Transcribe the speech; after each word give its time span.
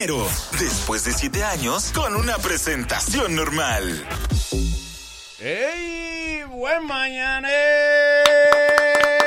Después 0.00 1.04
de 1.04 1.10
siete 1.10 1.42
años, 1.42 1.90
con 1.90 2.14
una 2.14 2.38
presentación 2.38 3.34
normal. 3.34 4.06
¡Ey! 5.40 6.44
¡Buen 6.44 6.86
mañana! 6.86 7.48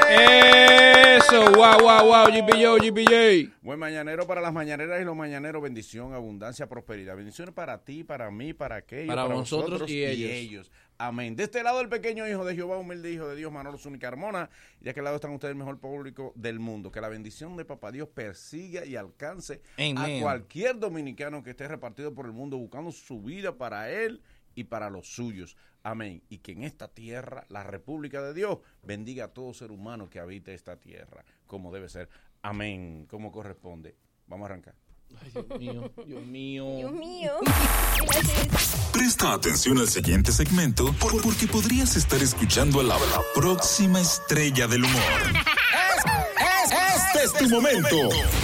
Eso, 0.10 1.52
wow, 1.52 1.78
wow, 1.78 2.06
wow, 2.06 2.26
GPJ, 2.28 2.88
GPJ. 2.88 3.54
Buen 3.62 3.80
mañanero 3.80 4.26
para 4.26 4.40
las 4.40 4.54
mañaneras 4.54 5.02
y 5.02 5.04
los 5.04 5.14
mañaneros. 5.14 5.62
Bendición, 5.62 6.14
abundancia, 6.14 6.70
prosperidad. 6.70 7.18
Bendiciones 7.18 7.54
para 7.54 7.84
ti, 7.84 8.06
para 8.06 8.32
mí, 8.32 8.54
para 8.54 8.78
aquellos, 8.78 9.14
Para 9.14 9.28
nosotros 9.28 9.90
y 9.90 10.06
ellos. 10.06 10.72
Amén. 11.04 11.36
De 11.36 11.46
este 11.46 11.64
lado, 11.64 11.82
el 11.82 11.90
pequeño 11.90 12.28
hijo 12.28 12.46
de 12.46 12.54
Jehová, 12.54 12.78
humilde 12.78 13.12
hijo 13.12 13.28
de 13.28 13.36
Dios, 13.36 13.52
Manolo 13.52 13.80
Zúñiga 13.80 14.12
Carmona. 14.12 14.52
Y 14.80 14.84
de 14.84 14.92
aquel 14.92 15.04
lado 15.04 15.16
están 15.16 15.32
ustedes, 15.32 15.54
el 15.54 15.58
mejor 15.58 15.80
público 15.80 16.32
del 16.36 16.60
mundo. 16.60 16.92
Que 16.92 17.02
la 17.02 17.10
bendición 17.10 17.58
de 17.58 17.66
Papá 17.66 17.92
Dios 17.92 18.08
persiga 18.08 18.86
y 18.86 18.96
alcance 18.96 19.64
a 19.98 20.08
cualquier 20.22 20.78
dominicano 20.78 21.42
que 21.42 21.50
esté 21.50 21.68
repartido 21.68 22.14
por 22.14 22.28
el 22.28 22.34
mundo 22.34 22.56
buscando 22.60 22.92
su 22.92 23.20
vida 23.20 23.58
para 23.58 23.90
él 23.90 24.22
y 24.54 24.66
para 24.66 24.92
los 24.92 25.12
suyos. 25.12 25.58
Amén. 25.82 26.22
Y 26.30 26.38
que 26.38 26.52
en 26.52 26.64
esta 26.64 26.88
tierra, 26.88 27.48
la 27.50 27.64
República 27.64 28.22
de 28.22 28.36
Dios, 28.36 28.60
bendiga 28.84 29.26
a 29.26 29.34
todo 29.34 29.56
ser 29.56 29.72
humano 29.72 30.08
que 30.08 30.20
habite 30.20 30.54
esta 30.54 30.80
tierra, 30.80 31.26
como 31.48 31.74
debe 31.74 31.90
ser. 31.90 32.10
Amén. 32.44 33.08
Como 33.10 33.32
corresponde. 33.32 33.96
Vamos 34.28 34.46
a 34.46 34.52
arrancar. 34.52 34.76
Ay, 35.22 35.32
Dios 35.34 35.60
mío, 35.60 35.92
Dios 36.06 36.24
mío. 36.24 36.66
Dios 36.78 36.92
mío. 36.94 37.32
Presta 38.94 39.34
atención 39.34 39.78
al 39.80 39.88
siguiente 39.88 40.32
segmento 40.32 40.94
por- 40.94 41.22
porque 41.22 41.48
podrías 41.48 41.96
estar 41.96 42.22
escuchando 42.22 42.80
a 42.80 42.84
la, 42.84 42.96
la 42.96 43.22
próxima 43.34 44.00
estrella 44.02 44.68
del 44.68 44.84
humor. 44.84 45.02
este 47.06 47.24
es 47.26 47.34
tu 47.34 47.50
momento. 47.50 47.98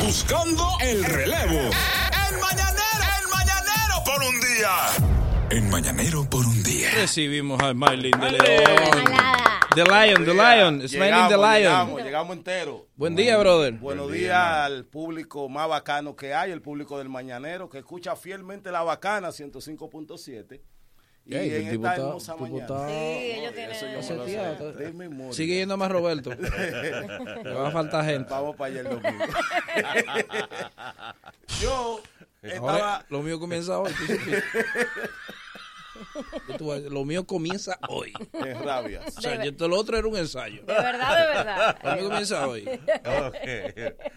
Buscando 0.04 0.68
el 0.82 1.04
relevo. 1.04 1.60
El 2.30 2.40
mañanero, 2.40 2.98
el 3.22 3.30
mañanero 3.30 4.04
por 4.06 4.24
un 4.24 4.40
día. 4.40 4.70
En 5.50 5.70
mañanero 5.70 6.30
por 6.30 6.46
un 6.46 6.64
día. 6.64 6.90
Recibimos 6.96 7.62
a 7.62 7.74
Marlin 7.74 8.18
de 8.20 8.32
León. 8.32 9.37
The 9.78 9.84
Lion, 9.84 10.26
The 10.26 10.34
Lion, 10.34 10.90
Smiling 10.90 11.28
the 11.30 11.38
Lion. 11.38 11.62
Llegamos, 11.62 12.02
llegamos 12.04 12.36
enteros. 12.38 12.82
Buen 12.96 13.16
día, 13.16 13.38
brother. 13.38 13.74
Buenos 13.74 14.08
Buen 14.08 14.18
días 14.18 14.32
día, 14.32 14.66
al 14.66 14.86
público 14.86 15.48
más 15.50 15.70
bacano 15.70 16.16
que 16.16 16.34
hay, 16.34 16.50
el 16.52 16.64
público 16.64 16.98
del 16.98 17.10
Mañanero, 17.10 17.70
que 17.70 17.78
escucha 17.78 18.16
fielmente 18.16 18.72
la 18.72 18.82
bacana 18.82 19.28
100.7. 19.30 20.62
Y 21.28 21.36
Ey, 21.36 21.50
el 21.50 21.56
en 21.62 21.68
esta 21.68 21.90
está- 21.92 21.96
hermosa 22.08 22.36
mañana. 22.38 22.88
Sí, 22.88 22.94
ellos 22.96 23.54
tienen. 23.54 25.18
me. 25.18 25.34
Sigue 25.34 25.56
yendo 25.58 25.78
más 25.78 25.92
Roberto. 25.92 26.32
Le 27.44 27.54
va 27.54 27.68
a 27.68 27.72
faltar 27.72 28.04
gente. 28.04 28.32
Vamos 28.32 28.56
para 28.56 28.72
allá 28.72 28.80
el 28.80 28.90
domingo. 28.90 29.26
Yo 31.62 32.02
estaba... 32.42 32.72
Ahora, 32.72 33.06
lo 33.10 33.22
mío 33.22 33.40
comienza 33.40 33.78
hoy. 33.78 33.92
Lo 36.90 37.06
mío 37.06 37.26
comienza 37.26 37.80
hoy. 37.90 38.14
en 38.34 38.64
rabia. 38.64 39.02
O 39.06 39.22
sea, 39.22 39.44
yo, 39.44 39.56
todo 39.56 39.68
lo 39.70 39.78
otro 39.80 39.98
era 39.98 40.08
un 40.08 40.18
ensayo. 40.18 40.62
De 40.64 40.74
verdad, 40.74 41.18
de 41.22 41.28
verdad. 41.38 41.78
Lo 41.84 41.96
mío 41.96 42.04
comienza 42.06 42.48
hoy. 42.48 42.66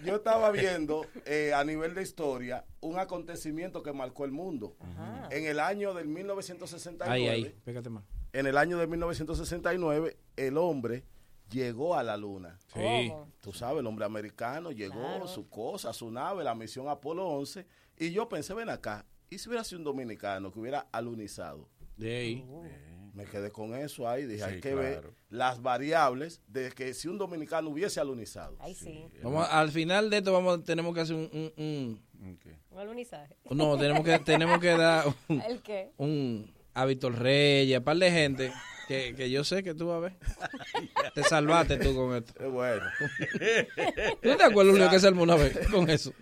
Yo 0.05 0.17
estaba 0.17 0.51
viendo 0.51 1.07
eh, 1.27 1.53
a 1.55 1.65
nivel 1.65 1.95
de 1.95 2.03
historia 2.03 2.65
un 2.81 2.99
acontecimiento 2.99 3.83
que 3.83 3.93
marcó 3.93 4.25
el 4.25 4.33
mundo. 4.33 4.77
En 5.31 5.45
el 5.47 5.61
año 5.61 5.95
del 5.95 6.09
1969, 6.09 7.13
Ahí, 7.13 7.29
ahí. 7.29 7.55
Pégate 7.65 7.91
más. 7.91 8.05
en 8.33 8.47
el 8.47 8.57
año 8.57 8.79
de 8.79 8.87
1969, 8.87 10.17
el 10.37 10.57
hombre 10.57 11.05
llegó 11.51 11.97
a 11.97 12.03
la 12.03 12.17
luna. 12.17 12.59
Sí. 12.75 13.13
Tú 13.41 13.53
sabes, 13.53 13.81
el 13.81 13.87
hombre 13.87 14.05
americano 14.05 14.71
llegó, 14.71 15.01
Claro. 15.01 15.27
su 15.29 15.49
cosa, 15.49 15.93
su 15.93 16.11
nave, 16.11 16.45
la 16.45 16.55
misión 16.55 16.89
Apolo 16.89 17.27
11. 17.29 17.67
Y 17.99 18.13
yo 18.13 18.29
pensé, 18.29 18.55
ven 18.55 18.71
acá, 18.71 19.05
¿y 19.31 19.39
si 19.39 19.49
hubiera 19.49 19.65
sido 19.65 19.79
un 19.79 19.85
dominicano 19.85 20.53
que 20.53 20.59
hubiera 20.59 20.87
alunizado? 20.93 21.69
De 21.97 22.17
ahí. 22.17 22.45
Me 23.15 23.25
quedé 23.25 23.51
con 23.51 23.75
eso 23.75 24.09
ahí, 24.09 24.25
dije, 24.25 24.39
Sí, 24.39 24.45
hay 24.45 24.55
que 24.61 24.71
claro. 24.71 24.79
ver 24.83 25.11
las 25.31 25.61
variables 25.61 26.41
de 26.47 26.71
que 26.71 26.95
si 26.95 27.09
un 27.09 27.19
dominicano 27.19 27.69
hubiese 27.71 27.99
alunizado. 28.01 28.57
Ay, 28.61 28.75
sí. 28.75 29.05
Vamos, 29.23 29.47
a- 29.49 29.61
al 29.61 29.71
final 29.71 30.09
de 30.11 30.19
esto 30.19 30.33
vamos, 30.33 30.63
tenemos 30.65 30.95
que 30.95 31.01
hacer 31.01 31.17
un, 31.17 31.29
un- 31.33 31.53
un- 31.65 32.35
Ok. 32.35 32.47
Un 32.71 32.79
alunizaje. 32.79 33.35
no, 33.51 33.77
tenemos 33.77 34.05
que, 34.05 34.19
tenemos 34.21 34.59
que 34.61 34.69
dar 34.69 35.07
un, 35.29 35.41
¿El 35.49 35.61
qué? 35.61 35.91
un 35.97 36.53
a 36.73 36.85
Víctor 36.87 37.19
Reyes, 37.19 37.79
a 37.79 37.85
par 37.85 37.97
de 37.97 38.11
gente 38.13 38.53
que, 38.91 39.15
que 39.15 39.31
yo 39.31 39.45
sé 39.45 39.63
que 39.63 39.73
tú 39.73 39.87
vas 39.87 39.99
a 39.99 40.01
ver. 40.01 40.13
Te 41.15 41.23
salvaste 41.23 41.77
tú 41.77 41.95
con 41.95 42.17
esto. 42.17 42.33
Bueno, 42.51 42.83
¿Tú 44.21 44.37
te 44.37 44.43
acuerdas 44.43 44.77
lo 44.77 44.91
que 44.91 44.99
se 44.99 45.07
armó 45.07 45.23
una 45.23 45.37
vez 45.37 45.57
con 45.71 45.89
eso? 45.89 46.13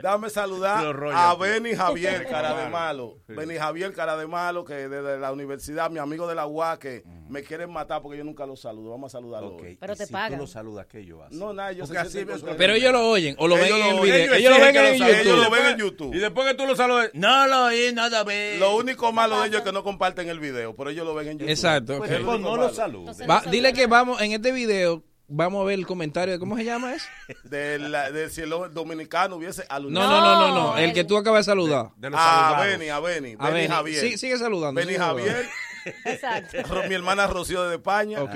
dame 0.00 0.28
saludar 0.28 0.84
a 1.14 1.34
Benny 1.34 1.74
Javier, 1.74 2.26
cara 2.28 2.54
de 2.64 2.68
malo. 2.68 3.18
Benny 3.26 3.56
Javier, 3.56 3.92
cara 3.92 4.16
de 4.16 4.26
malo, 4.26 4.64
que 4.64 4.74
desde 4.74 5.18
la 5.18 5.32
universidad, 5.32 5.90
mi 5.90 5.98
amigo 5.98 6.26
de 6.28 6.34
la 6.34 6.46
UA, 6.46 6.78
que 6.78 7.02
me 7.28 7.42
quieren 7.42 7.72
matar 7.72 8.02
porque 8.02 8.18
yo 8.18 8.24
nunca 8.24 8.44
lo 8.46 8.54
saludo. 8.54 8.90
Vamos 8.90 9.12
a 9.12 9.18
saludarlo 9.18 9.54
Ok. 9.54 9.62
hoy. 9.62 9.76
Pero 9.80 9.94
Y 9.94 9.96
te 9.96 10.06
si 10.06 10.12
pagan. 10.12 10.32
tú 10.38 10.44
lo 10.44 10.46
saludas, 10.46 10.86
¿qué 10.86 11.04
yo 11.04 11.22
hago? 11.22 11.34
No, 11.34 11.52
nada, 11.52 11.72
yo 11.72 11.84
Porque 11.84 11.98
así 11.98 12.24
Pero 12.58 12.74
ellos 12.74 12.92
lo 12.92 13.08
oyen 13.08 13.34
o 13.38 13.48
lo 13.48 13.54
ven 13.56 13.64
Ellos 13.66 13.78
en 13.80 13.86
el 13.86 13.96
lo- 13.96 14.02
video. 14.02 14.16
ellos 14.34 14.36
Ellos 14.36 14.52
lo 14.52 14.58
ven 14.64 14.76
en 14.76 14.82
lo- 14.82 14.88
ellos 15.06 15.26
lo 15.26 15.34
YouTube. 15.36 15.50
ven 15.52 15.66
en 15.66 15.78
YouTube. 15.78 16.14
Y 16.14 16.18
después 16.18 16.48
que 16.48 16.54
tú 16.54 16.66
lo 16.66 16.76
saludes, 16.76 17.10
no 17.14 17.46
lo 17.46 17.64
oí, 17.64 17.92
nada 17.94 18.22
ve. 18.24 18.56
Lo 18.58 18.76
único 18.76 19.10
malo 19.12 19.40
de 19.40 19.48
ellos 19.48 19.58
es 19.60 19.64
que 19.64 19.72
no 19.72 19.82
comparten 19.82 20.28
el 20.28 20.38
video, 20.38 20.76
pero 20.76 20.90
ellos 20.90 21.06
lo 21.06 21.14
ven 21.14 21.28
en 21.28 21.38
YouTube. 21.38 21.50
Exacto. 21.50 22.03
Pues 22.06 22.18
después 22.18 22.40
no 22.40 22.56
lo 22.56 22.72
saludes. 22.72 23.20
Va- 23.28 23.42
dile 23.50 23.72
que 23.72 23.86
vamos, 23.86 24.20
en 24.20 24.32
este 24.32 24.52
video, 24.52 25.02
vamos 25.28 25.62
a 25.62 25.64
ver 25.64 25.78
el 25.78 25.86
comentario 25.86 26.32
de 26.34 26.38
cómo 26.38 26.56
se 26.56 26.64
llama 26.64 26.94
eso. 26.94 27.06
De, 27.44 27.78
la- 27.78 28.10
de 28.10 28.28
si 28.30 28.40
el 28.42 28.50
dominicano 28.72 29.36
hubiese 29.36 29.62
No, 29.68 29.74
alunizado. 29.76 30.10
no, 30.10 30.20
no, 30.20 30.48
no, 30.48 30.48
no. 30.54 30.72
No, 30.72 30.78
El 30.78 30.92
que 30.92 31.04
tú 31.04 31.16
acabas 31.16 31.46
de 31.46 31.50
saludar. 31.52 31.88
De 31.96 32.10
los 32.10 32.20
A 32.20 32.24
saludados. 32.24 32.66
Benny, 32.66 32.88
a 32.90 33.00
Benny. 33.00 33.36
A 33.38 33.46
Benny 33.48 33.60
ver, 33.60 33.70
Javier. 33.70 34.00
sí, 34.00 34.18
sigue 34.18 34.38
saludando. 34.38 34.78
Benny 34.80 34.92
sigue 34.92 34.98
saludando. 34.98 35.32
Javier. 35.32 35.50
Exacto. 36.06 36.82
Mi 36.88 36.94
hermana 36.94 37.26
Rocío 37.26 37.62
de 37.64 37.76
España. 37.76 38.22
Ok. 38.22 38.34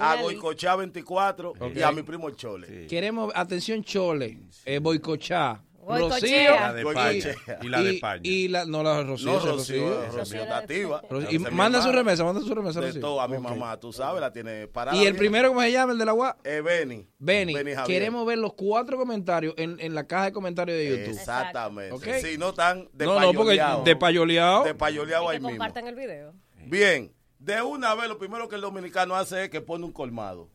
A 0.00 0.16
Goicochá 0.22 0.76
24 0.76 1.54
y 1.74 1.82
a 1.82 1.90
mi 1.90 2.02
primo 2.02 2.30
Chole. 2.30 2.66
Sí. 2.68 2.86
Queremos, 2.88 3.32
atención, 3.34 3.82
Chole, 3.82 4.38
eh, 4.64 4.78
Boicochá. 4.78 5.62
Rocío. 5.86 6.50
La 6.54 6.72
de 6.72 6.82
Goicochea. 6.82 7.30
España. 7.32 7.58
Y 7.62 7.68
la 7.68 7.82
de 7.82 7.92
y- 7.92 7.94
España. 7.96 8.20
Y 8.24 8.48
la, 8.48 8.64
no, 8.66 8.82
la 8.82 9.02
Rocío. 9.02 9.32
No, 9.32 9.38
Rocío, 9.38 9.88
Rocío. 9.88 10.12
Rocío 10.18 10.42
está 10.42 10.58
activa. 10.58 11.02
Rocío. 11.08 11.30
Y 11.30 11.38
manda 11.38 11.80
su 11.82 11.92
remesa, 11.92 12.24
manda 12.24 12.40
su 12.40 12.54
remesa, 12.54 12.80
De 12.80 12.86
Rocío. 12.88 13.00
todo, 13.00 13.20
a 13.20 13.28
mi 13.28 13.36
Ok. 13.36 13.42
mamá, 13.42 13.78
tú 13.78 13.92
sabes, 13.92 14.20
la 14.20 14.32
tiene 14.32 14.66
parada. 14.66 14.96
Y 14.96 15.00
el 15.00 15.12
bien. 15.12 15.16
primero, 15.16 15.48
¿cómo 15.48 15.60
se 15.62 15.72
llama? 15.72 15.92
El 15.92 15.98
de 15.98 16.04
la 16.04 16.14
UA. 16.14 16.36
Es 16.44 16.62
Benny. 16.64 17.08
Benny, 17.18 17.54
Javier. 17.54 17.84
queremos 17.86 18.26
ver 18.26 18.38
los 18.38 18.54
cuatro 18.54 18.96
comentarios 18.96 19.54
en, 19.56 19.76
en 19.80 19.94
la 19.94 20.06
caja 20.06 20.26
de 20.26 20.32
comentarios 20.32 20.76
de 20.76 20.88
YouTube. 20.88 21.18
Exactamente. 21.18 21.92
Ok. 21.92 22.04
Si 22.24 22.36
no 22.38 22.50
están 22.50 22.88
de 22.92 23.04
no, 23.06 23.14
no, 23.20 23.26
porque 23.32 23.36
payoleado. 23.56 23.82
de 23.84 23.96
payoleado. 23.96 24.64
De 24.64 24.74
payoleado 24.74 25.28
ahí 25.28 25.36
mismo. 25.38 25.50
compartan 25.50 25.86
el 25.86 25.94
video. 25.94 26.34
Bien, 26.66 27.12
de 27.38 27.62
una 27.62 27.94
vez 27.94 28.08
lo 28.08 28.18
primero 28.18 28.48
que 28.48 28.56
el 28.56 28.60
dominicano 28.60 29.14
hace 29.14 29.44
es 29.44 29.50
que 29.50 29.60
pone 29.60 29.84
un 29.84 29.92
colmado. 29.92 30.50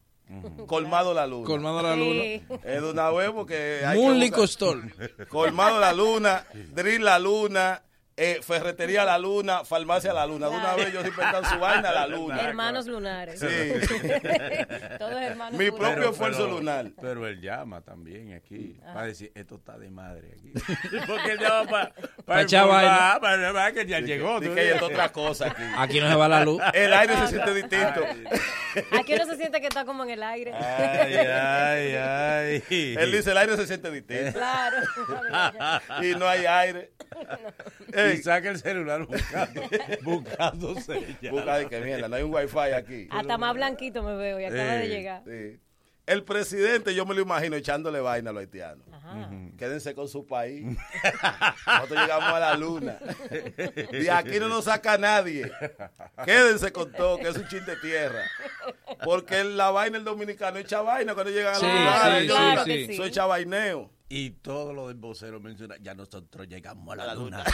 Colmado 0.68 1.14
la 1.14 1.28
luna. 1.28 1.46
Colmado 1.46 1.82
la 1.82 1.96
luna. 1.96 2.22
Sí. 2.24 2.44
Es 2.64 2.82
de 2.82 2.90
una 2.92 3.10
vez 3.12 3.30
porque 3.32 3.82
hay 3.86 3.98
que 3.98 4.04
Moonly 4.04 4.30
buscar- 4.30 4.40
Costol. 4.40 4.94
Colmado 5.30 5.80
la 5.80 5.94
luna, 5.94 6.46
Drill 6.74 7.04
la 7.04 7.20
luna, 7.20 7.82
eh, 8.18 8.40
Ferretería 8.44 9.06
la 9.06 9.18
luna, 9.18 9.64
Farmacia 9.64 10.14
la 10.14 10.26
luna. 10.26 10.50
De 10.50 10.56
una 10.56 10.76
vez 10.76 10.90
ellos 10.90 11.08
inventan 11.08 11.46
su 11.46 11.58
vaina 11.60 11.92
la 11.92 12.08
luna. 12.08 12.42
Hermanos 12.42 12.86
lunares. 12.86 13.40
Sí. 13.40 13.48
Todos 15.00 15.22
hermanos 15.22 15.58
Mi 15.60 15.72
propio 15.72 16.12
esfuerzo 16.12 16.48
lunar. 16.48 16.92
Pero 17.02 17.26
él 17.28 17.42
llama 17.42 17.82
también 17.82 18.34
aquí. 18.34 18.78
Va 18.96 19.02
a 19.02 19.06
decir, 19.06 19.32
esto 19.34 19.56
está 19.56 19.78
de 19.78 19.90
madre 19.90 20.36
aquí. 20.38 20.52
Porque 21.08 21.32
él 21.32 21.40
llama 21.40 21.70
para 21.70 21.94
Pa' 22.26 22.42
echar 22.42 22.68
vaina. 22.68 23.18
para 23.22 23.54
para 23.54 23.72
que 23.72 23.86
ya 23.86 24.00
llegó. 24.00 24.40
Dice 24.40 24.50
tú 24.50 24.56
que 24.56 24.62
hay 24.62 24.72
otra 24.72 25.12
cosa 25.12 25.48
aquí. 25.48 25.64
Aquí 25.78 26.00
no 26.00 26.10
se 26.10 26.16
va 26.16 26.28
la 26.28 26.44
luz. 26.44 26.62
El 26.74 26.94
aire 26.94 27.16
se 27.18 27.28
siente 27.28 27.54
distinto. 27.54 28.02
Aquí 29.00 29.14
uno 29.14 29.26
se 29.26 29.38
siente 29.38 29.62
que 29.62 29.68
está 29.68 29.86
como 29.86 30.04
en 30.04 30.12
el 30.12 30.24
aire. 30.24 30.54
Ay, 30.54 31.16
ay, 31.16 31.96
ay. 31.96 32.64
Él 33.00 33.12
dice 33.12 33.32
el 33.32 33.38
aire 33.38 33.56
se 33.58 33.68
siente 33.68 33.90
distinto. 33.92 34.34
Claro. 34.34 34.78
Y 36.02 36.16
no 36.16 36.28
hay 36.28 36.46
aire. 36.46 36.92
Ey, 38.10 38.18
saca 38.24 38.50
el 38.50 38.58
celular 38.60 39.06
buscando, 39.06 39.62
buscando 40.04 40.76
señal. 40.82 41.32
busca 41.32 41.58
de 41.58 41.68
que 41.68 41.80
mierda, 41.82 42.08
no 42.08 42.16
hay 42.16 42.24
un 42.24 42.34
wifi 42.34 42.58
aquí. 42.76 43.08
Hasta 43.12 43.38
más 43.38 43.54
blanquito 43.54 44.04
me 44.04 44.16
veo 44.16 44.40
y 44.40 44.46
acaba 44.46 44.74
de 44.74 44.88
llegar. 44.88 45.24
Sí. 45.26 45.60
El 46.08 46.24
presidente, 46.24 46.96
yo 46.96 47.06
me 47.06 47.14
lo 47.14 47.22
imagino 47.22 47.56
echándole 47.56 48.02
vaina 48.02 48.32
a 48.32 48.34
los 48.34 48.42
haitianos. 48.42 48.86
Ajá. 48.92 49.30
Quédense 49.58 49.94
con 49.94 50.08
su 50.08 50.26
país. 50.26 50.66
Nosotros 51.68 52.02
llegamos 52.02 52.34
a 52.34 52.40
la 52.40 52.58
luna. 52.58 52.98
De 53.92 54.10
aquí 54.12 54.40
no 54.40 54.50
nos 54.50 54.66
saca 54.66 54.98
nadie. 54.98 55.50
Quédense 56.26 56.72
con 56.72 56.92
todo, 56.92 57.18
que 57.18 57.30
es 57.30 57.38
un 57.38 57.48
chin 57.48 57.64
de 57.66 57.76
tierra. 57.78 58.24
Porque 59.06 59.44
la 59.44 59.70
vaina 59.72 59.98
el 60.00 60.04
dominicano 60.04 60.58
echa 60.58 60.82
vaina 60.82 61.14
cuando 61.14 61.32
llegan 61.32 61.56
a 61.56 61.60
la 61.60 61.68
luna. 61.70 62.20
sí, 62.20 62.28
claro 62.28 62.64
sí. 62.66 62.88
Eso 62.90 63.06
echa 63.06 63.26
vaineo. 63.28 63.90
Y 64.14 64.32
todo 64.32 64.74
lo 64.74 64.90
del 64.90 64.98
vocero 64.98 65.40
menciona, 65.40 65.78
ya 65.80 65.94
nosotros 65.96 66.46
llegamos 66.46 66.92
a 66.92 66.98
la, 66.98 67.06
la 67.06 67.16
luna. 67.16 67.46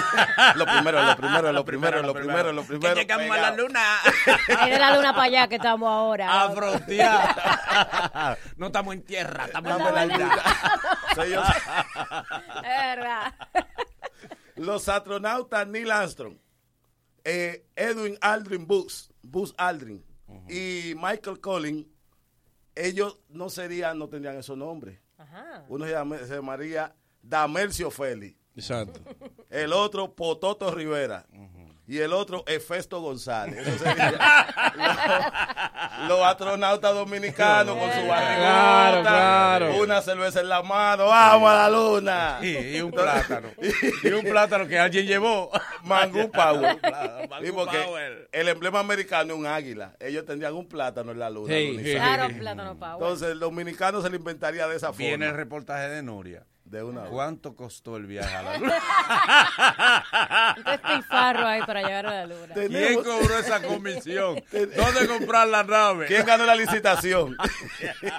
Lo 0.54 0.64
primero, 0.64 1.02
lo 1.02 1.16
primero, 1.16 1.52
lo 1.52 1.64
primero, 1.64 2.02
lo 2.02 2.14
primero, 2.14 2.52
lo 2.52 2.62
primero. 2.62 2.94
Que 2.94 3.00
llegamos 3.00 3.36
a 3.36 3.40
la 3.40 3.50
luna. 3.56 3.80
Es 4.48 4.70
de 4.70 4.78
la 4.78 4.94
luna 4.94 5.12
para 5.12 5.24
allá 5.24 5.48
que 5.48 5.56
estamos 5.56 5.88
ahora. 5.88 6.42
A 6.44 6.50
frontear. 6.52 8.38
No 8.56 8.66
estamos 8.66 8.94
en 8.94 9.02
tierra, 9.02 9.46
estamos 9.46 9.72
en 9.72 9.78
Dame 9.78 9.90
la 9.90 10.06
la 10.06 10.16
luna. 10.18 10.32
ayuda. 10.34 11.14
Soy 11.16 11.30
yo. 11.32 11.42
Es 12.58 12.96
verdad. 12.96 13.34
Los 14.54 14.88
astronautas 14.88 15.66
Neil 15.66 15.90
Armstrong, 15.90 16.36
eh, 17.24 17.66
Edwin 17.74 18.16
Aldrin 18.20 18.68
Buzz, 18.68 19.10
Buzz 19.20 19.52
Aldrin 19.56 20.04
y 20.48 20.94
Michael 20.94 21.40
Collins, 21.40 21.86
ellos 22.76 23.18
no 23.30 23.50
serían, 23.50 23.98
no 23.98 24.08
tendrían 24.08 24.36
esos 24.38 24.56
nombres. 24.56 25.00
Ajá. 25.24 25.64
Uno 25.68 25.84
se, 25.84 25.90
llama- 25.92 26.18
se 26.18 26.34
llamaría 26.34 26.94
Damercio 27.22 27.90
Félix, 27.90 28.36
Exacto. 28.56 29.00
el 29.50 29.72
otro 29.72 30.14
Pototo 30.14 30.70
Rivera 30.74 31.26
y 31.86 31.98
el 31.98 32.12
otro 32.12 32.44
Efesto 32.46 33.00
González. 33.00 33.66
Eso 33.66 33.84
sería 33.84 34.10
los, 36.00 36.08
los 36.08 36.20
astronautas 36.26 36.94
dominicanos 36.94 37.76
con 37.76 37.90
su 37.92 38.06
barrigota, 38.06 38.36
Claro, 38.36 39.00
claro. 39.02 39.76
una 39.82 40.00
cerveza 40.02 40.40
en 40.40 40.48
la 40.48 40.62
mano, 40.62 41.06
vamos 41.06 41.50
a 41.50 41.54
la 41.54 41.70
luna. 41.70 42.38
Y, 42.42 42.76
y 42.76 42.80
un 42.80 42.90
plátano. 42.90 43.48
y 44.02 44.08
un 44.08 44.24
plátano 44.24 44.66
que 44.66 44.78
alguien 44.78 45.06
llevó. 45.06 45.50
Mangú 45.82 46.30
Power. 46.30 46.78
Mangú 47.28 47.44
Sí, 47.46 47.52
porque 47.52 47.78
Power. 47.78 48.28
el 48.32 48.48
emblema 48.48 48.80
americano 48.80 49.34
es 49.34 49.38
un 49.40 49.46
águila. 49.46 49.94
Ellos 50.00 50.24
tendrían 50.24 50.54
un 50.54 50.66
plátano 50.68 51.12
en 51.12 51.18
la 51.18 51.30
luna. 51.30 51.54
Claro, 51.82 52.34
plátano 52.38 52.78
power. 52.78 52.94
Entonces 52.94 53.28
el 53.28 53.38
dominicano 53.40 54.00
se 54.00 54.08
le 54.10 54.16
inventaría 54.16 54.66
de 54.66 54.76
esa 54.76 54.88
forma. 54.88 54.98
Viene 55.06 55.26
el 55.26 55.34
reportaje 55.34 55.88
de 55.88 56.02
Nuria. 56.02 56.44
De 56.74 56.82
una 56.82 57.02
vez. 57.02 57.10
¿Cuánto 57.10 57.54
costó 57.54 57.96
el 57.96 58.06
viaje 58.06 58.34
a 58.34 58.42
la 58.42 58.58
luna? 58.58 60.54
Un 60.56 60.64
despilfarro 60.64 61.46
ahí 61.46 61.62
para 61.62 61.82
llegar 61.82 62.06
a 62.06 62.10
la 62.10 62.26
luna. 62.26 62.54
¿Quién 62.54 63.02
cobró 63.02 63.38
esa 63.38 63.62
comisión? 63.62 64.42
¿Dónde 64.52 65.06
comprar 65.06 65.46
la 65.48 65.62
nave? 65.62 66.06
¿Quién 66.06 66.26
ganó 66.26 66.44
la 66.44 66.56
licitación? 66.56 67.36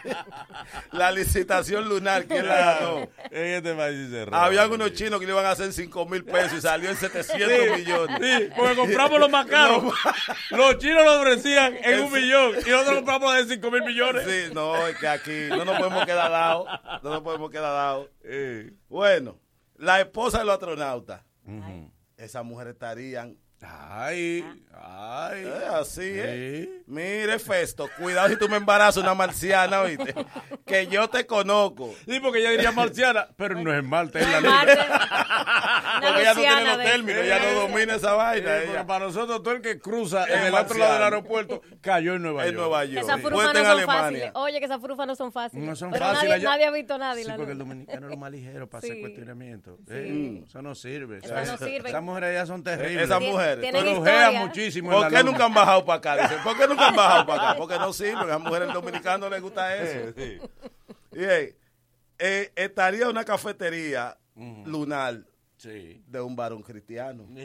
la 0.92 1.12
licitación 1.12 1.88
lunar, 1.88 2.26
¿quién 2.26 2.48
la 2.48 2.56
ganó? 2.56 3.10
En 3.30 3.46
este 3.46 3.74
país 3.74 4.10
se 4.10 4.26
roba. 4.26 4.46
Habían 4.46 4.72
unos 4.72 4.94
chinos 4.94 5.20
que 5.20 5.26
le 5.26 5.34
iban 5.34 5.46
a 5.46 5.52
hacer 5.52 5.74
5 5.74 6.06
mil 6.06 6.24
pesos 6.24 6.54
y 6.60 6.62
salió 6.62 6.90
en 6.90 6.96
700 6.96 7.78
millones. 7.78 8.18
Sí, 8.22 8.50
porque 8.56 8.76
compramos 8.76 9.20
los 9.20 9.30
más 9.30 9.46
caros. 9.48 9.94
Los 10.52 10.78
chinos 10.78 11.04
lo 11.04 11.20
ofrecían 11.20 11.76
en 11.84 12.02
un 12.02 12.12
millón 12.12 12.54
y 12.66 12.70
nosotros 12.70 12.96
compramos 12.96 13.36
de 13.36 13.56
5 13.56 13.72
mil 13.72 13.84
millones. 13.84 14.24
Sí, 14.26 14.54
no, 14.54 14.88
es 14.88 14.98
que 14.98 15.08
aquí 15.08 15.48
no 15.50 15.66
nos 15.66 15.78
podemos 15.78 16.06
quedar 16.06 16.32
dados. 16.32 16.68
No 17.04 17.10
nos 17.10 17.22
podemos 17.22 17.52
quedar 17.52 17.74
dados. 17.74 18.08
Eh, 18.24 18.45
Bueno, 18.90 19.40
la 19.78 20.00
esposa 20.02 20.40
de 20.40 20.46
los 20.46 20.54
astronautas. 20.56 21.22
ujú. 21.46 21.92
Esas 22.18 22.46
mujeres 22.46 22.74
estarían 22.74 23.38
Ay, 23.68 24.44
ay. 24.74 25.44
eh, 25.46 25.66
así, 25.80 26.02
¿eh? 26.04 26.64
Sí. 26.66 26.84
Mire, 26.88 27.40
Festo, 27.40 27.90
cuidado 27.98 28.30
si 28.30 28.36
tú 28.38 28.48
me 28.50 28.58
embarazas 28.58 28.98
una 29.02 29.14
marciana, 29.16 29.82
¿viste? 29.84 30.14
Que 30.66 30.86
yo 30.88 31.08
te 31.10 31.26
conozco. 31.26 31.94
Sí, 32.08 32.20
porque 32.20 32.40
ella 32.40 32.52
diría 32.52 32.72
marciana, 32.72 33.28
pero 33.38 33.60
no 33.60 33.74
es 33.74 33.84
Marte, 33.84 34.20
es 34.20 34.30
la 34.30 34.40
luna. 34.42 34.66
Porque 36.02 36.22
ella 36.22 36.34
no 36.34 36.40
tiene 36.42 36.64
los 36.66 36.78
términos, 36.84 37.22
ella 37.24 37.40
no 37.40 37.60
domina 37.62 37.96
esa 37.96 38.14
Eh, 38.14 38.18
vaina. 38.18 38.52
porque 38.52 38.72
ella. 38.72 38.86
para 38.86 39.06
nosotros, 39.06 39.42
todo 39.44 39.54
el 39.56 39.62
que 39.62 39.80
cruza 39.80 40.26
en 40.28 40.40
Es 40.40 40.46
el 40.46 40.54
otro 40.54 40.78
lado 40.78 40.94
del 40.94 41.04
aeropuerto 41.04 41.62
cayó 41.82 42.14
en 42.16 42.22
Nueva 42.22 42.44
En 42.46 42.52
York. 42.54 42.60
Nueva 42.60 42.86
York. 42.86 43.04
Esas 43.04 43.22
furufas 43.22 43.54
no 43.54 43.60
en 43.60 43.66
son 43.66 43.82
fáciles. 43.86 44.32
Oye, 44.36 44.60
que 44.60 44.66
esas 44.66 44.82
furufas 44.82 45.08
no 45.08 45.16
son 45.16 45.32
fáciles. 45.32 45.66
No 45.66 45.76
son 45.76 45.92
Pero 45.92 46.06
fáciles. 46.06 46.30
Nadie, 46.30 46.44
nadie 46.44 46.66
ha 46.66 46.72
visto 46.72 46.98
nadie. 46.98 47.24
Sí, 47.24 47.30
la 47.30 47.36
porque 47.38 47.52
el 47.54 47.58
dominicano 47.58 48.08
es 48.08 48.12
lo 48.12 48.18
más 48.18 48.32
ligero 48.32 48.70
para 48.70 48.80
hacer 48.80 49.00
cuestionamiento. 49.00 49.78
Sí. 49.88 49.94
Eh, 49.96 50.44
Eso 50.48 50.62
no 50.62 50.76
sirve. 50.76 51.18
Esas 51.20 51.44
Esas- 51.48 51.60
no 51.62 51.66
sirven. 51.68 51.88
Esas 51.88 52.04
mujeres 52.04 52.34
ya 52.36 52.46
son 52.46 52.64
terribles. 52.64 53.04
Esas 53.06 53.20
Tien- 53.20 53.32
mujeres. 53.58 53.98
Historia. 53.98 54.32
muchísimo. 54.40 54.92
¿Por 54.92 55.10
qué 55.10 55.24
nunca 55.24 55.46
han 55.46 55.54
bajado 55.54 55.86
para 55.86 55.98
acá? 55.98 56.24
Dicen, 56.24 56.44
¿por 56.44 56.58
qué 56.58 56.68
nunca 56.68 56.88
han 56.88 56.96
bajado 56.96 57.26
para 57.26 57.50
acá? 57.50 57.58
Porque 57.58 57.78
no 57.78 57.94
sirven. 57.94 58.18
A 58.18 58.26
las 58.26 58.40
mujeres 58.40 58.74
dominicanas 58.74 59.30
les 59.30 59.42
gusta 59.42 59.76
eso. 59.76 60.14
Sí. 60.18 60.40
Y, 61.14 61.24
eh, 61.24 61.56
eh, 62.20 62.52
estaría 62.56 63.10
una 63.10 63.24
cafetería 63.24 64.18
lunar 64.66 65.22
Sí. 65.66 66.04
de 66.06 66.22
un 66.22 66.36
varón 66.36 66.62
cristiano. 66.62 67.26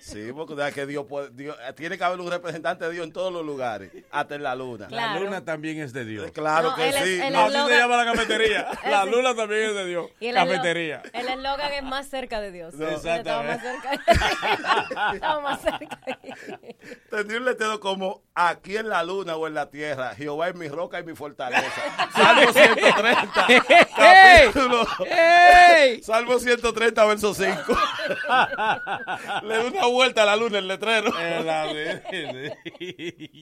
Sí, 0.00 0.30
porque 0.34 0.54
que 0.72 0.86
Dios, 0.86 1.04
puede- 1.06 1.30
Dios- 1.30 1.56
tiene 1.76 1.98
que 1.98 2.04
haber 2.04 2.18
un 2.20 2.30
representante 2.30 2.86
de 2.86 2.92
Dios 2.92 3.06
en 3.06 3.12
todos 3.12 3.30
los 3.32 3.44
lugares, 3.44 3.90
hasta 4.10 4.34
en 4.36 4.42
la 4.42 4.54
luna. 4.54 4.84
La 4.84 4.88
Claro. 4.88 5.20
luna 5.24 5.44
también 5.44 5.78
es 5.80 5.92
de 5.92 6.04
Dios. 6.06 6.30
Claro 6.32 6.70
No, 6.70 6.76
que 6.76 6.88
es- 6.88 6.94
sí. 6.96 7.20
No, 7.30 7.40
Así 7.40 7.56
se 7.68 7.78
llama 7.78 7.96
la 8.02 8.12
cafetería. 8.12 8.66
La 8.86 9.04
luna 9.04 9.34
también 9.34 9.62
es 9.70 9.74
de 9.74 9.86
Dios. 9.86 10.06
Y 10.20 10.28
el 10.28 10.34
Cafetería. 10.34 11.02
El 11.12 11.28
eslogan 11.28 11.72
es 11.72 11.82
más 11.82 12.08
cerca 12.08 12.40
de 12.40 12.50
Dios. 12.52 12.74
No. 12.74 12.88
Estamos 12.88 13.44
más 13.44 13.60
cerca. 13.60 15.12
Estamos 15.14 15.42
más 15.42 15.60
cerca. 15.60 16.00
Tendría 17.10 17.38
un 17.38 17.44
letrero 17.44 17.80
como 17.80 18.22
aquí 18.34 18.76
en 18.76 18.88
la 18.88 19.02
luna 19.04 19.36
o 19.36 19.46
en 19.46 19.54
la 19.54 19.68
tierra, 19.70 20.14
Jehová 20.14 20.48
es 20.48 20.54
mi 20.54 20.68
roca 20.68 20.98
y 21.00 21.04
mi 21.04 21.14
fortaleza. 21.14 21.70
Salmo 22.14 22.52
130, 22.52 23.46
capítulo. 23.96 24.86
¡Ey! 25.06 26.02
Salmo 26.02 26.38
130, 26.38 27.04
verso 27.10 27.34
5. 27.34 27.54
Le 29.42 29.56
da 29.56 29.64
una 29.64 29.86
vuelta 29.86 30.22
a 30.22 30.26
la 30.26 30.36
luna 30.36 30.58
el 30.58 30.68
letrero. 30.68 31.12
Eh, 31.18 31.42
la 31.44 31.66
de- 31.66 33.36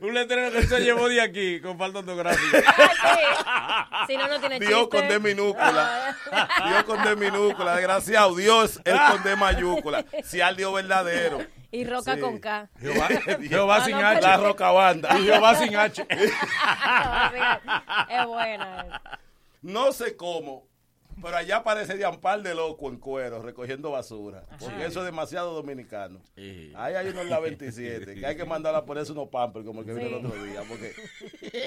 Un 0.00 0.14
letrero 0.14 0.52
que 0.52 0.62
se 0.66 0.80
llevó 0.80 1.08
de 1.08 1.20
aquí 1.20 1.60
con 1.60 1.76
falta 1.78 1.98
ortográfica. 2.00 2.62
Ah, 3.50 4.04
sí. 4.06 4.12
Si 4.12 4.16
no, 4.18 4.28
no 4.28 4.38
tiene 4.40 4.58
Dios 4.60 4.80
chiste. 4.82 4.96
con 4.98 5.08
D 5.08 5.18
minúscula. 5.18 6.16
Dios 6.68 6.84
con 6.84 7.02
D 7.02 7.16
minúscula. 7.16 7.74
Desgraciado. 7.76 8.34
Dios 8.36 8.80
es 8.84 9.00
con 9.10 9.22
D 9.22 9.36
mayúscula. 9.36 10.04
Si 10.24 10.40
al 10.40 10.56
Dios 10.56 10.72
verdadero. 10.74 11.38
Y 11.70 11.84
roca 11.84 12.14
Sí. 12.14 12.20
con 12.20 12.38
K. 12.38 12.68
Jehová, 12.80 13.08
Jehová 13.48 13.84
sin 13.84 13.98
no, 13.98 14.06
H. 14.06 14.20
La 14.22 14.36
roca 14.36 14.70
banda. 14.70 15.18
Y 15.18 15.24
Jehová 15.24 15.54
sin 15.56 15.76
H. 15.76 16.06
es 18.08 18.26
buena. 18.26 19.00
No 19.62 19.92
sé 19.92 20.16
cómo, 20.16 20.66
pero 21.22 21.36
allá 21.36 21.62
parecería 21.62 22.10
un 22.10 22.20
par 22.20 22.42
de 22.42 22.54
locos 22.54 22.92
en 22.92 22.98
cuero 22.98 23.42
recogiendo 23.42 23.90
basura. 23.90 24.44
Porque 24.58 24.86
eso 24.86 25.00
es 25.00 25.06
demasiado 25.06 25.54
dominicano. 25.54 26.20
Sí. 26.34 26.72
Ahí 26.76 26.94
hay 26.94 27.08
uno 27.08 27.22
en 27.22 27.30
la 27.30 27.40
27, 27.40 28.14
que 28.14 28.26
hay 28.26 28.36
que 28.36 28.44
mandarla 28.44 28.80
a 28.80 28.84
ponerse 28.84 29.12
unos 29.12 29.28
pampers 29.28 29.64
como 29.64 29.80
el 29.80 29.86
que 29.86 29.94
vino 29.94 30.06
el 30.06 30.14
otro 30.14 30.42
día. 30.42 30.62
Porque 30.68 30.94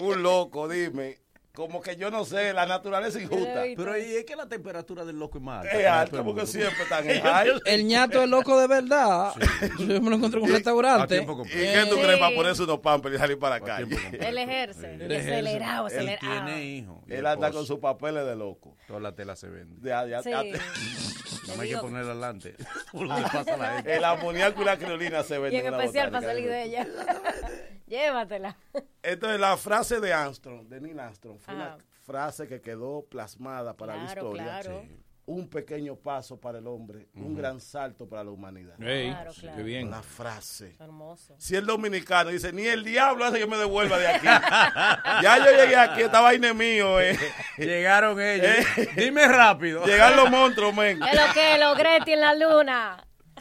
un 0.01 0.23
loco, 0.23 0.67
dime, 0.67 1.19
como 1.53 1.81
que 1.81 1.97
yo 1.97 2.09
no 2.09 2.23
sé, 2.23 2.53
la 2.53 2.65
naturaleza 2.65 3.17
es 3.17 3.25
injusta. 3.25 3.63
Pero 3.75 3.97
y 3.97 4.15
es 4.15 4.23
que 4.25 4.35
la 4.37 4.47
temperatura 4.47 5.03
del 5.03 5.19
loco 5.19 5.37
es 5.37 5.43
más 5.43 5.65
alta. 5.65 5.79
Es 5.81 5.85
alta 5.87 6.23
porque 6.23 6.47
siempre 6.47 6.83
están 6.83 7.09
en 7.09 7.21
high. 7.23 7.49
El 7.65 7.85
ñato 7.87 8.23
es 8.23 8.29
loco 8.29 8.57
de 8.59 8.67
verdad. 8.67 9.33
Yo 9.79 10.01
me 10.01 10.09
lo 10.09 10.15
encontré 10.15 10.39
en 10.39 10.45
un 10.45 10.51
restaurante. 10.53 11.17
¿Y 11.17 11.49
qué 11.49 11.85
tú 11.89 11.95
crees 11.97 12.19
para 12.19 12.35
ponerse 12.35 12.63
unos 12.63 12.79
pampers 12.79 13.15
y 13.15 13.17
salir 13.17 13.37
para 13.37 13.59
la 13.59 13.65
calle? 13.65 13.97
Él 14.19 14.37
ejerce. 14.37 14.93
Él 14.95 15.11
ejerce. 15.11 15.31
Acelerado, 15.39 15.87
Él 15.87 15.93
acelerado. 16.09 16.45
tiene 16.45 16.63
hijos. 16.65 16.97
y 17.07 17.13
Él 17.13 17.25
anda 17.25 17.51
con 17.51 17.65
sus 17.65 17.79
papeles 17.79 18.25
de 18.25 18.35
loco. 18.35 18.75
Toda 18.87 18.99
la 19.01 19.13
tela 19.13 19.35
se 19.35 19.49
vende. 19.49 19.75
De, 19.81 19.89
de- 20.07 20.21
Sí. 20.23 21.51
No 21.55 21.61
hay 21.63 21.69
que 21.69 21.77
ponerla 21.77 22.11
adelante. 22.11 22.55
Por 22.93 23.07
donde 23.07 23.23
pasa 23.23 23.57
la 23.57 23.73
gente. 23.75 23.95
el 23.95 24.03
amoníaco 24.05 24.61
y 24.61 24.65
la 24.65 24.77
criolina 24.77 25.23
se 25.23 25.35
Y 25.35 25.39
venden. 25.39 25.65
en 25.65 25.73
en 25.73 25.79
especial 25.81 26.11
para 26.11 26.27
salir 26.27 26.47
de 26.47 26.63
ella. 26.63 26.87
Llévatela. 27.91 28.55
Entonces, 29.03 29.39
la 29.39 29.57
frase 29.57 29.99
de 29.99 30.13
Armstrong, 30.13 30.67
de 30.67 30.79
Neil 30.79 30.99
Armstrong, 30.99 31.37
fue 31.39 31.53
Ajá. 31.53 31.75
una 31.75 31.77
frase 32.05 32.47
que 32.47 32.61
quedó 32.61 33.05
plasmada 33.09 33.75
para 33.75 33.97
la 33.97 34.05
historia. 34.05 34.43
claro. 34.43 34.85
Un 35.23 35.47
pequeño 35.47 35.95
paso 35.95 36.39
para 36.41 36.57
el 36.57 36.67
hombre, 36.67 37.07
un 37.15 37.35
gran 37.35 37.61
salto 37.61 38.09
para 38.09 38.23
la 38.23 38.31
humanidad. 38.31 38.73
Ey, 38.81 39.11
Claro, 39.11 39.31
claro. 39.39 39.55
qué 39.57 39.63
bien. 39.63 39.87
Una 39.87 40.01
frase. 40.01 40.75
Hermoso. 40.79 41.35
Si 41.37 41.55
el 41.55 41.65
dominicano 41.65 42.31
dice, 42.31 42.51
ni 42.51 42.65
el 42.65 42.83
diablo 42.83 43.23
hace 43.23 43.37
que 43.39 43.45
me 43.45 43.55
devuelva 43.55 43.97
de 43.99 44.07
aquí. 44.07 44.25
ya 45.23 45.37
yo 45.37 45.51
llegué 45.51 45.75
aquí, 45.77 46.01
esta 46.01 46.21
vaina 46.21 46.49
es 46.49 46.55
mío. 46.55 46.99
Eh. 46.99 47.17
Llegaron 47.57 48.19
ellos. 48.19 48.65
Dime 48.97 49.27
rápido. 49.27 49.85
Llegan 49.85 50.15
los 50.17 50.29
monstruos, 50.31 50.73
men. 50.73 51.01
Es 51.03 51.15
lo 51.15 51.33
que 51.33 51.57
logré 51.59 51.97
en 52.07 52.19
la 52.19 52.33
luna. 52.35 52.97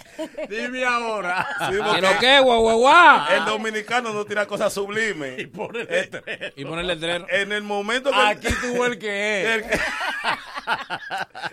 Dime 0.49 0.85
ahora. 0.85 1.47
Sí, 1.69 1.75
¿Y 1.75 2.01
lo 2.01 2.19
qué, 2.19 2.41
guau, 2.41 2.61
guau, 2.63 2.79
guau? 2.79 3.21
el 3.33 3.45
dominicano 3.45 4.13
no 4.13 4.25
tira 4.25 4.47
cosas 4.47 4.73
sublimes. 4.73 5.49
Por 5.49 5.77
el 5.77 5.87
Eh, 5.91 6.09
letrero. 6.13 6.53
Y 6.57 6.65
poner 6.65 6.81
el 6.81 6.87
letrero. 6.87 7.27
En 7.31 7.53
el 7.53 7.63
momento 7.63 8.11
que 8.11 8.17
Aquí 8.21 8.49
tuvo 8.61 8.87
el 8.87 8.99
que 8.99 9.43
es. 9.57 9.65
el, 9.65 9.65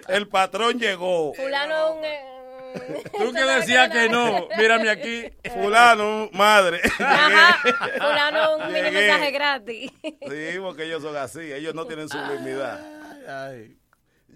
el 0.07 0.27
patrón 0.27 0.79
llegó, 0.79 1.33
Fulano 1.33 1.75
es 1.75 1.95
un... 1.97 2.05
eh, 2.05 3.03
Tú 3.17 3.33
que 3.33 3.41
decías 3.55 3.89
que 3.89 4.09
no. 4.09 4.47
Mírame 4.57 4.89
aquí. 4.89 5.25
fulano, 5.53 6.29
madre. 6.33 6.81
Ajá. 6.99 7.57
Fulano 7.97 8.41
es 8.59 8.65
un 8.67 8.73
mini 8.73 8.91
mensaje 8.91 9.31
gratis. 9.31 9.91
Sí, 10.03 10.59
porque 10.59 10.83
ellos 10.83 11.01
son 11.01 11.15
así, 11.15 11.39
ellos 11.51 11.73
no 11.73 11.85
tienen 11.85 12.09
sublimidad. 12.09 12.79
Ay. 13.27 13.77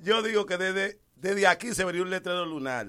Yo 0.01 0.21
digo 0.23 0.45
que 0.47 0.57
desde, 0.57 0.99
desde 1.15 1.45
aquí 1.47 1.73
se 1.75 1.83
vería 1.85 2.01
un 2.01 2.09
letrero 2.09 2.45
lunar 2.45 2.87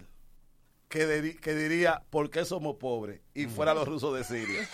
que, 0.93 1.55
diría, 1.55 2.03
¿por 2.11 2.29
qué 2.29 2.45
somos 2.45 2.77
pobres? 2.77 3.23
y 3.35 3.47
fuera 3.47 3.73
los 3.73 3.89
rusos 3.89 4.15
de 4.15 4.25
Siria. 4.25 4.69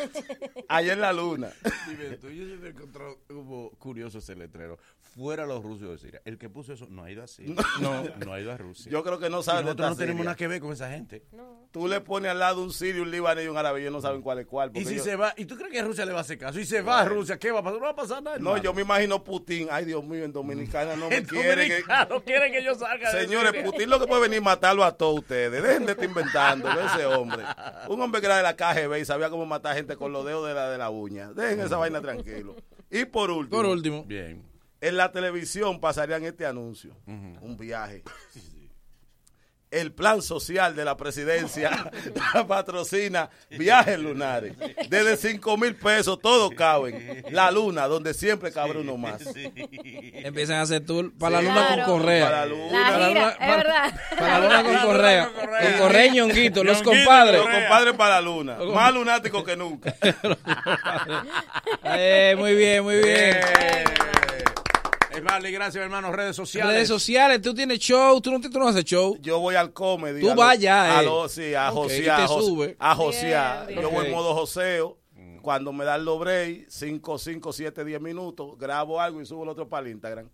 Allá 0.69 0.95
en 0.95 1.01
la 1.01 1.13
luna. 1.13 1.53
Dime 1.89 2.17
tú, 2.17 2.29
yo 2.29 2.45
siempre 2.45 2.71
he 2.71 2.73
encontrado 2.73 3.21
como 3.29 3.71
curioso 3.79 4.19
ese 4.19 4.35
letrero. 4.35 4.79
Fuera 5.15 5.47
los 5.47 5.63
rusos 5.63 5.89
de 5.91 5.99
Siria. 5.99 6.23
El 6.25 6.39
que 6.39 6.49
puso 6.49 6.73
eso 6.73 6.87
no 6.91 7.03
ha 7.05 7.11
ido 7.11 7.23
a 7.23 7.27
Siria. 7.27 7.55
No, 7.81 8.05
no 8.25 8.33
ha 8.33 8.41
ido 8.41 8.53
a 8.53 8.57
Rusia. 8.57 8.91
Yo 8.91 9.03
creo 9.03 9.19
que 9.19 9.29
no 9.31 9.43
saben 9.43 9.65
nosotros 9.65 9.91
no 9.91 9.97
tenemos 9.97 10.25
nada 10.25 10.37
que 10.37 10.47
ver 10.49 10.61
con 10.61 10.73
esa 10.73 10.91
gente. 10.91 11.25
Tú 11.71 11.87
le 11.87 12.01
pones 12.01 12.31
al 12.31 12.39
lado 12.39 12.63
un 12.63 12.73
sirio, 12.73 13.03
un 13.03 13.11
libanés 13.11 13.45
y 13.45 13.49
un 13.49 13.57
árabe 13.57 13.81
y 13.81 13.83
ellos 13.83 13.93
no 13.93 14.01
saben 14.01 14.23
cuál 14.23 14.39
es 14.39 14.47
cuál. 14.47 14.71
Y 14.75 14.85
si 14.85 14.95
ellos- 14.95 15.05
se 15.05 15.17
va, 15.17 15.35
¿y 15.37 15.45
tú 15.45 15.57
crees 15.57 15.71
que 15.73 15.83
Rusia 15.83 16.07
le 16.07 16.13
va 16.13 16.19
a 16.19 16.21
hacer 16.23 16.39
caso? 16.39 16.59
Y 16.61 16.65
se 16.65 16.81
va 16.81 17.01
a 17.01 17.05
Rusia, 17.05 17.39
¿qué 17.39 17.51
va 17.51 17.61
a 17.61 17.63
pasar? 17.63 17.79
No 17.79 17.85
va 17.85 17.91
a 17.91 17.97
pasar 17.97 18.23
nada. 18.23 18.39
No, 18.39 18.51
hermano. 18.51 18.63
yo 18.65 18.73
me 18.75 18.83
imagino 18.83 19.23
Putin. 19.23 19.69
Ay, 19.71 19.85
Dios 19.85 20.03
mío, 20.05 20.25
en 20.25 20.33
Dominicana 20.33 20.97
no 20.97 21.09
me 21.11 21.17
El 21.17 21.27
quiere. 21.27 21.67
que- 21.67 21.69
dominicano 21.83 22.23
quiere 22.25 22.51
que 22.53 22.65
yo 22.65 22.75
salga 22.75 23.13
de 23.13 23.21
Señores. 23.27 23.65
Putin 23.65 23.91
lo 23.91 24.01
que 24.01 24.07
puede 24.07 24.23
venir 24.23 24.39
a 24.39 24.43
matarlo 24.43 24.83
a 24.85 24.97
todos 24.97 25.19
ustedes. 25.19 25.63
Dejen 25.63 25.85
de 25.85 25.93
estar 25.93 26.05
inventando 26.07 26.69
de 26.69 26.87
ese 26.87 27.05
hombre. 27.07 27.43
Un 27.89 28.01
hombre 28.01 28.21
que 28.21 28.27
era 28.27 28.37
de 28.39 28.43
la 28.43 28.57
KGB 28.57 28.99
y 29.01 29.05
sabía 29.05 29.29
cómo 29.29 29.45
matar 29.45 29.75
gente 29.77 29.97
con 29.97 30.13
los 30.13 30.25
dedos 30.25 30.47
de 30.49 30.55
la, 30.55 30.71
de 30.71 30.79
la 30.79 30.89
uña. 30.91 31.33
Dejen 31.33 31.61
esa 31.61 31.77
vaina 31.77 32.01
tranquilo. 32.01 32.57
Y 32.91 33.05
por 33.05 33.31
último, 33.31 33.57
Por 33.59 33.67
último. 33.67 34.05
Bien. 34.05 34.43
En 34.81 34.97
la 34.97 35.11
televisión 35.13 35.81
pasarían 35.81 36.25
este 36.25 36.47
anuncio. 36.47 36.97
Un 37.07 37.57
viaje. 37.59 38.03
El 39.71 39.93
plan 39.93 40.23
social 40.23 40.75
de 40.75 40.83
la 40.83 40.97
presidencia 40.97 41.91
la 42.35 42.47
patrocina 42.47 43.29
viajes 43.51 43.99
lunares. 43.99 44.55
Desde 44.89 45.19
5 45.19 45.59
mil 45.59 45.75
pesos, 45.77 46.19
todos 46.23 46.53
caben. 46.53 47.23
La 47.33 47.51
luna, 47.51 47.87
donde 47.87 48.15
siempre 48.15 48.51
cabe 48.51 48.79
uno 48.79 48.97
más. 48.97 49.21
Empiezan 49.37 50.57
a 50.57 50.63
hacer 50.63 50.87
tour 50.87 51.13
para 51.19 51.41
Sí. 51.41 51.45
la 51.45 51.51
luna 51.51 51.67
Claro. 51.67 51.85
con 51.85 51.99
correa. 52.01 52.25
Para 52.25 52.39
la 52.39 52.47
luna. 52.47 52.81
La 52.81 52.89
Para 52.89 52.99
la 52.99 53.09
gira, 53.09 53.21
luna- 53.21 53.33
es 53.51 53.57
verdad. 53.59 54.01
Para 54.19 54.39
la 54.39 54.41
luna 54.41 54.63
con 54.63 54.89
correa. 54.91 55.31
con 55.35 55.79
correa. 55.81 56.07
Y 56.07 56.11
ñonguito, 56.13 56.65
los 56.65 56.83
compadres. 56.83 57.37
Los 57.43 57.51
compadres 57.55 57.93
para 57.95 58.15
la 58.15 58.21
luna. 58.23 58.57
Más 58.73 58.95
lunáticos 58.95 59.45
que 59.45 59.55
nunca. 59.55 59.95
Eh, 61.85 62.35
muy 62.39 62.55
bien, 62.55 62.83
muy 62.85 62.97
bien. 63.01 63.37
Vale, 65.23 65.51
gracias, 65.51 65.83
hermano. 65.83 66.13
Redes 66.13 66.37
sociales. 66.37 66.73
Redes 66.75 66.89
sociales, 66.89 67.41
tú 67.43 67.55
tienes 67.55 67.79
show, 67.79 68.21
tú 68.21 68.31
no, 68.31 68.41
tú 68.41 68.59
no 68.59 68.69
haces 68.69 68.85
show. 68.85 69.17
Yo 69.21 69.39
voy 69.41 69.55
al 69.55 69.73
comedy. 69.73 70.21
Tú 70.21 70.35
ya, 70.59 70.99
A 70.99 71.03
eh. 71.03 71.05
lo- 71.05 71.29
sí, 71.29 71.55
a 71.55 71.71
Ok, 71.71 71.75
josear. 71.77 72.01
y 72.03 72.05
te 72.05 72.11
a 72.11 72.27
jos- 72.27 72.47
sube. 72.47 72.77
A 72.79 72.95
josear. 72.95 73.67
Bien, 73.69 73.81
Yo 73.81 73.91
voy 73.91 74.07
en 74.07 74.13
modo 74.13 74.35
joseo. 74.35 74.99
Cuando 75.41 75.73
me 75.73 75.85
dan 75.87 76.05
los 76.05 76.19
breaks, 76.19 76.67
5, 76.75 77.17
5, 77.17 77.53
7, 77.55 77.83
10 77.85 78.01
minutos, 78.03 78.59
grabo 78.59 79.01
algo 79.01 79.23
y 79.23 79.25
subo 79.25 79.45
el 79.45 79.49
otro 79.49 79.67
para 79.67 79.87
el 79.87 79.93
Instagram. 79.93 80.29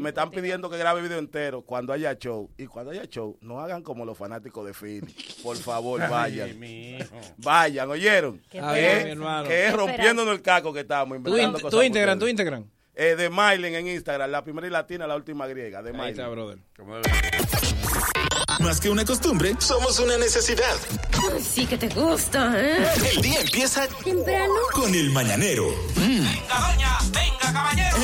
Me 0.00 0.08
están 0.10 0.30
pidiendo 0.30 0.68
que 0.68 0.76
grabe 0.76 1.00
video 1.00 1.18
entero 1.18 1.62
cuando 1.62 1.92
haya 1.92 2.12
show. 2.18 2.50
Y 2.58 2.66
cuando 2.66 2.90
haya 2.90 3.04
show, 3.06 3.38
no 3.40 3.60
hagan 3.60 3.82
como 3.82 4.04
los 4.04 4.18
fanáticos 4.18 4.66
de 4.66 4.74
Philly. 4.74 5.14
Por 5.42 5.56
favor, 5.56 6.02
Ay, 6.02 6.10
vayan. 6.10 6.64
hijo. 6.64 7.16
Vayan, 7.38 7.88
¿oyeron? 7.88 8.42
Qué 8.50 8.60
Que 9.46 9.66
es- 9.68 9.72
rompiéndonos 9.72 10.34
el 10.34 10.42
caco 10.42 10.72
que 10.72 10.80
estamos 10.80 11.08
Tú, 11.10 11.14
inventando 11.30 11.58
in- 11.58 11.62
cosas 11.62 11.70
tú 11.70 11.82
Instagram, 11.82 12.18
tú 12.18 12.26
Instagram. 12.26 12.64
Eh, 13.00 13.14
de 13.14 13.30
Mylen 13.30 13.76
en 13.76 13.86
Instagram, 13.86 14.28
la 14.28 14.42
primera 14.42 14.66
y 14.66 14.70
latina, 14.70 15.06
la 15.06 15.14
última 15.14 15.46
griega. 15.46 15.82
De 15.84 15.96
Ahí 15.96 16.10
está, 16.10 16.26
brother. 16.26 16.58
Más 18.58 18.80
que 18.80 18.90
una 18.90 19.04
costumbre, 19.04 19.54
somos 19.60 20.00
una 20.00 20.18
necesidad. 20.18 20.74
Sí 21.40 21.64
que 21.66 21.78
te 21.78 21.88
gusta, 21.90 22.52
¿eh? 22.56 22.84
El 23.14 23.22
día 23.22 23.40
empieza 23.40 23.86
Temprano. 24.02 24.52
con 24.72 24.92
el 24.92 25.10
mañanero. 25.10 25.72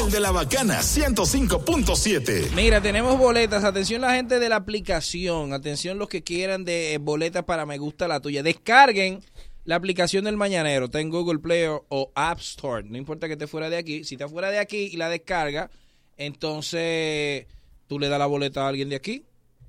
El 0.01 0.11
de 0.13 0.21
la 0.21 0.31
bacana 0.31 0.79
105.7. 0.81 2.51
Mira, 2.55 2.81
tenemos 2.81 3.19
boletas. 3.19 3.65
Atención 3.65 4.01
la 4.01 4.15
gente 4.15 4.39
de 4.39 4.49
la 4.49 4.57
aplicación. 4.57 5.53
Atención 5.55 5.99
los 5.99 6.09
que 6.09 6.23
quieran 6.23 6.65
de 6.65 6.95
eh, 6.95 6.99
boletas 6.99 7.43
para 7.43 7.67
Me 7.67 7.79
Gusta 7.79 8.07
la 8.07 8.21
Tuya. 8.21 8.45
Descarguen 8.45 9.25
la 9.65 9.77
aplicación 9.77 10.25
del 10.25 10.37
Mañanero. 10.37 10.87
Está 10.87 11.01
en 11.01 11.11
Google 11.11 11.39
Play 11.39 11.65
o, 11.65 11.85
o 11.89 12.13
App 12.15 12.39
Store. 12.41 12.83
No 12.89 12.97
importa 12.99 13.27
que 13.27 13.33
esté 13.35 13.47
fuera 13.47 13.69
de 13.71 13.77
aquí. 13.77 14.05
Si 14.05 14.15
está 14.15 14.29
fuera 14.29 14.51
de 14.51 14.59
aquí 14.59 14.89
y 14.93 14.97
la 14.97 15.09
descarga, 15.09 15.71
entonces 16.17 17.47
tú 17.87 17.99
le 17.99 18.09
das 18.09 18.19
la 18.19 18.27
boleta 18.27 18.65
a 18.65 18.69
alguien 18.69 18.89
de 18.89 18.97
aquí. 18.97 19.25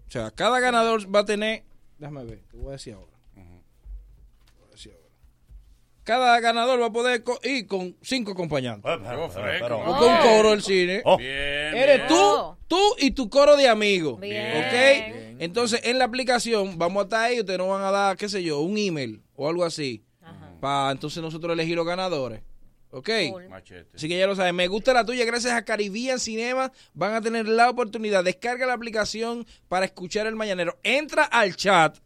O 0.08 0.12
sea, 0.12 0.32
cada 0.32 0.60
ganador 0.60 1.14
va 1.14 1.22
a 1.22 1.26
tener... 1.26 1.64
Déjame 1.98 2.26
ver, 2.26 2.42
te 2.52 2.58
voy 2.58 2.70
a 2.70 2.72
decir 2.74 2.94
ahora. 2.94 3.12
Te 3.34 3.42
voy 4.60 4.68
a 4.68 4.72
decir 4.72 4.92
ahora. 4.94 5.06
Cada 6.04 6.40
ganador 6.40 6.80
va 6.82 6.86
a 6.88 6.92
poder 6.92 7.24
co- 7.24 7.40
ir 7.44 7.66
con 7.66 7.96
cinco 8.02 8.34
acompañantes. 8.34 8.92
Fresco. 9.34 9.84
Busca 9.86 10.06
un 10.06 10.18
coro 10.22 10.52
del 10.52 10.62
cine. 10.62 11.02
Bien, 11.18 11.76
Eres 11.76 11.96
bien. 11.98 12.08
tú, 12.08 12.16
Oh. 12.18 12.58
tú 12.68 12.80
y 13.00 13.12
tu 13.12 13.30
coro 13.30 13.56
de 13.58 13.68
amigos. 13.68 14.20
Bien. 14.20 14.58
¿Ok? 14.58 15.36
Entonces, 15.40 15.82
en 15.84 15.98
la 15.98 16.06
aplicación, 16.06 16.78
vamos 16.78 17.02
a 17.02 17.04
estar 17.06 17.22
ahí, 17.26 17.40
ustedes 17.40 17.58
nos 17.60 17.70
van 17.70 17.84
a 17.84 17.92
dar, 17.92 18.18
qué 18.18 18.30
sé 18.30 18.44
yo, 18.44 18.60
un 18.62 18.78
email 18.78 19.22
o 19.36 19.48
algo 19.48 19.64
así. 19.64 20.04
Para 20.60 20.92
entonces 20.92 21.22
nosotros 21.22 21.54
elegir 21.54 21.76
los 21.76 21.86
ganadores. 21.86 22.42
¿Ok? 22.90 23.10
Cool. 23.32 23.50
Machete. 23.50 23.90
Así 23.94 24.08
que 24.08 24.18
ya 24.18 24.26
lo 24.26 24.36
saben. 24.36 24.56
Me 24.56 24.68
gusta 24.68 24.94
la 24.94 25.06
tuya. 25.06 25.26
Gracias 25.26 25.54
a 25.54 25.66
Caribbean 25.66 26.18
Cinema 26.18 26.72
van 26.94 27.14
a 27.14 27.22
tener 27.22 27.48
la 27.48 27.70
oportunidad. 27.70 28.24
Descarga 28.24 28.66
la 28.66 28.74
aplicación 28.74 29.46
para 29.68 29.86
escuchar 29.86 30.28
el 30.28 30.36
mañanero. 30.36 30.80
Entra 30.82 31.26
al 31.26 31.56
chat, 31.58 31.98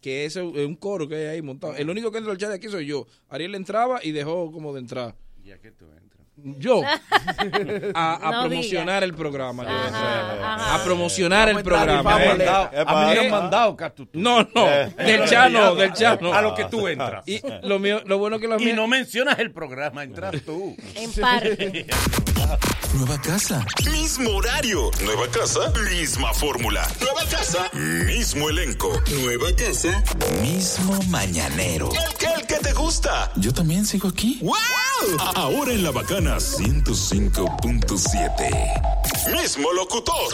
que 0.00 0.24
es 0.26 0.36
un 0.36 0.56
es 0.56 0.64
un 0.64 0.76
coro 0.76 1.08
que 1.08 1.16
hay 1.16 1.26
ahí 1.26 1.42
montado. 1.42 1.74
El 1.74 1.90
único 1.90 2.12
que 2.12 2.18
entra 2.18 2.32
al 2.32 2.38
chat 2.38 2.50
de 2.50 2.54
aquí 2.54 2.68
soy 2.68 2.86
yo. 2.86 3.06
Ariel 3.28 3.56
entraba 3.56 3.98
y 4.02 4.12
dejó 4.12 4.52
como 4.52 4.72
de 4.72 4.80
entrar. 4.80 5.16
Ya 5.42 5.58
que 5.58 5.72
tú 5.72 5.86
entras. 5.86 6.17
Yo. 6.44 6.82
A, 7.94 8.28
a 8.28 8.30
No 8.32 8.48
promocionar 8.48 9.02
el 9.04 9.14
programa. 9.14 9.64
yo 9.64 9.68
Ajá, 9.70 9.86
entré. 10.30 10.44
ajá. 10.44 10.74
A 10.74 10.84
promocionar 10.84 11.48
el 11.48 11.62
programa. 11.62 12.22
Eh, 12.22 12.48
a 12.48 12.70
Eh, 12.72 12.84
A 12.86 12.94
mí 13.00 13.06
me 13.06 13.14
eh, 13.14 13.20
han 13.26 13.30
mandado, 13.30 13.76
Catu. 13.76 14.06
tú. 14.06 14.18
No, 14.18 14.42
no. 14.54 14.66
Del 14.66 15.24
chat 15.28 15.50
no, 15.50 15.74
del 15.76 15.92
chat 15.92 16.20
no. 16.20 16.32
A 16.32 16.40
lo 16.42 16.54
que 16.54 16.64
tú 16.66 16.86
entras. 16.88 17.26
Y 17.26 17.40
lo 17.62 17.78
mío, 17.78 18.00
lo 18.06 18.18
bueno 18.18 18.38
que 18.38 18.48
los 18.48 18.60
Y 18.62 18.72
no 18.72 18.86
mencionas 18.86 19.38
el 19.38 19.50
programa, 19.52 20.02
entras 20.04 20.34
tú. 20.44 20.76
En 20.94 21.12
parte. 21.12 21.86
Nueva 22.94 23.20
casa. 23.20 23.64
Mismo 23.90 24.30
horario. 24.36 24.90
Nueva 25.04 25.26
casa. 25.28 25.70
Misma 25.90 26.32
fórmula. 26.32 26.86
Nueva 27.00 27.20
casa. 27.30 27.68
Mismo 27.74 28.48
elenco. 28.48 28.90
Nueva 29.22 29.48
casa. 29.56 30.02
Mismo 30.42 30.98
mañanero. 31.08 31.90
El 31.92 32.14
que, 32.16 32.26
el 32.26 32.46
que 32.46 32.54
te 32.56 32.72
gusta. 32.72 33.30
Yo 33.36 33.52
también 33.52 33.84
sigo 33.84 34.08
aquí. 34.08 34.38
¡Wow! 34.42 34.54
Ahora 35.34 35.72
en 35.72 35.82
la 35.82 35.90
bacana 35.90 36.36
105.7. 36.36 39.32
Mismo 39.32 39.72
locutor. 39.72 40.32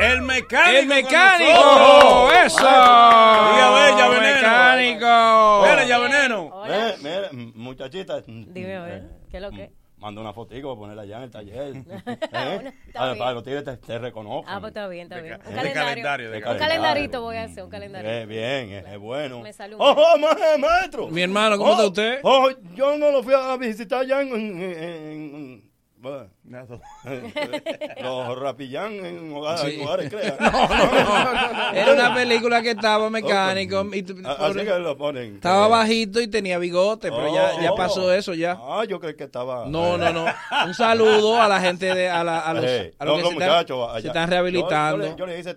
El 0.00 0.22
mecánico. 0.22 0.78
¡El 0.78 0.86
mecánico! 0.86 1.52
nosotros. 1.52 2.32
¡Eso! 2.46 2.58
Diga, 2.60 3.70
bella, 3.74 4.08
veneno. 4.08 4.36
¡Mecánico! 4.36 5.62
Mira, 5.62 5.84
ya 5.84 5.98
veneno. 5.98 6.50
Mira, 6.64 6.94
mira, 7.02 7.28
muchachita. 7.54 8.22
Dime 8.26 8.76
a 8.76 8.82
ver, 8.82 9.10
¿qué 9.30 9.36
es 9.36 9.42
lo 9.42 9.50
que? 9.50 9.70
Manda 10.00 10.20
una 10.22 10.32
fotico 10.32 10.68
para 10.68 10.78
ponerla 10.80 11.02
allá 11.02 11.16
en 11.18 11.22
el 11.24 11.30
taller. 11.30 11.74
¿Eh? 12.06 12.72
Para, 12.92 13.14
para 13.16 13.30
que 13.30 13.34
los 13.34 13.44
tigres 13.44 13.64
te, 13.64 13.76
te 13.76 13.98
reconozcan. 13.98 14.54
Ah, 14.56 14.58
pues 14.60 14.70
está 14.70 14.88
bien, 14.88 15.02
está 15.04 15.20
bien. 15.20 15.34
Un 15.34 15.38
de 15.40 15.44
calendario. 15.54 15.74
calendario, 15.84 16.30
de 16.30 16.36
Un 16.38 16.42
calendario. 16.42 16.74
calendarito 16.82 17.20
voy 17.22 17.36
a 17.36 17.42
hacer, 17.44 17.64
un 17.64 17.70
calendario. 17.70 18.10
Eh, 18.10 18.26
bien, 18.26 18.70
es, 18.72 18.86
es 18.86 18.98
bueno. 18.98 19.40
Me 19.40 19.52
sale 19.52 19.74
un- 19.74 19.80
¡Oh, 19.82 20.16
ma- 20.18 20.36
maestro! 20.58 21.08
Mi 21.08 21.20
hermano, 21.20 21.58
¿cómo 21.58 21.70
Oh, 21.70 21.74
está 21.74 21.86
usted? 21.86 22.20
Oh, 22.22 22.48
yo 22.74 22.96
no 22.96 23.10
lo 23.10 23.22
fui 23.22 23.34
a 23.34 23.56
visitar 23.58 24.00
allá 24.00 24.22
en... 24.22 24.28
en, 24.32 24.62
en- 24.62 25.34
en- 25.34 25.69
bueno, 26.00 26.28
los 28.02 28.38
rapillán 28.38 28.92
en 29.04 29.32
hogares, 29.32 29.60
Sí. 29.60 29.80
en 29.80 29.86
hogares 29.86 30.10
crean. 30.10 30.34
Era 31.74 31.92
una 31.92 32.14
película 32.14 32.62
que 32.62 32.70
estaba 32.70 33.10
mecánico. 33.10 33.86
y 33.92 34.02
tú- 34.02 34.16
A- 34.24 34.46
Así 34.46 34.58
que 34.60 34.78
lo 34.78 34.96
ponen. 34.96 35.34
Estaba 35.36 35.68
bajito 35.68 36.20
y 36.20 36.28
tenía 36.28 36.58
bigote, 36.58 37.10
pero 37.10 37.32
ya, 37.34 37.60
ya 37.60 37.72
oh. 37.72 37.76
pasó 37.76 38.12
eso 38.12 38.34
ya. 38.34 38.58
Ah, 38.60 38.84
yo 38.88 38.98
creí 38.98 39.14
que 39.14 39.24
estaba... 39.24 39.66
No, 39.66 39.96
no, 39.98 40.12
no. 40.12 40.24
Un 40.66 40.74
saludo 40.74 41.40
a 41.40 41.48
la 41.48 41.60
gente 41.60 41.94
de 41.94 42.08
a, 42.08 42.24
la- 42.24 42.40
a 42.40 42.54
los, 42.54 42.64
Eh, 42.64 42.94
a 42.98 43.04
los 43.04 43.18
que 43.22 43.28
se 43.28 43.34
muchachos 43.34 43.78
están, 43.78 43.90
allá. 43.90 44.00
se 44.00 44.06
están 44.08 44.24
Yo- 44.26 44.30
rehabilitando. 44.30 45.04
Yo, 45.04 45.10
le- 45.10 45.16
yo 45.18 45.26
le 45.26 45.38
hice 45.40 45.54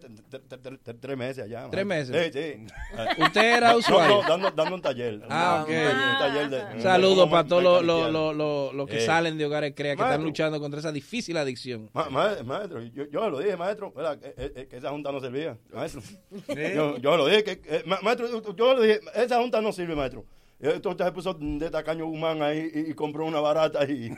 tres 0.99 1.17
meses 1.17 1.45
allá. 1.45 1.67
¿Tres 1.71 1.85
meses? 1.85 2.33
Sí, 2.33 2.39
sí. 2.39 3.21
Usted 3.21 3.57
era 3.57 3.71
No, 3.71 3.77
usuario. 3.77 4.21
no, 4.21 4.27
dando, 4.27 4.51
dando 4.51 4.75
un 4.75 4.81
taller. 4.81 5.21
Ah, 5.29 5.63
Un 5.67 5.73
ok. 5.73 5.79
un 5.79 6.19
taller 6.19 6.49
de- 6.49 6.63
Un 6.65 6.77
de 6.77 6.81
saludo 6.83 7.15
cómo 7.21 7.31
para 7.31 7.47
todos 7.47 7.63
los 7.63 7.83
los- 7.83 8.11
los- 8.35 8.73
los- 8.73 8.87
que 8.89 8.97
Eh. 8.97 9.05
salen 9.05 9.37
de 9.37 9.45
hogares 9.45 9.73
crea 9.75 9.95
que 9.95 10.01
están. 10.01 10.32
Luchando 10.33 10.59
contra 10.59 10.79
esa 10.79 10.91
difícil 10.91 11.37
adicción. 11.37 11.89
Ma- 11.93 12.09
ma- 12.09 12.35
maestro, 12.43 12.81
yo, 12.81 13.05
yo 13.05 13.29
lo 13.29 13.37
dije, 13.39 13.55
maestro. 13.55 13.93
Que, 13.93 14.33
eh, 14.37 14.67
que 14.69 14.77
esa 14.77 14.89
junta 14.89 15.11
no 15.11 15.19
servía, 15.21 15.57
maestro. 15.71 16.01
Yo, 16.47 16.97
yo 16.97 17.17
lo 17.17 17.27
dije, 17.27 17.43
que, 17.43 17.61
eh, 17.65 17.83
ma- 17.85 17.99
maestro, 18.01 18.27
yo 18.55 18.73
lo 18.73 18.81
dije, 18.81 18.99
esa 19.15 19.39
junta 19.39 19.61
no 19.61 19.71
sirve, 19.71 19.95
maestro. 19.95 20.25
Entonces 20.59 21.05
se 21.05 21.11
puso 21.11 21.33
de 21.33 21.69
tacaño 21.69 22.05
humano 22.07 22.45
ahí 22.45 22.71
y, 22.73 22.91
y 22.91 22.93
compró 22.93 23.25
una 23.25 23.41
barata 23.41 23.83
y, 23.85 24.05
y, 24.05 24.07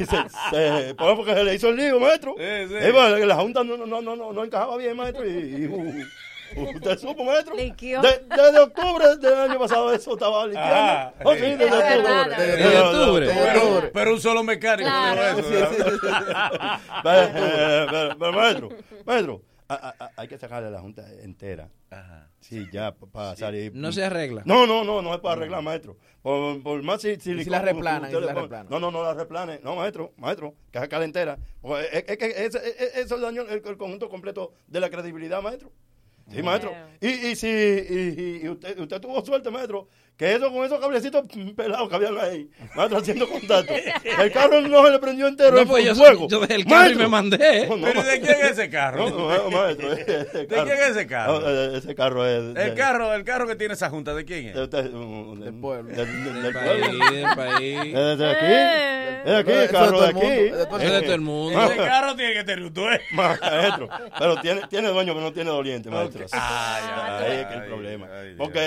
y 0.00 0.04
se, 0.04 0.16
se- 0.50 0.94
porque 0.94 1.34
se 1.34 1.44
le 1.44 1.54
hizo 1.54 1.68
el 1.70 1.76
lío, 1.76 2.00
maestro. 2.00 2.34
Sí, 2.38 2.68
sí. 2.68 2.74
Eh, 2.78 2.90
pues, 2.92 3.26
la 3.26 3.36
junta 3.36 3.64
no, 3.64 3.76
no, 3.76 3.86
no, 4.00 4.16
no, 4.16 4.32
no 4.32 4.44
encajaba 4.44 4.76
bien, 4.76 4.96
maestro. 4.96 5.28
Y, 5.28 5.62
y, 5.62 5.66
uh, 5.66 6.04
¿Usted 6.54 6.98
supo, 6.98 7.24
maestro? 7.24 7.56
De- 7.56 7.74
Desde 7.74 8.58
octubre 8.60 9.16
del 9.16 9.34
año 9.34 9.58
pasado 9.58 9.92
eso 9.92 10.12
estaba 10.12 10.46
liqueando. 10.46 10.74
Ah, 10.74 11.14
oh, 11.24 11.32
sí, 11.34 11.38
sí. 11.40 11.44
desde 11.56 11.64
Es 11.64 11.70
verdad, 11.72 12.20
octubre. 12.30 12.46
Desde 12.46 12.80
octubre. 12.80 13.26
Pero, 13.34 13.90
pero 13.92 14.12
un 14.14 14.20
solo 14.20 14.42
mecánico 14.42 14.88
Claro. 14.88 15.38
eso. 15.38 15.48
pero, 17.02 18.16
pero, 18.18 18.32
maestro, 18.32 18.68
maestro, 19.04 19.42
a- 19.68 19.74
a- 19.74 20.04
a- 20.04 20.10
hay 20.16 20.28
que 20.28 20.38
sacarle 20.38 20.68
a 20.68 20.70
la 20.70 20.80
Junta 20.80 21.02
entera. 21.22 21.68
Ajá. 21.90 22.28
Sí, 22.40 22.66
ya, 22.72 22.92
para 22.94 23.34
salir. 23.36 23.72
No 23.74 23.90
se 23.90 24.04
arregla. 24.04 24.42
No, 24.44 24.66
no, 24.66 24.84
no, 24.84 25.02
no 25.02 25.12
es 25.14 25.20
para 25.20 25.34
arreglar, 25.34 25.62
maestro. 25.62 25.96
Por, 26.22 26.62
por 26.62 26.82
más 26.82 27.00
si, 27.02 27.16
si, 27.16 27.32
¿Y 27.32 27.44
si 27.44 27.50
la 27.50 27.60
replanan, 27.60 28.10
si 28.10 28.20
la? 28.20 28.64
No, 28.68 28.78
no, 28.78 28.90
no 28.90 29.02
la 29.02 29.14
replane. 29.14 29.60
No, 29.62 29.74
maestro, 29.76 30.12
maestro, 30.16 30.54
que 30.70 30.78
sacarle 30.78 31.06
entera. 31.06 31.38
Es, 31.92 32.04
es 32.06 32.16
que 32.18 32.26
ese- 32.26 32.68
ese- 32.68 33.00
eso 33.00 33.18
dañó 33.18 33.42
el, 33.42 33.62
el 33.64 33.76
conjunto 33.76 34.08
completo 34.08 34.52
de 34.68 34.80
la 34.80 34.90
credibilidad, 34.90 35.42
maestro. 35.42 35.72
Sí, 36.30 36.42
maestro. 36.42 36.72
Y, 37.00 37.08
y 37.08 37.36
si 37.36 37.46
y, 37.46 37.50
y- 37.50 38.40
y 38.44 38.48
usted, 38.48 38.78
usted 38.80 39.00
tuvo 39.00 39.24
suerte, 39.24 39.50
maestro, 39.50 39.88
que 40.16 40.34
eso 40.34 40.50
con 40.50 40.64
esos 40.64 40.80
cablecitos 40.80 41.24
pelados 41.56 41.88
que 41.88 41.94
habían 41.94 42.16
ahí, 42.18 42.48
maestro, 42.74 42.98
haciendo 42.98 43.28
contacto. 43.28 43.74
El 44.18 44.32
carro 44.32 44.60
no 44.62 44.84
se 44.86 44.90
le 44.90 44.98
prendió 44.98 45.26
entero 45.28 45.56
No, 45.58 45.66
pues 45.66 45.84
yo, 45.84 45.94
fuego. 45.94 46.26
yo 46.28 46.40
dejé 46.40 46.54
el 46.54 46.64
carro 46.64 46.90
y 46.90 46.94
me 46.94 47.06
mandé. 47.08 47.66
No, 47.68 47.76
no, 47.76 47.84
¿Pero 47.86 48.02
de 48.02 48.20
quién 48.20 48.36
es 48.42 48.50
ese 48.52 48.70
carro? 48.70 49.10
no, 49.10 49.36
no, 49.36 49.50
maestro, 49.50 49.92
ese 49.92 50.24
¿De 50.24 50.46
carro- 50.46 50.64
quién 50.64 50.78
es 50.78 50.86
ese 50.88 51.06
carro? 51.06 51.40
No, 51.40 51.48
eh, 51.50 51.76
ese 51.78 51.94
carro 51.94 52.26
es... 52.26 52.54
de- 52.54 52.64
El 52.64 52.74
carro, 52.74 53.12
el 53.14 53.24
carro 53.24 53.46
que 53.46 53.56
tiene 53.56 53.74
esa 53.74 53.90
junta, 53.90 54.14
¿de 54.14 54.24
quién 54.24 54.46
es? 54.48 54.54
de- 54.54 54.66
de- 54.68 54.82
del 54.84 55.40
Del 55.40 55.54
pueblo. 55.60 55.94
Del, 55.94 56.06
del- 56.06 56.24
del 56.34 56.42
Del 56.42 56.52
pueblo. 56.52 56.98
país, 56.98 57.10
del 57.12 57.36
país. 57.36 57.94
Es 57.94 58.18
de 58.18 58.30
aquí. 58.30 58.44
Eh. 58.46 59.18
Es 59.26 59.32
de 59.32 59.36
aquí, 59.36 59.50
el 59.50 59.60
de 59.60 59.68
carro 59.68 60.00
de 60.00 60.06
aquí. 60.08 60.20
es 60.26 60.56
de 60.56 60.66
todo 60.66 60.78
de 60.78 61.14
el 61.14 61.20
mundo. 61.20 61.62
Ese 61.62 61.76
carro 61.76 62.16
tiene 62.16 62.32
que 62.34 62.44
tener 62.44 62.64
un 62.64 62.72
dueño. 62.72 63.00
Maestro, 63.12 63.88
pero 64.18 64.36
tiene, 64.40 64.62
tiene 64.68 64.88
dueño, 64.88 65.12
pero 65.14 65.26
no 65.26 65.32
tiene 65.32 65.50
doliente, 65.50 65.90
maestro. 65.90 66.26
Ay, 66.32 66.84
Ahí 67.32 67.38
es 67.40 67.46
que 67.46 67.54
el 67.54 67.64
problema. 67.66 68.08
Porque 68.38 68.58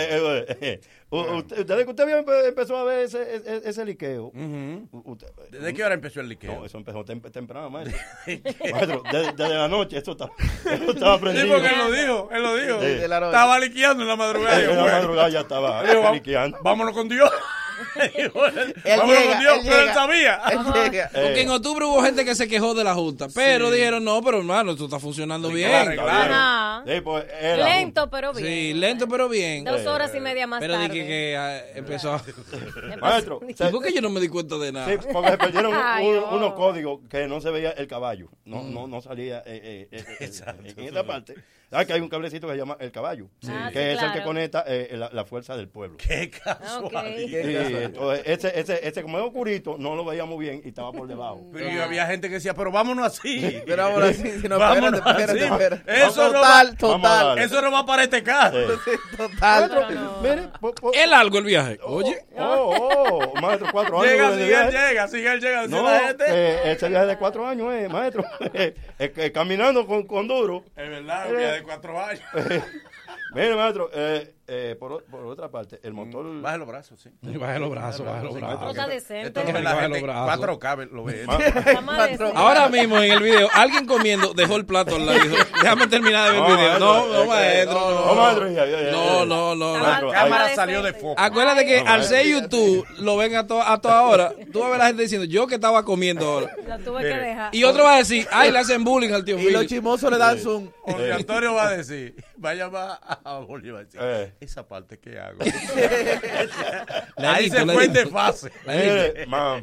eh, 0.61 0.81
usted, 1.11 1.65
desde 1.65 1.83
que 1.85 1.89
usted 1.89 2.47
empezó 2.47 2.77
a 2.77 2.83
ver 2.83 2.99
ese, 3.05 3.35
ese, 3.35 3.61
ese 3.67 3.85
liqueo. 3.85 4.31
Usted- 4.91 5.27
¿Desde 5.51 5.73
qué 5.73 5.83
hora 5.83 5.95
empezó 5.95 6.19
el 6.21 6.29
liqueo? 6.29 6.53
No, 6.55 6.65
eso 6.65 6.77
empezó 6.77 7.03
tem- 7.03 7.31
temprano, 7.31 7.69
maestro. 7.69 7.97
maestro, 8.71 9.03
desde, 9.11 9.31
desde 9.33 9.55
la 9.55 9.67
noche 9.67 9.97
eso, 9.97 10.11
está, 10.11 10.29
eso 10.71 10.91
estaba 10.91 11.15
Sí, 11.15 11.21
prendido. 11.21 11.47
porque 11.55 11.67
él 11.67 11.77
lo 11.79 11.91
dijo, 11.91 12.29
él 12.31 12.43
lo 12.43 12.55
dijo. 12.55 12.79
Sí. 12.81 12.85
Estaba 13.03 13.59
liqueando 13.59 14.03
en 14.03 14.09
la 14.09 14.15
madrugada. 14.15 14.61
En 14.61 14.75
la 14.77 14.83
madrugada 14.83 15.29
ya 15.29 15.39
estaba 15.41 15.83
liqueando. 16.13 16.57
vámonos 16.63 16.93
con 16.93 17.09
Dios. 17.09 17.29
Él, 17.95 18.11
Él 18.25 18.31
vámonos 18.97 19.19
llega, 19.19 19.31
con 19.31 19.39
Dios, 19.39 19.57
él 19.57 19.61
pero 19.65 19.79
él 19.81 19.93
sabía. 19.93 20.41
Él 20.51 20.59
llega. 20.91 21.05
Eh, 21.05 21.09
Porque 21.13 21.41
en 21.41 21.49
octubre 21.49 21.85
hubo 21.85 22.01
gente 22.03 22.25
que 22.25 22.35
se 22.35 22.47
quejó 22.47 22.73
de 22.73 22.83
la 22.83 22.93
Junta, 22.93 23.27
pero 23.33 23.71
dijeron, 23.71 24.03
no, 24.03 24.21
pero 24.21 24.39
hermano, 24.39 24.71
esto 24.71 24.85
está 24.85 24.99
funcionando 24.99 25.49
Sí, 25.49 25.55
bien. 25.55 25.69
claro, 25.69 25.91
claro. 25.93 26.33
Ajá. 26.33 26.83
Sí, 26.87 27.01
pues, 27.01 27.25
Lento, 27.57 28.09
pero 28.09 28.33
bien. 28.33 28.45
Sí, 28.47 28.73
lento 28.73 29.07
pero 29.07 29.29
bien. 29.29 29.63
Dos 29.65 29.85
horas 29.85 30.13
y 30.15 30.19
media 30.19 30.47
más 30.47 30.59
Pero 30.59 30.73
tarde. 30.73 30.89
dije 30.89 31.05
que 31.07 31.37
ah, 31.37 31.61
empezó 31.75 32.13
a... 32.13 32.23
Maestro, 33.01 33.39
¿Y 33.47 33.53
se- 33.53 33.67
por 33.69 33.83
qué 33.83 33.93
yo 33.93 34.01
no 34.01 34.09
me 34.09 34.19
di 34.19 34.27
cuenta 34.29 34.57
de 34.57 34.71
nada? 34.71 34.87
Sí, 34.89 34.97
porque 35.11 35.31
se 35.31 35.37
perdieron 35.37 35.73
Ay, 35.75 36.07
un- 36.07 36.17
oh. 36.23 36.35
unos 36.35 36.53
códigos 36.53 36.99
que 37.09 37.27
no 37.27 37.41
se 37.41 37.49
veía 37.49 37.71
el 37.71 37.87
caballo. 37.87 38.29
No, 38.45 38.63
Mm. 38.63 38.73
no, 38.73 38.87
no 38.87 39.01
salía 39.01 39.39
eh, 39.39 39.41
eh, 39.47 39.87
eh, 39.91 40.05
eh, 40.19 40.73
en 40.77 40.83
esta 40.85 41.03
parte. 41.05 41.35
¿Sabes 41.69 41.85
que 41.85 41.93
hay 41.93 42.01
un 42.01 42.09
cablecito 42.09 42.47
que 42.47 42.53
se 42.53 42.59
llama 42.59 42.77
el 42.79 42.91
caballo? 42.91 43.27
Ah, 43.47 43.69
que 43.71 43.79
sí, 43.91 43.97
es 43.97 44.01
el 44.01 44.11
que 44.13 44.23
conecta 44.23 44.63
eh, 44.65 44.89
la, 44.93 45.09
la 45.13 45.23
fuerza 45.25 45.55
del 45.55 45.67
pueblo. 45.69 45.97
Qué 45.97 46.31
casual. 46.31 47.13
Sí, 47.17 47.31
entonces, 47.35 48.23
ese, 48.25 48.59
ese, 48.59 48.87
ese 48.87 49.01
como 49.03 49.19
es 49.19 49.25
oscurito, 49.25 49.75
no 49.77 49.95
lo 49.95 50.03
veíamos 50.03 50.39
bien 50.39 50.61
y 50.65 50.69
estaba 50.69 50.91
por 50.91 51.07
debajo. 51.07 51.45
Pero 51.53 51.83
había 51.83 52.07
gente 52.07 52.27
que 52.27 52.35
decía, 52.35 52.53
pero 52.55 52.71
vámonos 52.71 53.05
así. 53.05 53.61
Pero 53.67 53.83
ahora 53.83 54.11
sí, 54.13 54.39
si 54.41 54.47
no, 54.49 54.57
Vámonos 54.57 54.93
espérate, 54.99 55.21
espérate, 55.21 55.45
así. 55.45 55.53
espérate. 55.83 56.01
Eso 56.07 56.23
no 56.27 56.33
total, 56.33 56.67
va- 56.81 56.87
Vamos 56.87 57.09
a 57.11 57.19
total. 57.19 57.39
Eso 57.39 57.61
no 57.61 57.71
va 57.71 57.85
para 57.85 58.03
este 58.03 58.23
carro. 58.23 58.57
Eh, 58.59 58.77
Total. 59.15 59.69
no. 59.95 60.21
Mire, 60.21 60.47
po- 60.59 60.73
po- 60.73 60.91
Es 60.93 61.07
largo 61.09 61.37
el 61.37 61.43
viaje. 61.43 61.77
Oye, 61.83 62.25
oh, 62.37 63.23
oh, 63.35 63.41
maestro, 63.41 63.67
cuatro 63.71 64.01
años. 64.01 64.11
Llega, 64.11 64.31
sigue, 64.31 64.43
él 64.43 64.49
viaje. 64.49 64.71
llega, 64.87 65.07
sigue, 65.07 65.33
él 65.33 65.39
llega. 65.41 65.67
No, 65.67 65.83
la 65.83 65.99
gente. 65.99 66.23
eh, 66.27 66.71
ese 66.71 66.89
viaje 66.89 67.05
de 67.05 67.17
cuatro 67.17 67.45
años, 67.45 67.71
eh, 67.73 67.87
maestro. 67.89 68.23
Eh, 69.01 69.13
eh, 69.15 69.31
caminando 69.31 69.85
con, 69.85 70.05
con 70.07 70.27
duro. 70.27 70.63
Es 70.75 70.89
verdad, 70.89 71.27
un 71.59 71.65
día 71.65 71.77
de 71.77 72.61
cuatro 72.61 72.98
Mire, 73.35 73.55
maestro, 73.55 73.89
eh, 73.93 74.33
eh, 74.47 74.75
por, 74.79 75.03
otra 75.25 75.49
parte, 75.49 75.79
el 75.83 75.93
motor. 75.93 76.41
Baja 76.41 76.57
los 76.57 76.67
brazos, 76.67 76.99
sí. 76.99 77.09
baja 77.37 77.59
los 77.59 77.69
brazos, 77.69 78.05
baja 78.05 78.23
los 78.23 78.33
brazos. 78.33 78.75
decente. 78.87 79.27
Esto 79.27 79.39
lo 79.43 79.45
ve 79.53 79.61
Baja 79.61 79.75
la 79.81 79.87
los 79.89 79.97
gente. 79.99 80.11
brazos. 80.11 80.45
4K 80.59 80.89
lo 80.91 81.03
ve. 81.03 81.21
Está 81.21 81.81
más 81.81 82.09
decente. 82.09 82.31
Ahora 82.35 82.69
mismo 82.69 82.97
en 82.97 83.11
el 83.11 83.21
video, 83.21 83.47
alguien 83.53 83.85
comiendo 83.85 84.33
dejó 84.33 84.55
el 84.55 84.65
plato 84.65 84.95
al 84.95 85.05
lado 85.05 85.19
déjame 85.61 85.87
terminar 85.87 86.31
de 86.33 86.39
ver 86.39 86.49
el 86.49 86.55
video. 86.57 86.79
No, 86.79 87.07
no, 87.13 87.25
maestro. 87.25 88.05
No, 88.05 88.15
maestro, 88.15 88.49
ya, 88.51 88.65
ya, 88.65 88.81
ya, 88.81 88.91
No, 88.91 89.25
no, 89.25 89.55
más- 89.77 90.03
hay- 90.03 90.11
cámara 90.11 90.55
salió 90.55 90.81
de 90.81 90.93
foco. 90.93 91.15
Acuérdate 91.21 91.65
que 91.65 91.83
No, 91.83 91.91
al 91.91 92.03
ser 92.03 92.25
YouTube 92.25 92.85
lo 92.99 93.17
ven 93.17 93.35
a, 93.35 93.45
to- 93.45 93.61
a 93.61 93.79
toda 93.79 94.01
hora. 94.03 94.33
Tú 94.51 94.59
vas 94.59 94.67
a 94.67 94.71
ver 94.71 94.79
la 94.79 94.87
gente 94.87 95.03
diciendo, 95.03 95.25
yo 95.25 95.45
que 95.45 95.55
estaba 95.55 95.85
comiendo 95.85 96.25
ahora. 96.25 96.51
La 96.67 96.79
tuve 96.79 97.01
que 97.01 97.07
dejar. 97.07 97.53
Y 97.53 97.63
otro 97.63 97.83
va 97.83 97.95
a 97.95 97.97
decir, 97.97 98.27
ay, 98.31 98.51
le 98.51 98.57
hacen 98.59 98.83
bullying 98.83 99.11
al 99.13 99.23
tío 99.23 99.37
Y 99.37 99.51
los 99.51 99.67
chismosos 99.67 100.09
le 100.11 100.17
dan 100.17 100.39
zoom. 100.39 100.69
Antonio 101.13 101.53
va 101.53 101.67
a 101.67 101.71
decir, 101.77 102.15
va 102.43 102.49
a 102.51 102.53
llamar 102.55 102.98
a 103.23 103.39
Bolívar. 103.39 103.85
decir, 103.85 103.99
Eh. 104.03 104.33
Esa 104.39 104.67
parte 104.67 104.99
que 104.99 105.17
hago. 105.19 105.39
La 107.17 107.33
Ahí 107.35 107.49
se 107.49 107.65
fue 107.65 107.85
en 107.85 107.93
desfase. 107.93 108.51
Va, 109.31 109.61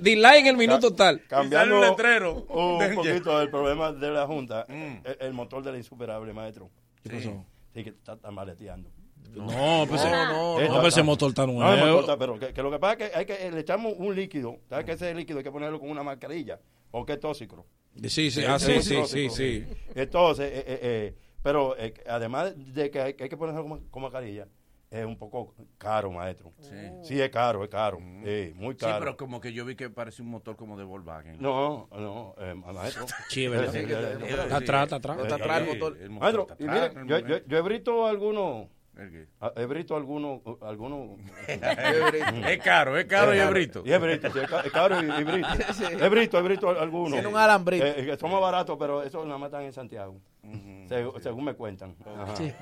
dislike 0.00 0.40
en 0.40 0.46
el 0.46 0.56
minuto 0.56 0.92
tal. 0.94 1.22
Cambiando 1.26 1.76
un 1.76 1.80
letrero. 1.82 2.44
un 2.48 2.78
Del- 2.78 2.94
poquito 2.94 3.38
del 3.38 3.50
problema 3.50 3.92
de 3.92 4.10
la 4.10 4.26
Junta, 4.26 4.66
Mm. 4.68 4.98
el, 5.04 5.16
el 5.20 5.32
motor 5.32 5.62
de 5.62 5.72
la 5.72 5.78
insuperable, 5.78 6.32
maestro. 6.32 6.70
¿Qué 7.02 7.10
pasó? 7.10 7.44
Sí, 7.74 7.84
que 7.84 7.90
está, 7.90 8.16
maleteando. 8.30 8.90
No, 9.34 9.84
pues 9.88 10.02
No, 10.04 10.10
no, 10.10 10.26
no, 10.56 10.60
Eh, 10.60 10.68
pero 10.72 10.86
ese 10.88 11.02
motor 11.02 11.28
está 11.30 11.46
No, 11.46 11.52
no 11.52 11.58
nuevo. 11.76 11.86
importa, 12.00 12.16
pero 12.18 12.38
que, 12.38 12.52
que 12.52 12.62
lo 12.62 12.70
que 12.70 12.78
pasa 12.78 12.94
es 12.94 12.98
que, 13.10 13.16
hay 13.18 13.26
que 13.26 13.50
le 13.50 13.60
echamos 13.60 13.92
un 13.96 14.14
líquido. 14.14 14.58
¿Sabes 14.68 14.84
que 14.86 14.92
ese 14.92 15.14
líquido 15.14 15.38
hay 15.38 15.44
que 15.44 15.50
ponerlo 15.52 15.78
con 15.78 15.90
una 15.90 16.02
mascarilla? 16.02 16.58
Porque 16.90 17.12
es 17.14 17.20
tóxico. 17.20 17.66
Sí, 18.06 18.30
sí, 18.30 18.44
ah, 18.46 18.58
sí, 18.58 18.80
sí, 18.82 18.96
sí, 19.06 19.28
sí. 19.30 19.66
Entonces, 19.94 20.46
eh, 20.52 20.64
eh, 20.66 20.78
eh, 20.82 21.14
pero 21.42 21.76
eh, 21.78 21.94
además 22.08 22.52
de 22.56 22.90
que 22.90 23.00
hay, 23.00 23.14
que 23.14 23.24
hay 23.24 23.28
que 23.30 23.36
ponerlo 23.36 23.64
con, 23.66 23.80
con 23.88 24.02
mascarilla, 24.02 24.46
es 24.90 25.04
un 25.04 25.18
poco 25.18 25.54
caro, 25.76 26.10
maestro. 26.10 26.50
Sí, 27.02 27.20
es 27.20 27.28
caro, 27.30 27.62
es 27.62 27.68
caro. 27.68 27.98
Sí, 28.24 28.52
muy 28.54 28.72
Sí, 28.74 28.80
caro. 28.80 29.00
pero 29.00 29.16
como 29.18 29.38
que 29.40 29.52
yo 29.52 29.64
vi 29.66 29.76
que 29.76 29.90
parecía 29.90 30.24
un 30.24 30.30
motor 30.30 30.56
como 30.56 30.78
de 30.78 30.84
Volkswagen. 30.84 31.36
No, 31.40 31.88
no, 31.92 32.34
eh, 32.38 32.54
maestro. 32.54 33.04
Sí, 33.28 33.48
verdad. 33.48 33.74
Eh, 33.76 33.80
eh, 33.82 33.86
eh, 33.90 34.18
Eh, 34.22 34.30
Está 34.30 34.56
atrás, 34.56 34.84
está 34.84 34.96
atrás. 34.96 35.18
Está 35.20 35.34
atrás 35.34 35.60
el 35.60 35.66
motor. 35.66 35.96
el 36.00 36.10
motor 36.10 36.20
Maestro, 36.22 36.46
está 36.50 36.64
y 36.64 36.68
atrás, 36.68 36.94
mire, 36.94 37.02
el 37.02 37.08
yo, 37.08 37.16
motor. 37.26 37.42
yo, 37.42 37.46
yo 37.48 37.58
he 37.58 37.68
visto 37.70 38.06
algunos, 38.06 38.68
ah, 39.42 39.52
he 39.56 39.66
visto 39.66 39.94
algunos, 39.94 40.40
algunos, 40.62 41.18
Es 41.48 42.58
caro, 42.64 42.96
es 42.96 43.04
caro 43.04 43.34
y 43.34 43.38
es 43.40 43.50
brito. 43.50 43.82
Y 43.84 43.92
es 43.92 44.00
brito, 44.00 44.30
sí, 44.32 44.38
es 44.38 44.48
ca- 44.48 44.60
es 44.60 44.72
caro 44.72 45.02
y, 45.02 45.04
y 45.20 45.24
brito. 45.24 45.48
Es 46.00 46.10
brito, 46.10 46.38
es 46.38 46.44
brito 46.44 46.68
algunos. 46.70 47.12
Tiene 47.12 47.28
un 47.28 47.36
alambrito. 47.36 47.84
Eh, 47.84 48.06
que 48.06 48.16
son 48.16 48.30
más 48.32 48.40
baratos, 48.40 48.76
pero 48.78 49.02
eso 49.02 49.22
nada 49.26 49.36
más 49.38 49.48
están 49.48 49.64
en 49.64 49.72
Santiago. 49.74 50.18
Seg- 50.42 51.20
según 51.20 51.44
me 51.44 51.54
cuentan. 51.54 51.94
Sí. 52.36 52.52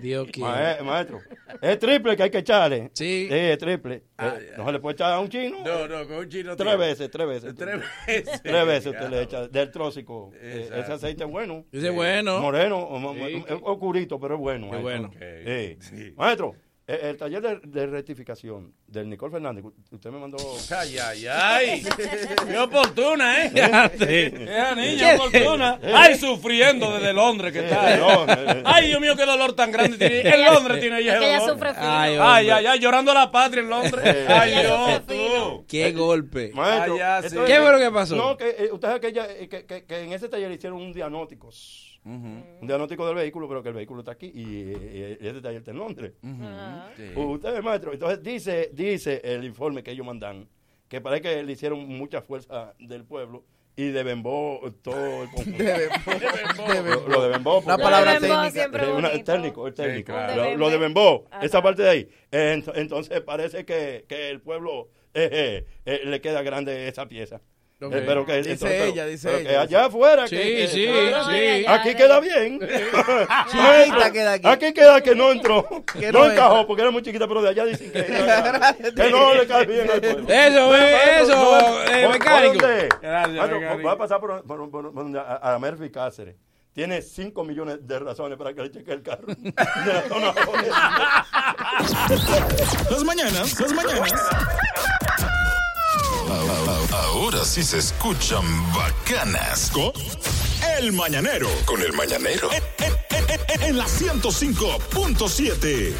Dios 0.00 0.28
quiere. 0.32 0.50
Ma- 0.50 0.82
maestro, 0.84 1.20
es 1.62 1.78
triple 1.78 2.16
que 2.16 2.24
hay 2.24 2.30
que 2.30 2.38
echarle. 2.38 2.90
Sí. 2.92 3.28
es 3.30 3.58
triple. 3.58 4.02
Eh, 4.18 4.52
no 4.56 4.66
se 4.66 4.72
le 4.72 4.80
puede 4.80 4.94
echar 4.94 5.12
a 5.12 5.20
un 5.20 5.28
chino. 5.28 5.58
No, 5.64 5.86
no, 5.86 6.06
con 6.08 6.16
un 6.16 6.28
chino. 6.28 6.56
Tres 6.56 6.68
tío. 6.70 6.78
veces, 6.78 7.10
tres 7.10 7.26
veces. 7.28 7.54
Tres 7.54 7.80
veces. 8.06 8.42
Tres 8.42 8.66
veces 8.66 8.86
usted 8.92 9.08
le 9.10 9.22
echa 9.22 9.46
del 9.46 9.70
tróxico. 9.70 10.32
Eh, 10.34 10.68
ese 10.74 10.92
aceite 10.92 11.24
es 11.24 11.30
bueno. 11.30 11.64
Ese 11.70 11.88
es 11.88 11.94
bueno. 11.94 12.40
Moreno, 12.40 12.78
o, 12.78 12.98
mo- 12.98 13.14
Sí. 13.14 13.44
es 13.48 13.56
oscurito, 13.62 14.18
pero 14.18 14.34
es 14.34 14.40
bueno. 14.40 14.66
Maestro. 14.68 14.82
bueno. 14.82 15.08
Ok. 15.08 15.16
Sí. 15.44 15.76
Sí. 15.96 16.14
Maestro, 16.16 16.56
eh, 16.86 17.00
el 17.10 17.16
taller 17.16 17.40
de, 17.40 17.60
de 17.62 17.86
rectificación 17.86 18.74
del 18.86 19.08
Nicole 19.08 19.32
Fernández, 19.32 19.64
usted 19.90 20.10
me 20.10 20.18
mandó. 20.18 20.36
Ay, 20.76 20.98
ay, 20.98 21.26
ay. 21.26 21.82
Qué 22.48 22.58
oportuna, 22.58 23.44
¿eh? 23.46 23.52
Esa 23.54 24.74
niña 24.74 25.14
oportuna. 25.16 25.78
Ay, 25.94 26.16
sufriendo 26.16 26.92
desde 26.92 27.12
Londres 27.12 27.52
que 27.52 27.60
está. 27.60 27.94
Eh, 27.96 28.26
eh, 28.28 28.62
Ay, 28.66 28.88
Dios 28.88 29.00
mío, 29.00 29.16
qué 29.16 29.24
dolor 29.24 29.54
tan 29.54 29.72
grande 29.72 29.96
tiene. 29.98 30.28
En 30.28 30.44
Londres 30.44 30.80
tiene 30.80 30.98
ella 31.00 31.16
ella 31.18 31.38
dolor. 31.38 31.54
sufre. 31.54 31.70
Ay, 31.76 32.16
Ay, 32.20 32.50
ay, 32.50 32.66
ay, 32.66 32.78
llorando 32.80 33.10
a 33.12 33.14
la 33.14 33.30
patria 33.30 33.62
en 33.62 33.70
Londres. 33.70 34.26
Ay, 34.28 34.50
Dios, 34.62 35.06
tú. 35.06 35.64
Qué 35.68 35.92
golpe. 35.92 36.50
Maestro, 36.54 36.94
Ah, 36.94 36.98
ya, 36.98 37.20
sí. 37.22 37.28
entonces- 37.28 37.54
¿Qué 37.56 37.62
fue 37.62 37.72
lo 37.72 37.78
que 37.78 37.90
pasó? 37.90 38.16
No, 38.16 38.36
que 38.36 38.48
eh, 38.50 38.68
usted 38.72 38.88
sabe 38.88 39.00
que, 39.00 39.08
ella, 39.08 39.26
eh, 39.30 39.48
que, 39.48 39.64
que- 39.64 39.84
que 39.84 40.00
en 40.02 40.12
ese 40.12 40.28
taller 40.28 40.50
hicieron 40.52 40.80
un 40.80 40.92
diagnóstico. 40.92 41.50
Un 42.04 42.66
diagnóstico 42.66 43.06
del 43.06 43.14
vehículo, 43.16 43.48
pero 43.48 43.62
que 43.62 43.70
el 43.70 43.74
vehículo 43.74 44.00
está 44.00 44.12
aquí 44.12 44.26
y, 44.34 44.72
eh, 44.74 45.18
y 45.20 45.26
ese 45.26 45.40
taller 45.40 45.58
está 45.58 45.70
en 45.70 45.78
Londres. 45.78 46.12
Ajá. 46.22 46.90
Usted 47.16 47.56
es 47.56 47.62
maestro. 47.64 47.92
Entonces 47.92 48.22
dice, 48.22 48.70
dice 48.72 49.20
el 49.24 49.44
informe 49.44 49.82
que 49.82 49.90
ellos 49.92 50.04
mandan 50.06 50.48
que 50.88 51.00
parece 51.00 51.22
que 51.22 51.42
le 51.42 51.52
hicieron 51.52 51.86
mucha 51.88 52.20
fuerza 52.22 52.74
del 52.78 53.04
pueblo 53.04 53.42
y 53.76 53.88
de 53.88 54.02
Bembó 54.04 54.60
todo 54.82 55.24
el 55.24 55.30
conjunto. 55.34 55.64
De 55.64 55.88
Lo, 56.84 57.08
lo 57.08 57.22
de. 57.22 57.28
Una 57.30 57.42
porque- 57.42 57.82
palabra 57.82 58.12
técnica. 58.20 58.50
siempre 58.50 58.84
Sí, 58.84 58.90
una- 58.92 59.08
el 59.08 59.24
técnico, 59.24 59.66
el 59.66 59.74
técnico. 59.74 60.12
claro. 60.12 60.36
Lo, 60.36 60.42
De 60.50 60.56
lo 60.56 60.70
de 60.70 61.24
Ajá. 61.32 61.44
esa 61.44 61.62
parte 61.62 61.82
de 61.82 61.90
ahí. 61.90 62.08
Eh, 62.30 62.54
ent- 62.62 62.72
entonces 62.76 63.20
parece 63.22 63.64
que, 63.64 64.04
que 64.06 64.30
el 64.30 64.40
pueblo 64.40 64.90
eh, 65.14 65.28
eh, 65.32 65.66
eh, 65.86 66.00
le 66.04 66.20
queda 66.20 66.42
grande 66.42 66.86
esa 66.88 67.08
pieza. 67.08 67.40
Eh, 67.92 68.02
pero 68.06 68.24
que, 68.26 68.36
Dice 68.38 68.52
entonces, 68.52 68.78
pero- 68.80 68.92
ella, 68.92 69.06
dice 69.06 69.28
pero 69.28 69.38
ella. 69.40 69.50
que 69.50 69.56
allá 69.56 69.84
afuera. 69.86 70.28
Sí, 70.28 70.36
que- 70.36 70.56
que- 70.56 70.68
sí, 70.68 70.86
No, 71.66 71.72
Aquí 71.72 71.94
queda 71.94 72.20
bien. 72.20 72.60
Chiquita 72.60 74.10
queda 74.12 74.32
aquí. 74.34 74.46
Aquí 74.48 74.72
queda 74.72 75.00
que 75.00 75.14
no 75.14 75.32
entró. 75.32 75.66
Que 75.98 76.10
no 76.12 76.20
no 76.26 76.30
encajó 76.32 76.66
porque 76.66 76.82
era 76.82 76.90
muy 76.90 77.02
chiquita, 77.02 77.26
pero 77.28 77.42
de 77.42 77.48
allá 77.50 77.64
dicen 77.66 77.90
que, 77.92 78.04
que 78.96 79.10
no 79.10 79.34
le 79.34 79.46
cae 79.46 79.66
bien 79.66 79.90
al 79.90 80.00
pueblo. 80.00 80.28
Eso, 80.28 80.76
eh, 80.76 81.20
eso, 81.22 81.44
¿Por- 81.44 81.94
eh, 81.94 82.08
mecánico. 82.08 82.66
dónde? 82.66 82.88
Gracias, 83.00 83.36
Maestro, 83.36 83.60
mecánico. 83.60 83.86
Va 83.88 83.92
a 83.92 83.98
pasar 83.98 84.20
por, 84.20 84.42
por- 84.44 84.70
por- 84.70 84.92
por- 84.92 85.18
a, 85.18 85.54
a 85.54 85.58
Murphy 85.58 85.90
Cáceres. 85.90 86.36
tiene 86.72 87.02
5 87.02 87.44
millones 87.44 87.78
de 87.86 87.98
razones 88.00 88.36
para 88.36 88.52
que 88.52 88.62
le 88.62 88.70
cheque 88.70 88.92
el 88.92 89.02
carro. 89.02 89.26
No, 89.28 90.18
no, 90.20 90.32
no. 90.32 90.34
Las 92.90 93.04
mañanas, 93.04 93.60
las 93.60 93.72
mañanas. 93.72 94.12
Ahora 96.92 97.44
sí 97.44 97.62
se 97.62 97.78
escuchan 97.78 98.42
bacanas. 98.72 99.70
Con 99.72 99.92
El 100.78 100.92
Mañanero. 100.92 101.48
Con 101.66 101.80
El 101.82 101.92
Mañanero. 101.92 102.50
En, 102.52 102.62
en- 102.78 102.94
en- 103.50 103.62
en 103.62 103.78
la 103.78 103.84
105.7. 103.86 105.92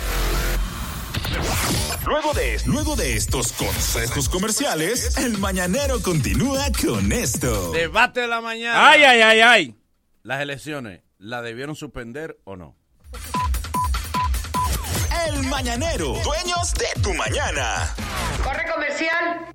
Luego 2.07 2.33
de, 2.35 2.61
luego 2.67 2.97
de 2.97 3.17
estos 3.17 3.53
consejos 3.53 4.29
comerciales, 4.29 5.17
El 5.17 5.39
Mañanero 5.39 6.01
continúa 6.03 6.67
con 6.85 7.13
esto. 7.13 7.71
Debate 7.73 8.21
de 8.21 8.29
la 8.29 8.41
mañana. 8.41 8.91
Ay, 8.91 9.03
ay, 9.05 9.21
ay, 9.23 9.41
ay. 9.41 9.75
Las 10.23 10.41
elecciones, 10.41 11.03
¿la 11.19 11.43
debieron 11.43 11.75
suspender 11.77 12.39
o 12.45 12.57
no? 12.57 12.77
El 15.27 15.43
Mañanero. 15.49 16.15
Dueños 16.25 16.73
de 16.75 16.87
tu 17.03 17.13
mañana. 17.15 17.95
Corre 18.43 18.65
comercial. 18.73 19.55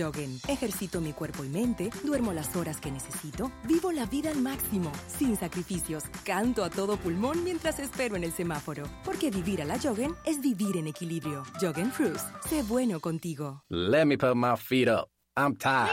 Joggen. 0.00 0.40
Ejercito 0.48 1.00
mi 1.00 1.12
cuerpo 1.12 1.44
y 1.44 1.48
mente, 1.48 1.90
duermo 2.04 2.32
las 2.32 2.54
horas 2.56 2.80
que 2.80 2.90
necesito, 2.90 3.52
vivo 3.64 3.92
la 3.92 4.06
vida 4.06 4.30
al 4.30 4.40
máximo, 4.40 4.90
sin 5.06 5.36
sacrificios, 5.36 6.04
canto 6.24 6.64
a 6.64 6.70
todo 6.70 6.96
pulmón 6.96 7.44
mientras 7.44 7.78
espero 7.78 8.16
en 8.16 8.24
el 8.24 8.32
semáforo. 8.32 8.84
Porque 9.04 9.30
vivir 9.30 9.62
a 9.62 9.64
la 9.64 9.78
Joggen 9.78 10.14
es 10.24 10.40
vivir 10.40 10.76
en 10.76 10.86
equilibrio. 10.86 11.44
Joggen 11.60 11.92
Fruits, 11.92 12.24
sé 12.48 12.62
bueno 12.62 13.00
contigo. 13.00 13.62
Let 13.68 14.06
me 14.06 14.16
put 14.16 14.36
my 14.36 14.56
feet 14.56 14.88
up. 14.88 15.08
I'm 15.36 15.56
tired. 15.56 15.90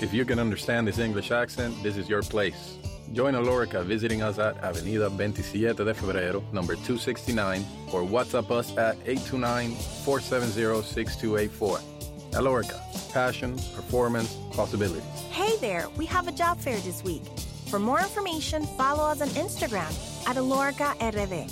If 0.00 0.12
you 0.12 0.26
can 0.26 0.38
understand 0.38 0.86
this 0.86 0.98
English 0.98 1.30
accent, 1.30 1.74
this 1.82 1.96
is 1.96 2.08
your 2.08 2.22
place. 2.22 2.78
Join 3.12 3.34
Alorica 3.34 3.84
visiting 3.84 4.22
us 4.22 4.38
at 4.38 4.56
Avenida 4.62 5.08
27 5.08 5.84
de 5.84 5.94
Febrero, 5.94 6.42
number 6.52 6.74
269, 6.74 7.64
or 7.92 8.02
WhatsApp 8.02 8.50
us 8.50 8.76
at 8.76 8.96
829-470-6284. 9.04 11.95
Alorica, 12.36 12.78
passion, 13.14 13.56
performance, 13.74 14.34
possibilities. 14.52 15.02
Hey 15.30 15.56
there, 15.56 15.88
we 15.96 16.04
have 16.04 16.28
a 16.28 16.32
job 16.32 16.58
fair 16.58 16.76
this 16.80 17.02
week. 17.02 17.22
For 17.70 17.78
more 17.78 17.98
information, 17.98 18.66
follow 18.76 19.04
us 19.04 19.22
on 19.22 19.28
Instagram 19.28 19.88
at 20.28 20.36
Alorica 20.36 20.92
RD. 21.00 21.50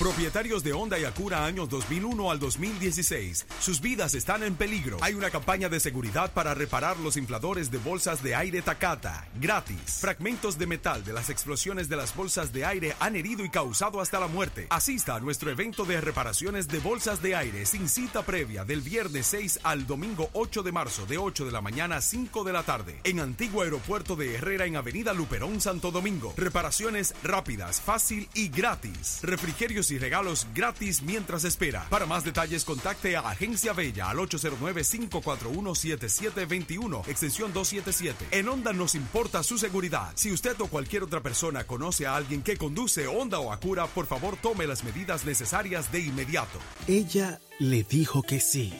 Propietarios 0.00 0.64
de 0.64 0.72
Honda 0.72 0.98
y 0.98 1.04
Acura 1.04 1.44
años 1.44 1.68
2001 1.68 2.30
al 2.30 2.38
2016. 2.38 3.44
Sus 3.60 3.82
vidas 3.82 4.14
están 4.14 4.42
en 4.42 4.54
peligro. 4.54 4.96
Hay 5.02 5.12
una 5.12 5.28
campaña 5.28 5.68
de 5.68 5.78
seguridad 5.78 6.32
para 6.32 6.54
reparar 6.54 6.96
los 6.96 7.18
infladores 7.18 7.70
de 7.70 7.76
bolsas 7.76 8.22
de 8.22 8.34
aire 8.34 8.62
Takata. 8.62 9.28
Gratis. 9.38 9.98
Fragmentos 10.00 10.56
de 10.56 10.66
metal 10.66 11.04
de 11.04 11.12
las 11.12 11.28
explosiones 11.28 11.90
de 11.90 11.96
las 11.96 12.16
bolsas 12.16 12.50
de 12.50 12.64
aire 12.64 12.96
han 12.98 13.14
herido 13.14 13.44
y 13.44 13.50
causado 13.50 14.00
hasta 14.00 14.18
la 14.18 14.26
muerte. 14.26 14.68
Asista 14.70 15.16
a 15.16 15.20
nuestro 15.20 15.50
evento 15.50 15.84
de 15.84 16.00
reparaciones 16.00 16.66
de 16.68 16.78
bolsas 16.78 17.20
de 17.20 17.34
aire 17.34 17.66
sin 17.66 17.86
cita 17.86 18.22
previa 18.22 18.64
del 18.64 18.80
viernes 18.80 19.26
6 19.26 19.60
al 19.64 19.86
domingo 19.86 20.30
8 20.32 20.62
de 20.62 20.72
marzo 20.72 21.04
de 21.04 21.18
8 21.18 21.44
de 21.44 21.52
la 21.52 21.60
mañana 21.60 21.96
a 21.96 22.00
5 22.00 22.42
de 22.42 22.52
la 22.54 22.62
tarde. 22.62 23.00
En 23.04 23.20
Antiguo 23.20 23.60
Aeropuerto 23.60 24.16
de 24.16 24.36
Herrera 24.36 24.64
en 24.64 24.76
Avenida 24.76 25.12
Luperón, 25.12 25.60
Santo 25.60 25.90
Domingo. 25.90 26.32
Reparaciones 26.38 27.14
rápidas, 27.22 27.82
fácil 27.82 28.30
y 28.32 28.48
gratis. 28.48 29.18
Refrigerios 29.20 29.89
y 29.90 29.98
regalos 29.98 30.46
gratis 30.54 31.02
mientras 31.02 31.42
espera. 31.44 31.86
Para 31.90 32.06
más 32.06 32.24
detalles 32.24 32.64
contacte 32.64 33.16
a 33.16 33.28
Agencia 33.28 33.72
Bella 33.72 34.10
al 34.10 34.18
809-541-7721, 34.18 37.08
extensión 37.08 37.52
277. 37.52 38.38
En 38.38 38.48
Honda 38.48 38.72
nos 38.72 38.94
importa 38.94 39.42
su 39.42 39.58
seguridad. 39.58 40.12
Si 40.14 40.30
usted 40.32 40.58
o 40.60 40.68
cualquier 40.68 41.02
otra 41.02 41.20
persona 41.20 41.64
conoce 41.64 42.06
a 42.06 42.16
alguien 42.16 42.42
que 42.42 42.56
conduce 42.56 43.06
Honda 43.06 43.40
o 43.40 43.52
Acura, 43.52 43.86
por 43.86 44.06
favor 44.06 44.36
tome 44.36 44.66
las 44.66 44.84
medidas 44.84 45.24
necesarias 45.24 45.90
de 45.92 46.00
inmediato. 46.00 46.58
Ella 46.86 47.40
le 47.58 47.82
dijo 47.82 48.22
que 48.22 48.40
sí. 48.40 48.72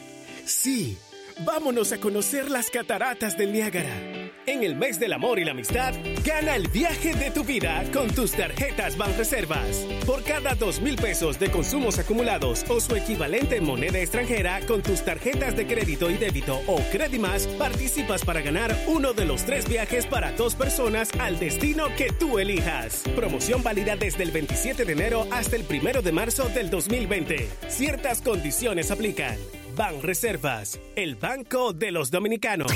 Sí, 0.45 0.97
vámonos 1.45 1.91
a 1.91 1.99
conocer 1.99 2.49
las 2.49 2.69
cataratas 2.69 3.37
del 3.37 3.53
Niágara. 3.53 4.20
En 4.47 4.63
el 4.63 4.75
mes 4.75 4.99
del 4.99 5.13
amor 5.13 5.37
y 5.37 5.45
la 5.45 5.51
amistad, 5.51 5.93
gana 6.25 6.55
el 6.55 6.67
viaje 6.67 7.13
de 7.13 7.29
tu 7.29 7.43
vida 7.43 7.83
con 7.93 8.09
tus 8.09 8.31
tarjetas 8.31 8.97
Banreservas. 8.97 9.85
Por 10.05 10.23
cada 10.23 10.55
dos 10.55 10.81
mil 10.81 10.95
pesos 10.95 11.37
de 11.37 11.51
consumos 11.51 11.99
acumulados 11.99 12.65
o 12.67 12.79
su 12.79 12.95
equivalente 12.95 13.57
en 13.57 13.65
moneda 13.65 13.99
extranjera 13.99 14.59
con 14.67 14.81
tus 14.81 15.05
tarjetas 15.05 15.55
de 15.55 15.67
crédito 15.67 16.09
y 16.09 16.15
débito 16.15 16.59
o 16.65 16.81
Credimas, 16.91 17.45
participas 17.59 18.25
para 18.25 18.41
ganar 18.41 18.75
uno 18.87 19.13
de 19.13 19.25
los 19.25 19.43
tres 19.45 19.69
viajes 19.69 20.07
para 20.07 20.31
dos 20.31 20.55
personas 20.55 21.09
al 21.19 21.37
destino 21.37 21.95
que 21.95 22.11
tú 22.11 22.39
elijas. 22.39 23.03
Promoción 23.15 23.61
válida 23.61 23.95
desde 23.95 24.23
el 24.23 24.31
27 24.31 24.85
de 24.85 24.93
enero 24.93 25.27
hasta 25.29 25.55
el 25.55 25.65
1 25.69 26.01
de 26.01 26.11
marzo 26.11 26.49
del 26.49 26.71
2020. 26.71 27.47
Ciertas 27.67 28.21
condiciones 28.21 28.89
aplican. 28.89 29.37
Ban 29.75 30.01
Reservas, 30.01 30.79
el 30.95 31.15
banco 31.15 31.73
de 31.73 31.91
los 31.91 32.11
dominicanos. 32.11 32.71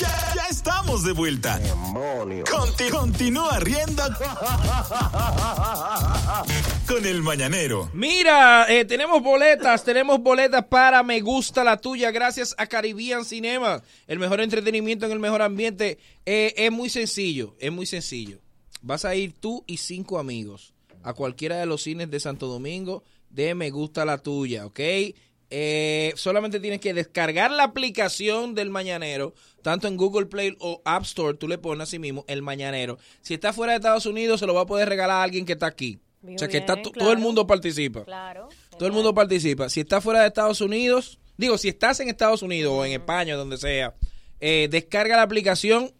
Ya, 0.00 0.32
ya 0.34 0.46
estamos 0.50 1.04
de 1.04 1.12
vuelta. 1.12 1.60
Conti- 2.50 2.88
continúa 2.90 3.58
riendo 3.60 4.02
con 6.88 7.06
el 7.06 7.22
mañanero. 7.22 7.90
Mira, 7.94 8.66
eh, 8.68 8.84
tenemos 8.84 9.22
boletas, 9.22 9.84
tenemos 9.84 10.18
boletas 10.20 10.64
para 10.66 11.02
Me 11.02 11.20
Gusta 11.20 11.62
la 11.64 11.76
Tuya, 11.76 12.10
gracias 12.10 12.54
a 12.58 12.66
Caribbean 12.66 13.24
Cinema, 13.24 13.82
el 14.06 14.18
mejor 14.18 14.40
entretenimiento 14.40 15.06
en 15.06 15.12
el 15.12 15.20
mejor 15.20 15.42
ambiente. 15.42 15.98
Eh, 16.26 16.54
es 16.56 16.72
muy 16.72 16.88
sencillo, 16.90 17.54
es 17.60 17.70
muy 17.70 17.86
sencillo. 17.86 18.38
Vas 18.82 19.04
a 19.04 19.14
ir 19.14 19.32
tú 19.32 19.62
y 19.66 19.76
cinco 19.78 20.18
amigos 20.18 20.74
a 21.02 21.12
cualquiera 21.14 21.56
de 21.58 21.66
los 21.66 21.82
cines 21.82 22.10
de 22.10 22.20
Santo 22.20 22.46
Domingo 22.46 23.04
de 23.30 23.54
Me 23.54 23.70
Gusta 23.70 24.04
la 24.04 24.18
Tuya, 24.18 24.66
¿ok? 24.66 24.80
Eh, 25.56 26.12
solamente 26.16 26.58
tienes 26.58 26.80
que 26.80 26.92
descargar 26.92 27.52
la 27.52 27.62
aplicación 27.62 28.56
del 28.56 28.70
Mañanero, 28.70 29.34
tanto 29.62 29.86
en 29.86 29.96
Google 29.96 30.26
Play 30.26 30.56
o 30.58 30.82
App 30.84 31.04
Store, 31.04 31.38
tú 31.38 31.46
le 31.46 31.58
pones 31.58 31.84
así 31.88 32.00
mismo 32.00 32.24
el 32.26 32.42
Mañanero. 32.42 32.98
Si 33.20 33.34
está 33.34 33.52
fuera 33.52 33.70
de 33.72 33.76
Estados 33.76 34.04
Unidos, 34.04 34.40
se 34.40 34.46
lo 34.46 34.54
va 34.54 34.62
a 34.62 34.66
poder 34.66 34.88
regalar 34.88 35.18
a 35.18 35.22
alguien 35.22 35.46
que 35.46 35.52
está 35.52 35.66
aquí. 35.66 36.00
Muy 36.22 36.34
o 36.34 36.38
sea, 36.40 36.48
que 36.48 36.56
está, 36.56 36.74
bien, 36.74 36.82
to- 36.82 36.90
claro. 36.90 37.04
todo 37.04 37.12
el 37.12 37.20
mundo 37.20 37.46
participa. 37.46 38.04
Claro. 38.04 38.48
Todo 38.76 38.86
el 38.88 38.92
mundo 38.92 39.14
participa. 39.14 39.68
Si 39.68 39.78
está 39.78 40.00
fuera 40.00 40.22
de 40.22 40.26
Estados 40.26 40.60
Unidos, 40.60 41.20
digo, 41.36 41.56
si 41.56 41.68
estás 41.68 42.00
en 42.00 42.08
Estados 42.08 42.42
Unidos 42.42 42.72
o 42.76 42.84
en 42.84 42.90
España, 42.90 43.36
donde 43.36 43.56
sea, 43.56 43.94
eh, 44.40 44.66
descarga 44.68 45.14
la 45.14 45.22
aplicación 45.22 45.92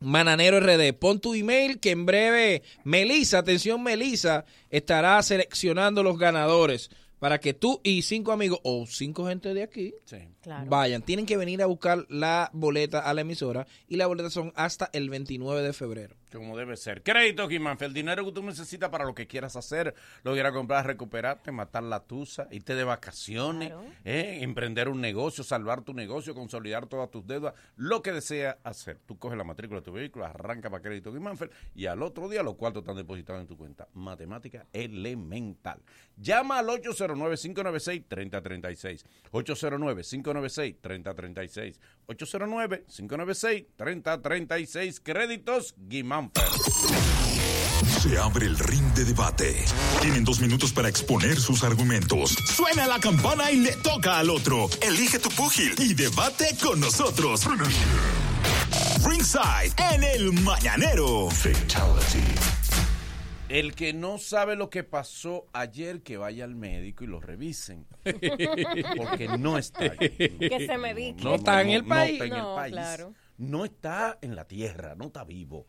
Mananero 0.00 0.60
RD. 0.60 0.92
Pon 0.92 1.20
tu 1.20 1.32
email 1.32 1.80
que 1.80 1.90
en 1.92 2.04
breve 2.04 2.62
Melisa, 2.84 3.38
atención 3.38 3.82
Melisa, 3.82 4.44
estará 4.68 5.22
seleccionando 5.22 6.02
los 6.02 6.18
ganadores 6.18 6.90
para 7.18 7.38
que 7.40 7.54
tú 7.54 7.80
y 7.82 8.02
cinco 8.02 8.32
amigos 8.32 8.60
o 8.62 8.86
cinco 8.86 9.26
gente 9.26 9.54
de 9.54 9.62
aquí 9.62 9.94
Claro. 10.42 10.68
vayan. 10.70 11.02
Tienen 11.02 11.26
que 11.26 11.36
venir 11.36 11.62
a 11.62 11.66
buscar 11.66 12.06
la 12.08 12.50
boleta 12.52 13.00
a 13.00 13.14
la 13.14 13.22
emisora 13.22 13.66
y 13.88 13.96
las 13.96 14.08
boletas 14.08 14.32
son 14.32 14.52
hasta 14.56 14.88
el 14.92 15.10
29 15.10 15.62
de 15.62 15.72
febrero. 15.72 16.16
Como 16.32 16.56
debe 16.56 16.76
ser. 16.76 17.02
Crédito, 17.02 17.48
Guimánfer, 17.48 17.88
el 17.88 17.94
dinero 17.94 18.24
que 18.24 18.32
tú 18.32 18.42
necesitas 18.42 18.90
para 18.90 19.04
lo 19.04 19.14
que 19.14 19.26
quieras 19.26 19.56
hacer, 19.56 19.94
lo 20.22 20.32
que 20.32 20.36
quieras 20.36 20.52
comprar, 20.52 20.86
recuperarte, 20.86 21.50
matar 21.52 21.82
la 21.82 22.00
tusa, 22.00 22.48
irte 22.50 22.74
de 22.74 22.84
vacaciones, 22.84 23.72
eh, 24.04 24.38
emprender 24.42 24.88
un 24.88 25.00
negocio, 25.00 25.42
salvar 25.42 25.82
tu 25.82 25.94
negocio, 25.94 26.34
consolidar 26.34 26.86
todas 26.86 27.10
tus 27.10 27.26
deudas, 27.26 27.54
lo 27.76 28.02
que 28.02 28.12
deseas 28.12 28.56
hacer. 28.64 28.98
Tú 29.06 29.18
coges 29.18 29.38
la 29.38 29.44
matrícula 29.44 29.80
de 29.80 29.84
tu 29.84 29.92
vehículo, 29.92 30.26
arranca 30.26 30.68
para 30.70 30.82
Crédito 30.82 31.12
Guimánfer 31.12 31.50
y 31.74 31.86
al 31.86 32.02
otro 32.02 32.28
día 32.28 32.42
los 32.42 32.56
cuartos 32.56 32.82
están 32.82 32.96
depositados 32.96 33.40
en 33.40 33.46
tu 33.46 33.56
cuenta. 33.56 33.88
Matemática 33.94 34.66
elemental. 34.72 35.80
Llama 36.16 36.58
al 36.58 36.66
809-596-3036. 36.66 39.04
809-596-3036. 39.32 41.78
809-596-3036. 42.08 45.00
Créditos 45.02 45.74
Guimánfer. 45.76 46.44
Se 48.02 48.18
abre 48.18 48.46
el 48.46 48.58
ring 48.58 48.94
de 48.94 49.04
debate. 49.04 49.64
Tienen 50.00 50.24
dos 50.24 50.40
minutos 50.40 50.72
para 50.72 50.88
exponer 50.88 51.38
sus 51.38 51.62
argumentos. 51.64 52.30
Suena 52.30 52.86
la 52.86 52.98
campana 52.98 53.50
y 53.50 53.56
le 53.56 53.72
toca 53.76 54.18
al 54.18 54.30
otro. 54.30 54.68
Elige 54.80 55.18
tu 55.18 55.28
púgil 55.30 55.74
y 55.78 55.94
debate 55.94 56.56
con 56.62 56.80
nosotros. 56.80 57.46
Ringside 59.04 59.74
en 59.94 60.04
el 60.04 60.32
Mañanero. 60.32 61.28
Fatality. 61.30 62.57
El 63.48 63.74
que 63.74 63.94
no 63.94 64.18
sabe 64.18 64.56
lo 64.56 64.68
que 64.68 64.84
pasó 64.84 65.46
ayer, 65.54 66.02
que 66.02 66.18
vaya 66.18 66.44
al 66.44 66.54
médico 66.54 67.04
y 67.04 67.06
lo 67.06 67.18
revisen. 67.20 67.86
Porque 68.04 69.28
no 69.38 69.56
está 69.56 69.84
aquí. 69.98 70.10
Que 70.10 70.66
se 70.66 70.76
medique. 70.76 71.22
No 71.24 71.36
está 71.36 71.62
en 71.62 71.70
el 71.70 71.82
No, 71.82 71.88
país. 71.88 72.18
no, 72.18 72.24
está 72.24 72.36
en 72.36 72.44
el 72.44 72.54
país. 72.54 72.72
claro. 72.74 73.14
No 73.38 73.64
está 73.64 74.18
en 74.20 74.34
la 74.36 74.44
tierra, 74.46 74.94
no 74.96 75.06
está 75.06 75.24
vivo. 75.24 75.66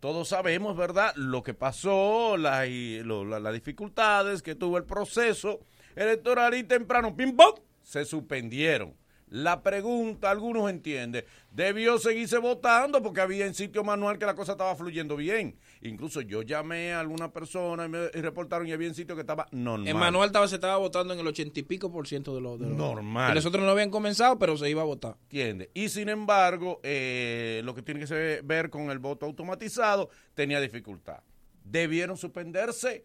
Todos 0.00 0.28
sabemos, 0.28 0.76
¿verdad?, 0.76 1.12
lo 1.16 1.42
que 1.42 1.52
pasó, 1.54 2.36
la- 2.36 2.66
y 2.66 3.02
lo- 3.02 3.24
la- 3.24 3.40
las 3.40 3.52
dificultades 3.52 4.40
que 4.42 4.54
tuvo 4.54 4.78
el 4.78 4.84
proceso 4.84 5.60
electoral 5.96 6.54
y 6.54 6.62
temprano, 6.62 7.14
pim 7.16 7.34
pam, 7.36 7.52
se 7.82 8.04
suspendieron. 8.04 8.94
La 9.30 9.62
pregunta, 9.62 10.30
algunos 10.30 10.70
entienden, 10.70 11.24
debió 11.50 11.98
seguirse 11.98 12.38
votando 12.38 13.02
porque 13.02 13.20
había 13.20 13.44
en 13.46 13.54
sitio 13.54 13.84
manual 13.84 14.18
que 14.18 14.24
la 14.26 14.34
cosa 14.34 14.52
estaba 14.52 14.74
fluyendo 14.74 15.16
bien. 15.16 15.58
Incluso 15.82 16.20
yo 16.22 16.42
llamé 16.42 16.92
a 16.92 17.00
alguna 17.00 17.32
persona 17.32 17.84
y 17.84 17.88
me 17.88 18.08
reportaron 18.08 18.66
y 18.66 18.72
había 18.72 18.88
en 18.88 18.94
sitio 18.94 19.14
que 19.14 19.20
estaba 19.20 19.46
normal. 19.52 19.88
En 19.88 19.96
Manuel 19.96 20.26
estaba, 20.28 20.48
se 20.48 20.54
estaba 20.54 20.76
votando 20.78 21.12
en 21.14 21.20
el 21.20 21.26
ochenta 21.26 21.60
y 21.60 21.62
pico 21.62 21.92
por 21.92 22.08
ciento 22.08 22.34
de 22.34 22.40
los... 22.40 22.58
de 22.58 22.66
los- 22.68 22.76
Normal. 22.76 23.34
Nosotros 23.34 23.62
no 23.64 23.70
habían 23.70 23.90
comenzado, 23.90 24.38
pero 24.38 24.56
se 24.56 24.70
iba 24.70 24.82
a 24.82 24.86
votar. 24.86 25.16
¿Entiende? 25.24 25.70
Y 25.74 25.88
sin 25.90 26.08
embargo, 26.08 26.80
eh, 26.82 27.60
lo 27.64 27.74
que 27.74 27.82
tiene 27.82 28.04
que 28.04 28.40
ver 28.44 28.70
con 28.70 28.90
el 28.90 28.98
voto 28.98 29.26
automatizado 29.26 30.08
tenía 30.34 30.60
dificultad. 30.60 31.18
Debieron 31.64 32.16
suspenderse. 32.16 33.04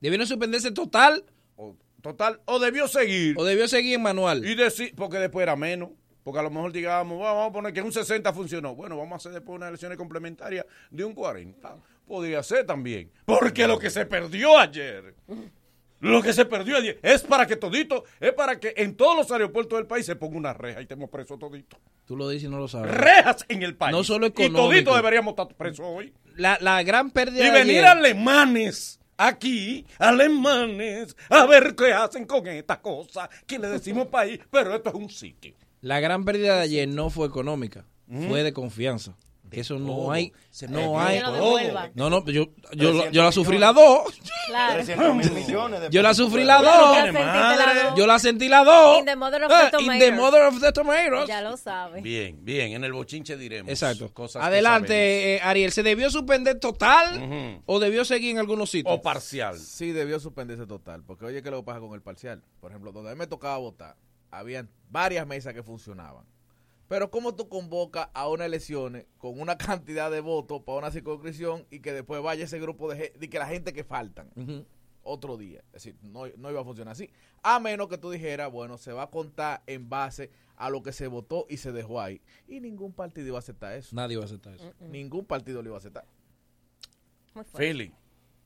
Debieron 0.00 0.26
suspenderse 0.26 0.70
total. 0.70 1.24
Total, 2.02 2.40
o 2.44 2.58
debió 2.58 2.86
seguir. 2.88 3.34
O 3.38 3.44
debió 3.44 3.66
seguir 3.68 3.94
en 3.94 4.02
manual. 4.02 4.44
Y 4.46 4.54
decir, 4.54 4.92
porque 4.96 5.18
después 5.18 5.42
era 5.42 5.56
menos. 5.56 5.90
Porque 6.22 6.40
a 6.40 6.42
lo 6.42 6.50
mejor 6.50 6.72
digamos, 6.72 7.16
"Bueno, 7.18 7.34
vamos 7.34 7.50
a 7.50 7.52
poner 7.52 7.72
que 7.72 7.80
un 7.82 7.92
60 7.92 8.32
funcionó. 8.34 8.74
Bueno, 8.74 8.96
vamos 8.98 9.12
a 9.12 9.16
hacer 9.16 9.32
después 9.32 9.56
unas 9.56 9.68
elecciones 9.70 9.96
complementarias 9.96 10.66
de 10.90 11.04
un 11.04 11.14
40. 11.14 11.76
Podría 12.06 12.42
ser 12.42 12.66
también. 12.66 13.10
Porque 13.24 13.66
lo 13.66 13.78
que 13.78 13.88
se 13.90 14.04
perdió 14.06 14.58
ayer, 14.58 15.14
lo 16.00 16.22
que 16.22 16.32
se 16.32 16.44
perdió 16.44 16.76
ayer, 16.76 16.98
es 17.02 17.22
para 17.22 17.46
que 17.46 17.56
todito, 17.56 18.04
es 18.20 18.32
para 18.32 18.60
que 18.60 18.74
en 18.76 18.94
todos 18.94 19.16
los 19.16 19.30
aeropuertos 19.32 19.78
del 19.78 19.86
país 19.86 20.06
se 20.06 20.16
ponga 20.16 20.36
una 20.36 20.52
reja 20.52 20.80
y 20.80 20.82
estemos 20.82 21.08
presos 21.10 21.38
todito. 21.38 21.78
Tú 22.04 22.16
lo 22.16 22.28
dices 22.28 22.48
y 22.48 22.50
no 22.50 22.58
lo 22.58 22.68
sabes. 22.68 22.90
Rejas 22.94 23.44
en 23.48 23.62
el 23.62 23.74
país. 23.76 23.92
No 23.96 24.04
solo 24.04 24.26
Y 24.26 24.28
económico. 24.28 24.62
todito 24.68 24.94
deberíamos 24.96 25.32
estar 25.32 25.48
presos 25.56 25.86
hoy. 25.88 26.12
La, 26.36 26.56
la 26.60 26.82
gran 26.82 27.10
pérdida 27.10 27.42
Y 27.42 27.46
de 27.46 27.50
venir 27.52 27.78
ayer- 27.78 27.86
alemanes 27.86 29.00
aquí, 29.18 29.84
alemanes, 29.98 31.14
a 31.28 31.44
ver 31.44 31.74
qué 31.76 31.92
hacen 31.92 32.24
con 32.24 32.46
esta 32.46 32.80
cosa 32.80 33.28
que 33.46 33.58
le 33.58 33.68
decimos 33.68 34.06
país, 34.06 34.40
pero 34.50 34.74
esto 34.74 34.88
es 34.88 34.94
un 34.94 35.10
sitio. 35.10 35.54
La 35.82 36.00
gran 36.00 36.24
pérdida 36.24 36.56
de 36.56 36.62
ayer 36.62 36.88
no 36.88 37.10
fue 37.10 37.26
económica, 37.26 37.84
fue 38.28 38.42
de 38.42 38.52
confianza. 38.54 39.14
Que 39.50 39.60
eso 39.60 39.78
no 39.78 39.86
todo. 39.94 40.12
hay, 40.12 40.32
Se 40.50 40.68
no 40.68 41.00
hay. 41.00 41.20
No, 41.94 42.10
no, 42.10 42.24
yo, 42.26 42.46
yo, 42.72 42.90
300 42.92 43.10
yo 43.12 43.22
la 43.22 43.32
sufrí 43.32 43.58
las 43.58 43.74
dos. 43.74 44.02
Claro. 44.46 44.74
300 44.74 45.14
mil 45.16 45.30
millones 45.46 45.80
de 45.80 45.90
Yo 45.90 46.02
la 46.02 46.14
sufrí 46.14 46.44
Claro, 46.44 46.64
dos. 46.64 47.94
Yo 47.96 48.06
la 48.06 48.18
sentí 48.18 48.48
las 48.48 48.64
dos. 48.64 48.98
In 49.00 49.04
the 49.06 49.16
mother 49.16 49.44
of 49.44 49.50
Eh, 49.50 49.54
the 49.54 49.64
in 49.64 49.70
the 49.70 49.78
tomatoes. 50.08 50.14
mother 50.18 50.42
of 50.42 50.60
the 50.60 50.72
tomatoes. 50.72 51.28
Ya 51.28 51.40
lo 51.42 51.56
sabes. 51.56 52.02
Bien, 52.02 52.38
bien, 52.44 52.72
en 52.72 52.84
el 52.84 52.92
bochinche 52.92 53.36
diremos. 53.36 53.70
Exacto. 53.70 54.12
Cosas 54.12 54.42
Adelante, 54.44 55.36
eh, 55.36 55.40
Ariel. 55.42 55.72
¿Se 55.72 55.82
debió 55.82 56.10
suspender 56.10 56.58
total 56.60 57.60
o 57.66 57.78
debió 57.80 58.04
seguir 58.04 58.30
en 58.32 58.38
algunos 58.38 58.70
sitios? 58.70 58.94
O 58.94 59.02
parcial. 59.02 59.58
Sí, 59.58 59.92
debió 59.92 60.18
suspenderse 60.20 60.66
total. 60.66 61.02
Porque 61.04 61.24
oye, 61.26 61.42
¿qué 61.42 61.48
es 61.48 61.52
lo 61.52 61.60
que 61.60 61.66
pasa 61.66 61.80
con 61.80 61.94
el 61.94 62.02
parcial? 62.02 62.42
Por 62.60 62.70
ejemplo, 62.70 62.92
donde 62.92 63.10
a 63.10 63.14
mí 63.14 63.18
me 63.18 63.26
tocaba 63.26 63.56
votar, 63.58 63.96
habían 64.30 64.68
varias 64.90 65.26
mesas 65.26 65.54
que 65.54 65.62
funcionaban. 65.62 66.24
Pero 66.88 67.10
¿cómo 67.10 67.34
tú 67.34 67.48
convocas 67.48 68.08
a 68.14 68.28
unas 68.28 68.46
elecciones 68.46 69.06
con 69.18 69.40
una 69.40 69.58
cantidad 69.58 70.10
de 70.10 70.20
votos 70.20 70.62
para 70.62 70.78
una 70.78 70.90
circunscripción 70.90 71.66
y 71.70 71.80
que 71.80 71.92
después 71.92 72.22
vaya 72.22 72.44
ese 72.44 72.58
grupo 72.58 72.92
de, 72.92 73.12
de 73.18 73.30
que 73.30 73.38
la 73.38 73.46
gente 73.46 73.72
que 73.72 73.84
faltan 73.84 74.30
otro 75.02 75.36
día? 75.36 75.60
Es 75.68 75.84
decir, 75.84 75.96
no, 76.02 76.26
no 76.36 76.50
iba 76.50 76.60
a 76.60 76.64
funcionar 76.64 76.92
así. 76.92 77.10
A 77.42 77.60
menos 77.60 77.88
que 77.88 77.98
tú 77.98 78.10
dijeras, 78.10 78.50
bueno, 78.50 78.78
se 78.78 78.92
va 78.92 79.04
a 79.04 79.10
contar 79.10 79.62
en 79.66 79.88
base 79.88 80.30
a 80.56 80.70
lo 80.70 80.82
que 80.82 80.92
se 80.92 81.06
votó 81.06 81.46
y 81.48 81.58
se 81.58 81.72
dejó 81.72 82.00
ahí. 82.00 82.20
Y 82.46 82.60
ningún 82.60 82.92
partido 82.92 83.28
iba 83.28 83.36
a 83.36 83.40
aceptar 83.40 83.74
eso. 83.74 83.94
Nadie 83.94 84.16
va 84.16 84.24
a 84.24 84.26
aceptar 84.26 84.54
eso. 84.54 84.72
Ningún 84.80 85.24
partido 85.24 85.62
lo 85.62 85.68
iba 85.68 85.76
a 85.76 85.78
aceptar. 85.78 86.06
Philly, 87.56 87.94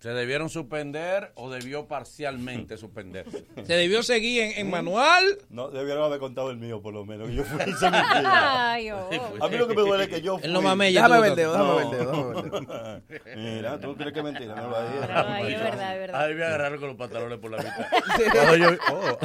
¿se 0.02 0.08
debieron 0.08 0.48
suspender 0.48 1.30
o 1.36 1.48
debió 1.48 1.86
parcialmente 1.86 2.76
suspenderse? 2.76 3.44
¿Se 3.64 3.74
debió 3.74 4.02
seguir 4.02 4.42
en, 4.42 4.52
en 4.58 4.70
manual? 4.70 5.38
No, 5.48 5.68
debieron 5.70 6.02
haber 6.02 6.18
contado 6.18 6.50
el 6.50 6.56
mío, 6.56 6.82
por 6.82 6.92
lo 6.92 7.04
menos. 7.04 7.30
Yo 7.30 7.44
fui. 7.44 7.60
Ay, 7.92 8.90
oh. 8.90 9.08
A 9.40 9.48
mí 9.48 9.56
lo 9.56 9.68
que 9.68 9.76
me 9.76 9.82
duele 9.82 10.04
es 10.04 10.10
que 10.10 10.20
yo 10.20 10.38
fui. 10.38 10.46
Él 10.46 10.52
no 10.52 10.60
ver 10.60 10.92
tú. 10.92 11.22
el 11.22 11.36
dedo, 11.36 11.80
el 11.80 11.90
dedo. 11.90 13.02
Mira, 13.36 13.78
tú 13.78 13.94
crees 13.94 14.12
que 14.12 14.18
es 14.18 14.24
mentira. 14.24 14.56
No 14.56 14.74
ahí 14.74 15.52
es 15.54 15.60
verdad, 15.60 15.94
es 15.94 16.00
verdad. 16.00 16.20
Ahí 16.20 16.34
me 16.34 16.44
agarraron 16.44 16.80
con 16.80 16.88
los 16.88 16.96
pantalones 16.96 17.38
por 17.38 17.50
la 17.52 17.58
mitad. 17.58 17.86
Cuando 18.32 18.56
yo, 18.56 18.70
oh, 18.90 19.18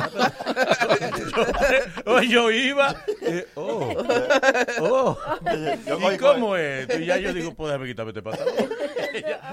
yo, 2.06 2.06
oh, 2.06 2.22
yo 2.22 2.52
iba, 2.52 2.96
eh, 3.22 3.48
oh, 3.56 3.96
oh. 4.82 5.18
¿Y 6.14 6.18
cómo 6.18 6.56
es? 6.56 6.88
Y 7.00 7.06
ya 7.06 7.18
yo 7.18 7.34
digo, 7.34 7.56
pues 7.56 7.72
déjame 7.72 7.88
quitarme 7.88 8.12
este 8.12 8.22
pantalón. 8.22 8.54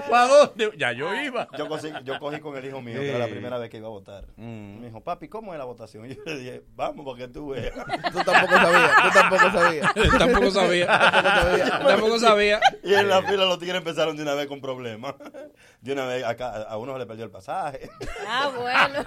¿Para 0.09 0.27
dónde? 0.27 0.71
Ya 0.77 0.91
yo 0.91 1.14
iba. 1.23 1.47
Yo 1.57 1.67
cogí, 1.67 1.91
yo 2.03 2.19
cogí 2.19 2.39
con 2.39 2.57
el 2.57 2.65
hijo 2.65 2.81
mío, 2.81 2.99
que 2.99 3.09
era 3.09 3.19
la 3.19 3.27
primera 3.27 3.57
vez 3.57 3.69
que 3.69 3.77
iba 3.77 3.87
a 3.87 3.91
votar. 3.91 4.25
Mm. 4.37 4.79
Me 4.79 4.87
dijo, 4.87 5.01
papi, 5.01 5.27
¿cómo 5.27 5.53
es 5.53 5.59
la 5.59 5.65
votación? 5.65 6.09
Y 6.09 6.15
yo 6.15 6.21
le 6.25 6.37
dije, 6.37 6.63
vamos, 6.75 7.05
porque 7.05 7.27
tú 7.27 7.49
veas. 7.49 7.73
Tú 8.11 8.23
tampoco 8.23 8.53
sabías, 8.53 8.91
tú 9.03 9.09
tampoco 9.13 9.51
sabías. 9.51 9.93
Tampoco 10.17 10.51
sabía. 10.51 10.87
Tampoco 11.87 12.19
sabía. 12.19 12.59
Y 12.83 12.93
en 12.93 13.09
la 13.09 13.21
fila 13.21 13.45
los 13.45 13.59
tigres 13.59 13.77
empezaron 13.77 14.15
de 14.15 14.23
una 14.23 14.33
vez 14.33 14.47
con 14.47 14.61
problemas. 14.61 15.15
De 15.81 15.93
una 15.93 16.05
vez, 16.05 16.23
acá, 16.23 16.63
a 16.63 16.77
uno 16.77 16.93
se 16.93 16.99
le 16.99 17.05
perdió 17.05 17.25
el 17.25 17.31
pasaje. 17.31 17.89
Ah, 18.27 18.51
bueno. 18.55 19.03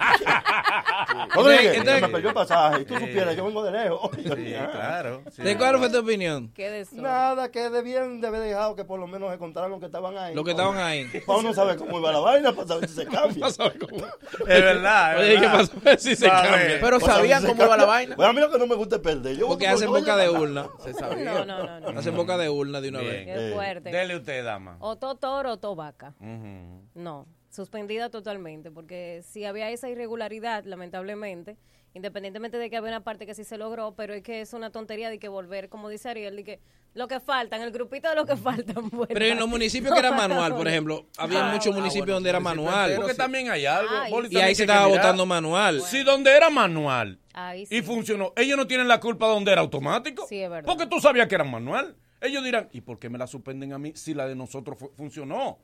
Me 2.01 2.09
perdió 2.09 2.29
el 2.29 2.33
pasaje. 2.33 2.81
Y 2.81 2.85
tú 2.85 2.93
supieras, 2.95 3.35
yo 3.35 3.45
vengo 3.45 3.63
de 3.63 3.71
lejos. 3.71 4.11
Sí, 4.15 4.23
claro. 4.23 5.23
sí. 5.31 5.41
¿De 5.41 5.57
cuál 5.57 5.77
fue 5.77 5.89
tu 5.89 5.99
opinión? 5.99 6.51
Qué. 6.53 6.85
Nada, 6.93 7.51
que 7.51 7.69
debían 7.69 8.21
de 8.21 8.27
haber 8.27 8.41
dejado 8.41 8.75
que 8.75 8.85
por 8.85 8.99
lo 8.99 9.07
menos 9.07 9.31
se 9.31 9.37
contaran 9.37 9.71
los 9.71 9.79
que 9.79 9.87
estaban 9.87 10.17
ahí. 10.17 10.35
Los 10.35 10.45
que 10.45 10.51
estaban 10.51 10.77
ahí. 10.77 11.05
Para 11.25 11.39
uno 11.39 11.53
saber 11.53 11.77
cómo 11.77 11.98
iba 11.99 12.11
la 12.11 12.19
vaina, 12.19 12.51
para 12.53 12.67
saber 12.67 12.89
si 12.89 12.95
se 12.95 13.05
cambia. 13.05 13.45
Cómo- 13.79 14.05
Es 14.47 14.47
verdad. 14.63 15.13
es 15.15 15.19
Oye, 15.21 15.33
¿qué 15.35 15.39
verdad. 15.41 15.53
pasó? 15.59 15.71
A 15.77 15.79
ver 15.83 15.99
si 15.99 16.15
se 16.15 16.27
Va 16.27 16.41
cambia. 16.41 16.77
Pero 16.81 16.99
Para 16.99 17.13
sabían 17.15 17.41
si 17.41 17.45
se 17.47 17.51
cómo 17.53 17.63
iba 17.65 17.77
la 17.77 17.83
cambia. 17.83 17.85
vaina. 17.93 18.15
Bueno, 18.15 18.29
a 18.29 18.33
mí 18.33 18.39
lo 18.41 18.51
que 18.51 18.57
no 18.59 18.67
me 18.67 18.75
gusta 18.75 18.95
es 18.97 19.01
perder. 19.01 19.37
Yo 19.37 19.47
Porque 19.47 19.65
voto 19.65 19.75
hacen 19.77 19.89
boca 19.89 20.05
todo 20.05 20.17
de 20.17 20.29
urna. 20.29 20.67
Se 20.83 20.93
sabía. 20.93 21.33
No, 21.33 21.45
no, 21.45 21.79
no, 21.79 21.91
no. 21.91 21.99
Hacen 21.99 22.15
boca 22.15 22.37
de 22.37 22.49
urna 22.49 22.81
de 22.81 22.89
una 22.89 22.99
Bien. 22.99 23.11
vez. 23.11 23.25
Qué 23.25 23.49
Eh, 23.49 23.53
fuerte. 23.53 23.89
Dele 23.91 24.15
usted, 24.15 24.43
dama. 24.43 24.77
O 24.79 24.95
to 24.97 25.15
toro 25.15 25.53
o 25.53 25.57
to 25.57 25.75
vaca. 25.75 26.13
Ujú. 26.19 26.83
No, 26.95 27.27
suspendida 27.49 28.09
totalmente, 28.09 28.71
porque 28.71 29.21
si 29.25 29.45
había 29.45 29.69
esa 29.69 29.89
irregularidad, 29.89 30.63
lamentablemente, 30.65 31.57
independientemente 31.93 32.57
de 32.57 32.69
que 32.69 32.77
había 32.77 32.89
una 32.89 33.03
parte 33.03 33.25
que 33.25 33.33
sí 33.33 33.43
se 33.43 33.57
logró, 33.57 33.93
pero 33.95 34.13
es 34.13 34.23
que 34.23 34.41
es 34.41 34.53
una 34.53 34.71
tontería 34.71 35.09
de 35.09 35.19
que 35.19 35.27
volver, 35.27 35.69
como 35.69 35.89
dice 35.89 36.09
Ariel, 36.09 36.35
de 36.35 36.43
que 36.43 36.59
lo 36.93 37.07
que 37.07 37.19
faltan, 37.19 37.61
el 37.61 37.71
grupito 37.71 38.09
de 38.09 38.15
lo 38.15 38.25
que 38.25 38.35
faltan. 38.35 38.89
vuelva. 38.89 39.07
Pero 39.13 39.25
en 39.25 39.37
los 39.39 39.47
municipios 39.49 39.93
que 39.93 39.99
era 39.99 40.11
manual, 40.11 40.55
por 40.55 40.67
ejemplo, 40.67 41.05
había 41.17 41.47
Ah, 41.47 41.51
muchos 41.51 41.65
bueno. 41.67 41.79
municipios 41.81 42.05
bueno, 42.05 42.13
donde 42.15 42.29
era 42.29 42.39
manual. 42.39 42.95
Porque 42.95 43.11
sí. 43.11 43.17
también 43.17 43.49
hay 43.49 43.65
algo. 43.65 43.91
Ay. 43.95 44.13
Y 44.31 44.37
ahí 44.37 44.55
se 44.55 44.63
estaba 44.63 44.87
votando 44.87 45.25
manual. 45.25 45.81
Si 45.81 46.03
donde 46.03 46.35
era 46.35 46.49
manual 46.49 47.19
Ahí 47.33 47.65
sí. 47.65 47.77
y 47.77 47.81
funcionó, 47.81 48.33
ellos 48.35 48.57
no 48.57 48.65
tienen 48.67 48.87
la 48.87 48.99
culpa 48.99 49.27
donde 49.27 49.51
era 49.51 49.61
automático. 49.61 50.25
Sí, 50.27 50.41
es 50.41 50.49
verdad. 50.49 50.65
Porque 50.65 50.87
tú 50.87 50.99
sabías 50.99 51.27
que 51.27 51.35
era 51.35 51.43
manual. 51.43 51.95
Ellos 52.21 52.43
dirán, 52.43 52.67
¿y 52.73 52.81
por 52.81 52.99
qué 52.99 53.09
me 53.09 53.17
la 53.17 53.27
suspenden 53.27 53.71
a 53.71 53.77
mí 53.79 53.93
si 53.95 54.13
la 54.13 54.27
de 54.27 54.35
nosotros 54.35 54.77
fu- 54.77 54.91
funcionó? 54.97 55.57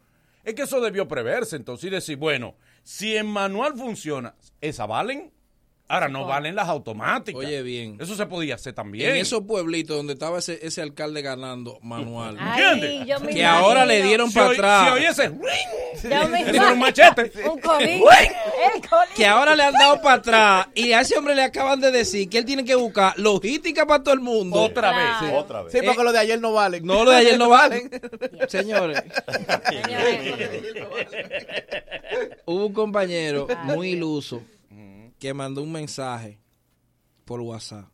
Es 0.44 0.54
que 0.54 0.62
eso 0.62 0.80
debió 0.80 1.08
preverse 1.08 1.56
entonces 1.56 1.88
y 1.88 1.90
decir, 1.90 2.18
bueno, 2.18 2.56
si 2.84 3.16
en 3.18 3.26
manual 3.26 3.74
funciona, 3.76 4.36
¿esa 4.62 4.86
valen? 4.86 5.32
Ahora 5.88 6.08
no 6.08 6.26
valen 6.26 6.56
las 6.56 6.68
automáticas. 6.68 7.40
Oye, 7.40 7.62
bien. 7.62 7.98
Eso 8.02 8.16
se 8.16 8.26
podía 8.26 8.56
hacer 8.56 8.74
también. 8.74 9.12
En 9.12 9.18
esos 9.18 9.44
pueblitos 9.44 9.96
donde 9.96 10.14
estaba 10.14 10.40
ese, 10.40 10.58
ese 10.66 10.82
alcalde 10.82 11.22
ganando 11.22 11.78
manual. 11.84 12.38
¿Entiendes? 12.40 13.06
yo 13.06 13.20
me 13.20 13.32
que 13.36 13.46
ahora 13.46 13.86
le 13.86 14.02
dieron 14.02 14.30
Si 14.30 14.34
para 14.34 14.48
oye- 14.48 14.58
atrás. 14.58 15.24
si 15.96 16.08
me 16.08 16.42
Ese 16.42 16.60
un 16.74 16.80
machete. 16.80 17.32
Un 17.48 17.60
colín. 17.60 18.02
Que 19.16 19.28
ahora 19.28 19.56
le 19.56 19.62
han 19.64 19.74
dado 19.74 20.02
para 20.02 20.16
atrás 20.16 20.68
y 20.74 20.92
a 20.92 21.02
ese 21.02 21.18
hombre 21.20 21.36
le 21.36 21.44
acaban 21.44 21.80
de 21.80 21.92
decir 21.92 22.28
que 22.30 22.40
él 22.40 22.46
tiene 22.46 22.66
que 22.66 22.74
buscar 22.74 23.14
logística 23.20 23.86
para 23.86 24.04
todo 24.04 24.16
el 24.16 24.22
mundo. 24.22 24.60
Otra 24.60 24.90
vez. 24.92 25.08
Sí. 25.20 25.26
Otra 25.36 25.62
vez. 25.62 25.72
Sí, 25.72 25.80
porque 25.86 26.04
lo 26.04 26.12
de 26.12 26.18
ayer 26.20 26.42
no 26.42 26.52
valen. 26.52 26.84
No, 26.84 27.04
lo 27.06 27.12
de 27.12 27.18
ayer 27.18 27.38
no 27.38 27.50
vale. 27.50 27.90
Señores, 28.50 29.04
hubo 32.46 32.66
un 32.66 32.74
compañero 32.74 33.48
muy 33.64 33.90
iluso 33.92 34.42
que 35.20 35.34
mandó 35.34 35.62
un 35.64 35.72
mensaje 35.72 36.40
por 37.26 37.42
WhatsApp 37.42 37.90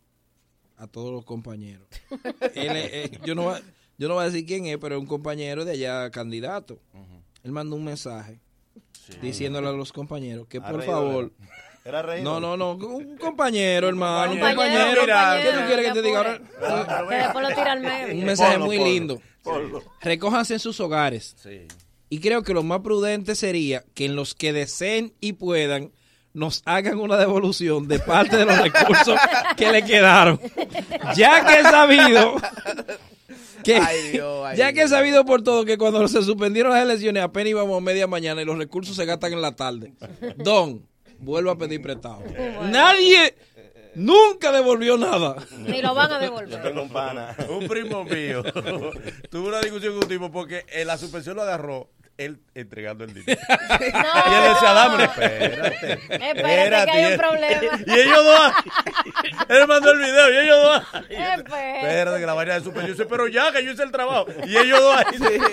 a 0.77 0.87
todos 0.87 1.11
los 1.11 1.23
compañeros. 1.25 1.87
Él 2.55 2.71
eh, 2.75 3.19
yo, 3.25 3.35
no, 3.35 3.45
va- 3.45 3.61
yo 3.97 4.07
no 4.07 4.15
voy 4.15 4.23
a 4.23 4.29
decir 4.29 4.45
quién 4.45 4.65
es, 4.65 4.77
pero 4.77 4.95
es 4.95 5.01
un 5.01 5.07
compañero 5.07 5.63
de 5.65 5.71
allá, 5.73 6.09
candidato. 6.11 6.79
Él 7.43 7.51
mandó 7.51 7.75
un 7.75 7.83
mensaje 7.85 8.39
diciéndole 9.21 9.67
a 9.67 9.71
los 9.71 9.91
compañeros 9.91 10.47
que 10.47 10.61
por 10.61 10.77
reído, 10.77 10.85
favor... 10.93 11.31
Era 11.83 12.03
reído. 12.03 12.23
No, 12.23 12.39
no, 12.39 12.57
no, 12.57 12.73
un 12.87 13.17
compañero, 13.17 13.87
hermano, 13.89 14.33
un 14.33 14.39
Compañero, 14.39 14.55
compañero. 14.55 15.01
compañero, 15.01 15.41
¿Qué 15.51 15.57
tú 15.57 15.65
quieres 15.65 15.85
que 15.87 15.93
te 15.93 16.01
diga 16.03 16.17
ahora? 16.19 17.07
Que 17.09 17.15
después 17.15 17.41
lo 17.49 17.55
tira 17.55 17.71
al 17.71 17.79
medio. 17.81 18.13
Un 18.13 18.23
mensaje 18.25 18.57
muy 18.59 18.77
lindo. 18.77 19.19
Recójanse 20.01 20.53
en 20.53 20.59
sus 20.59 20.79
hogares. 20.79 21.35
Sí. 21.41 21.67
Y 22.09 22.19
creo 22.19 22.43
que 22.43 22.53
lo 22.53 22.61
más 22.61 22.81
prudente 22.81 23.33
sería 23.35 23.83
que 23.95 24.05
en 24.05 24.15
los 24.15 24.35
que 24.35 24.53
deseen 24.53 25.13
y 25.21 25.33
puedan 25.33 25.91
nos 26.33 26.61
hagan 26.65 26.99
una 26.99 27.17
devolución 27.17 27.87
de 27.87 27.99
parte 27.99 28.37
de 28.37 28.45
los 28.45 28.57
recursos 28.57 29.19
que 29.57 29.71
le 29.71 29.83
quedaron. 29.83 30.39
Ya 31.15 31.45
que 31.45 31.59
he 31.59 31.63
sabido 31.63 32.35
que 33.63 33.75
Ay, 33.75 34.11
Dios, 34.13 34.45
ay, 34.47 34.57
ya 34.57 34.73
que 34.73 34.81
he 34.83 34.87
sabido 34.87 35.23
por 35.25 35.43
todo 35.43 35.65
que 35.65 35.77
cuando 35.77 36.07
se 36.07 36.23
suspendieron 36.23 36.71
las 36.73 36.81
elecciones 36.83 37.21
apenas 37.23 37.49
íbamos 37.51 37.77
a 37.77 37.81
media 37.81 38.07
mañana 38.07 38.41
y 38.41 38.45
los 38.45 38.57
recursos 38.57 38.95
se 38.95 39.05
gastan 39.05 39.33
en 39.33 39.41
la 39.41 39.55
tarde. 39.55 39.93
Don, 40.37 40.87
vuelvo 41.19 41.51
a 41.51 41.57
pedir 41.57 41.81
prestado. 41.81 42.23
Nadie 42.71 43.35
nunca 43.93 44.51
devolvió 44.51 44.97
nada. 44.97 45.35
Ni 45.59 45.81
lo 45.81 45.93
van 45.93 46.11
a 46.11 46.15
Yo 46.15 46.21
devolver. 46.21 46.63
tengo 46.63 46.81
un 46.83 46.89
pana. 46.89 47.35
Un 47.49 47.67
primo 47.67 48.03
mío 48.03 48.41
tuvo 49.29 49.49
una 49.49 49.59
discusión 49.59 49.93
con 49.93 50.03
un 50.05 50.09
tipo 50.09 50.31
porque 50.31 50.65
en 50.71 50.87
la 50.87 50.97
suspensión 50.97 51.35
lo 51.35 51.43
agarró 51.43 51.89
él 52.17 52.37
entregando 52.53 53.03
el 53.03 53.13
dinero. 53.13 53.39
Y 53.81 54.33
él 54.33 54.53
decía, 54.53 54.73
dame, 54.73 55.03
espérate. 55.05 55.93
Espérate, 56.09 56.85
que 56.85 56.97
hay 56.97 57.11
un 57.13 57.17
problema. 57.17 57.79
Y 57.87 57.93
ellos 57.99 58.23
dos. 58.25 58.51
Él 59.49 59.67
mandó 59.67 59.91
el 59.91 59.97
video 59.99 60.29
y 60.31 60.37
ellos 60.37 60.57
dos. 60.63 60.83
Espérate. 61.09 62.19
Que 62.19 62.25
la 62.25 62.33
vaina 62.33 62.53
de 62.55 62.59
suspensión. 62.61 62.87
Yo 62.87 62.93
dice, 62.93 63.05
pero 63.09 63.27
ya, 63.27 63.51
que 63.51 63.63
yo 63.65 63.71
hice 63.71 63.83
el 63.83 63.91
trabajo. 63.91 64.27
Y 64.45 64.55
ellos 64.57 64.79
dos 64.79 64.95
ahí. 64.97 65.05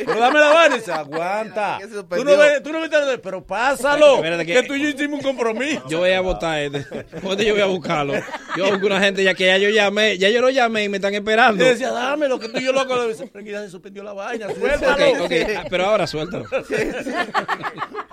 Pero 0.06 0.20
dame 0.20 0.40
la 0.40 0.48
vaina. 0.50 0.76
Y 0.76 0.78
dice, 0.80 0.92
aguanta. 0.92 1.78
Tú 2.10 2.24
no 2.24 2.36
ves, 2.36 2.62
tú 2.62 2.72
no 2.72 2.80
viste, 2.80 3.18
pero 3.22 3.44
pásalo. 3.44 4.16
Espérate 4.16 4.46
que- 4.46 4.54
que 4.54 4.62
tú 4.64 4.74
y 4.74 4.82
yo 4.82 4.88
hicimos 4.88 5.20
un 5.20 5.24
compromiso. 5.26 5.82
Yo 5.88 5.98
voy 6.00 6.12
a 6.12 6.20
votar 6.20 6.58
este. 6.60 6.84
¿Dónde 7.22 7.44
yo 7.44 7.54
voy 7.54 7.62
a 7.62 7.66
buscarlo? 7.66 8.14
Yo 8.56 8.70
busco 8.70 8.86
una 8.86 9.00
gente 9.00 9.22
ya 9.24 9.34
que 9.34 9.46
ya 9.46 9.58
yo 9.58 9.70
llamé, 9.70 10.18
ya 10.18 10.28
yo 10.28 10.40
lo 10.40 10.50
llamé 10.50 10.84
y 10.84 10.88
me 10.88 10.98
están 10.98 11.12
Y 11.14 11.16
esperando. 11.16 11.64
decía, 11.64 11.90
dame 11.92 12.28
lo 12.28 12.38
que 12.38 12.48
tú 12.48 12.58
y 12.58 12.64
yo 12.64 12.72
loco. 12.72 12.94
Le 12.96 13.08
dice, 13.08 13.28
pero 13.32 13.44
que 13.44 13.52
ya 13.52 13.60
se 13.62 13.70
suspendió 13.70 14.02
la 14.02 14.12
vaina, 14.12 14.46
suéltalo. 14.52 15.24
ok, 15.24 15.32
ah, 15.56 15.64
pero 15.70 15.86
ahora 15.86 16.06
suéltalo. 16.06 16.44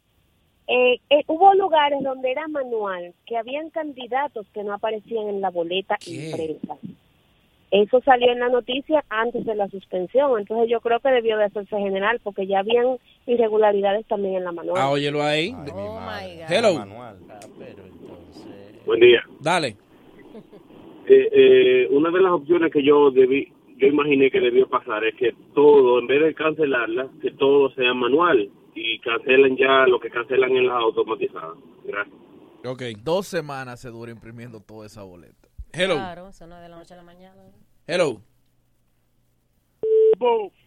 Eh, 0.68 1.00
eh, 1.10 1.24
hubo 1.28 1.54
lugares 1.54 2.02
donde 2.02 2.32
era 2.32 2.48
manual, 2.48 3.14
que 3.28 3.38
habían 3.38 3.70
candidatos 3.70 4.48
que 4.54 4.64
no 4.64 4.74
aparecían 4.74 5.28
en 5.28 5.42
la 5.42 5.52
boleta 5.52 5.98
¿Qué? 6.00 6.30
impresa. 6.30 6.78
Eso 7.74 8.00
salió 8.02 8.32
en 8.32 8.40
la 8.40 8.50
noticia 8.50 9.04
antes 9.10 9.46
de 9.46 9.56
la 9.56 9.68
suspensión, 9.68 10.40
entonces 10.40 10.70
yo 10.70 10.80
creo 10.80 11.00
que 11.00 11.10
debió 11.10 11.38
de 11.38 11.46
hacerse 11.46 11.76
general 11.76 12.20
porque 12.22 12.46
ya 12.46 12.60
habían 12.60 12.98
irregularidades 13.26 14.06
también 14.06 14.36
en 14.36 14.44
la 14.44 14.52
manual. 14.52 14.80
Ah, 14.80 14.92
óyelo 14.92 15.24
ahí. 15.24 15.56
Oh 15.74 16.00
my 16.00 16.38
God. 16.38 16.52
Hello. 16.52 16.76
Manual. 16.76 17.18
Buen 18.86 19.00
día. 19.00 19.24
Dale. 19.40 19.76
Eh, 21.06 21.30
eh, 21.32 21.88
una 21.90 22.12
de 22.12 22.22
las 22.22 22.34
opciones 22.34 22.72
que 22.72 22.84
yo 22.84 23.10
debí, 23.10 23.52
yo 23.78 23.88
imaginé 23.88 24.30
que 24.30 24.40
debió 24.40 24.70
pasar 24.70 25.04
es 25.04 25.16
que 25.16 25.36
todo, 25.56 26.00
en 26.00 26.06
vez 26.06 26.22
de 26.22 26.36
cancelarla, 26.36 27.10
que 27.24 27.32
todo 27.32 27.72
sea 27.72 27.94
manual 27.96 28.52
y 28.76 29.00
cancelen 29.00 29.58
ya 29.58 29.88
lo 29.88 30.00
que 30.00 30.12
cancelan 30.12 30.56
en 30.56 30.68
las 30.68 30.78
automatizadas. 30.78 31.58
Gracias. 31.84 32.16
Ok. 32.66 32.84
Dos 33.04 33.26
semanas 33.26 33.82
se 33.82 33.90
dura 33.90 34.12
imprimiendo 34.12 34.60
toda 34.62 34.86
esa 34.86 35.02
boleta. 35.02 35.43
Hello. 35.76 35.96
Claro, 35.96 36.30
eso 36.30 36.46
no 36.46 36.56
es 36.58 36.62
de 36.62 36.70
la 36.70 36.76
noche 36.78 36.94
a 36.94 36.98
la 36.98 37.04
mañana. 37.04 37.42
Hello. 37.88 38.22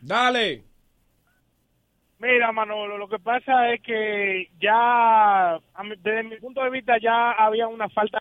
Dale. 0.01 0.65
Mira, 2.19 2.51
Manolo, 2.53 2.99
lo 2.99 3.09
que 3.09 3.19
pasa 3.19 3.73
es 3.73 3.81
que 3.83 4.49
ya, 4.61 5.55
a 5.55 5.83
mi- 5.85 5.97
desde 5.97 6.23
mi 6.25 6.37
punto 6.39 6.63
de 6.63 6.71
vista, 6.71 6.99
ya 7.01 7.33
había 7.33 7.69
una 7.69 7.89
falta 7.89 8.19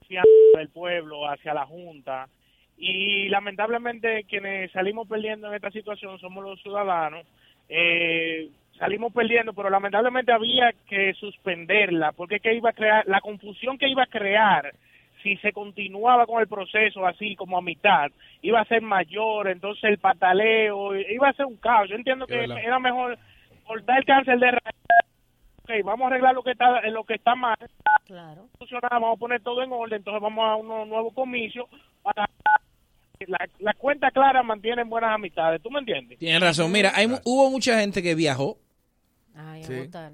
hacia 0.00 0.22
del 0.56 0.68
pueblo, 0.68 1.28
hacia 1.28 1.52
la 1.54 1.66
Junta, 1.66 2.28
y 2.76 3.28
lamentablemente 3.28 4.24
quienes 4.24 4.70
salimos 4.72 5.08
perdiendo 5.08 5.48
en 5.48 5.54
esta 5.54 5.70
situación 5.70 6.18
somos 6.18 6.44
los 6.44 6.62
ciudadanos. 6.62 7.26
Eh, 7.68 8.50
salimos 8.78 9.12
perdiendo, 9.12 9.52
pero 9.54 9.68
lamentablemente 9.70 10.32
había 10.32 10.72
que 10.88 11.12
suspenderla, 11.14 12.12
porque 12.12 12.36
es 12.36 12.42
que 12.42 12.54
iba 12.54 12.70
a 12.70 12.74
crear, 12.74 13.06
la 13.08 13.20
confusión 13.20 13.78
que 13.78 13.88
iba 13.88 14.02
a 14.04 14.06
crear 14.06 14.72
si 15.22 15.36
se 15.38 15.52
continuaba 15.52 16.26
con 16.26 16.40
el 16.40 16.48
proceso 16.48 17.06
así 17.06 17.36
como 17.36 17.58
a 17.58 17.62
mitad, 17.62 18.10
iba 18.42 18.60
a 18.60 18.64
ser 18.64 18.82
mayor, 18.82 19.48
entonces 19.48 19.84
el 19.84 19.98
pataleo, 19.98 20.94
iba 20.96 21.28
a 21.28 21.32
ser 21.34 21.46
un 21.46 21.56
caos. 21.56 21.88
Yo 21.88 21.96
entiendo 21.96 22.26
que 22.26 22.36
verdad. 22.36 22.58
era 22.58 22.78
mejor 22.78 23.18
cortar 23.66 23.98
el 23.98 24.04
cáncer 24.04 24.38
de 24.38 24.50
raíz. 24.50 24.76
Ok, 25.62 25.70
vamos 25.84 26.04
a 26.04 26.06
arreglar 26.08 26.34
lo 26.34 26.42
que 26.42 26.50
está 26.52 26.80
lo 26.90 27.04
que 27.04 27.14
está 27.14 27.34
mal, 27.36 27.56
Claro. 28.04 28.48
vamos 28.90 29.16
a 29.16 29.18
poner 29.18 29.40
todo 29.42 29.62
en 29.62 29.72
orden, 29.72 29.98
entonces 29.98 30.20
vamos 30.20 30.44
a 30.44 30.56
unos 30.56 30.88
nuevos 30.88 31.14
comicios 31.14 31.66
para 32.02 32.28
la, 33.28 33.38
la 33.60 33.72
cuenta 33.74 34.10
clara 34.10 34.42
mantienen 34.42 34.88
buenas 34.90 35.14
amistades, 35.14 35.62
¿tú 35.62 35.70
me 35.70 35.78
entiendes? 35.78 36.18
Tienes 36.18 36.40
razón. 36.40 36.72
Mira, 36.72 36.90
hay, 36.94 37.06
mu- 37.06 37.20
hubo 37.24 37.48
mucha 37.50 37.78
gente 37.78 38.02
que 38.02 38.16
viajó 38.16 38.58
Ay, 39.36 39.62
a 39.62 39.64
Sí. 39.64 39.78
votar. 39.78 40.12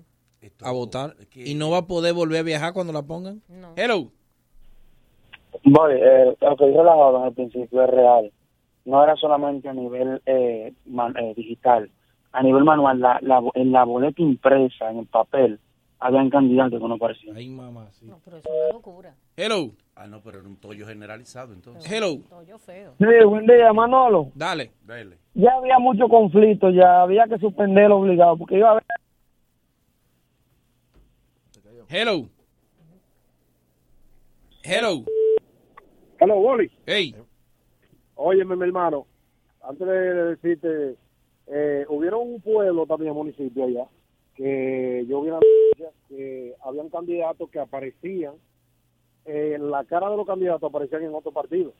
a 0.63 0.71
votar 0.71 1.15
y 1.35 1.55
no 1.55 1.71
va 1.71 1.79
a 1.79 1.87
poder 1.87 2.13
volver 2.13 2.41
a 2.41 2.43
viajar 2.43 2.73
cuando 2.75 2.93
la 2.93 3.03
pongan. 3.03 3.41
No. 3.49 3.73
Hello. 3.77 4.13
Voy, 5.65 5.93
eh, 5.95 6.37
lo 6.41 6.57
que 6.57 6.67
dijo 6.67 6.83
la 6.85 6.93
joven 6.95 7.23
al 7.23 7.33
principio 7.33 7.83
es 7.85 7.91
real. 7.91 8.33
No 8.85 9.03
era 9.03 9.17
solamente 9.17 9.69
a 9.69 9.73
nivel 9.75 10.21
eh, 10.27 10.73
man- 10.87 11.17
eh, 11.17 11.35
digital. 11.37 11.91
A 12.33 12.43
nivel 12.43 12.65
manual, 12.65 13.01
la, 13.01 13.19
la, 13.23 13.43
en 13.55 13.73
la 13.73 13.85
boleta 13.85 14.23
impresa, 14.23 14.91
en 14.91 14.99
el 14.99 15.07
papel, 15.07 15.59
habían 15.99 16.31
candidatos 16.31 16.81
que 16.81 16.89
no 16.89 16.97
parecían. 16.99 17.37
Ay, 17.37 17.49
mamá, 17.49 17.89
sí. 17.93 18.07
No, 18.07 18.21
pero 18.25 18.37
es 18.39 18.45
una 18.47 18.73
locura. 18.73 19.15
Hello. 19.37 19.71
Ah, 19.97 20.07
no, 20.07 20.21
pero 20.23 20.39
era 20.39 20.49
un 20.49 20.57
tollo 20.57 20.87
generalizado 20.87 21.53
entonces. 21.53 21.91
Hello. 21.91 22.19
Tollo 22.29 22.59
feo. 22.59 22.93
Sí, 22.99 23.05
buen 23.27 23.47
día, 23.47 23.73
Manolo. 23.73 24.31
Dale. 24.35 24.71
Dale. 24.87 25.17
Ya 25.35 25.53
había 25.55 25.79
mucho 25.79 26.09
conflicto, 26.09 26.71
ya 26.71 27.03
había 27.03 27.27
que 27.27 27.39
suspenderlo 27.39 27.99
obligado, 27.99 28.37
porque 28.37 28.57
iba 28.59 28.69
a 28.69 28.71
haber... 28.73 28.85
Hello. 31.89 32.29
Hello. 34.63 35.05
Hello, 36.21 36.39
Wally. 36.41 36.71
Hey. 36.87 37.15
Óyeme, 38.17 38.57
mi 38.57 38.65
hermano, 38.65 39.07
antes 39.63 39.87
de 39.87 39.95
decirte, 40.35 40.97
eh, 41.47 41.87
hubieron 41.89 42.21
un 42.33 42.41
pueblo 42.41 42.87
también, 42.87 43.15
municipio 43.15 43.65
allá, 43.65 43.85
que 44.35 45.05
yo 45.09 45.23
vi 45.23 45.29
una 45.29 45.39
noticia 45.41 45.91
que 46.09 46.55
habían 46.65 46.89
candidatos 46.89 47.49
que 47.51 47.61
aparecían, 47.61 48.35
eh, 49.27 49.57
la 49.61 49.85
cara 49.85 50.11
de 50.11 50.17
los 50.17 50.27
candidatos 50.27 50.69
aparecían 50.69 51.05
en 51.05 51.15
otro 51.15 51.31
partido. 51.31 51.73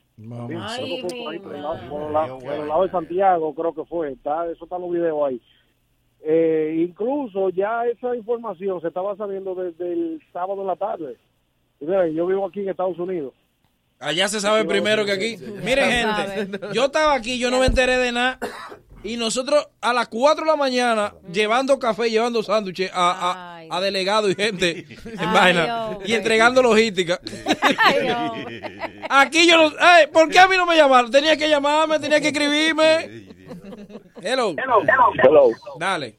Fue 0.47 1.09
por 1.25 1.33
ahí, 1.33 1.39
por 1.41 1.55
el 1.57 1.63
lado- 1.63 1.91
por 1.91 2.03
el 2.03 2.13
lado- 2.13 2.39
por 2.39 2.53
el 2.53 2.69
lado 2.69 2.83
de 2.85 2.91
Santiago, 2.91 3.55
creo 3.55 3.75
que 3.75 3.85
fue. 3.87 4.13
Está, 4.13 4.49
eso 4.51 4.65
está 4.65 4.77
en 4.77 4.83
los 4.83 4.93
videos 4.93 5.27
ahí. 5.27 5.41
Eh, 6.21 6.85
incluso 6.89 7.49
ya 7.51 7.87
esa 7.87 8.15
información 8.15 8.81
se 8.81 8.89
estaba 8.89 9.17
sabiendo 9.17 9.55
desde 9.57 9.93
el 9.93 10.23
sábado 10.33 10.61
en 10.61 10.67
la 10.69 10.77
tarde. 10.77 11.17
Y 11.81 11.85
mira, 11.87 12.07
yo 12.09 12.27
vivo 12.27 12.45
aquí 12.47 12.61
en 12.61 12.69
Estados 12.69 12.99
Unidos. 12.99 13.33
Allá 14.01 14.29
se 14.29 14.41
sabe 14.41 14.65
primero 14.65 15.05
que 15.05 15.13
aquí. 15.13 15.37
Miren, 15.65 15.91
gente, 15.91 16.61
yo 16.73 16.87
estaba 16.87 17.15
aquí, 17.15 17.39
yo 17.39 17.51
no 17.51 17.61
me 17.61 17.67
enteré 17.67 17.99
de 17.99 18.13
nada. 18.13 18.39
Y 19.03 19.17
nosotros 19.17 19.69
a 19.81 19.93
las 19.93 20.09
4 20.09 20.45
de 20.45 20.51
la 20.51 20.57
mañana 20.57 21.15
llevando 21.33 21.79
café, 21.79 22.11
llevando 22.11 22.43
sándwiches 22.43 22.91
a, 22.93 23.61
a, 23.71 23.77
a 23.77 23.81
delegados 23.81 24.31
y 24.31 24.35
gente 24.35 24.87
en 25.05 25.33
vaina 25.33 25.99
y 26.05 26.15
entregando 26.15 26.63
logística. 26.63 27.21
Aquí 29.09 29.49
yo 29.49 29.57
no. 29.57 29.77
Ay, 29.79 30.07
¿Por 30.09 30.29
qué 30.29 30.39
a 30.39 30.49
mí 30.49 30.57
no 30.57 30.67
me 30.67 30.77
llamaron? 30.77 31.11
Tenía 31.11 31.37
que 31.37 31.49
llamarme, 31.49 31.99
tenía 32.01 32.21
que 32.21 32.29
escribirme. 32.29 33.29
Hello. 34.21 34.55
Hello. 34.59 35.51
Dale. 35.79 36.17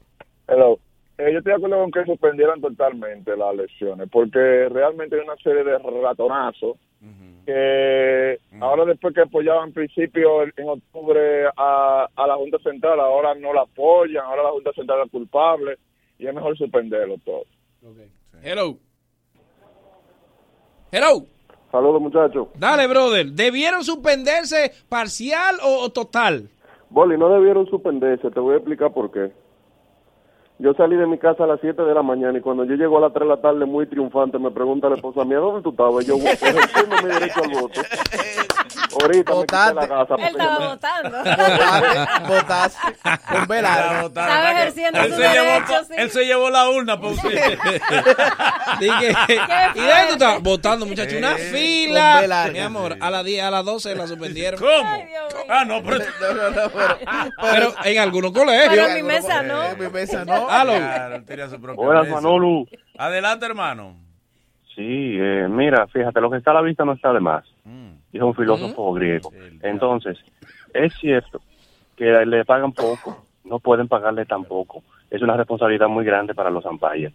Hello. 0.48 0.78
Eh, 1.18 1.32
yo 1.32 1.38
estoy 1.38 1.52
de 1.52 1.56
acuerdo 1.56 1.76
con 1.80 1.90
que 1.90 2.04
suspendieran 2.06 2.60
totalmente 2.62 3.36
las 3.36 3.52
elecciones, 3.52 4.08
porque 4.10 4.68
realmente 4.70 5.16
hay 5.16 5.22
una 5.22 5.36
serie 5.36 5.64
de 5.64 5.78
ratonazos 5.78 6.76
que 7.44 8.38
ahora 8.60 8.84
después 8.84 9.14
que 9.14 9.22
apoyaban 9.22 9.68
en 9.68 9.74
principio 9.74 10.42
en 10.42 10.68
octubre 10.68 11.46
a, 11.56 12.08
a 12.14 12.26
la 12.26 12.36
Junta 12.36 12.58
Central, 12.58 13.00
ahora 13.00 13.34
no 13.34 13.52
la 13.52 13.62
apoyan, 13.62 14.24
ahora 14.24 14.44
la 14.44 14.50
Junta 14.50 14.72
Central 14.72 15.00
es 15.04 15.10
culpable 15.10 15.78
y 16.18 16.26
es 16.26 16.34
mejor 16.34 16.56
suspenderlo 16.56 17.16
todo. 17.24 17.44
Hello. 18.42 18.76
Hello. 20.92 21.24
Saludos 21.70 22.02
muchachos. 22.02 22.48
Dale, 22.58 22.86
brother. 22.88 23.26
¿Debieron 23.26 23.84
suspenderse 23.84 24.72
parcial 24.88 25.56
o, 25.62 25.84
o 25.84 25.90
total? 25.90 26.48
Boli, 26.90 27.16
no 27.16 27.28
debieron 27.28 27.66
suspenderse, 27.66 28.30
te 28.30 28.40
voy 28.40 28.54
a 28.54 28.56
explicar 28.56 28.92
por 28.92 29.12
qué. 29.12 29.30
Yo 30.60 30.74
salí 30.74 30.94
de 30.94 31.06
mi 31.06 31.16
casa 31.16 31.44
a 31.44 31.46
las 31.46 31.58
7 31.62 31.80
de 31.80 31.94
la 31.94 32.02
mañana 32.02 32.36
y 32.36 32.42
cuando 32.42 32.64
yo 32.64 32.74
llego 32.74 32.98
a 32.98 33.00
las 33.00 33.14
3 33.14 33.26
de 33.26 33.34
la 33.34 33.40
tarde 33.40 33.64
muy 33.64 33.86
triunfante 33.86 34.38
me 34.38 34.50
pregunta 34.50 34.90
la 34.90 34.96
esposa 34.96 35.24
mía, 35.24 35.38
¿dónde 35.38 35.62
tú 35.62 35.70
estabas? 35.70 36.04
Yo, 36.04 36.16
ejerciendo 36.16 36.96
mi 37.02 37.08
derecho 37.08 37.42
al 37.42 37.50
voto. 37.62 37.80
Ahorita 39.02 39.34
me 39.34 39.40
quité 39.40 39.74
la 39.74 39.86
gasa. 39.86 40.14
Él 40.14 40.24
estaba 40.24 40.68
votando. 40.68 41.18
Votaste 42.28 42.78
con 43.28 43.46
velar. 43.46 44.04
Estaba 44.04 44.52
ejerciendo 44.52 45.00
Él 45.00 45.10
su 45.10 45.16
se, 45.16 45.28
llevó, 45.28 45.44
derecho, 45.44 45.84
sí. 45.84 45.94
él 45.96 46.10
se 46.10 46.24
llevó 46.24 46.50
la 46.50 46.68
urna 46.68 47.00
para 47.00 47.12
usted. 47.12 47.58
Dije, 48.80 49.14
¿Y 49.74 49.80
dónde 49.80 50.06
tú 50.08 50.12
estás? 50.12 50.42
Votando, 50.42 50.86
muchachos. 50.86 51.14
Una 51.18 51.36
fila. 51.36 52.12
con 52.12 52.20
velar. 52.22 52.52
Mi 52.52 52.58
amor, 52.58 52.96
a 53.00 53.10
las 53.10 53.24
10, 53.24 53.42
a 53.42 53.50
las 53.50 53.64
12 53.64 53.94
la 53.94 54.06
suspendieron. 54.06 54.60
¿Cómo? 54.60 55.06
Ah, 55.48 55.64
no, 55.64 55.82
pero... 55.82 56.04
Pero 57.40 57.74
en 57.84 57.98
algunos 57.98 58.32
colegios. 58.32 58.68
Pero 58.68 58.86
en 58.88 58.94
mi 58.94 59.02
mesa 59.02 59.42
no. 59.42 59.64
En 59.64 59.78
mi 59.78 59.88
mesa 59.88 60.24
no. 60.24 60.46
Claro, 60.46 61.24
tenía 61.24 61.48
su 61.48 61.60
propia 61.60 61.84
Buenas, 61.84 62.04
mesa. 62.04 62.14
Manolo. 62.16 62.64
Adelante, 62.98 63.46
hermano. 63.46 64.09
Sí, 64.74 65.16
eh, 65.18 65.46
mira, 65.50 65.86
fíjate, 65.88 66.20
lo 66.20 66.30
que 66.30 66.38
está 66.38 66.52
a 66.52 66.54
la 66.54 66.62
vista 66.62 66.84
no 66.84 66.92
está 66.92 67.12
de 67.12 67.20
más. 67.20 67.44
Dijo 68.12 68.26
un 68.26 68.34
filósofo 68.34 68.92
griego. 68.94 69.32
Entonces, 69.62 70.18
es 70.74 70.92
cierto 71.00 71.40
que 71.96 72.04
le 72.26 72.44
pagan 72.44 72.72
poco, 72.72 73.24
no 73.44 73.58
pueden 73.58 73.88
pagarle 73.88 74.24
tan 74.26 74.44
poco. 74.44 74.82
Es 75.10 75.22
una 75.22 75.36
responsabilidad 75.36 75.88
muy 75.88 76.04
grande 76.04 76.34
para 76.34 76.50
los 76.50 76.64
ampayas. 76.66 77.12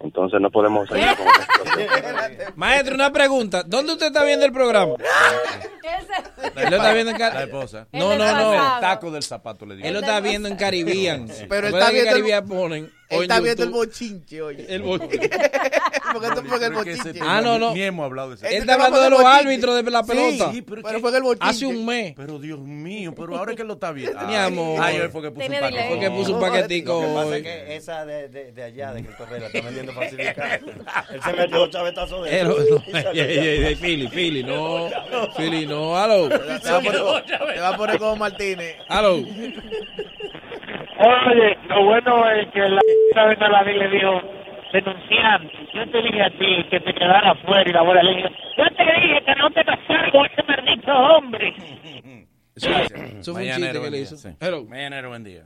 Entonces 0.00 0.40
no 0.40 0.48
podemos 0.50 0.88
seguir 0.88 1.08
con. 1.16 1.26
Maestro, 2.56 2.94
una 2.94 3.12
pregunta. 3.12 3.64
¿Dónde 3.64 3.92
usted 3.94 4.06
está 4.06 4.22
viendo 4.24 4.46
el 4.46 4.52
programa? 4.52 4.92
Él 6.56 6.70
lo 6.70 6.76
está 6.76 6.92
viendo 6.92 7.10
en 7.12 7.18
La 7.18 7.30
Car- 7.30 7.42
esposa. 7.42 7.86
No, 7.92 8.16
no, 8.16 8.32
no. 8.34 8.52
El 8.54 8.80
taco 8.80 9.10
del 9.10 9.22
zapato 9.22 9.66
le 9.66 9.74
digo. 9.76 9.88
Él 9.88 9.94
lo 9.94 10.00
está 10.00 10.20
viendo 10.20 10.48
en 10.48 10.56
Caribbean. 10.56 11.26
Pero 11.48 11.68
está 11.68 11.90
viendo 11.90 12.10
Caribbean 12.10 12.46
ponen. 12.48 12.90
Él 13.10 13.22
está 13.22 13.40
viendo 13.40 13.62
el 13.62 13.70
bochinche, 13.70 14.42
oye. 14.42 14.66
El 14.68 14.82
bo- 14.82 14.98
Porque 14.98 15.16
esto 16.26 16.44
fue 16.44 16.64
el 16.66 16.72
bochinche. 16.72 17.12
Ah, 17.22 17.40
no, 17.42 17.58
no. 17.58 17.72
Ni 17.74 17.82
hemos 17.82 18.04
hablado 18.04 18.30
de 18.30 18.34
eso. 18.36 18.46
Él 18.46 18.54
está 18.60 18.74
hablando 18.74 19.00
de 19.00 19.10
los 19.10 19.24
árbitros 19.24 19.82
de 19.82 19.90
la 19.90 20.02
pelota. 20.02 20.52
Sí, 20.52 20.62
pero, 20.62 20.82
Pero 20.82 21.00
fue 21.00 21.10
en 21.10 21.16
el 21.16 21.22
bochinche. 21.22 21.48
Hace 21.48 21.66
un 21.66 21.86
mes. 21.86 22.12
pero 22.16 22.38
Dios 22.38 22.58
mío, 22.60 23.14
pero 23.16 23.36
ahora 23.38 23.52
es 23.52 23.56
que 23.56 23.64
lo 23.64 23.74
está 23.74 23.92
viendo. 23.92 24.18
Mi 24.26 24.34
amor. 24.36 24.78
Ay, 24.82 25.00
hoy 25.00 25.08
fue 25.08 25.22
que 25.22 25.30
puso 25.30 25.46
un. 25.46 25.58
Fue 25.58 26.00
que 26.00 26.10
puso 26.10 26.34
un 26.34 26.40
paquetico 26.40 26.92
Lo 27.00 27.08
que 27.08 27.14
pasa 27.14 27.36
es 27.36 27.42
que 27.42 27.76
esa 27.76 28.04
de, 28.06 28.28
de, 28.28 28.52
de 28.52 28.62
allá, 28.62 28.92
de 28.92 29.02
que 29.02 29.14
Correa 29.16 29.40
la 29.40 29.46
está 29.46 29.60
vendiendo 29.62 29.92
falsificada. 29.92 30.54
Él 31.12 31.20
se 31.24 31.32
metió 31.32 31.58
dos 31.58 31.70
chavetazos 31.70 32.24
de 32.24 32.40
Eh, 32.40 32.44
no, 32.44 32.56
ey, 32.56 33.20
ey, 33.20 33.64
ey, 33.66 33.74
Philly, 33.76 34.08
Philly, 34.08 34.42
no. 34.44 34.88
Philly, 35.36 35.66
no. 35.66 35.96
Aló. 35.96 36.28
Te 36.28 36.36
va 36.70 36.76
a 36.76 36.80
poner 36.80 37.00
como- 37.00 37.22
te 37.22 37.60
va 37.60 37.68
a 37.68 37.76
poner 37.76 37.98
como 37.98 38.16
Martínez. 38.16 38.76
Aló. 38.88 39.24
Oye, 40.98 41.56
lo 41.68 41.84
bueno 41.84 42.30
es 42.30 42.48
que 42.48 42.60
la 43.14 43.26
vez 43.26 43.40
a 43.40 43.48
la 43.48 43.62
ley 43.62 43.78
le 43.78 43.88
dijo, 43.88 44.20
denunciante, 44.72 45.52
yo 45.72 45.88
te 45.90 46.02
dije 46.02 46.22
a 46.22 46.30
ti 46.30 46.64
que 46.70 46.80
te 46.80 46.92
quedara 46.94 47.30
afuera 47.30 47.68
y 47.68 47.72
la 47.72 47.82
bola 47.82 48.02
le 48.02 48.16
dijo, 48.16 48.28
yo 48.56 48.64
te 48.76 48.82
dije 48.82 49.22
que 49.24 49.34
no 49.36 49.50
te 49.50 49.64
casaras 49.64 50.12
con 50.12 50.26
ese 50.26 50.42
maldito 50.42 50.92
hombre. 50.92 51.54
Eso, 52.56 52.70
eso 52.70 53.32
fue 53.32 53.42
un 53.42 53.46
chiste 53.46 53.60
Mañanero, 53.60 53.82
que 53.84 53.90
le 53.90 53.98
hizo. 54.00 54.16
sí. 54.16 54.30
Hello. 54.40 54.64
Mañanero, 54.64 55.10
buen 55.10 55.22
día. 55.22 55.42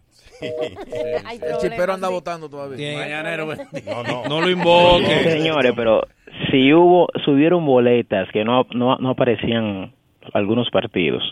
Hay 1.27 1.37
El 1.43 1.59
chipero 1.59 1.93
anda 1.93 2.09
sí. 2.09 2.15
votando 2.15 2.49
todavía. 2.49 2.99
Mañanero, 2.99 3.45
buen 3.45 3.59
día. 3.59 3.83
No, 3.95 4.03
no. 4.03 4.25
No 4.29 4.41
lo 4.41 4.49
invoque. 4.49 5.05
Señores, 5.25 5.73
pero 5.77 6.07
si 6.51 6.73
hubo, 6.73 7.09
subieron 7.27 7.67
boletas 7.67 8.27
que 8.33 8.45
no, 8.45 8.67
no, 8.75 8.97
no 8.97 9.11
aparecían 9.11 9.93
algunos 10.33 10.71
partidos, 10.71 11.23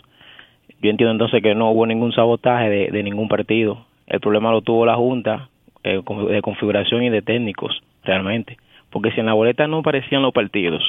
yo 0.81 0.89
entiendo 0.91 1.11
entonces 1.13 1.41
que 1.41 1.55
no 1.55 1.71
hubo 1.71 1.87
ningún 1.87 2.11
sabotaje 2.13 2.69
de, 2.69 2.91
de 2.91 3.01
ningún 3.03 3.27
partido. 3.27 3.87
El 4.11 4.19
problema 4.19 4.51
lo 4.51 4.61
tuvo 4.61 4.85
la 4.85 4.95
Junta 4.95 5.49
eh, 5.83 6.01
de 6.29 6.41
configuración 6.41 7.01
y 7.01 7.09
de 7.09 7.21
técnicos, 7.21 7.81
realmente. 8.03 8.57
Porque 8.89 9.09
si 9.11 9.21
en 9.21 9.27
la 9.27 9.33
boleta 9.33 9.67
no 9.67 9.77
aparecían 9.77 10.21
los 10.21 10.33
partidos, 10.33 10.83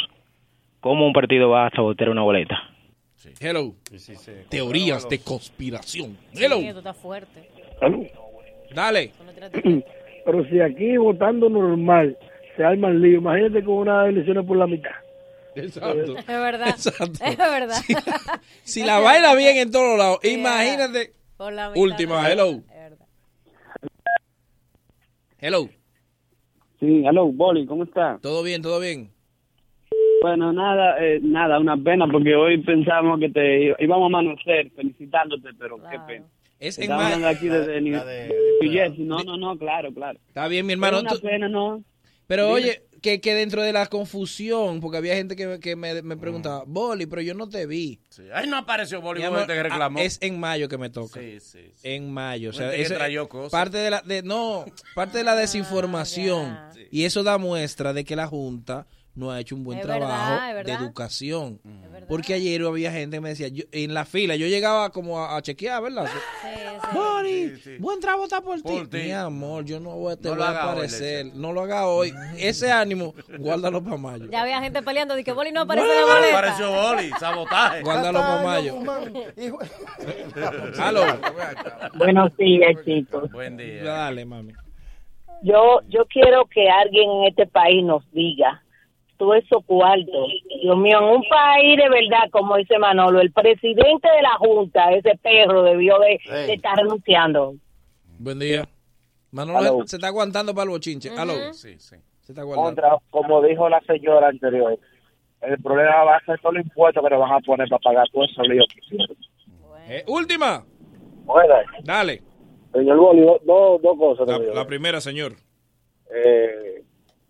¿cómo 0.81 1.07
un 1.07 1.13
partido 1.13 1.49
va 1.49 1.69
a 1.69 1.71
sabotear 1.71 2.11
una 2.11 2.23
boleta? 2.23 2.59
Hello. 3.41 3.75
Teorías 4.49 5.09
de 5.09 5.21
conspiración. 5.21 6.19
Hello. 6.35 6.57
esto 6.57 6.79
está 6.79 6.95
fuerte. 6.95 7.49
Dale. 8.75 9.13
Pero 10.25 10.45
si 10.49 10.61
aquí 10.61 10.97
votando 10.97 11.49
normal 11.49 12.19
se 12.57 12.65
arma 12.65 12.89
el 12.89 13.01
lío, 13.01 13.19
imagínate 13.19 13.63
con 13.63 13.75
unas 13.75 14.09
elecciones 14.09 14.45
por 14.45 14.57
la 14.57 14.67
mitad. 14.67 14.91
Exacto. 15.55 16.17
Es 16.17 16.27
verdad. 16.27 16.69
Exacto. 16.71 17.19
Es 17.25 17.39
verdad. 17.39 17.83
Si 18.65 18.83
la 18.85 18.99
baila 18.99 19.37
bien 19.37 19.59
en 19.59 19.71
todos 19.71 19.97
lados, 19.97 20.19
imagínate. 20.25 21.13
Por 21.37 21.53
la 21.53 21.71
mitad, 21.71 21.83
Última, 21.83 22.23
no. 22.23 22.29
hello. 22.29 22.63
Hello. 25.45 25.69
Sí, 26.79 27.03
hello, 27.05 27.27
Boli, 27.33 27.67
¿cómo 27.67 27.83
está? 27.83 28.17
Todo 28.23 28.45
bien, 28.45 28.63
todo 28.63 28.79
bien. 28.79 29.11
Bueno, 30.23 30.53
nada, 30.53 31.05
eh, 31.05 31.19
nada, 31.21 31.59
una 31.59 31.77
pena 31.77 32.07
porque 32.07 32.33
hoy 32.37 32.59
pensamos 32.63 33.19
que 33.19 33.29
te 33.29 33.75
íbamos 33.83 34.05
a 34.05 34.07
amanecer 34.07 34.71
felicitándote, 34.77 35.49
pero 35.59 35.79
qué 35.91 35.99
pena. 36.07 36.27
Es 36.61 36.79
en 36.79 36.85
Estamos 36.85 37.05
hablando 37.07 37.27
aquí 37.27 37.49
desde 37.49 37.81
New 37.81 38.01
Jersey. 38.71 39.05
No, 39.05 39.25
no, 39.25 39.37
no, 39.37 39.59
claro, 39.59 39.93
claro. 39.93 40.17
Está 40.29 40.47
bien, 40.47 40.65
mi 40.65 40.75
hermano. 40.75 40.99
Es 40.99 41.03
una 41.03 41.11
tú- 41.11 41.21
pena, 41.23 41.49
¿no? 41.49 41.83
Pero 42.29 42.47
Dime. 42.47 42.55
oye, 42.55 42.83
que, 43.03 43.21
que 43.21 43.35
dentro 43.35 43.63
de 43.63 43.73
la 43.73 43.87
confusión, 43.87 44.81
porque 44.81 44.97
había 44.97 45.15
gente 45.17 45.37
que, 45.37 45.59
que 45.61 45.77
me, 45.77 46.01
me 46.03 46.17
preguntaba, 46.17 46.63
Boli, 46.67 47.07
pero 47.07 47.21
yo 47.21 47.35
no 47.35 47.49
te 47.49 47.67
vi. 47.67 48.01
Ay, 48.33 48.47
no 48.49 48.57
apareció 48.57 49.01
Bolívar 49.03 49.29
amor, 49.33 49.47
que 49.47 49.63
reclamó. 49.63 49.99
ah, 49.99 50.03
es 50.03 50.19
en 50.23 50.39
mayo 50.41 50.69
que 50.69 50.79
me 50.79 50.89
toca. 50.89 51.21
Sí, 51.21 51.41
sí, 51.41 51.73
sí. 51.75 51.81
En 51.83 52.11
mayo. 52.13 52.51
O 52.51 52.53
sea, 52.53 52.73
eso- 52.75 52.95
trayó 52.95 53.29
cosas. 53.29 53.51
parte 53.51 53.77
de 53.79 53.91
la 53.91 54.01
de, 54.03 54.23
no, 54.23 54.65
parte 54.95 55.19
de 55.19 55.25
la 55.25 55.35
desinformación. 55.37 56.57
Y 56.91 57.05
eso 57.05 57.23
da 57.23 57.39
muestra 57.39 57.93
de 57.93 58.05
que 58.05 58.17
la 58.17 58.27
Junta 58.27 58.87
no 59.15 59.31
ha 59.31 59.41
hecho 59.41 59.55
un 59.55 59.63
buen 59.65 59.79
Es 59.79 59.85
trabajo 59.85 60.33
verdad, 60.55 60.65
de 60.65 60.73
educación. 60.73 61.61
Porque 62.09 62.35
ayer 62.35 62.63
había 62.63 62.91
gente 62.91 63.19
que 63.19 63.21
me 63.21 63.29
decía, 63.31 63.49
yo- 63.49 63.65
en 63.71 63.93
la 63.95 64.05
fila, 64.07 64.35
yo 64.37 64.47
llegaba 64.47 64.91
como 64.91 65.19
a, 65.21 65.37
a 65.37 65.43
chequear, 65.43 65.83
¿verdad? 65.83 66.07
Boni, 66.95 67.53
buen 67.79 68.01
trabajo 68.01 68.25
está 68.25 68.41
por, 68.41 68.61
Por 68.63 68.89
ti. 68.89 68.97
Mi 68.99 69.13
amor, 69.13 69.65
yo 69.65 69.79
no 69.81 69.91
voy, 69.97 70.17
te 70.17 70.29
No 70.31 70.37
voy 70.37 70.45
a 70.45 70.51
hoy, 70.51 70.57
aparecer. 70.57 71.27
no 71.35 71.53
lo 71.53 71.63
haga 71.63 71.87
hoy. 71.87 72.13
Ese 72.39 72.73
ánimo, 72.73 73.15
guárdalo 73.39 73.83
para 73.85 73.97
mayo. 73.99 74.27
Ya 74.31 74.43
había 74.43 74.61
gente 74.61 74.83
peleando 74.83 75.15
de 75.15 75.23
que 75.25 75.33
Boli 75.33 75.53
no 75.53 75.61
aparece 75.63 75.87
en 75.87 75.95
la 75.95 76.01
No 76.01 76.07
boleta. 76.15 76.39
apareció 76.39 76.71
Boli, 76.73 77.11
sabotaje. 77.21 77.83
Guárdalo 77.83 78.19
para 78.19 78.43
mayo. 78.43 78.75
Aló. 80.79 81.03
Buenos 81.97 82.37
días, 82.37 82.75
chicos. 82.85 83.31
Buen 83.31 83.57
día. 83.57 83.85
Dale, 83.85 84.25
mami. 84.25 84.53
Yo, 85.43 85.81
yo 85.89 86.05
quiero 86.07 86.47
que 86.47 86.69
alguien 86.71 87.11
en 87.11 87.25
este 87.29 87.47
país 87.47 87.85
nos 87.85 88.09
diga 88.13 88.62
todo 89.23 89.35
eso 89.35 89.61
cuarto. 89.63 90.27
Dios 90.63 90.77
mío, 90.79 90.99
en 90.99 91.05
un 91.17 91.23
país 91.29 91.77
de 91.77 91.89
verdad, 91.89 92.29
como 92.31 92.57
dice 92.57 92.79
Manolo, 92.79 93.21
el 93.21 93.31
presidente 93.33 94.09
de 94.09 94.23
la 94.23 94.37
Junta, 94.39 94.91
ese 94.93 95.17
perro, 95.23 95.63
debió 95.63 95.99
de, 96.01 96.13
Ey. 96.25 96.47
de 96.49 96.53
estar 96.55 96.77
renunciando. 96.77 97.55
Buen 98.19 98.39
día. 98.39 98.69
Manolo 99.31 99.59
Aló. 99.59 99.87
se 99.87 99.97
está 99.97 100.09
aguantando 100.09 100.53
para 100.55 100.65
el 100.65 100.71
bochinche. 100.71 101.11
Aló. 101.17 101.35
Sí, 101.53 101.79
sí. 101.79 101.97
Se 102.21 102.33
está 102.33 102.43
aguantando. 102.43 102.83
Contra, 102.83 102.99
como 103.11 103.43
dijo 103.43 103.69
la 103.69 103.81
señora 103.83 104.29
anterior, 104.29 104.79
el 105.41 105.63
problema 105.63 106.05
va 106.05 106.17
a 106.17 106.25
ser 106.25 106.39
todos 106.41 106.57
los 106.57 106.65
impuestos 106.65 107.03
que 107.03 107.11
nos 107.11 107.21
van 107.21 107.33
a 107.33 107.41
poner 107.41 107.69
para 107.69 107.81
pagar 107.81 108.09
todo 108.13 108.25
eso 108.25 108.43
lío 108.43 108.63
que 108.73 108.81
hicieron. 108.81 109.17
Eh, 109.89 110.05
última. 110.09 110.65
Bueno, 111.25 111.55
Dale. 111.85 112.23
Señor 112.73 112.97
Boli, 112.99 113.21
do- 113.23 113.41
do- 113.45 113.79
dos 113.83 113.99
cosas. 113.99 114.27
La, 114.27 114.39
la 114.55 114.67
primera, 114.67 115.01
señor. 115.01 115.33
Eh, 116.15 116.83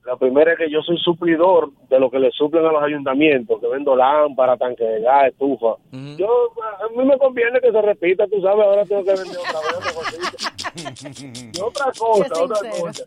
la 0.04 0.16
primera 0.16 0.52
es 0.52 0.58
que 0.58 0.70
yo 0.70 0.82
soy 0.82 0.98
suplidor 0.98 1.70
de 1.88 1.98
lo 2.00 2.10
que 2.10 2.18
le 2.18 2.30
suplen 2.32 2.66
a 2.66 2.72
los 2.72 2.82
ayuntamientos, 2.82 3.60
que 3.60 3.68
vendo 3.68 3.94
lámparas, 3.94 4.58
tanque 4.58 4.82
de 4.84 5.00
gas, 5.00 5.28
estufa. 5.28 5.76
Yo, 5.92 6.52
a 6.80 6.88
mí 6.96 7.04
me 7.04 7.16
conviene 7.18 7.60
que 7.60 7.70
se 7.70 7.82
repita, 7.82 8.26
tú 8.26 8.40
sabes, 8.40 8.64
ahora 8.64 8.84
tengo 8.84 9.04
que 9.04 9.12
vender 9.14 9.38
otra 9.38 9.60
vez 9.60 9.76
otra 9.76 9.92
cosita. 9.92 10.52
Y 11.54 11.60
otra 11.60 11.92
cosa, 11.96 12.42
otra 12.42 12.70
cosa. 12.70 13.04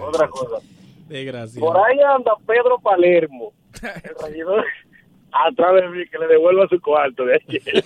Otra 0.00 0.28
cosa. 0.28 0.56
Desgracia. 1.08 1.60
Por 1.60 1.76
ahí 1.76 1.98
anda 2.00 2.32
Pedro 2.46 2.78
Palermo, 2.78 3.52
el 3.82 4.14
regidor, 4.24 4.64
atrás 5.32 5.74
de 5.74 5.88
mí, 5.88 6.06
que 6.08 6.18
le 6.18 6.26
devuelva 6.26 6.68
su 6.68 6.80
cuarto 6.80 7.24
de 7.24 7.40
ayer. 7.46 7.84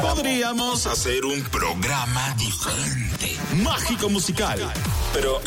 Podríamos 0.00 0.86
hacer 0.86 1.24
un 1.24 1.42
programa 1.44 2.34
diferente, 2.36 3.36
mágico 3.62 4.08
musical. 4.08 4.58
Pero 5.12 5.40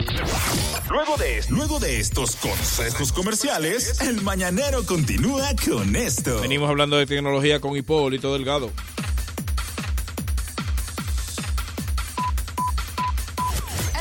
Luego 0.88 1.16
de, 1.16 1.44
luego 1.50 1.80
de 1.80 1.98
estos 1.98 2.36
consejos 2.36 3.12
comerciales, 3.12 4.00
el 4.00 4.22
mañanero 4.22 4.86
continúa 4.86 5.48
con 5.68 5.96
esto. 5.96 6.40
Venimos 6.40 6.70
hablando 6.70 6.96
de 6.96 7.06
tecnología 7.06 7.60
con 7.60 7.76
Hipólito 7.76 8.32
Delgado. 8.32 8.70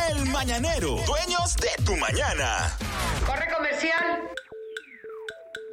El 0.10 0.30
mañanero, 0.30 0.98
dueños 1.08 1.56
de 1.56 1.84
tu 1.84 1.96
mañana. 1.98 2.78
Corre 3.26 3.48
comercial. 3.56 4.30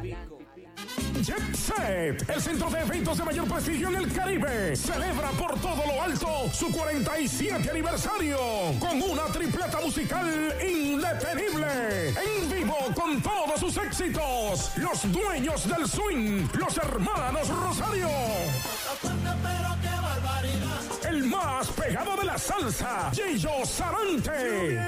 Jet 0.00 1.54
Set, 1.56 2.28
el 2.28 2.40
centro 2.40 2.70
de 2.70 2.80
eventos 2.80 3.18
de 3.18 3.24
mayor 3.24 3.48
prestigio 3.48 3.88
en 3.88 3.96
el 3.96 4.12
Caribe, 4.12 4.76
celebra 4.76 5.30
por 5.32 5.60
todo 5.60 5.82
lo 5.86 6.00
alto 6.00 6.48
su 6.52 6.70
47 6.70 7.68
aniversario 7.68 8.38
con 8.78 9.02
una 9.02 9.24
tripleta 9.24 9.80
musical 9.80 10.54
indetenible. 10.62 12.10
En 12.10 12.50
vivo 12.50 12.76
con 12.94 13.20
todos 13.20 13.58
sus 13.58 13.76
éxitos, 13.78 14.70
los 14.76 15.12
dueños 15.12 15.68
del 15.68 15.88
swing, 15.88 16.46
los 16.54 16.76
hermanos 16.78 17.48
Rosario. 17.48 18.08
El 21.18 21.26
más 21.26 21.66
pegado 21.72 22.16
de 22.16 22.24
la 22.26 22.38
salsa, 22.38 23.10
Gillo 23.12 23.66
Sarante. 23.66 24.78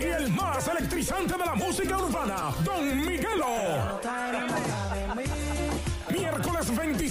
Y 0.00 0.04
el 0.04 0.32
más 0.32 0.66
electrizante 0.66 1.34
de 1.34 1.44
la 1.44 1.54
música 1.54 1.98
urbana, 1.98 2.54
Don 2.64 3.04
Miguelo. 3.04 4.00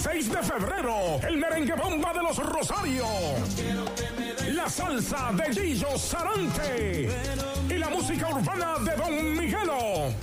26 0.00 0.30
de 0.30 0.42
febrero, 0.42 1.20
el 1.28 1.36
merengue 1.36 1.74
bomba 1.74 2.10
de 2.12 2.22
los 2.22 2.36
Rosario. 2.38 3.04
La 4.54 4.68
salsa 4.68 5.32
de 5.32 5.52
Gillo 5.52 5.98
Sarante. 5.98 7.10
Y 7.68 7.74
la 7.74 7.90
música 7.90 8.28
urbana 8.28 8.76
de 8.78 8.92
Don 8.96 9.36
Miguelo. 9.36 10.14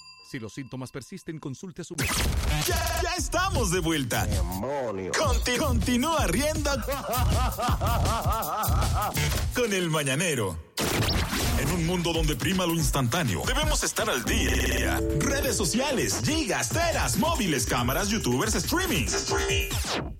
Si 0.31 0.39
los 0.39 0.53
síntomas 0.53 0.91
persisten, 0.91 1.39
consulte 1.39 1.81
a 1.81 1.83
su 1.83 1.93
médico. 1.93 2.15
Ya, 2.65 3.01
ya 3.03 3.09
estamos 3.17 3.69
de 3.69 3.81
vuelta. 3.81 4.25
Conti- 5.19 5.57
continúa 5.57 6.25
riendo 6.27 6.71
con 9.53 9.73
el 9.73 9.89
mañanero. 9.89 10.57
En 11.59 11.69
un 11.73 11.85
mundo 11.85 12.13
donde 12.13 12.37
prima 12.37 12.65
lo 12.65 12.75
instantáneo, 12.75 13.43
debemos 13.45 13.83
estar 13.83 14.09
al 14.09 14.23
día. 14.23 15.01
Redes 15.19 15.57
sociales, 15.57 16.21
gigas, 16.23 16.69
teras, 16.69 17.17
móviles, 17.17 17.65
cámaras, 17.65 18.07
youtubers, 18.07 18.55
streaming. 18.55 19.07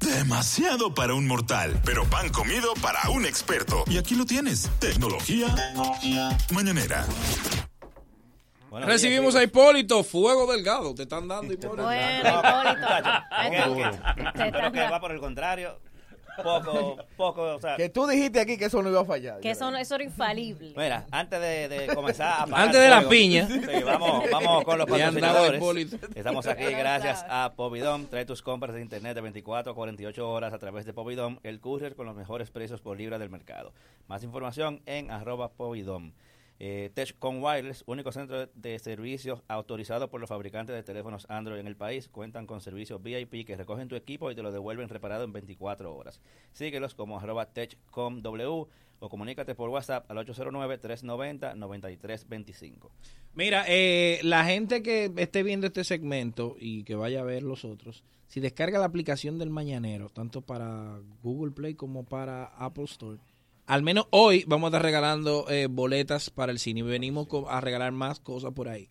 Demasiado 0.02 0.94
para 0.94 1.14
un 1.14 1.26
mortal, 1.26 1.82
pero 1.86 2.04
pan 2.10 2.28
comido 2.30 2.74
para 2.82 3.10
un 3.12 3.26
experto. 3.26 3.86
Y 3.88 3.98
aquí 3.98 4.16
lo 4.16 4.26
tienes. 4.26 4.70
Tecnología 4.80 5.56
mañanera. 6.52 7.08
Recibimos 8.72 9.36
a 9.36 9.44
Hipólito, 9.44 10.04
Fuego 10.04 10.52
Delgado. 10.52 10.96
Te 10.96 11.04
están 11.04 11.28
dando, 11.28 11.54
Hipólito. 11.54 11.92
Yo 11.92 12.32
creo 14.52 14.72
que 14.72 14.82
va 14.90 15.00
por 15.00 15.12
el 15.12 15.20
contrario. 15.20 15.78
Poco, 16.42 16.96
poco, 17.18 17.42
o 17.56 17.60
sea. 17.60 17.76
Que 17.76 17.90
tú 17.90 18.08
dijiste 18.08 18.40
aquí 18.40 18.58
que 18.58 18.66
eso 18.66 18.82
no 18.82 18.90
iba 18.90 19.02
a 19.02 19.06
fallar. 19.06 19.42
Que 19.42 19.52
eso, 19.52 19.70
no- 19.70 19.78
eso 19.78 19.96
era 19.96 20.04
infalible. 20.06 20.74
Mira, 20.78 21.06
antes 21.12 21.40
de, 21.42 21.68
de 21.68 21.88
comenzar 21.94 22.50
a 22.50 22.64
Antes 22.64 22.82
de 22.82 22.90
la 22.90 23.02
fuego, 23.02 23.10
piña. 23.10 23.48
sí, 23.48 23.84
vamos, 23.84 24.24
vamos 24.32 24.64
con 24.64 24.78
los 24.78 24.88
patrocinadores. 24.88 25.58
Hipólito. 25.62 25.98
Estamos 26.16 26.48
aquí 26.48 26.64
gracias 26.64 27.26
a 27.30 27.52
Povidom. 27.56 28.06
Trae 28.08 28.26
tus 28.26 28.42
compras 28.42 28.74
de 28.74 28.82
internet 28.82 29.14
de 29.14 29.22
24 29.22 29.74
a 29.74 29.76
48 29.76 30.30
horas 30.30 30.54
a 30.54 30.58
través 30.58 30.86
de 30.86 30.94
Povidom, 30.94 31.38
el 31.44 31.60
courier 31.60 31.96
con 31.96 32.06
los 32.06 32.16
mejores 32.16 32.50
precios 32.50 32.80
por 32.80 32.98
libra 32.98 33.20
del 33.20 33.30
mercado. 33.30 33.74
Más 34.08 34.24
información 34.24 34.82
en 34.86 35.12
arroba 35.12 35.50
Povidom. 35.50 36.14
Eh, 36.64 36.92
Techcom 36.94 37.44
Wireless, 37.44 37.84
único 37.88 38.12
centro 38.12 38.46
de 38.46 38.78
servicios 38.78 39.42
autorizado 39.48 40.12
por 40.12 40.22
los 40.22 40.30
fabricantes 40.30 40.76
de 40.76 40.84
teléfonos 40.84 41.26
Android 41.28 41.60
en 41.60 41.66
el 41.66 41.76
país, 41.76 42.08
cuentan 42.08 42.46
con 42.46 42.62
servicios 42.62 43.02
VIP 43.02 43.48
que 43.48 43.58
recogen 43.58 43.88
tu 43.88 43.96
equipo 43.96 44.30
y 44.30 44.36
te 44.36 44.44
lo 44.44 44.52
devuelven 44.52 44.88
reparado 44.88 45.24
en 45.24 45.34
24 45.34 45.92
horas. 45.92 46.22
Síguelos 46.54 46.94
como 46.94 47.18
arroba 47.18 47.48
techcomw 47.48 48.68
o 49.00 49.10
comunícate 49.10 49.56
por 49.56 49.70
WhatsApp 49.70 50.06
al 50.12 50.18
809-390-9325. 50.18 52.92
Mira, 53.34 53.66
eh, 53.68 54.20
la 54.22 54.46
gente 54.46 54.84
que 54.84 55.12
esté 55.18 55.42
viendo 55.42 55.66
este 55.66 55.84
segmento 55.84 56.58
y 56.60 56.84
que 56.84 56.94
vaya 56.94 57.22
a 57.22 57.24
ver 57.24 57.42
los 57.42 57.66
otros, 57.66 58.04
si 58.28 58.40
descarga 58.40 58.78
la 58.78 58.86
aplicación 58.86 59.40
del 59.40 59.50
Mañanero, 59.50 60.10
tanto 60.10 60.42
para 60.42 61.00
Google 61.24 61.54
Play 61.54 61.74
como 61.74 62.04
para 62.04 62.54
Apple 62.56 62.84
Store, 62.84 63.18
al 63.72 63.84
menos 63.84 64.08
hoy 64.10 64.44
vamos 64.48 64.68
a 64.68 64.70
estar 64.70 64.82
regalando 64.82 65.50
eh, 65.50 65.68
boletas 65.72 66.30
para 66.30 66.52
el 66.52 66.60
cine 66.60 66.82
y 66.82 66.84
venimos 66.84 67.30
a 67.48 67.62
regalar 67.62 67.94
más 67.94 68.20
cosas 68.20 68.52
por 68.52 68.68
ahí. 68.68 68.90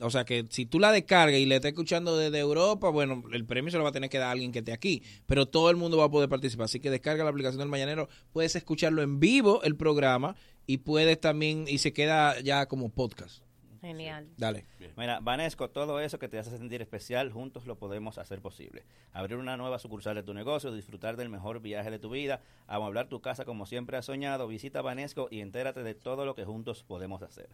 O 0.00 0.08
sea 0.08 0.24
que 0.24 0.46
si 0.48 0.64
tú 0.64 0.80
la 0.80 0.90
descargas 0.90 1.38
y 1.38 1.44
la 1.44 1.56
estás 1.56 1.72
escuchando 1.72 2.16
desde 2.16 2.38
Europa, 2.38 2.88
bueno, 2.88 3.24
el 3.30 3.44
premio 3.44 3.70
se 3.70 3.76
lo 3.76 3.82
va 3.82 3.90
a 3.90 3.92
tener 3.92 4.08
que 4.08 4.16
dar 4.16 4.28
a 4.28 4.30
alguien 4.30 4.50
que 4.50 4.60
esté 4.60 4.72
aquí, 4.72 5.02
pero 5.26 5.44
todo 5.44 5.68
el 5.68 5.76
mundo 5.76 5.98
va 5.98 6.06
a 6.06 6.10
poder 6.10 6.30
participar. 6.30 6.64
Así 6.64 6.80
que 6.80 6.88
descarga 6.88 7.24
la 7.24 7.28
aplicación 7.28 7.58
del 7.58 7.68
Mañanero, 7.68 8.08
puedes 8.32 8.56
escucharlo 8.56 9.02
en 9.02 9.20
vivo 9.20 9.62
el 9.64 9.76
programa 9.76 10.34
y 10.66 10.78
puedes 10.78 11.20
también, 11.20 11.66
y 11.68 11.76
se 11.76 11.92
queda 11.92 12.40
ya 12.40 12.64
como 12.64 12.88
podcast. 12.88 13.42
Genial. 13.82 14.28
Dale. 14.36 14.64
Mira, 14.96 15.18
Vanesco, 15.20 15.68
todo 15.68 15.98
eso 15.98 16.20
que 16.20 16.28
te 16.28 16.38
hace 16.38 16.56
sentir 16.56 16.80
especial, 16.80 17.32
juntos 17.32 17.66
lo 17.66 17.76
podemos 17.76 18.16
hacer 18.16 18.40
posible. 18.40 18.84
Abrir 19.12 19.38
una 19.38 19.56
nueva 19.56 19.80
sucursal 19.80 20.14
de 20.14 20.22
tu 20.22 20.34
negocio, 20.34 20.72
disfrutar 20.72 21.16
del 21.16 21.28
mejor 21.28 21.60
viaje 21.60 21.90
de 21.90 21.98
tu 21.98 22.08
vida, 22.08 22.40
amueblar 22.68 23.08
tu 23.08 23.20
casa 23.20 23.44
como 23.44 23.66
siempre 23.66 23.96
has 23.96 24.04
soñado, 24.06 24.46
visita 24.46 24.82
Vanesco 24.82 25.26
y 25.32 25.40
entérate 25.40 25.82
de 25.82 25.96
todo 25.96 26.24
lo 26.24 26.36
que 26.36 26.44
juntos 26.44 26.84
podemos 26.84 27.22
hacer. 27.22 27.48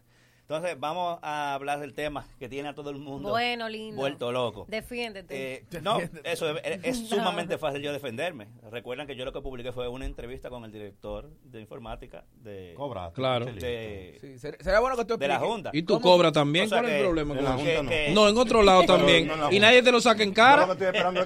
Entonces, 0.51 0.79
vamos 0.79 1.19
a 1.21 1.53
hablar 1.53 1.79
del 1.79 1.93
tema 1.93 2.25
que 2.39 2.49
tiene 2.49 2.69
a 2.69 2.73
todo 2.73 2.89
el 2.89 2.97
mundo 2.97 3.29
Bueno, 3.29 3.69
lindo. 3.69 3.95
vuelto 3.97 4.31
loco. 4.31 4.65
Defiéndete. 4.67 5.53
Eh, 5.57 5.63
no, 5.83 5.99
eso 6.23 6.57
es, 6.57 6.79
es 6.83 6.97
sumamente 7.07 7.59
fácil 7.59 7.83
yo 7.83 7.93
defenderme. 7.93 8.47
Recuerdan 8.71 9.05
que 9.05 9.15
yo 9.15 9.25
lo 9.25 9.31
que 9.31 9.41
publiqué 9.41 9.71
fue 9.71 9.87
una 9.87 10.07
entrevista 10.07 10.49
con 10.49 10.65
el 10.65 10.71
director 10.71 11.29
de 11.43 11.61
informática 11.61 12.23
de... 12.41 12.73
Cobra. 12.75 13.11
Claro. 13.13 13.45
De, 13.45 14.17
Sí, 14.19 14.39
ser- 14.39 14.57
sería 14.59 14.79
bueno 14.79 14.97
que 14.97 15.05
tú 15.05 15.17
de 15.17 15.27
la. 15.27 15.37
Junta. 15.37 15.69
Y 15.71 15.83
tú 15.83 16.01
cobras 16.01 16.33
también. 16.33 16.65
O 16.65 16.69
sea 16.69 16.79
¿Cuál 16.79 16.89
es 16.93 16.95
el 16.97 17.03
problema 17.03 17.35
con 17.37 17.57
que- 17.63 17.85
que- 17.87 18.11
No, 18.15 18.27
en 18.27 18.35
otro 18.35 18.63
lado 18.63 18.83
también. 18.87 19.27
no, 19.27 19.51
y 19.51 19.59
nadie 19.59 19.83
te 19.83 19.91
lo 19.91 20.01
saca 20.01 20.23
en 20.23 20.33
cara. 20.33 20.67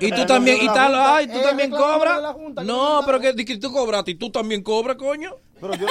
Y 0.02 0.12
tú 0.12 0.26
también. 0.26 0.58
Y 0.62 0.66
la 0.66 0.74
tal, 0.74 0.92
Junta. 0.96 1.16
ay, 1.16 1.28
tú 1.28 1.42
también 1.42 1.72
la 1.72 2.34
Junta, 2.34 2.62
que 2.62 2.68
No, 2.68 3.02
pero 3.06 3.22
que, 3.22 3.34
que 3.46 3.56
tú 3.58 3.72
cobras. 3.72 4.04
Y 4.06 4.16
tú 4.16 4.30
también 4.32 4.62
cobras, 4.62 4.98
coño. 4.98 5.38
Pero 5.64 5.76
yo, 5.76 5.88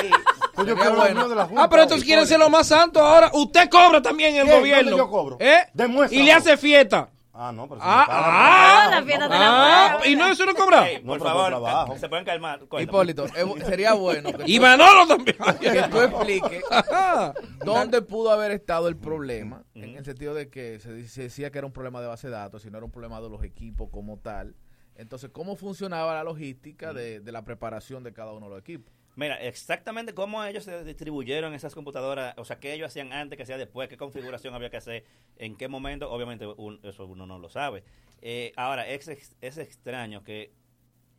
pues 0.54 0.68
yo 0.68 0.76
quiero 0.76 0.94
lo 0.96 1.14
mío 1.14 1.28
de 1.30 1.34
la 1.34 1.46
Junta. 1.46 1.62
Ah, 1.64 1.68
pero 1.70 1.82
estos 1.84 2.04
quieren 2.04 2.26
ser 2.26 2.38
lo 2.38 2.50
más 2.50 2.68
santo 2.68 3.00
ahora. 3.00 3.30
Usted 3.32 3.70
cobra 3.70 4.02
también 4.02 4.36
el 4.36 4.46
¿Qué? 4.46 4.52
gobierno. 4.58 4.90
¿Dónde 4.90 5.04
yo 5.04 5.10
cobro? 5.10 5.36
¿Eh? 5.40 5.66
Demuéstrame. 5.72 6.22
Y 6.22 6.26
le 6.26 6.32
hace 6.32 6.56
fiesta. 6.58 7.08
Ah, 7.34 7.50
no, 7.50 7.66
pero 7.66 7.80
si 7.80 7.86
Ah, 7.88 8.04
pagan, 8.06 8.24
ah, 8.26 8.82
no, 8.84 8.90
la 8.90 9.00
no, 9.00 9.06
fiesta 9.06 9.26
no, 9.28 9.32
de 9.32 9.40
la 9.40 9.46
no, 9.46 9.52
Ah, 9.56 9.90
buena. 9.96 10.06
y 10.12 10.16
no, 10.16 10.26
eso 10.28 10.44
no 10.44 10.54
cobra. 10.54 10.86
No, 11.02 11.06
por 11.16 11.20
favor, 11.22 11.98
se 11.98 12.08
pueden 12.10 12.26
calmar. 12.26 12.58
Cuéntame. 12.66 12.82
Hipólito, 12.82 13.24
eh, 13.24 13.64
sería 13.64 13.94
bueno 13.94 14.30
que 14.34 14.42
Y 14.44 14.56
tú, 14.56 14.62
Manolo 14.62 15.06
también. 15.06 15.36
que 15.60 15.82
tú 15.90 16.00
expliques 16.02 16.62
dónde 17.64 18.02
pudo 18.02 18.30
haber 18.32 18.52
estado 18.52 18.88
el 18.88 18.98
problema, 18.98 19.64
en 19.74 19.96
el 19.96 20.04
sentido 20.04 20.34
de 20.34 20.50
que 20.50 20.78
se, 20.80 20.92
decía 21.22 21.50
que 21.50 21.56
era 21.56 21.66
un 21.66 21.72
problema 21.72 22.02
de 22.02 22.08
base 22.08 22.26
de 22.26 22.34
datos, 22.34 22.60
sino 22.62 22.76
era 22.76 22.84
un 22.84 22.92
problema 22.92 23.18
de 23.22 23.30
los 23.30 23.42
equipos 23.44 23.88
como 23.90 24.18
tal. 24.18 24.54
Entonces, 24.94 25.30
¿cómo 25.32 25.56
funcionaba 25.56 26.12
la 26.12 26.24
logística 26.24 26.92
de, 26.92 27.20
de 27.20 27.32
la 27.32 27.42
preparación 27.44 28.02
de 28.04 28.12
cada 28.12 28.32
uno 28.32 28.46
de 28.46 28.50
los 28.50 28.60
equipos? 28.60 28.92
Mira, 29.14 29.36
exactamente 29.42 30.14
cómo 30.14 30.42
ellos 30.42 30.64
se 30.64 30.84
distribuyeron 30.84 31.52
esas 31.52 31.74
computadoras, 31.74 32.34
o 32.38 32.44
sea, 32.46 32.58
qué 32.58 32.72
ellos 32.72 32.86
hacían 32.88 33.12
antes, 33.12 33.36
qué 33.36 33.42
hacía 33.42 33.58
después, 33.58 33.88
qué 33.88 33.96
configuración 33.98 34.54
había 34.54 34.70
que 34.70 34.78
hacer, 34.78 35.04
en 35.36 35.56
qué 35.56 35.68
momento, 35.68 36.10
obviamente 36.10 36.46
un- 36.46 36.80
eso 36.82 37.04
uno 37.06 37.26
no 37.26 37.38
lo 37.38 37.50
sabe. 37.50 37.84
Eh, 38.22 38.52
ahora, 38.56 38.88
es, 38.88 39.08
es 39.40 39.58
extraño 39.58 40.22
que 40.24 40.52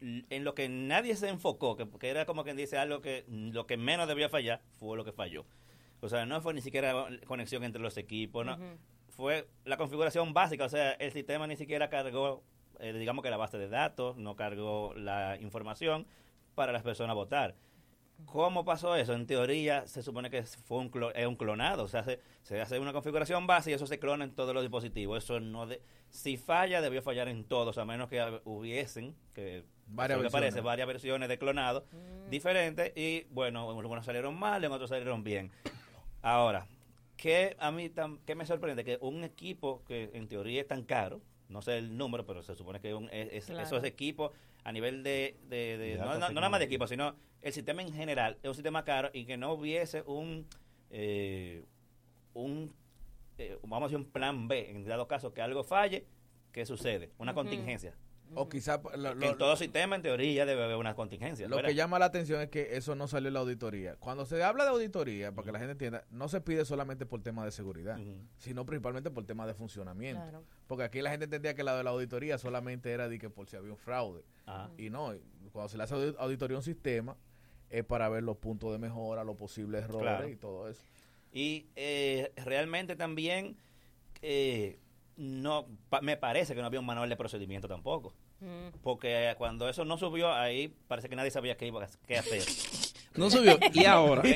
en 0.01 0.43
lo 0.43 0.53
que 0.55 0.67
nadie 0.69 1.15
se 1.15 1.29
enfocó, 1.29 1.77
que, 1.77 1.87
que 1.99 2.09
era 2.09 2.25
como 2.25 2.43
quien 2.43 2.57
dice 2.57 2.77
algo 2.77 3.01
que 3.01 3.25
lo 3.27 3.67
que 3.67 3.77
menos 3.77 4.07
debía 4.07 4.27
fallar, 4.27 4.61
fue 4.79 4.97
lo 4.97 5.05
que 5.05 5.11
falló. 5.13 5.45
O 6.01 6.09
sea, 6.09 6.25
no 6.25 6.41
fue 6.41 6.53
ni 6.53 6.61
siquiera 6.61 7.07
conexión 7.25 7.63
entre 7.63 7.81
los 7.81 7.95
equipos, 7.97 8.45
no. 8.45 8.57
Fue 9.09 9.47
la 9.63 9.77
configuración 9.77 10.33
básica, 10.33 10.65
o 10.65 10.69
sea, 10.69 10.91
el 10.93 11.11
sistema 11.11 11.45
ni 11.45 11.55
siquiera 11.55 11.89
cargó, 11.89 12.43
eh, 12.79 12.91
digamos 12.93 13.23
que 13.23 13.29
la 13.29 13.37
base 13.37 13.57
de 13.59 13.69
datos, 13.69 14.17
no 14.17 14.35
cargó 14.35 14.93
la 14.95 15.37
información 15.39 16.07
para 16.55 16.71
las 16.71 16.81
personas 16.83 17.15
votar. 17.15 17.55
¿Cómo 18.25 18.65
pasó 18.65 18.95
eso? 18.95 19.13
En 19.13 19.25
teoría 19.27 19.85
se 19.87 20.01
supone 20.01 20.29
que 20.29 20.43
fue 20.43 20.79
un, 20.79 20.91
clo- 20.91 21.11
es 21.13 21.25
un 21.27 21.35
clonado, 21.35 21.83
o 21.83 21.87
sea, 21.87 22.03
se, 22.03 22.19
se 22.41 22.59
hace 22.61 22.79
una 22.79 22.93
configuración 22.93 23.45
base 23.47 23.71
y 23.71 23.73
eso 23.73 23.85
se 23.87 23.99
clona 23.99 24.23
en 24.23 24.33
todos 24.33 24.53
los 24.53 24.63
dispositivos. 24.63 25.23
Eso 25.23 25.39
no 25.39 25.67
de- 25.67 25.81
Si 26.09 26.37
falla, 26.37 26.81
debió 26.81 27.01
fallar 27.01 27.27
en 27.27 27.43
todos, 27.43 27.77
a 27.77 27.85
menos 27.85 28.09
que 28.09 28.41
hubiesen, 28.45 29.15
que 29.33 29.63
Varias 29.87 30.19
me 30.19 30.29
parece, 30.29 30.45
versiones. 30.45 30.63
varias 30.63 30.87
versiones 30.87 31.29
de 31.29 31.37
clonado 31.37 31.85
diferentes. 32.29 32.91
Y 32.95 33.25
bueno, 33.29 33.69
algunos 33.69 34.05
salieron 34.05 34.37
mal, 34.37 34.63
en 34.63 34.71
otros 34.71 34.89
salieron 34.89 35.23
bien. 35.23 35.51
Ahora, 36.21 36.67
que 37.17 37.55
a 37.59 37.71
mí 37.71 37.89
tam- 37.89 38.19
que 38.25 38.35
me 38.35 38.45
sorprende 38.45 38.83
que 38.83 38.97
un 39.01 39.23
equipo 39.23 39.83
que 39.85 40.09
en 40.13 40.27
teoría 40.27 40.61
es 40.61 40.67
tan 40.67 40.83
caro, 40.83 41.21
no 41.49 41.61
sé 41.61 41.77
el 41.77 41.97
número, 41.97 42.25
pero 42.25 42.41
se 42.41 42.55
supone 42.55 42.79
que 42.79 42.93
un- 42.93 43.09
es- 43.11 43.45
Claro. 43.45 43.61
esos 43.61 43.83
equipos 43.83 44.31
a 44.63 44.71
nivel 44.71 45.03
de, 45.03 45.37
de- 45.49 45.77
de- 45.77 45.77
De 45.77 45.97
no, 45.97 46.13
no- 46.17 46.29
no 46.29 46.33
nada 46.35 46.49
más 46.49 46.59
de 46.59 46.65
equipo, 46.65 46.87
sino 46.87 47.15
el 47.43 47.53
sistema 47.53 47.81
en 47.83 47.93
general 47.93 48.37
es 48.41 48.47
un 48.49 48.55
sistema 48.55 48.83
caro 48.83 49.09
y 49.13 49.25
que 49.25 49.37
no 49.37 49.53
hubiese 49.53 50.01
un 50.07 50.47
eh, 50.89 51.63
un 52.33 52.73
eh, 53.37 53.57
vamos 53.63 53.83
a 53.83 53.85
decir 53.87 53.97
un 53.97 54.11
plan 54.11 54.47
B 54.47 54.69
en 54.71 54.85
dado 54.85 55.07
caso 55.07 55.33
que 55.33 55.41
algo 55.41 55.63
falle, 55.63 56.05
¿qué 56.51 56.65
sucede? 56.65 57.11
Una 57.17 57.33
contingencia. 57.33 57.95
O 58.35 58.49
quizá 58.49 58.81
lo- 58.97 59.11
en 59.21 59.37
todo 59.37 59.55
sistema 59.55 59.95
en 59.95 60.01
teoría 60.01 60.45
debe 60.47 60.63
haber 60.63 60.77
una 60.77 60.95
contingencia. 60.95 61.47
Lo 61.47 61.57
¿verdad? 61.57 61.69
que 61.69 61.75
llama 61.75 61.99
la 61.99 62.05
atención 62.05 62.41
es 62.41 62.49
que 62.49 62.77
eso 62.77 62.95
no 62.95 63.07
salió 63.07 63.27
en 63.27 63.35
la 63.35 63.41
auditoría. 63.41 63.95
Cuando 63.97 64.25
se 64.25 64.41
habla 64.43 64.63
de 64.63 64.71
auditoría, 64.71 65.31
para 65.33 65.45
que 65.45 65.51
la 65.51 65.59
gente 65.59 65.73
entienda, 65.73 66.03
no 66.09 66.27
se 66.29 66.41
pide 66.41 66.65
solamente 66.65 67.05
por 67.05 67.21
tema 67.21 67.45
de 67.45 67.51
seguridad, 67.51 67.99
sino 68.37 68.65
principalmente 68.65 69.11
por 69.11 69.23
tema 69.25 69.45
de 69.45 69.53
funcionamiento. 69.53 70.21
Claro. 70.21 70.43
Porque 70.65 70.83
aquí 70.83 71.01
la 71.01 71.11
gente 71.11 71.25
entendía 71.25 71.53
que 71.53 71.63
la 71.63 71.75
de 71.77 71.83
la 71.83 71.91
auditoría 71.91 72.39
solamente 72.39 72.91
era 72.91 73.07
de 73.07 73.19
que 73.19 73.29
por 73.29 73.47
si 73.49 73.55
había 73.55 73.71
un 73.71 73.77
fraude. 73.77 74.23
Y 74.77 74.89
no, 74.89 75.13
cuando 75.51 75.69
se 75.69 75.77
le 75.77 75.83
hace 75.83 75.93
audi- 75.93 76.15
auditoría 76.17 76.55
a 76.55 76.59
un 76.59 76.63
sistema, 76.63 77.15
es 77.73 77.83
para 77.83 78.07
ver 78.07 78.23
los 78.23 78.37
puntos 78.37 78.71
de 78.71 78.77
mejora, 78.77 79.23
los 79.23 79.35
posibles 79.35 79.83
errores 79.83 80.01
Claro. 80.01 80.29
y 80.29 80.35
todo 80.35 80.69
eso. 80.69 80.81
Y 81.33 81.65
eh, 81.75 82.31
realmente 82.45 82.95
también 82.95 83.57
eh, 84.21 84.77
no 85.17 85.65
pa- 85.89 86.01
me 86.01 86.15
parece 86.15 86.53
que 86.55 86.61
no 86.61 86.67
había 86.67 86.79
un 86.79 86.85
manual 86.85 87.09
de 87.09 87.17
procedimiento 87.17 87.67
tampoco. 87.67 88.13
Porque 88.81 89.33
cuando 89.37 89.69
eso 89.69 89.85
no 89.85 89.97
subió, 89.97 90.33
ahí 90.33 90.67
parece 90.89 91.07
que 91.07 91.15
nadie 91.15 91.31
sabía 91.31 91.55
qué 91.55 91.67
iba 91.67 91.81
a 91.83 91.87
qué 92.05 92.17
hacer. 92.17 92.43
No 93.15 93.29
subió. 93.29 93.57
¿Y 93.73 93.85
ahora? 93.85 94.21
Y 94.27 94.35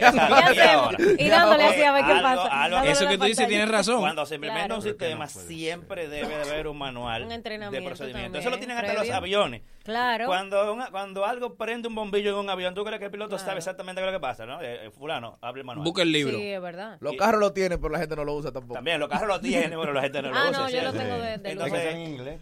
ahora. 0.59 0.97
Y 1.17 1.29
dándole 1.29 1.63
así 1.65 1.81
a 1.83 1.91
ver 1.91 2.05
qué 2.05 2.13
pasa. 2.21 2.63
algo- 2.63 2.83
Eso 2.83 3.07
que 3.07 3.17
tú 3.17 3.25
dices 3.25 3.47
tienes 3.47 3.69
razón. 3.69 3.99
Cuando 3.99 4.25
se 4.25 4.35
implementa 4.35 4.65
Claro. 4.67 4.75
un 4.75 4.81
sistema, 4.83 5.27
siempre 5.27 6.07
debe 6.07 6.27
de 6.27 6.41
haber 6.51 6.67
un 6.67 6.77
manual 6.77 7.23
Un 7.23 7.29
de 7.29 7.39
procedimiento. 7.39 7.97
también, 7.97 8.35
Eso 8.35 8.49
lo 8.49 8.57
tienen 8.57 8.77
hasta 8.77 8.93
los 8.93 9.09
aviones. 9.09 9.61
Claro. 9.83 10.25
Cuando, 10.25 10.73
una- 10.73 10.91
cuando 10.91 11.25
algo 11.25 11.55
prende 11.55 11.87
un 11.87 11.95
bombillo 11.95 12.31
en 12.31 12.35
un 12.37 12.49
avión, 12.49 12.73
¿tú 12.75 12.83
crees 12.83 12.99
que 12.99 13.05
el 13.05 13.11
piloto 13.11 13.37
sabe 13.39 13.57
exactamente 13.59 14.01
qué 14.01 14.07
es 14.07 14.13
lo 14.13 14.19
que 14.19 14.21
pasa? 14.21 14.45
¿no? 14.45 14.61
Eh, 14.61 14.87
eh, 14.87 14.91
fulano, 14.91 15.37
abre 15.41 15.61
el 15.61 15.65
manual. 15.65 15.85
Busca 15.85 16.01
el 16.01 16.11
libro. 16.11 16.37
Sí, 16.37 16.45
es 16.47 16.61
verdad. 16.61 16.97
Los 16.99 17.13
carros 17.15 17.39
lo 17.39 17.53
tienen, 17.53 17.79
pero 17.79 17.93
la 17.93 17.99
gente 17.99 18.15
no 18.15 18.25
lo 18.25 18.33
usa 18.33 18.51
tampoco. 18.51 18.73
También, 18.75 18.99
los 18.99 19.07
carros 19.09 19.27
lo 19.27 19.39
tienen, 19.39 19.79
pero 19.79 19.93
la 19.93 20.01
gente 20.01 20.21
no 20.21 20.29
lo 20.31 20.35
Ah, 20.37 20.49
usa. 20.49 20.61
no, 20.61 20.69
yo 20.69 20.81
lo 20.81 20.91
tengo 20.93 21.15
de- 21.19 21.37
de 21.37 21.51
Entonces, 21.51 21.85
en 21.93 21.99
inglés. 22.01 22.39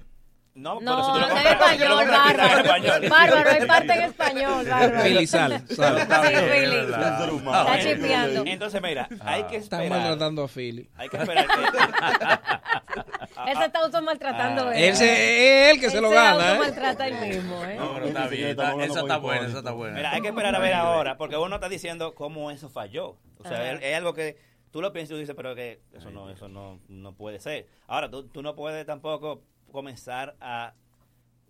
No, 0.56 0.80
No, 0.80 0.96
pero 0.96 1.04
si 1.06 1.12
tú 1.12 1.20
lo 1.20 1.28
en 1.38 1.48
español, 1.48 2.02
está 2.02 2.18
bárbaro. 2.18 3.10
Bárbaro, 3.10 3.50
hay 3.52 3.66
parte 3.68 3.94
en 3.94 4.02
español, 4.04 4.66
bárbaro. 4.70 5.04
Philly, 5.04 5.28
sal, 5.28 5.64
sal. 5.68 6.00
Sí, 6.00 6.36
Philly. 6.36 6.76
Está 6.78 7.26
Está 7.26 7.80
chipeando. 7.82 8.44
Entonces, 8.46 8.82
mira, 8.82 9.10
hay 9.20 9.44
que 9.44 9.58
Están 9.58 9.82
esperar. 9.82 10.00
maltratando 10.08 10.44
a 10.44 10.48
Philly. 10.48 10.90
Hay 10.96 11.10
que 11.10 11.18
esperar 11.18 11.46
que... 11.46 11.54
Él 13.52 13.58
se 13.58 13.66
está 13.66 13.80
automaltratando. 13.80 14.70
Ah. 14.70 14.76
¿eh? 14.78 14.88
Él 14.90 14.96
se- 14.96 15.66
es 15.68 15.74
él 15.74 15.80
que 15.82 15.90
se 15.90 16.00
lo 16.00 16.10
gana, 16.10 16.38
¿eh? 16.46 16.48
automaltrata 16.52 17.08
él 17.08 17.28
mismo, 17.36 17.64
¿eh? 17.66 17.76
No, 17.78 17.94
pero 17.94 18.06
está 18.08 18.28
bien. 18.28 18.48
está- 18.50 18.84
esa 18.84 19.00
está 19.02 19.18
buena, 19.18 19.48
esa 19.48 19.58
está 19.58 19.72
buena. 19.72 19.96
Mira, 19.98 20.12
hay 20.12 20.22
que 20.22 20.30
esperar 20.30 20.56
a 20.56 20.60
ver 20.60 20.74
ahora, 20.74 21.18
porque 21.18 21.36
uno 21.36 21.56
está 21.56 21.68
diciendo 21.68 22.16
cómo 22.16 22.50
eso 22.50 22.70
falló. 22.70 23.18
O 23.40 23.48
sea, 23.48 23.74
es 23.74 23.96
algo 23.98 24.14
que 24.14 24.38
tú 24.72 24.82
lo 24.82 24.94
piensas 24.94 25.12
y 25.12 25.14
tú 25.16 25.20
dices, 25.20 25.36
pero 25.36 25.54
que 25.54 25.82
eso 25.94 26.12
no, 26.12 26.30
eso 26.30 26.48
no, 26.48 26.80
no 26.88 27.14
puede 27.14 27.40
ser. 27.42 27.68
Ahora, 27.88 28.10
tú, 28.10 28.28
tú 28.30 28.42
no 28.42 28.56
puedes 28.56 28.86
tampoco 28.86 29.42
comenzar 29.76 30.36
a 30.42 30.74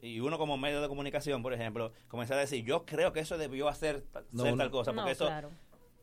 y 0.02 0.20
uno 0.20 0.38
como 0.38 0.58
medio 0.58 0.82
de 0.82 0.88
comunicación, 0.88 1.42
por 1.42 1.54
ejemplo, 1.54 1.92
comenzar 2.10 2.38
a 2.38 2.42
decir, 2.42 2.64
yo 2.66 2.86
creo 2.86 3.12
que 3.14 3.22
eso 3.22 3.38
debió 3.38 3.68
hacer 3.70 4.04
No, 4.32 4.44
tal 4.56 4.70
cosa, 4.70 4.92
porque 4.92 5.06
No, 5.06 5.10
eso 5.10 5.26
claro. 5.28 5.50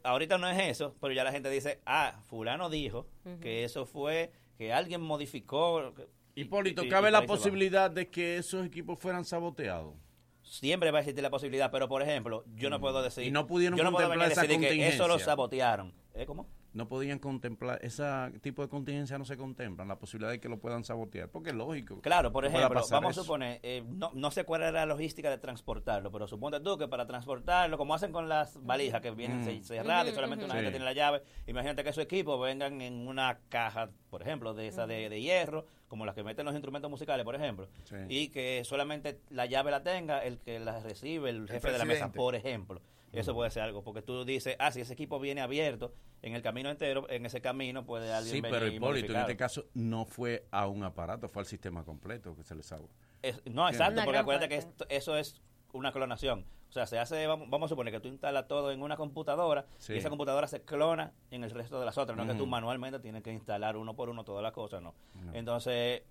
ahorita 0.03 0.39
no 0.39 0.49
es 0.49 0.59
eso, 0.71 0.97
pero 1.01 1.13
ya 1.13 1.23
la 1.23 1.31
gente 1.31 1.51
dice, 1.51 1.81
ah, 1.87 2.21
fulano 2.27 2.69
dijo 2.71 3.07
que 3.41 3.63
eso 3.65 3.85
fue 3.87 4.33
que 4.57 4.73
alguien 4.73 5.01
modificó. 5.03 5.93
que- 5.95 6.09
Hipólito, 6.35 6.83
y- 6.83 6.87
y 6.87 6.89
¿cabe 6.89 7.11
la 7.11 7.27
posibilidad 7.27 7.91
de 7.91 8.09
que 8.09 8.39
esos 8.39 8.65
equipos 8.67 8.99
fueran 8.99 9.25
saboteados? 9.25 9.95
Siempre 10.43 10.91
va 10.91 10.99
a 10.99 11.01
existir 11.03 11.23
la 11.23 11.31
posibilidad, 11.31 11.71
pero 11.71 11.89
por 11.89 12.03
ejemplo, 12.03 12.45
yo 12.57 12.71
no 12.71 12.81
puedo 12.81 13.03
decir. 13.03 13.25
Mm. 13.25 13.29
Y 13.29 13.31
no 13.31 13.47
pudieron 13.47 13.79
yo 13.79 13.85
no 13.85 13.93
puedo 13.93 14.09
venir 14.09 14.25
a 14.25 14.29
esa 14.33 14.43
decir 14.43 14.59
que 14.59 14.89
eso 14.89 15.07
lo 15.07 15.19
sabotearon. 15.19 15.93
¿Eh, 16.15 16.27
¿Cómo? 16.27 16.47
No 16.75 16.89
podían 16.89 17.19
contemplar, 17.19 17.79
ese 17.83 18.03
tipo 18.41 18.63
de 18.63 18.69
contingencia 18.69 19.19
no 19.19 19.27
se 19.27 19.37
contemplan, 19.37 19.89
la 19.89 19.99
posibilidad 19.99 20.31
de 20.31 20.41
que 20.41 20.49
lo 20.49 20.59
puedan 20.59 20.85
sabotear, 20.85 21.29
porque 21.29 21.51
es 21.51 21.55
lógico. 21.55 22.01
Claro, 22.01 22.33
por 22.33 22.47
ejemplo, 22.47 22.81
vamos 22.91 23.11
eso. 23.13 23.21
a 23.21 23.25
suponer, 23.25 23.61
eh, 23.63 23.85
no, 23.87 24.11
no 24.15 24.31
sé 24.31 24.45
cuál 24.45 24.63
era 24.63 24.73
la 24.73 24.87
logística 24.87 25.29
de 25.29 25.37
transportarlo, 25.37 26.11
pero 26.11 26.27
suponte 26.27 26.61
tú 26.61 26.79
que 26.79 26.89
para 26.89 27.07
transportarlo, 27.07 27.77
como 27.77 27.95
hacen 27.95 28.11
con 28.11 28.27
las 28.27 28.57
valijas 28.65 29.03
que 29.03 29.11
vienen 29.11 29.41
Mm. 29.41 29.45
ce- 29.45 29.63
cerradas 29.65 30.09
y 30.09 30.15
solamente 30.15 30.47
una 30.47 30.55
gente 30.55 30.71
tiene 30.71 30.85
la 30.87 30.95
llave, 30.95 31.23
imagínate 31.47 31.85
que 31.85 31.93
su 31.93 32.01
equipo 32.01 32.39
vengan 32.39 32.81
en 32.81 33.07
una 33.07 33.39
caja, 33.51 33.91
por 34.09 34.23
ejemplo, 34.23 34.55
de 34.55 34.69
esa 34.69 34.87
de, 34.87 35.11
de 35.11 35.21
hierro, 35.21 35.67
como 35.89 36.07
las 36.07 36.15
que 36.15 36.23
meten 36.25 36.47
los 36.47 36.55
instrumentos 36.55 36.91
musicales, 36.91 37.23
por 37.27 37.35
ejemplo, 37.35 37.69
Sí. 37.85 37.97
y 38.09 38.29
que 38.31 38.63
solamente 38.65 39.21
la 39.29 39.45
llave 39.45 39.71
la 39.71 39.83
tenga 39.83 40.25
el 40.25 40.39
que 40.39 40.59
la 40.59 40.81
recibe, 40.81 41.29
el 41.29 41.47
jefe 41.51 41.71
de 41.71 41.77
la 41.77 41.85
mesa, 41.85 42.11
por 42.13 42.35
ejemplo. 42.35 42.81
Eso 43.13 43.35
puede 43.35 43.51
ser 43.51 43.63
algo, 43.65 43.83
porque 43.85 44.01
tú 44.03 44.25
dices, 44.25 44.57
ah, 44.59 44.71
si 44.73 44.81
ese 44.81 44.95
equipo 44.95 45.21
viene 45.21 45.41
abierto 45.43 45.93
en 46.23 46.35
el 46.35 46.43
camino 46.43 46.71
entero, 46.71 47.07
en 47.11 47.27
ese 47.27 47.41
camino 47.41 47.85
puede 47.85 48.13
alguien 48.13 48.35
Sí, 48.37 48.41
venir 48.41 48.59
pero 48.59 48.73
Hipólito, 48.73 49.13
en 49.13 49.21
este 49.21 49.37
caso 49.37 49.67
no 49.75 50.05
fue 50.07 50.47
a 50.51 50.67
un 50.67 50.83
aparato, 50.83 51.29
fue 51.29 51.41
al 51.43 51.47
sistema 51.47 51.85
completo 51.85 52.35
que 52.35 52.43
se 52.43 52.55
les 52.55 52.65
salvó. 52.67 52.89
Es- 53.23 53.43
no, 53.47 53.69
exacto, 53.69 54.01
porque 54.05 54.19
acuérdate 54.19 54.49
que 54.49 54.57
esto- 54.57 54.87
eso 54.89 55.17
es 55.17 55.41
una 55.73 55.93
clonación. 55.93 56.47
O 56.69 56.73
sea, 56.73 56.87
se 56.87 56.99
hace, 56.99 57.27
vamos, 57.27 57.51
vamos 57.51 57.67
a 57.67 57.69
suponer 57.69 57.93
que 57.93 58.01
tú 58.01 58.09
instalas 58.09 58.49
todo 58.49 58.73
en 58.73 58.83
una 58.83 58.97
computadora 58.97 59.67
Sí. 59.77 59.93
y 59.93 59.99
esa 59.99 60.09
computadora 60.09 60.47
se 60.49 60.63
clona 60.63 61.13
en 61.31 61.45
el 61.45 61.51
resto 61.51 61.79
de 61.79 61.85
las 61.85 61.99
otras. 61.99 62.17
No 62.17 62.23
es 62.25 62.31
que 62.31 62.39
tú 62.39 62.47
manualmente 62.47 62.99
tienes 62.99 63.23
que 63.23 63.31
instalar 63.31 63.77
uno 63.77 63.95
por 63.95 64.09
uno 64.09 64.25
todas 64.25 64.43
las 64.43 64.53
cosas, 64.53 64.81
no. 64.81 64.95
Entonces, 65.35 66.03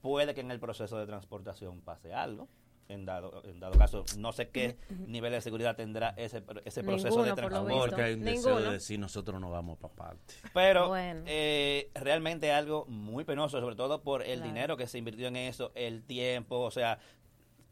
puede 0.00 0.34
que 0.34 0.40
en 0.42 0.52
el 0.52 0.60
proceso 0.60 0.96
de 0.98 1.06
transportación 1.06 1.80
pase 1.80 2.14
algo. 2.14 2.48
En 2.88 3.04
dado, 3.04 3.42
en 3.44 3.60
dado 3.60 3.76
caso, 3.78 4.02
no 4.16 4.32
sé 4.32 4.48
qué 4.48 4.78
nivel 5.06 5.30
de 5.32 5.42
seguridad 5.42 5.76
tendrá 5.76 6.14
ese, 6.16 6.42
ese 6.64 6.82
proceso 6.82 7.22
de 7.22 7.34
transporte. 7.34 7.74
Porque 7.74 8.00
hay 8.02 8.14
un 8.14 8.24
deseo 8.24 8.60
de 8.60 8.70
decir 8.72 8.98
nosotros 8.98 9.38
no 9.38 9.50
vamos 9.50 9.76
para 9.78 9.92
parte. 9.94 10.34
Pero 10.54 10.88
Bueno. 10.88 11.22
eh, 11.26 11.90
realmente 11.94 12.50
algo 12.50 12.86
muy 12.86 13.24
penoso, 13.24 13.60
sobre 13.60 13.76
todo 13.76 14.00
por 14.00 14.22
el 14.22 14.36
Claro. 14.38 14.46
dinero 14.52 14.76
que 14.78 14.86
se 14.86 14.96
invirtió 14.96 15.28
en 15.28 15.36
eso, 15.36 15.70
el 15.74 16.02
tiempo, 16.02 16.60
o 16.60 16.70
sea, 16.70 16.98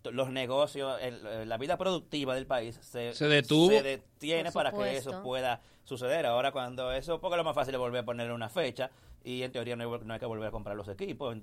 los 0.05 0.29
negocios, 0.31 0.99
el- 1.01 1.27
eh, 1.27 1.47
la 1.47 1.57
vida 1.57 1.79
productiva 1.79 2.35
del 2.35 2.47
país 2.47 2.79
se, 2.83 3.14
Se 3.14 3.27
detuvo. 3.27 3.71
se 3.71 3.83
detiene 3.83 4.53
para 4.53 4.71
que 4.71 4.99
eso 4.99 5.23
pueda 5.23 5.62
suceder. 5.87 6.26
Ahora 6.26 6.53
cuando 6.53 6.93
eso, 6.93 7.18
porque 7.20 7.37
lo 7.39 7.45
más 7.45 7.55
fácil 7.55 7.72
es 7.74 7.80
volver 7.80 8.03
a 8.03 8.05
ponerle 8.05 8.34
una 8.34 8.51
fecha 8.51 8.91
y 9.24 9.43
en 9.43 9.51
teoría 9.53 9.74
no 9.76 9.84
hay, 9.95 10.01
no 10.05 10.12
hay 10.14 10.20
que 10.20 10.26
volver 10.26 10.49
a 10.49 10.51
comprar 10.51 10.76
los 10.76 10.87
equipos. 10.89 11.34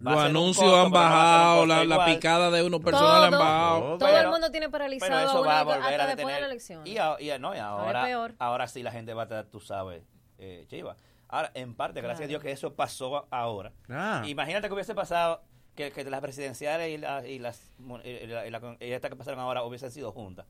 Los 0.00 0.18
anuncios 0.18 0.64
costo, 0.64 0.76
han 0.80 0.90
no 0.90 0.90
bajado, 0.90 1.66
la, 1.66 2.04
picada 2.06 2.50
de 2.50 2.62
unos 2.64 2.80
personales 2.80 3.24
han 3.26 3.30
Todo, 3.30 3.40
bajado. 3.40 3.80
todo 3.80 3.98
Pero- 4.08 4.18
el 4.18 4.28
mundo 4.28 4.50
tiene 4.50 4.68
paralizado 4.70 5.12
Pero 5.12 5.24
eso 5.30 5.40
uno 5.40 5.48
va 5.48 5.58
a 5.58 5.60
hasta 5.60 5.74
volver 5.76 6.00
a 6.00 6.06
después 6.06 6.16
de 6.16 6.24
la 6.24 6.26
detener. 6.26 6.44
elección. 6.50 6.86
Y, 6.86 6.98
a- 6.98 7.16
y 7.20 7.30
a- 7.30 7.38
no, 7.38 7.54
y 7.54 7.58
ahora, 7.58 8.02
peor. 8.04 8.34
ahora 8.38 8.66
sí 8.66 8.82
la 8.82 8.90
gente 8.90 9.14
va 9.14 9.22
a 9.22 9.24
estar, 9.26 9.44
tú 9.46 9.60
sabes, 9.60 10.02
eh, 10.38 10.64
chiva. 10.68 10.96
Ahora, 11.28 11.50
en 11.54 11.74
parte, 11.74 12.00
gracias 12.02 12.26
a 12.26 12.28
Dios 12.28 12.42
que 12.42 12.50
eso 12.50 12.74
pasó 12.74 13.26
ahora. 13.30 13.72
Ah. 13.88 14.22
Imagínate 14.26 14.68
que 14.68 14.74
hubiese 14.74 14.94
pasado 14.94 15.42
que, 15.74 15.90
que 15.90 16.04
las 16.04 16.20
presidenciales 16.20 16.90
y, 16.90 16.98
la- 16.98 17.26
y 17.26 17.38
las 17.38 17.70
y 18.04 18.26
la- 18.26 18.46
y 18.46 18.50
la- 18.50 18.76
y 18.80 18.92
estas 18.92 19.10
que 19.10 19.16
pasaron 19.16 19.40
ahora 19.40 19.62
hubiesen 19.62 19.90
sido 19.90 20.12
juntas. 20.12 20.44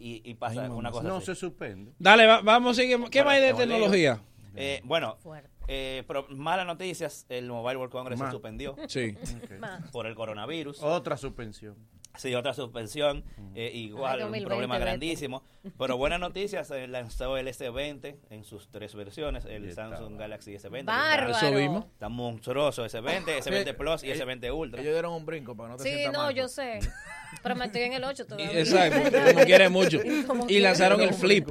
Y, 0.00 0.22
y 0.24 0.34
pasa 0.34 0.64
Ay, 0.64 0.70
una 0.70 0.90
cosa 0.90 1.06
no 1.08 1.16
así. 1.16 1.26
se 1.26 1.34
suspende. 1.34 1.92
Dale, 1.98 2.26
va- 2.26 2.40
vamos, 2.40 2.76
sigue. 2.76 2.96
¿Qué 3.10 3.22
Bueno, 3.22 3.24
más 3.26 3.34
hay 3.34 3.42
de 3.42 3.54
tecnología? 3.54 4.20
Eh, 4.56 4.80
bueno, 4.84 5.16
eh, 5.68 6.02
pero 6.08 6.26
malas 6.30 6.66
noticias, 6.66 7.26
el 7.28 7.48
Mobile 7.48 7.76
World 7.76 7.92
Congress 7.92 8.18
Ma- 8.18 8.26
se 8.26 8.32
suspendió 8.32 8.74
Sí. 8.88 9.14
Por 9.92 10.06
el 10.06 10.14
coronavirus. 10.14 10.82
Otra 10.82 11.16
suspensión. 11.16 11.76
Sí, 12.16 12.34
otra 12.34 12.52
suspensión, 12.54 13.22
eh, 13.54 13.70
igual, 13.72 14.14
Ay, 14.18 14.24
un 14.24 14.30
2020, 14.32 14.46
problema 14.48 14.78
grandísimo. 14.80 15.44
Pero 15.78 15.96
buenas 15.96 16.18
noticias, 16.18 16.66
se 16.66 16.88
lanzó 16.88 17.36
el 17.36 17.46
S20 17.46 18.16
en 18.30 18.42
sus 18.42 18.68
tres 18.68 18.96
versiones, 18.96 19.44
el 19.44 19.66
Y. 19.66 19.72
Samsung 19.72 20.18
Galaxy 20.18 20.54
S20. 20.54 20.86
Bárbaro. 20.86 21.30
Eso 21.36 21.54
vimos. 21.54 21.84
Está 21.84 22.08
monstruoso 22.08 22.84
S20, 22.84 23.38
S20 23.40 23.76
Plus 23.76 24.02
y 24.02 24.10
Ellos- 24.10 24.26
S20 24.26 24.50
Ultra. 24.52 24.80
Ellos 24.82 24.92
dieron 24.94 25.12
un 25.12 25.24
brinco 25.24 25.54
para 25.56 25.68
que 25.68 25.72
no 25.72 25.76
te 25.76 25.84
Sí, 25.84 25.90
sientas 25.94 26.12
no, 26.14 26.18
mal, 26.24 26.34
yo 26.34 26.42
pues. 26.44 26.52
sé. 26.52 26.80
Pero 27.42 27.56
me 27.56 27.66
estoy 27.66 27.82
en 27.82 27.92
el 27.94 28.04
8 28.04 28.26
todavía. 28.26 28.58
Exacto, 28.58 29.00
como 29.34 29.44
quiere 29.46 29.68
mucho. 29.68 29.98
Y 30.48 30.58
lanzaron 30.60 31.00
el 31.00 31.14
flip. 31.14 31.48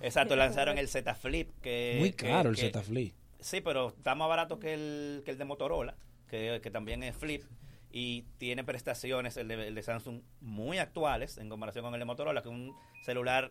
Exacto, 0.00 0.34
lanzaron 0.36 0.78
el 0.78 0.88
Z 0.88 1.14
Flip. 1.14 1.48
Que, 1.60 1.96
Muy 2.00 2.10
que- 2.12 2.26
caro 2.26 2.50
el 2.50 2.56
Z 2.56 2.82
Flip. 2.82 3.14
Sí, 3.40 3.60
pero 3.60 3.88
está 3.88 4.14
más 4.14 4.28
barato 4.28 4.58
que 4.58 4.74
el, 4.74 5.22
que 5.24 5.32
el 5.32 5.38
de 5.38 5.44
Motorola, 5.44 5.96
que, 6.28 6.60
que 6.62 6.70
también 6.70 7.02
es 7.02 7.16
Flip. 7.16 7.42
Y 7.90 8.22
tiene 8.38 8.64
prestaciones, 8.64 9.36
el 9.36 9.48
de, 9.48 9.68
el 9.68 9.74
de 9.74 9.82
Samsung, 9.82 10.22
muy 10.40 10.78
actuales 10.78 11.36
en 11.38 11.48
comparación 11.48 11.84
con 11.84 11.92
el 11.94 12.00
de 12.00 12.04
Motorola, 12.06 12.42
que 12.42 12.48
es 12.48 12.54
un 12.54 12.74
celular 13.04 13.50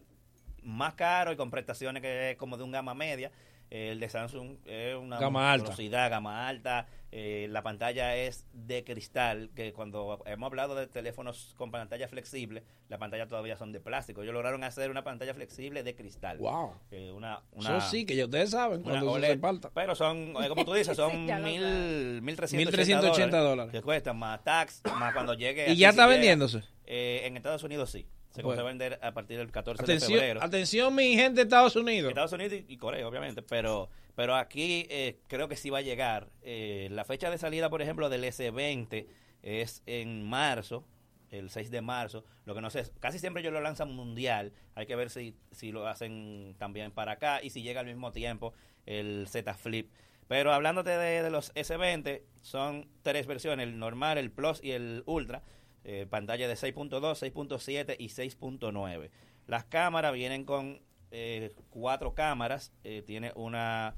más 0.63 0.93
caro 0.95 1.31
y 1.31 1.35
con 1.35 1.51
prestaciones 1.51 2.01
que 2.01 2.31
es 2.31 2.37
como 2.37 2.57
de 2.57 2.63
un 2.63 2.71
gama 2.71 2.93
media. 2.93 3.31
El 3.69 3.99
de 3.99 4.09
Samsung 4.09 4.57
es 4.65 4.95
una 4.95 5.17
Gama 5.19 5.51
alta. 5.53 5.63
velocidad, 5.65 6.09
gama 6.09 6.47
alta. 6.47 6.87
Eh, 7.13 7.47
la 7.49 7.61
pantalla 7.61 8.15
es 8.15 8.45
de 8.53 8.83
cristal, 8.85 9.49
que 9.55 9.73
cuando 9.73 10.21
hemos 10.25 10.47
hablado 10.47 10.75
de 10.75 10.87
teléfonos 10.87 11.53
con 11.57 11.69
pantalla 11.69 12.07
flexible, 12.07 12.63
la 12.87 12.97
pantalla 12.97 13.27
todavía 13.27 13.57
son 13.57 13.71
de 13.73 13.79
plástico. 13.81 14.21
Ellos 14.23 14.33
lograron 14.33 14.63
hacer 14.63 14.89
una 14.89 15.03
pantalla 15.03 15.33
flexible 15.33 15.83
de 15.83 15.93
cristal. 15.95 16.37
Wow. 16.37 16.73
Eh, 16.91 17.11
una, 17.11 17.41
una, 17.51 17.77
Eso 17.77 17.89
sí, 17.89 18.05
que 18.05 18.15
ya 18.15 18.25
ustedes 18.25 18.51
saben 18.51 18.81
cuando 18.81 18.99
eso 19.07 19.11
OLED. 19.11 19.33
se 19.33 19.39
falta. 19.39 19.69
Pero 19.73 19.93
son, 19.95 20.33
eh, 20.41 20.47
como 20.47 20.63
tú 20.63 20.73
dices, 20.73 20.95
son 20.97 21.25
mil, 21.25 22.21
1.380 22.23 22.71
1.380 22.71 23.29
dólares. 23.43 23.71
Que 23.71 23.81
cuestan 23.81 24.17
más 24.17 24.43
tax, 24.43 24.81
más 24.97 25.13
cuando 25.13 25.33
llegue. 25.33 25.71
¿Y 25.71 25.75
ya 25.75 25.89
está 25.89 26.03
llega. 26.03 26.13
vendiéndose? 26.13 26.61
Eh, 26.85 27.21
en 27.25 27.35
Estados 27.37 27.63
Unidos 27.63 27.89
sí. 27.91 28.05
Se 28.29 28.41
Bueno. 28.43 28.61
comienza 28.61 28.85
a 28.85 28.87
vender 28.89 29.05
a 29.05 29.13
partir 29.13 29.37
del 29.37 29.51
14 29.51 29.83
Atención, 29.83 30.11
de 30.13 30.17
febrero. 30.19 30.41
atención, 30.41 30.95
mi 30.95 31.15
gente 31.15 31.35
de 31.35 31.41
Estados 31.41 31.75
Unidos. 31.75 32.07
Estados 32.09 32.31
Unidos 32.31 32.53
y, 32.53 32.73
y 32.73 32.77
Corea, 32.77 33.05
obviamente, 33.05 33.41
pero 33.41 33.89
pero 34.15 34.35
aquí 34.35 34.85
eh, 34.89 35.19
creo 35.27 35.47
que 35.47 35.55
sí 35.55 35.69
va 35.69 35.79
a 35.79 35.81
llegar. 35.81 36.29
Eh, 36.41 36.89
la 36.91 37.05
fecha 37.05 37.29
de 37.29 37.37
salida, 37.37 37.69
por 37.69 37.81
ejemplo, 37.81 38.09
del 38.09 38.23
S20 38.23 39.07
es 39.41 39.83
en 39.85 40.23
marzo, 40.23 40.85
el 41.29 41.49
6 41.49 41.71
de 41.71 41.81
marzo. 41.81 42.23
Lo 42.45 42.53
que 42.55 42.61
no 42.61 42.69
sé, 42.69 42.91
casi 42.99 43.19
siempre 43.19 43.41
ellos 43.41 43.53
lo 43.53 43.61
lanzan 43.61 43.93
mundial. 43.93 44.53
Hay 44.75 44.85
que 44.85 44.95
ver 44.95 45.09
si, 45.09 45.35
si 45.51 45.71
lo 45.71 45.87
hacen 45.87 46.55
también 46.57 46.91
para 46.91 47.13
acá 47.13 47.41
y 47.41 47.49
si 47.49 47.61
llega 47.61 47.79
al 47.79 47.87
mismo 47.87 48.11
tiempo 48.11 48.53
el 48.85 49.27
Z 49.27 49.53
Flip. 49.53 49.91
Pero 50.27 50.53
hablándote 50.53 50.91
de, 50.91 51.23
de 51.23 51.29
los 51.29 51.53
S20, 51.55 52.21
son 52.41 52.87
tres 53.01 53.27
versiones, 53.27 53.67
el 53.67 53.77
normal, 53.77 54.17
el 54.17 54.31
Plus 54.31 54.63
y 54.63 54.71
el 54.71 55.03
Ultra. 55.05 55.43
Eh, 55.83 56.05
pantalla 56.09 56.47
de 56.47 56.53
6.2, 56.53 56.99
6.7 57.33 57.95
y 57.97 58.09
6.9. 58.09 59.09
Las 59.47 59.65
cámaras 59.65 60.13
vienen 60.13 60.45
con 60.45 60.81
eh, 61.11 61.51
cuatro 61.69 62.13
cámaras. 62.13 62.71
eh, 62.83 63.01
tiene 63.05 63.31
una 63.35 63.95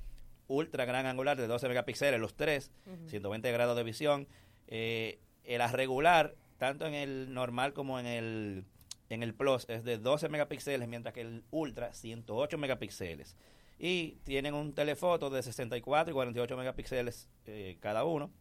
ultra 0.47 0.85
gran 0.85 1.05
angular 1.05 1.37
de 1.37 1.47
12 1.47 1.67
megapíxeles, 1.67 2.19
los 2.19 2.35
tres, 2.35 2.71
Ujú. 2.85 3.09
120 3.09 3.51
grados 3.51 3.75
de 3.77 3.83
visión. 3.83 4.27
Eh, 4.67 5.19
la 5.45 5.67
regular, 5.71 6.35
tanto 6.57 6.85
en 6.85 6.93
el 6.93 7.33
normal 7.33 7.73
como 7.73 7.99
en 7.99 8.05
el, 8.05 8.65
en 9.09 9.23
el 9.23 9.33
Plus, 9.33 9.65
es 9.69 9.83
de 9.83 9.97
12 9.97 10.29
megapíxeles, 10.29 10.87
mientras 10.87 11.13
que 11.13 11.21
el 11.21 11.43
Ultra, 11.51 11.93
108 11.93 12.57
megapíxeles. 12.57 13.35
Y 13.79 14.17
tienen 14.23 14.53
un 14.53 14.73
telefoto 14.73 15.29
de 15.29 15.41
64 15.43 16.11
y 16.11 16.13
48 16.13 16.55
megapíxeles 16.57 17.29
eh, 17.45 17.77
cada 17.79 18.03
uno. 18.05 18.31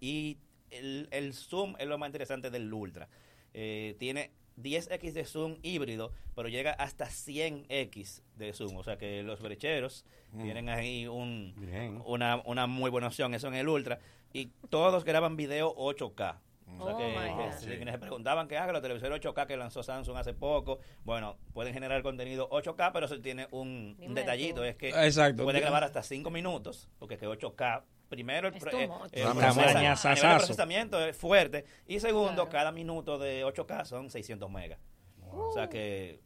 Y 0.00 0.38
el, 0.70 1.08
el 1.10 1.32
zoom 1.32 1.74
es 1.78 1.86
lo 1.86 1.96
más 1.98 2.08
interesante 2.08 2.50
del 2.50 2.72
Ultra. 2.72 3.08
Eh, 3.54 3.94
tiene 3.98 4.32
10x 4.56 5.12
de 5.12 5.24
zoom 5.24 5.56
híbrido, 5.62 6.12
pero 6.34 6.48
llega 6.48 6.72
hasta 6.72 7.06
100x 7.06 8.22
de 8.36 8.52
zoom. 8.52 8.76
O 8.76 8.82
sea 8.82 8.96
que 8.98 9.22
los 9.22 9.40
brecheros 9.40 10.04
Mm. 10.32 10.42
tienen 10.42 10.68
ahí 10.68 11.06
un, 11.06 11.54
una, 12.04 12.42
una 12.44 12.66
muy 12.66 12.90
buena 12.90 13.08
opción. 13.08 13.34
Eso 13.34 13.48
en 13.48 13.54
el 13.54 13.68
Ultra. 13.68 13.98
Y 14.32 14.46
todos 14.68 15.04
graban 15.04 15.36
video 15.36 15.74
8K. 15.74 16.38
O 16.78 16.84
sea 16.84 16.94
Oh, 16.94 16.98
que, 16.98 17.52
si 17.58 17.66
quienes 17.68 17.94
se 17.94 17.98
preguntaban 18.00 18.48
qué 18.48 18.58
haga 18.58 18.72
los 18.72 18.82
televisores 18.82 19.20
8K 19.20 19.46
que 19.46 19.56
lanzó 19.56 19.84
Samsung 19.84 20.16
hace 20.16 20.34
poco, 20.34 20.80
bueno, 21.04 21.38
pueden 21.54 21.72
generar 21.72 22.02
contenido 22.02 22.48
8K, 22.50 22.90
pero 22.92 23.06
eso 23.06 23.20
tiene 23.20 23.46
un, 23.52 23.96
detallito, 24.14 24.64
es 24.64 24.74
que 24.74 24.88
Exacto. 24.88 25.44
puede 25.44 25.60
grabar 25.60 25.84
hasta 25.84 26.02
5 26.02 26.28
minutos, 26.30 26.88
porque 26.98 27.16
que 27.16 27.28
8K, 27.28 27.84
primero 28.08 28.48
el, 28.48 28.54
eh, 28.54 29.28
procesamiento 30.14 31.04
es 31.04 31.16
fuerte, 31.16 31.64
y 31.86 32.00
segundo, 32.00 32.48
cada 32.48 32.72
minuto 32.72 33.18
de 33.18 33.44
8K 33.44 33.84
son 33.84 34.10
600 34.10 34.50
megas. 34.50 34.78
O 35.32 35.52
sea 35.52 35.68
que, 35.68 36.20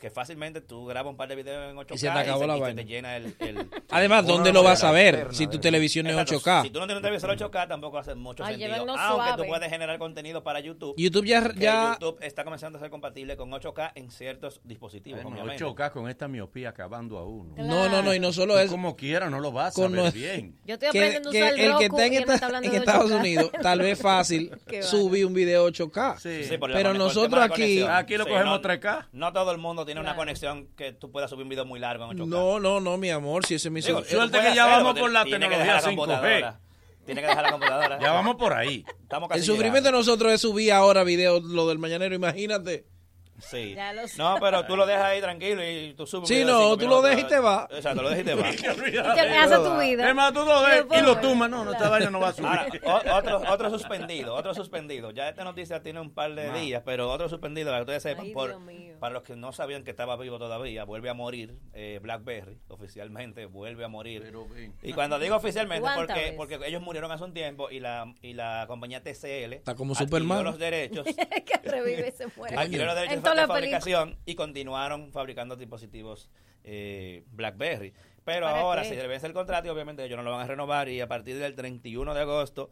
que 0.00 0.10
fácilmente 0.10 0.60
tú 0.60 0.86
grabas 0.86 1.10
un 1.10 1.16
par 1.16 1.28
de 1.28 1.34
videos 1.36 1.70
en 1.70 1.76
8K 1.76 1.94
Y 1.94 1.98
se 1.98 2.06
te 2.06 2.18
acabó 2.18 2.46
la 2.46 2.54
y 2.54 2.56
se 2.58 2.62
vaina. 2.62 2.82
te 2.82 2.88
llena 2.88 3.16
el... 3.16 3.34
el- 3.40 3.68
Además, 3.90 4.26
¿dónde 4.26 4.52
lo 4.52 4.62
vas 4.62 4.84
a 4.84 4.92
ver? 4.92 5.28
Si 5.32 5.46
tu 5.48 5.58
televisión 5.58 6.06
es 6.06 6.12
Exacto. 6.16 6.38
8K. 6.40 6.62
Si 6.62 6.70
tú 6.70 6.78
no 6.78 6.86
tienes 6.86 6.98
un 6.98 7.02
televisor 7.02 7.36
8K, 7.36 7.68
tampoco 7.68 7.98
hace 7.98 8.14
mucho 8.14 8.44
Ay, 8.44 8.54
sentido. 8.54 8.70
llévenlo 8.74 8.92
Aunque 8.96 9.26
suave. 9.26 9.42
tú 9.42 9.48
puedes 9.48 9.68
generar 9.70 9.98
contenido 9.98 10.42
para 10.44 10.60
YouTube. 10.60 10.94
YouTube 10.96 11.26
ya- 11.26 11.52
ya- 11.56 11.98
YouTube 12.00 12.18
está 12.22 12.44
comenzando 12.44 12.78
a 12.78 12.80
ser 12.80 12.90
compatible 12.90 13.36
con 13.36 13.50
8K 13.50 13.92
en 13.96 14.10
ciertos 14.10 14.60
dispositivos, 14.64 15.22
Bueno, 15.22 15.36
obviamente. 15.42 15.64
8K 15.64 15.90
con 15.90 16.08
esta 16.08 16.28
miopía 16.28 16.68
acabando 16.68 17.18
a 17.18 17.26
uno. 17.26 17.54
No, 17.56 17.88
no, 17.88 18.00
no, 18.02 18.14
y 18.14 18.20
no 18.20 18.32
solo 18.32 18.54
Tú 18.54 18.60
eso. 18.60 18.70
Como 18.70 18.94
quiera, 18.96 19.28
no 19.28 19.40
lo 19.40 19.50
vas 19.52 19.76
a 19.76 19.82
Con 19.82 19.92
ver 19.92 20.04
no- 20.04 20.12
bien. 20.12 20.56
Yo 20.64 20.74
estoy 20.74 20.90
que, 20.90 20.98
aprendiendo 20.98 21.30
a 21.30 21.32
que 21.32 21.38
usar 21.42 21.52
el 21.58 21.76
que 21.76 21.84
está 21.86 22.06
en, 22.06 22.12
y 22.12 22.16
esta- 22.18 22.34
está 22.34 22.58
en 22.58 22.74
Estados 22.74 23.10
8K. 23.10 23.18
Unidos, 23.20 23.50
tal 23.62 23.78
vez 23.80 24.00
fácil 24.00 24.50
subir 24.82 25.26
un 25.26 25.34
video 25.34 25.66
8K. 25.68 26.18
Sí, 26.18 26.56
por 26.56 26.70
la 26.70 26.76
pero 26.76 26.94
nosotros 26.94 27.42
aquí... 27.42 27.82
Aquí 27.82 28.16
lo 28.16 28.26
cogemos 28.26 28.60
no- 28.60 28.68
3K. 28.68 29.06
No 29.12 29.32
todo 29.32 29.50
el 29.50 29.58
mundo 29.58 29.84
tiene 29.88 30.02
una 30.02 30.14
conexión 30.14 30.68
que 30.76 30.92
tú 30.92 31.10
puedas 31.10 31.30
subir 31.30 31.44
un 31.44 31.48
video 31.48 31.64
muy 31.64 31.80
largo 31.80 32.12
en 32.12 32.18
8K. 32.18 32.26
No, 32.26 32.60
no, 32.60 32.78
no, 32.78 32.98
mi 32.98 33.08
amor, 33.08 33.46
si 33.46 33.54
ese 33.54 33.68
es 33.68 33.72
mi 33.72 33.80
Digo, 33.80 34.04
Suerte 34.04 34.38
que 34.38 34.54
ya 34.54 34.66
vamos 34.66 35.00
con 35.00 35.14
la 35.14 35.24
tiene 35.24 35.48
que 35.48 35.56
tecnología 35.56 35.74
dejar 35.76 35.82
la 35.82 35.90
5G. 35.90 35.96
computadora. 35.96 36.60
Tiene 37.06 37.20
que 37.22 37.26
dejar 37.26 37.42
la 37.42 37.50
computadora. 37.52 37.98
Ya 37.98 38.12
vamos 38.12 38.36
por 38.36 38.52
ahí. 38.52 38.84
Estamos 39.00 39.30
El 39.32 39.42
sufrimiento 39.42 39.90
de 39.90 39.96
nosotros 39.96 40.30
es 40.30 40.42
subir 40.42 40.72
ahora 40.72 41.04
video, 41.04 41.40
lo 41.40 41.66
del 41.68 41.78
mañanero, 41.78 42.14
imagínate. 42.14 42.86
Sí. 43.40 43.74
Ya 43.74 43.92
lo 43.92 44.06
sé. 44.08 44.18
No, 44.18 44.36
pero 44.40 44.64
tú 44.66 44.76
lo 44.76 44.84
dejas 44.86 45.04
ahí 45.04 45.20
tranquilo 45.20 45.62
y 45.64 45.94
tú 45.94 46.06
subes 46.06 46.28
Sí, 46.28 46.44
no, 46.44 46.76
tú 46.76 46.88
lo 46.88 47.00
dejas 47.02 47.20
y 47.20 47.24
te 47.24 47.38
vas. 47.38 47.66
Exacto, 47.70 48.02
lo 48.02 48.08
dejas 48.10 48.22
y 48.22 48.26
te 48.26 48.34
vas. 48.34 48.56
Te 48.56 49.36
hace 49.38 49.54
tu 49.56 49.78
vida. 49.78 50.08
Es 50.08 50.14
más, 50.14 50.32
tú 50.32 50.44
lo 50.44 50.62
ves 50.62 50.84
y 50.98 51.02
lo 51.02 51.18
tumbas. 51.18 51.48
No, 51.50 51.64
no, 51.64 51.72
esta 51.72 51.88
vaina 51.88 52.10
no 52.10 52.20
va 52.20 52.28
a 52.28 52.32
subir. 52.32 52.48
Ahora, 52.84 53.16
otro, 53.16 53.42
otro 53.48 53.70
suspendido, 53.70 54.34
otro 54.34 54.54
suspendido. 54.54 55.10
Ya 55.12 55.28
esta 55.28 55.44
noticia 55.44 55.82
tiene 55.82 56.00
un 56.00 56.10
par 56.12 56.34
de 56.34 56.48
Ah. 56.48 56.54
días, 56.58 56.82
pero 56.84 57.10
otro 57.10 57.28
suspendido, 57.28 57.68
para 57.70 57.78
que 57.78 57.82
ustedes 57.82 58.02
sepan, 58.02 58.26
Ay, 58.26 58.32
por, 58.32 58.58
para 58.98 59.14
los 59.14 59.22
que 59.22 59.36
no 59.36 59.52
sabían 59.52 59.84
que 59.84 59.90
estaba 59.90 60.16
vivo 60.16 60.38
todavía, 60.38 60.84
vuelve 60.84 61.08
a 61.10 61.14
morir 61.14 61.54
eh, 61.74 62.00
BlackBerry, 62.02 62.58
oficialmente 62.68 63.46
vuelve 63.46 63.84
a 63.84 63.88
morir. 63.88 64.32
Y 64.82 64.92
cuando 64.92 65.18
digo 65.18 65.36
oficialmente, 65.36 65.82
¿Cuántas 65.82 66.16
porque, 66.18 66.32
porque 66.56 66.58
ellos 66.66 66.82
murieron 66.82 67.10
hace 67.12 67.24
un 67.24 67.32
tiempo 67.32 67.70
y 67.70 67.80
la, 67.80 68.12
y 68.22 68.32
la 68.32 68.64
compañía 68.66 69.02
TCL 69.02 69.52
Está 69.54 69.74
como 69.74 69.92
adquirió 69.92 70.08
Superman. 70.08 70.44
los 70.44 70.58
derechos 70.58 71.06
que 71.06 71.70
revive 71.70 72.08
y 72.08 72.12
se 72.12 72.26
muere. 72.36 72.56
adquirió 72.56 72.84
los 72.86 72.94
derechos 72.94 73.14
La 73.34 73.46
fabricación 73.46 74.18
y 74.24 74.34
continuaron 74.34 75.12
fabricando 75.12 75.56
dispositivos 75.56 76.30
eh, 76.64 77.24
BlackBerry. 77.32 77.92
Pero 78.24 78.46
¿Para 78.46 78.60
ahora 78.60 78.82
qué? 78.82 78.88
se 78.90 79.06
vence 79.06 79.26
el 79.26 79.32
contrato 79.32 79.66
y 79.68 79.70
obviamente 79.70 80.04
ellos 80.04 80.16
no 80.18 80.22
lo 80.22 80.32
van 80.32 80.40
a 80.42 80.46
renovar 80.46 80.88
y 80.88 81.00
a 81.00 81.08
partir 81.08 81.38
del 81.38 81.54
31 81.54 82.12
de 82.14 82.20
agosto 82.20 82.70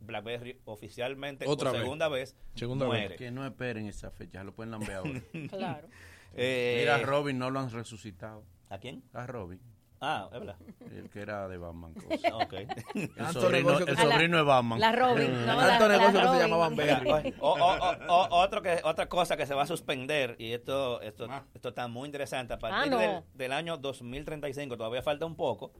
BlackBerry 0.00 0.58
oficialmente 0.64 1.44
Otra 1.46 1.70
por 1.70 1.74
vez. 1.74 1.82
segunda 1.82 2.08
vez, 2.08 2.36
Segunda 2.54 2.86
muere. 2.86 3.08
vez. 3.10 3.18
Que 3.18 3.30
no 3.30 3.46
esperen 3.46 3.86
esa 3.86 4.10
fecha, 4.10 4.42
lo 4.42 4.52
pueden 4.54 4.70
lambear 4.72 4.98
ahora. 4.98 5.20
Claro. 5.50 5.88
Eh, 6.34 6.78
Mira, 6.80 6.94
a 6.96 6.98
Robin 6.98 7.38
no 7.38 7.50
lo 7.50 7.60
han 7.60 7.70
resucitado. 7.70 8.44
¿A 8.68 8.78
quién? 8.78 9.02
A 9.12 9.26
Robin. 9.26 9.60
Ah, 10.02 10.28
es 10.32 10.38
verdad. 10.40 10.56
El 10.90 11.10
que 11.10 11.20
era 11.20 11.46
de 11.46 11.58
Batman. 11.58 11.92
cosa. 11.94 12.28
Ok. 12.36 12.52
El 12.94 13.26
sobrino, 13.32 13.78
el 13.80 13.96
sobrino 13.98 14.36
de 14.38 14.42
Batman. 14.42 14.80
La 14.80 14.92
Robin, 14.92 15.46
no, 15.46 15.56
la, 15.60 15.66
Tanto 15.68 15.88
la 15.88 15.98
negocio 15.98 16.12
que 16.14 16.18
se 16.20 16.24
Robin. 16.26 16.40
llamaban 16.40 16.76
Berry. 16.76 17.10
o- 17.40 17.50
o- 17.50 17.76
o- 17.76 18.06
o- 18.08 18.36
otro 18.42 18.62
que, 18.62 18.80
otra 18.82 19.08
cosa 19.10 19.36
que 19.36 19.44
se 19.46 19.52
va 19.54 19.62
a 19.62 19.66
suspender, 19.66 20.36
y 20.38 20.52
esto, 20.52 21.02
esto, 21.02 21.28
esto 21.54 21.68
está 21.68 21.86
muy 21.86 22.06
interesante, 22.06 22.54
a 22.54 22.58
partir 22.58 22.92
Ah, 22.92 22.96
no. 22.96 22.98
del, 22.98 23.22
del 23.34 23.52
año 23.52 23.76
2035, 23.76 24.76
todavía 24.78 25.02
falta 25.02 25.26
un 25.26 25.36
poco. 25.36 25.72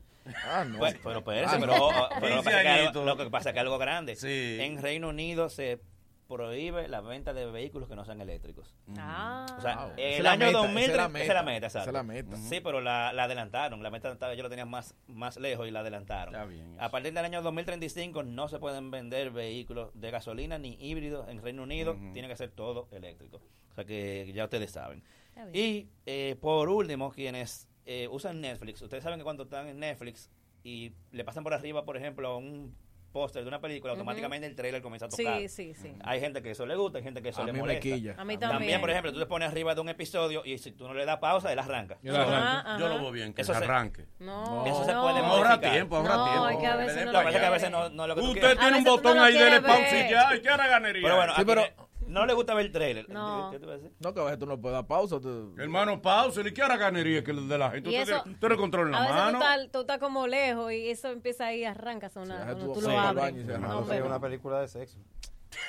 Ah, 0.47 0.65
no. 0.67 0.79
Pues, 0.79 0.97
pero 1.03 1.21
espérese, 1.21 1.57
Ah, 1.57 1.59
pero, 1.59 1.89
pero 2.21 2.37
lo, 2.37 2.43
que 2.43 2.45
pasa 2.45 2.57
es 2.59 2.63
que 2.63 2.69
algo, 2.69 2.83
añitos. 2.85 3.05
lo 3.07 3.17
que 3.17 3.31
pasa 3.31 3.49
es 3.49 3.55
que 3.55 3.61
algo 3.61 3.79
grande. 3.79 4.17
Sí. 4.17 4.59
En 4.61 4.83
Reino 4.83 5.09
Unido 5.09 5.49
se 5.49 5.81
prohíbe 6.31 6.87
la 6.89 7.01
venta 7.01 7.35
de 7.35 7.45
vehículos 7.51 7.89
que 7.89 7.97
no 7.97 8.05
sean 8.05 8.21
eléctricos. 8.21 8.75
Ah. 8.97 9.45
O 9.59 9.61
sea, 9.61 9.77
Wow. 9.87 9.93
Esa 9.97 10.17
el 10.19 10.23
la 10.23 10.33
año 10.33 10.47
meta, 10.47 10.59
2000 10.59 10.83
esa 10.85 10.91
es 10.93 10.97
la 10.97 11.03
la 11.35 11.43
meta, 11.43 11.67
esa 11.67 11.79
es 11.81 11.87
exacto. 11.89 11.93
la 11.93 12.03
meta. 12.03 12.37
Sí, 12.37 12.61
pero 12.61 12.81
la, 12.81 13.13
la 13.13 13.25
adelantaron. 13.25 13.83
La 13.83 13.91
meta 13.91 14.13
estaba- 14.13 14.35
yo 14.35 14.43
lo 14.43 14.49
tenía 14.49 14.65
más, 14.67 14.95
más 15.09 15.37
lejos 15.37 15.67
y 15.67 15.71
la 15.73 15.81
adelantaron. 15.81 16.35
Está 16.35 16.47
bien. 16.47 16.77
A 16.81 16.91
partir 16.91 17.13
del 17.13 17.25
año 17.25 17.43
2035 17.43 18.23
no 18.23 18.49
se 18.49 18.59
pueden 18.59 18.91
vender 18.91 19.31
vehículos 19.33 19.91
de 19.95 20.11
gasolina 20.11 20.59
ni 20.59 20.75
híbridos 20.81 21.29
en 21.29 21.43
Reino 21.43 21.65
Unido. 21.65 21.93
Ujú. 21.95 22.13
Tiene 22.13 22.29
que 22.29 22.37
ser 22.37 22.51
todo 22.51 22.89
eléctrico. 22.93 23.41
O 23.71 23.75
sea 23.75 23.85
que 23.85 24.33
ya 24.33 24.45
ustedes 24.45 24.71
saben. 24.71 25.03
Y 25.53 25.89
eh, 26.07 26.37
por 26.41 26.69
último, 26.69 27.11
quienes 27.11 27.69
eh, 27.87 28.09
usan 28.09 28.41
Netflix, 28.41 28.83
ustedes 28.83 29.03
saben 29.03 29.19
que 29.19 29.25
cuando 29.25 29.45
están 29.45 29.67
en 29.69 29.79
Netflix 29.81 30.31
y 30.63 30.93
le 31.13 31.25
pasan 31.25 31.43
por 31.43 31.55
arriba, 31.55 31.85
por 31.85 31.97
ejemplo, 31.97 32.37
un 32.37 32.75
póster 33.11 33.43
de 33.43 33.49
una 33.49 33.61
película, 33.61 33.93
automáticamente 33.93 34.47
el 34.47 34.55
trailer 34.55 34.81
comienza 34.83 35.07
a 35.07 35.09
tocar. 35.09 35.39
Sí, 35.39 35.49
sí, 35.49 35.75
sí. 35.75 35.93
Hay 36.05 36.21
gente 36.21 36.43
que 36.43 36.53
eso 36.53 36.65
le 36.67 36.77
gusta, 36.77 36.99
hay 36.99 37.05
gente 37.05 37.21
que 37.23 37.31
eso 37.31 37.43
A 37.43 37.45
le 37.45 37.53
mí 37.53 37.57
me 37.57 37.63
molesta. 37.63 37.81
quilla. 37.83 38.15
A 38.17 38.25
mí 38.25 38.37
También, 38.39 38.59
también. 38.59 38.81
por 38.81 38.91
ejemplo, 38.91 39.13
tú 39.13 39.19
te 39.19 39.27
pones 39.27 39.49
arriba 39.51 39.75
de 39.75 39.81
un 39.81 39.89
episodio 39.89 40.43
y 40.45 40.59
si 40.59 40.73
tú 40.73 40.87
no 40.87 40.95
le 40.95 41.05
das 41.05 41.19
pausa, 41.19 41.53
él 41.53 41.59
arranca. 41.59 41.99
Yo 42.03 42.13
lo 42.13 42.79
Yo 42.79 42.89
lo 42.89 42.99
veo 43.01 43.11
bien, 43.11 43.33
que 43.35 43.43
Eso 43.43 43.53
se 43.55 43.65
arranque. 43.65 44.07
No, 44.21 44.65
Eso 44.67 44.85
se 44.85 44.93
no. 44.93 45.03
puede 45.03 45.19
Ahorra 45.19 45.49
modificar. 45.51 45.73
tiempo, 45.73 45.97
ahorra 45.97 46.17
No, 46.17 46.25
tiempo. 46.25 46.49
es 46.51 46.57
que 46.59 46.67
a 46.67 46.77
veces 46.77 47.05
no 47.07 47.13
Lo 47.13 47.19
que 47.19 47.25
pasa 47.25 47.31
es 47.37 47.41
que 47.41 47.47
a 47.47 47.51
veces 47.51 47.71
no, 47.71 47.89
no 47.91 48.03
es 48.05 48.09
lo 48.09 48.15
que 48.15 48.21
tú 48.21 48.31
Usted 48.31 48.59
tiene 48.59 48.79
un 48.79 48.85
botón 48.85 49.17
no 49.17 49.23
ahí, 49.25 49.35
dele 49.35 49.61
pausa 49.61 50.07
y 50.07 50.11
ya. 50.11 50.37
¿Y 50.37 50.41
qué 50.41 50.49
ganaría? 50.49 51.03
Pero 51.03 51.17
bueno, 51.17 51.33
Sí, 51.37 51.43
pero- 51.45 51.90
no 52.11 52.27
le 52.27 52.35
gusta 52.35 52.55
ver 52.55 52.67
el 52.67 52.73
trailer. 52.73 53.09
No. 53.09 53.49
¿Qué 53.51 53.59
te 53.59 53.65
iba 53.65 53.75
a 53.75 53.77
decir? 53.79 53.93
No, 54.01 54.13
que 54.15 54.21
a 54.21 54.25
veces 54.25 54.39
tú 54.39 54.47
no 54.47 54.61
puedes 54.61 54.75
dar 54.77 54.87
pausa. 54.87 55.21
tú- 55.21 55.55
Hermano, 55.59 56.03
pausa. 56.03 56.41
¿Y 56.41 56.53
qué 56.53 56.63
hará 56.63 56.77
ganaría 56.77 57.23
que 57.25 57.31
el 57.31 57.49
de 57.49 57.59
la 57.59 57.71
gente? 57.71 57.91
Y 57.91 57.99
Usted 57.99 58.13
eso- 58.15 58.23
tiene- 58.23 58.35
usted 58.37 58.49
le 58.49 58.57
controla 58.57 58.89
en 58.91 58.95
A 58.95 59.01
la 59.01 59.07
tú 59.09 59.15
mano. 59.15 59.39
estás, 59.39 59.73
tú 59.73 59.81
estás 59.81 59.99
como 59.99 60.27
lejos 60.27 60.73
y 60.73 60.91
eso 60.91 61.09
empieza 61.09 61.47
ahí, 61.47 61.65
arranca 61.65 62.09
a 62.09 62.11
sonar 62.11 62.55
Sí, 62.55 62.61
tú 62.67 62.73
tú 62.75 62.81
lo 62.83 62.99
abres. 62.99 63.23
baño 63.25 63.41
y 63.41 63.45
se 63.45 63.53
arranca. 63.55 63.69
No, 63.69 63.81
No 63.87 64.07
una 64.07 64.21
película 64.21 64.61
de 64.61 64.69
sexo. 64.69 64.99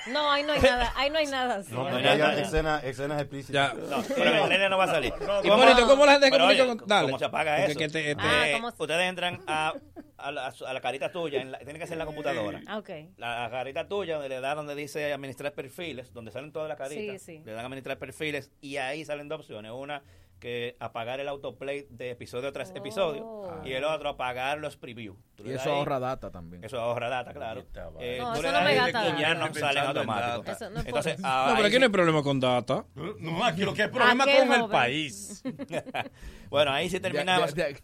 No, 0.08 0.32
ahí 0.32 0.44
no 0.44 0.54
hay 0.54 0.62
nada, 0.62 0.94
ahí 0.96 1.10
no 1.10 1.18
hay 1.18 1.26
nada. 1.28 1.62
No, 1.70 1.84
No, 1.86 1.90
no, 1.92 2.00
ya, 2.00 2.16
ya, 2.16 2.36
ya. 2.36 2.42
escenas 2.42 2.84
escenas 2.84 3.20
explícitas. 3.22 3.74
No, 3.76 4.04
pero 4.08 4.30
en 4.32 4.36
el 4.44 4.50
nene 4.50 4.70
no 4.70 4.78
va 4.78 4.84
a 4.86 4.88
salir. 4.88 5.14
Hipólito, 5.44 5.88
¿cómo 5.88 6.06
la 6.06 6.12
gente 6.14 6.26
se 6.28 6.32
Pero 6.32 6.44
comunica 6.44 6.64
oye, 6.64 6.78
con- 6.78 6.88
dale. 6.88 7.08
¿Cómo 7.08 7.20
se 7.20 7.26
apaga 7.26 7.66
eso? 7.66 7.78
que 7.80 7.88
te- 7.90 8.16
te- 8.16 8.22
Ah, 8.22 8.46
¿cómo 8.54 8.72
se- 8.72 8.82
ustedes 8.82 9.10
entran 9.10 9.42
a, 9.48 9.74
a, 10.18 10.32
la, 10.32 10.54
a 10.68 10.74
la 10.74 10.82
carita 10.82 11.12
tuya, 11.12 11.42
en 11.42 11.52
la- 11.52 11.60
tiene 11.60 11.80
que 11.80 11.86
ser 11.88 11.94
en 11.94 12.00
la 12.00 12.06
computadora. 12.06 12.62
Ah, 12.68 12.78
ok. 12.78 12.90
La, 13.18 13.44
la 13.44 13.50
carita 13.50 13.88
tuya, 13.88 14.16
donde 14.16 14.30
le 14.30 14.40
da 14.40 14.54
donde 14.56 14.76
dice 14.76 15.12
administrar 15.14 15.54
perfiles, 15.54 16.14
donde 16.14 16.32
salen 16.32 16.52
todas 16.52 16.70
las 16.70 16.78
caritas, 16.78 17.22
Sí, 17.22 17.38
sí. 17.38 17.42
le 17.44 17.52
dan 17.54 17.66
administrar 17.66 17.98
perfiles 17.98 18.52
y 18.62 18.78
ahí 18.78 19.04
salen 19.06 19.28
dos 19.30 19.40
opciones. 19.42 19.72
Una 19.72 20.04
que 20.42 20.76
apagar 20.80 21.20
el 21.22 21.28
autoplay 21.30 21.86
de 21.90 22.10
episodio 22.10 22.52
tras 22.52 22.72
episodio 22.76 23.24
Oh. 23.26 23.62
y 23.64 23.72
el 23.74 23.84
otro 23.86 24.10
apagar 24.10 24.58
los 24.58 24.76
previews. 24.76 25.16
Y 25.38 25.52
eso 25.52 25.72
ahí, 25.72 25.78
ahora 25.78 26.00
data 26.00 26.32
también. 26.32 26.64
Eso 26.64 26.80
ahorra 26.80 27.08
data, 27.10 27.32
claro. 27.34 27.64
Eh, 28.00 28.18
No, 28.20 28.34
eso 28.34 28.42
le 28.42 28.52
no 28.52 28.62
me 28.62 28.70
ahí 28.72 28.76
gasta 28.76 29.10
y 29.18 29.22
ya 29.22 29.34
no 29.36 29.40
salen 29.40 29.54
pensando 29.54 29.80
en 29.80 29.88
automático. 30.10 30.38
data. 30.44 30.52
Eso 30.52 30.70
no 30.72 30.80
es 30.82 30.86
Entonces, 30.88 31.18
ah, 31.24 31.46
No, 31.50 31.56
pero 31.56 31.68
aquí 31.68 31.76
no 31.78 31.84
hay 31.86 31.88
sí- 31.90 31.94
problema 31.94 32.24
con 32.24 32.40
data. 32.40 32.86
No, 33.20 33.46
aquí 33.46 33.62
lo 33.62 33.74
que 33.74 33.84
hay 33.84 33.90
problema 33.90 34.24
Aquel 34.24 34.48
con 34.48 34.62
el 34.62 34.68
país. 34.70 35.44
bueno, 36.50 36.72
ahí 36.72 36.90
sí 36.90 37.00
terminamos. 37.00 37.54
Ya- 37.54 37.70
ya- 37.70 37.78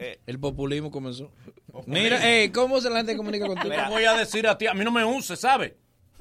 Eh, 0.00 0.20
El 0.26 0.38
populismo 0.38 0.90
comenzó. 0.92 1.32
Mira, 1.86 2.20
eh, 2.30 2.52
¿cómo 2.52 2.80
se 2.80 2.88
la 2.88 2.98
gente 2.98 3.16
comunica 3.16 3.46
contigo? 3.46 3.74
Te 3.74 3.88
voy 3.90 4.04
a 4.04 4.12
decir 4.14 4.46
a 4.46 4.56
ti, 4.56 4.66
a 4.68 4.74
mí 4.74 4.84
no 4.84 4.92
me 4.92 5.04
use, 5.04 5.36
¿sabes? 5.36 5.72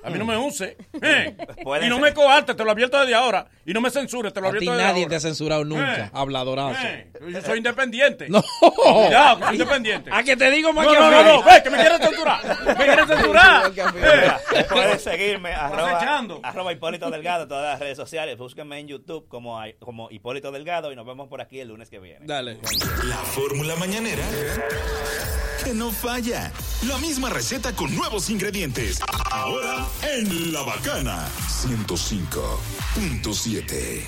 A 0.04 0.10
mí 0.10 0.18
no 0.20 0.26
me 0.26 0.38
use. 0.38 0.78
Eh. 1.02 1.36
Y 1.58 1.90
no 1.90 1.96
ser. 1.96 2.02
me 2.02 2.14
coarte, 2.14 2.54
te 2.56 2.64
lo 2.64 2.72
advierto 2.72 3.00
desde 3.00 3.14
ahora. 3.16 3.48
Y 3.66 3.74
no 3.74 3.82
me 3.82 3.90
censures, 3.92 4.32
te 4.34 4.40
lo 4.42 4.48
A 4.48 4.52
ti 4.52 4.58
advierto 4.58 4.72
desde 4.78 4.84
nadie 4.88 5.04
ahora. 5.04 5.10
te 5.10 5.16
ha 5.16 5.20
censurado 5.20 5.66
nunca, 5.66 6.06
Eh. 6.06 6.10
habladorazo. 6.14 6.80
Eh, 6.88 7.12
Yo 7.30 7.42
soy 7.42 7.58
independiente. 7.58 8.28
No. 8.30 8.44
Cuidado, 8.62 9.40
que 9.40 9.46
soy 9.46 9.54
independiente. 9.56 10.10
A 10.14 10.24
que 10.24 10.38
te 10.38 10.50
digo 10.52 10.72
más 10.74 10.86
No, 10.86 10.92
que 10.92 10.98
no, 11.00 11.06
a 11.06 11.12
no, 11.12 11.24
no, 11.24 11.44
ve, 11.44 11.62
que 11.64 11.70
me 11.70 11.78
quieres 11.78 12.00
censurar. 12.00 12.58
Me 12.66 12.76
quieres 12.86 13.08
censurar. 13.08 13.72
Mira, 13.94 14.40
puedes 14.70 15.02
seguirme 15.04 15.54
arroba, 15.54 16.00
arroba 16.44 16.74
Hipólito 16.74 17.10
Delgado 17.12 17.44
en 17.44 17.50
todas 17.50 17.64
las 17.74 17.80
redes 17.80 17.98
sociales. 17.98 18.38
Búsquenme 18.38 18.80
en 18.80 18.88
YouTube 18.88 19.28
como, 19.28 19.60
como 19.80 20.10
Hipólito 20.12 20.52
Delgado 20.52 20.92
y 20.92 20.96
nos 20.96 21.06
vemos 21.06 21.28
por 21.28 21.42
aquí 21.42 21.60
el 21.60 21.68
lunes 21.70 21.90
que 21.90 22.00
viene. 22.00 22.26
Dale. 22.26 22.58
La 23.04 23.18
fórmula 23.18 23.76
mañanera 23.76 24.24
que 25.64 25.74
no 25.74 25.92
falla. 25.92 26.52
La 26.88 26.98
misma 27.00 27.30
receta 27.30 27.74
con 27.74 27.94
nuevos 27.96 28.30
ingredientes. 28.30 29.00
Ahora 29.32 29.87
en 30.04 30.54
La 30.54 30.62
Bacana 30.64 31.28
105.7. 31.48 34.04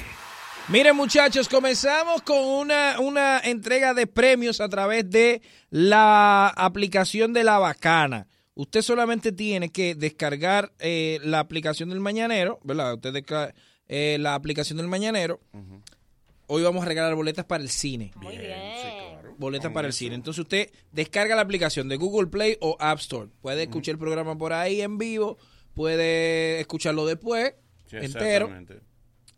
Miren 0.68 0.96
muchachos, 0.96 1.50
comenzamos 1.50 2.22
con 2.22 2.38
una, 2.38 3.00
una 3.00 3.40
entrega 3.40 3.94
de 3.94 4.08
premios 4.08 4.60
a 4.62 4.70
través 4.70 5.10
de 5.10 5.42
la 5.70 6.48
aplicación 6.50 7.34
de 7.34 7.44
La 7.44 7.60
Bacana. 7.60 8.28
Usted 8.54 8.82
solamente 8.82 9.32
tiene 9.32 9.72
que 9.72 9.96
descargar 9.96 10.74
eh, 10.80 11.20
la 11.24 11.40
aplicación 11.40 11.90
del 11.90 12.02
Mañanero, 12.02 12.60
¿verdad? 12.64 12.96
Usted 12.96 13.14
descarga 13.14 13.54
eh, 13.88 14.18
la 14.20 14.36
aplicación 14.36 14.78
del 14.78 14.88
Mañanero. 14.88 15.40
Hoy 16.48 16.64
vamos 16.64 16.84
a 16.84 16.86
regalar 16.86 17.16
boletas 17.16 17.46
para 17.46 17.64
el 17.64 17.70
cine. 17.70 18.12
Muy 18.16 18.38
bien. 18.38 18.58
Boletas 19.38 19.72
para 19.72 19.88
el 19.88 19.94
cine. 19.94 20.16
Entonces 20.16 20.42
usted 20.42 20.70
descarga 20.92 21.36
la 21.36 21.42
aplicación 21.42 21.88
de 21.90 21.96
Google 21.96 22.28
Play 22.28 22.58
o 22.60 22.76
App 22.80 23.00
Store. 23.00 23.30
Puede 23.42 23.64
escuchar 23.64 23.94
el 23.94 24.00
programa 24.00 24.38
por 24.38 24.52
ahí 24.54 24.82
en 24.82 24.98
vivo, 24.98 25.38
puede 25.84 26.60
escucharlo 26.60 27.06
después, 27.06 27.54
Sí, 27.90 27.96
entero. 28.02 28.50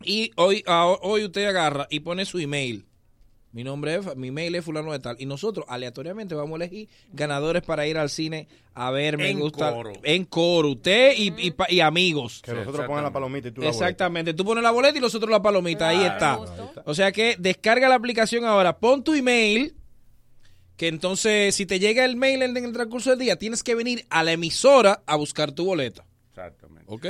Y 0.02 0.32
hoy, 0.34 0.64
a- 0.66 0.86
hoy 0.88 1.24
usted 1.24 1.44
agarra 1.46 1.86
y 1.88 2.00
pone 2.00 2.24
su 2.24 2.40
email. 2.40 2.84
Mi 3.52 3.62
nombre 3.62 3.94
es, 3.94 4.16
mi 4.16 4.28
email 4.28 4.56
es 4.56 4.64
fulano 4.64 4.90
de 4.90 4.98
tal. 4.98 5.14
Y 5.20 5.26
nosotros 5.26 5.64
aleatoriamente 5.68 6.34
vamos 6.34 6.54
a 6.60 6.64
elegir 6.64 6.88
ganadores 7.12 7.62
para 7.62 7.86
ir 7.86 7.96
al 7.96 8.10
cine 8.10 8.48
a 8.74 8.90
ver, 8.90 9.18
me 9.18 9.30
En 9.30 9.38
gusta. 9.38 9.72
coro. 9.72 9.92
En 10.02 10.24
coro. 10.24 10.70
Usted 10.70 11.12
y, 11.16 11.32
y 11.46 11.50
pa- 11.52 11.70
y 11.70 11.78
amigos. 11.78 12.42
Que 12.42 12.54
nosotros 12.54 12.86
pongan 12.88 13.04
la 13.04 13.12
palomita 13.12 13.46
y 13.46 13.52
tú 13.52 13.60
la 13.60 13.68
boleta. 13.68 13.84
Exactamente. 13.84 14.34
Tú 14.34 14.44
pones 14.44 14.64
la 14.64 14.72
boleta 14.72 14.98
y 14.98 15.00
nosotros 15.00 15.30
la 15.30 15.40
palomita. 15.42 15.90
Ahí 15.90 15.98
Claro. 15.98 16.44
está. 16.44 16.82
O 16.86 16.94
sea 16.94 17.12
que 17.12 17.36
descarga 17.38 17.88
la 17.88 17.94
aplicación 17.94 18.44
ahora. 18.46 18.78
Pon 18.80 19.04
tu 19.04 19.14
email. 19.14 19.76
Que 20.76 20.88
entonces, 20.88 21.54
si 21.54 21.66
te 21.66 21.78
llega 21.78 22.04
el 22.04 22.16
mail 22.16 22.42
en 22.42 22.56
el 22.56 22.72
transcurso 22.72 23.10
del 23.10 23.20
día, 23.20 23.36
tienes 23.38 23.62
que 23.62 23.76
venir 23.76 24.04
a 24.10 24.24
la 24.24 24.32
emisora 24.32 25.02
a 25.06 25.14
buscar 25.14 25.52
tu 25.52 25.66
boleta. 25.66 26.04
Exactamente. 26.46 26.84
¿Ok? 26.86 27.06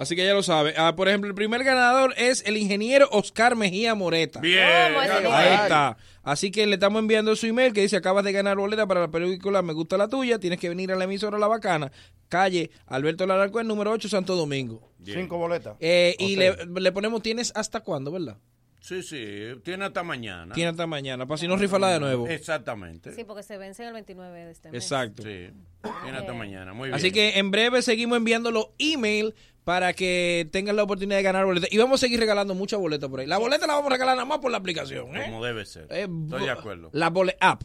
Así 0.00 0.16
que 0.16 0.24
ya 0.24 0.34
lo 0.34 0.42
sabe. 0.42 0.74
Ah, 0.76 0.94
por 0.96 1.08
ejemplo, 1.08 1.28
el 1.28 1.34
primer 1.34 1.62
ganador 1.64 2.14
es 2.16 2.42
el 2.46 2.56
ingeniero 2.56 3.08
Oscar 3.10 3.56
Mejía 3.56 3.94
Moreta. 3.94 4.40
Bien. 4.40 4.94
¿Cómo 4.94 5.02
ese 5.02 5.26
Ahí 5.28 5.54
está. 5.54 5.96
Así 6.22 6.50
que 6.50 6.66
le 6.66 6.74
estamos 6.74 7.00
enviando 7.00 7.34
su 7.36 7.46
email 7.46 7.72
que 7.72 7.82
dice 7.82 7.96
acabas 7.96 8.24
de 8.24 8.32
ganar 8.32 8.56
boleta 8.56 8.86
para 8.86 9.00
la 9.00 9.10
película 9.10 9.60
Me 9.62 9.72
gusta 9.72 9.96
la 9.96 10.08
tuya. 10.08 10.38
Tienes 10.38 10.58
que 10.58 10.68
venir 10.68 10.92
a 10.92 10.96
la 10.96 11.04
emisora 11.04 11.38
La 11.38 11.48
Bacana, 11.48 11.90
calle 12.28 12.70
Alberto 12.86 13.26
Larancuén, 13.26 13.66
número 13.66 13.90
8, 13.90 14.08
Santo 14.08 14.36
Domingo. 14.36 14.92
Cinco 15.04 15.36
boletas. 15.36 15.76
Eh, 15.80 16.16
y 16.18 16.36
le, 16.36 16.56
le 16.66 16.92
ponemos 16.92 17.22
tienes 17.22 17.52
hasta 17.54 17.80
cuándo, 17.80 18.12
¿verdad? 18.12 18.38
Sí, 18.82 19.00
sí, 19.04 19.60
tiene 19.62 19.84
hasta 19.84 20.02
mañana. 20.02 20.52
Tiene 20.54 20.70
hasta 20.70 20.88
mañana, 20.88 21.24
para 21.24 21.38
si 21.38 21.46
no 21.46 21.56
rifarla 21.56 21.90
de 21.90 22.00
nuevo. 22.00 22.26
Exactamente. 22.26 23.14
Sí, 23.14 23.22
porque 23.22 23.44
se 23.44 23.56
vence 23.56 23.86
el 23.86 23.92
29 23.92 24.44
de 24.44 24.50
este 24.50 24.70
mes. 24.72 24.82
Exacto. 24.82 25.22
Sí, 25.22 25.50
tiene 26.02 26.18
hasta 26.18 26.32
mañana. 26.32 26.72
Muy 26.72 26.88
bien. 26.88 26.96
Así 26.96 27.12
que 27.12 27.38
en 27.38 27.52
breve 27.52 27.80
seguimos 27.82 28.16
enviando 28.18 28.50
los 28.50 28.70
email 28.78 29.36
para 29.64 29.92
que 29.92 30.48
tengan 30.52 30.76
la 30.76 30.82
oportunidad 30.82 31.16
de 31.18 31.22
ganar 31.22 31.44
boletas. 31.44 31.72
Y 31.72 31.78
vamos 31.78 32.00
a 32.00 32.06
seguir 32.06 32.18
regalando 32.18 32.54
muchas 32.54 32.80
boletas 32.80 33.08
por 33.08 33.20
ahí. 33.20 33.26
La 33.26 33.38
boleta 33.38 33.66
la 33.66 33.74
vamos 33.74 33.88
a 33.90 33.92
regalar 33.94 34.16
nada 34.16 34.26
más 34.26 34.38
por 34.38 34.50
la 34.50 34.58
aplicación. 34.58 35.16
¿eh? 35.16 35.22
Como 35.26 35.44
debe 35.44 35.64
ser. 35.64 35.86
Eh, 35.90 36.08
Estoy 36.24 36.44
de 36.44 36.50
acuerdo. 36.50 36.90
La 36.92 37.10
bole 37.10 37.36
app. 37.40 37.62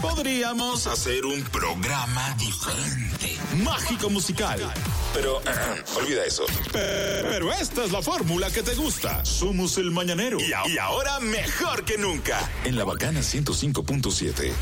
Podríamos 0.00 0.86
hacer 0.86 1.24
un 1.24 1.42
programa 1.44 2.36
diferente, 2.38 3.38
mágico 3.62 4.10
musical. 4.10 4.60
Pero 5.14 5.40
olvida 5.96 6.24
eso. 6.24 6.44
Pero 6.72 7.50
esta 7.52 7.84
es 7.84 7.92
la 7.92 8.02
fórmula 8.02 8.50
que 8.50 8.62
te 8.62 8.74
gusta. 8.74 9.24
Somos 9.24 9.78
el 9.78 9.90
mañanero. 9.92 10.38
Y, 10.40 10.72
y 10.72 10.78
ahora 10.78 11.20
mejor 11.20 11.84
que 11.84 11.96
nunca. 11.96 12.38
En 12.64 12.76
la 12.76 12.84
bacana 12.84 13.20
105.7. 13.20 14.52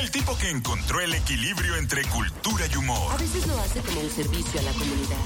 El 0.00 0.10
tipo 0.10 0.34
que 0.38 0.48
encontró 0.48 1.00
el 1.00 1.12
equilibrio 1.12 1.76
entre 1.76 2.02
cultura 2.06 2.64
y 2.72 2.76
humor. 2.76 3.12
A 3.12 3.16
veces 3.18 3.46
lo 3.46 3.60
hace 3.60 3.80
como 3.80 4.00
un 4.00 4.10
servicio 4.10 4.58
a 4.60 4.62
la 4.62 4.72
comunidad. 4.72 5.16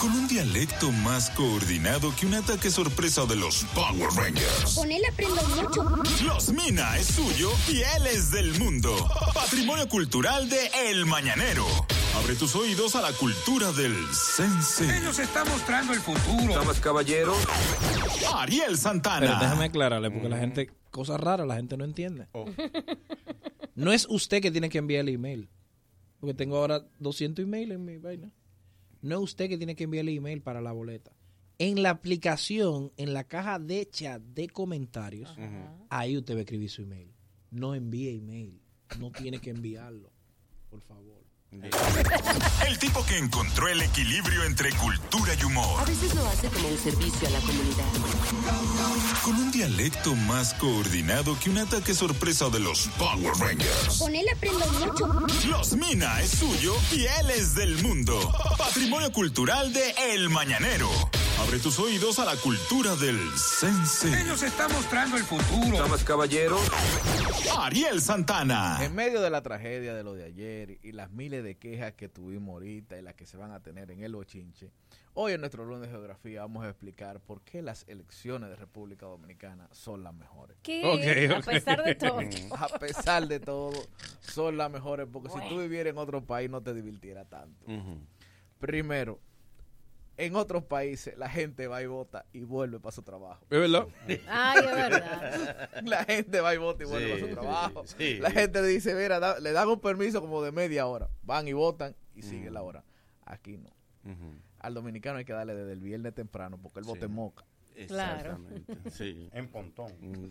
Con 0.00 0.12
un 0.12 0.28
dialecto 0.28 0.90
más 0.90 1.28
coordinado 1.28 2.14
que 2.16 2.24
un 2.24 2.34
ataque 2.34 2.70
sorpresa 2.70 3.26
de 3.26 3.36
los 3.36 3.64
Power 3.74 4.08
Rangers. 4.16 4.74
Con 4.74 4.90
él 4.90 5.02
aprendo 5.10 5.42
mucho. 5.48 5.82
Los 6.24 6.48
Mina 6.54 6.96
es 6.96 7.08
suyo 7.08 7.50
y 7.68 7.82
él 7.82 8.06
es 8.06 8.30
del 8.30 8.58
mundo. 8.58 8.96
Patrimonio 9.34 9.90
cultural 9.90 10.48
de 10.48 10.70
El 10.88 11.04
Mañanero. 11.04 11.66
Abre 12.16 12.36
tus 12.36 12.54
oídos 12.54 12.96
a 12.96 13.02
la 13.02 13.12
cultura 13.12 13.72
del 13.72 13.94
sense. 14.14 15.00
Nos 15.00 15.18
está 15.18 15.44
mostrando 15.44 15.92
el 15.92 16.00
futuro. 16.00 16.54
Damas, 16.54 16.80
caballeros. 16.80 17.36
Ariel 18.36 18.78
Santana. 18.78 19.20
Pero 19.20 19.38
déjame 19.38 19.64
aclararle, 19.66 20.10
porque 20.10 20.28
la 20.30 20.38
gente, 20.38 20.70
cosas 20.94 21.20
raras, 21.20 21.46
la 21.46 21.56
gente 21.56 21.76
no 21.76 21.84
entiende. 21.84 22.28
No 23.76 23.92
es 23.92 24.06
usted 24.08 24.40
que 24.40 24.52
tiene 24.52 24.68
que 24.68 24.78
enviar 24.78 25.00
el 25.00 25.08
email. 25.08 25.48
Porque 26.20 26.32
tengo 26.32 26.58
ahora 26.58 26.86
200 27.00 27.42
emails 27.42 27.72
en 27.72 27.84
mi 27.84 27.98
vaina. 27.98 28.30
No 29.02 29.16
es 29.16 29.22
usted 29.22 29.48
que 29.48 29.58
tiene 29.58 29.74
que 29.74 29.82
enviar 29.82 30.02
el 30.02 30.16
email 30.16 30.40
para 30.42 30.60
la 30.60 30.70
boleta. 30.70 31.10
En 31.58 31.82
la 31.82 31.90
aplicación, 31.90 32.92
en 32.96 33.12
la 33.12 33.24
caja 33.24 33.58
de 33.58 33.88
chat 33.90 34.22
de 34.22 34.48
comentarios, 34.48 35.36
ahí 35.90 36.16
usted 36.16 36.34
va 36.34 36.38
a 36.38 36.42
escribir 36.42 36.70
su 36.70 36.82
email. 36.82 37.12
No 37.50 37.74
envíe 37.74 38.16
email. 38.16 38.60
No 39.00 39.10
tiene 39.10 39.40
que 39.40 39.50
enviarlo. 39.50 40.12
Por 40.70 40.80
favor. 40.82 41.03
El 42.66 42.78
tipo 42.78 43.04
que 43.06 43.18
encontró 43.18 43.68
el 43.68 43.80
equilibrio 43.82 44.44
entre 44.44 44.72
cultura 44.72 45.34
y 45.40 45.44
humor. 45.44 45.80
A 45.80 45.84
veces 45.84 46.14
lo 46.14 46.26
hace 46.26 46.48
como 46.48 46.68
un 46.68 46.78
servicio 46.78 47.28
a 47.28 47.30
la 47.30 47.40
comunidad. 47.40 47.84
Con 49.22 49.34
un 49.36 49.50
dialecto 49.52 50.14
más 50.14 50.54
coordinado 50.54 51.38
que 51.38 51.50
un 51.50 51.58
ataque 51.58 51.94
sorpresa 51.94 52.48
de 52.48 52.60
los 52.60 52.88
Power 52.98 53.32
Rangers. 53.38 53.98
Con 53.98 54.14
él 54.14 54.26
aprendo 54.34 54.66
mucho. 54.72 55.06
Los 55.48 55.72
Mina 55.76 56.20
es 56.20 56.30
suyo 56.30 56.74
y 56.92 57.02
él 57.04 57.30
es 57.30 57.54
del 57.54 57.82
mundo. 57.82 58.32
Patrimonio 58.58 59.12
cultural 59.12 59.72
de 59.72 59.94
El 60.12 60.30
Mañanero. 60.30 60.90
Abre 61.40 61.58
tus 61.58 61.78
oídos 61.80 62.18
a 62.20 62.24
la 62.24 62.36
cultura 62.36 62.94
del 62.96 63.18
sense. 63.36 64.24
Nos 64.24 64.42
está 64.42 64.68
mostrando 64.68 65.16
el 65.16 65.24
futuro. 65.24 65.78
Damas, 65.78 66.04
caballeros. 66.04 66.60
Ariel 67.58 68.00
Santana. 68.00 68.78
En 68.82 68.94
medio 68.94 69.20
de 69.20 69.30
la 69.30 69.42
tragedia 69.42 69.94
de 69.94 70.04
lo 70.04 70.14
de 70.14 70.24
ayer 70.24 70.78
y 70.82 70.92
las 70.92 71.10
miles 71.10 71.42
de 71.42 71.43
quejas 71.56 71.92
que 71.92 72.08
tuvimos 72.08 72.54
ahorita 72.54 72.98
y 72.98 73.02
las 73.02 73.14
que 73.14 73.26
se 73.26 73.36
van 73.36 73.52
a 73.52 73.60
tener 73.60 73.90
en 73.90 74.02
el 74.02 74.14
Ochinche, 74.14 74.70
hoy 75.12 75.32
en 75.32 75.40
nuestro 75.40 75.64
lunes 75.64 75.82
de 75.82 75.88
geografía 75.88 76.40
vamos 76.40 76.64
a 76.64 76.70
explicar 76.70 77.20
por 77.20 77.42
qué 77.42 77.62
las 77.62 77.86
elecciones 77.88 78.48
de 78.48 78.56
República 78.56 79.06
Dominicana 79.06 79.68
son 79.72 80.02
las 80.02 80.14
mejores. 80.14 80.56
¿Qué? 80.62 80.82
A 81.34 81.40
pesar 81.40 81.84
de 81.84 81.94
todo. 81.94 82.18
A 82.58 82.78
pesar 82.78 83.28
de 83.28 83.40
todo, 83.40 83.72
son 84.20 84.56
las 84.56 84.70
mejores 84.70 85.06
porque 85.12 85.28
si 85.28 85.48
tú 85.48 85.60
vivieras 85.60 85.92
en 85.92 85.98
otro 85.98 86.24
país 86.24 86.48
no 86.50 86.62
te 86.62 86.72
divirtiera 86.72 87.24
tanto. 87.24 87.66
Primero, 88.58 89.20
En 90.16 90.36
otros 90.36 90.62
países 90.64 91.16
la 91.18 91.28
gente 91.28 91.66
va 91.66 91.82
y 91.82 91.86
vota 91.86 92.24
y 92.32 92.44
vuelve 92.44 92.78
para 92.78 92.92
su 92.92 93.02
trabajo. 93.02 93.44
¿Es 93.50 93.58
verdad? 93.60 93.86
Ay, 94.28 94.58
es 94.64 94.74
verdad. 94.74 95.70
La 95.84 96.04
gente 96.04 96.40
va 96.40 96.54
y 96.54 96.58
vota 96.58 96.84
y 96.84 96.86
vuelve 96.86 97.06
Sí, 97.06 97.12
para 97.20 97.26
su 97.34 97.40
trabajo. 97.40 97.86
sí. 97.86 98.18
La 98.18 98.30
gente 98.30 98.62
dice, 98.62 98.94
mira, 98.94 99.18
da- 99.18 99.40
le 99.40 99.52
dan 99.52 99.68
un 99.68 99.80
permiso 99.80 100.20
como 100.20 100.40
de 100.42 100.52
media 100.52 100.86
hora. 100.86 101.08
Van 101.22 101.48
y 101.48 101.52
votan 101.52 101.96
y 102.14 102.22
sigue 102.22 102.50
la 102.50 102.62
hora. 102.62 102.84
Aquí 103.24 103.56
no. 103.58 103.70
Al 104.60 104.72
dominicano 104.74 105.18
hay 105.18 105.24
que 105.24 105.32
darle 105.32 105.54
desde 105.54 105.72
el 105.72 105.80
viernes 105.80 106.14
temprano 106.14 106.58
porque 106.62 106.78
el 106.78 106.84
voto 106.86 107.04
es 107.04 107.10
moca. 107.10 107.44
Exactamente, 107.76 108.76
sí. 108.90 109.28
En 109.32 109.48
Pontón. 109.48 109.92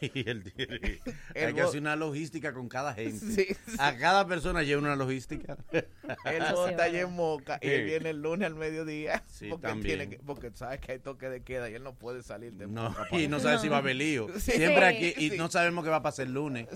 Sí, 0.00 0.10
el 0.26 0.42
tiene- 0.52 1.00
El 1.34 1.46
Hay 1.48 1.54
que 1.54 1.60
hacer 1.62 1.80
una 1.80 1.96
logística 1.96 2.52
con 2.52 2.68
cada 2.68 2.94
gente. 2.94 3.18
Sí, 3.18 3.54
sí. 3.66 3.76
A 3.78 3.96
cada 3.96 4.26
persona 4.26 4.62
lleva 4.62 4.80
una 4.82 4.96
logística. 4.96 5.56
Él 5.72 6.42
vota 6.52 6.88
y 6.88 6.96
en 6.96 7.12
moca 7.12 7.58
y 7.62 7.68
él 7.68 7.84
viene 7.84 8.10
el 8.10 8.22
lunes 8.22 8.46
al 8.46 8.54
mediodía 8.54 9.22
Sí, 9.26 9.48
porque, 9.48 9.66
también. 9.68 9.98
tiene 9.98 10.08
que, 10.16 10.22
porque 10.24 10.50
sabe 10.54 10.78
que 10.78 10.92
hay 10.92 10.98
toque 10.98 11.28
de 11.28 11.42
queda 11.42 11.70
y 11.70 11.74
él 11.74 11.82
no 11.82 11.94
puede 11.94 12.22
salir 12.22 12.52
de 12.54 12.66
No, 12.66 12.90
moca. 12.90 13.08
y 13.18 13.28
no 13.28 13.40
sabe 13.40 13.58
si 13.58 13.68
va 13.68 13.76
a 13.76 13.78
haber 13.80 13.96
lío. 13.96 14.28
Sí. 14.38 14.52
Siempre 14.52 14.84
aquí, 14.84 15.14
y 15.16 15.30
Sí. 15.30 15.36
no 15.38 15.50
sabemos 15.50 15.84
qué 15.84 15.90
va 15.90 15.96
a 15.96 16.02
pasar 16.02 16.26
el 16.26 16.34
lunes. 16.34 16.66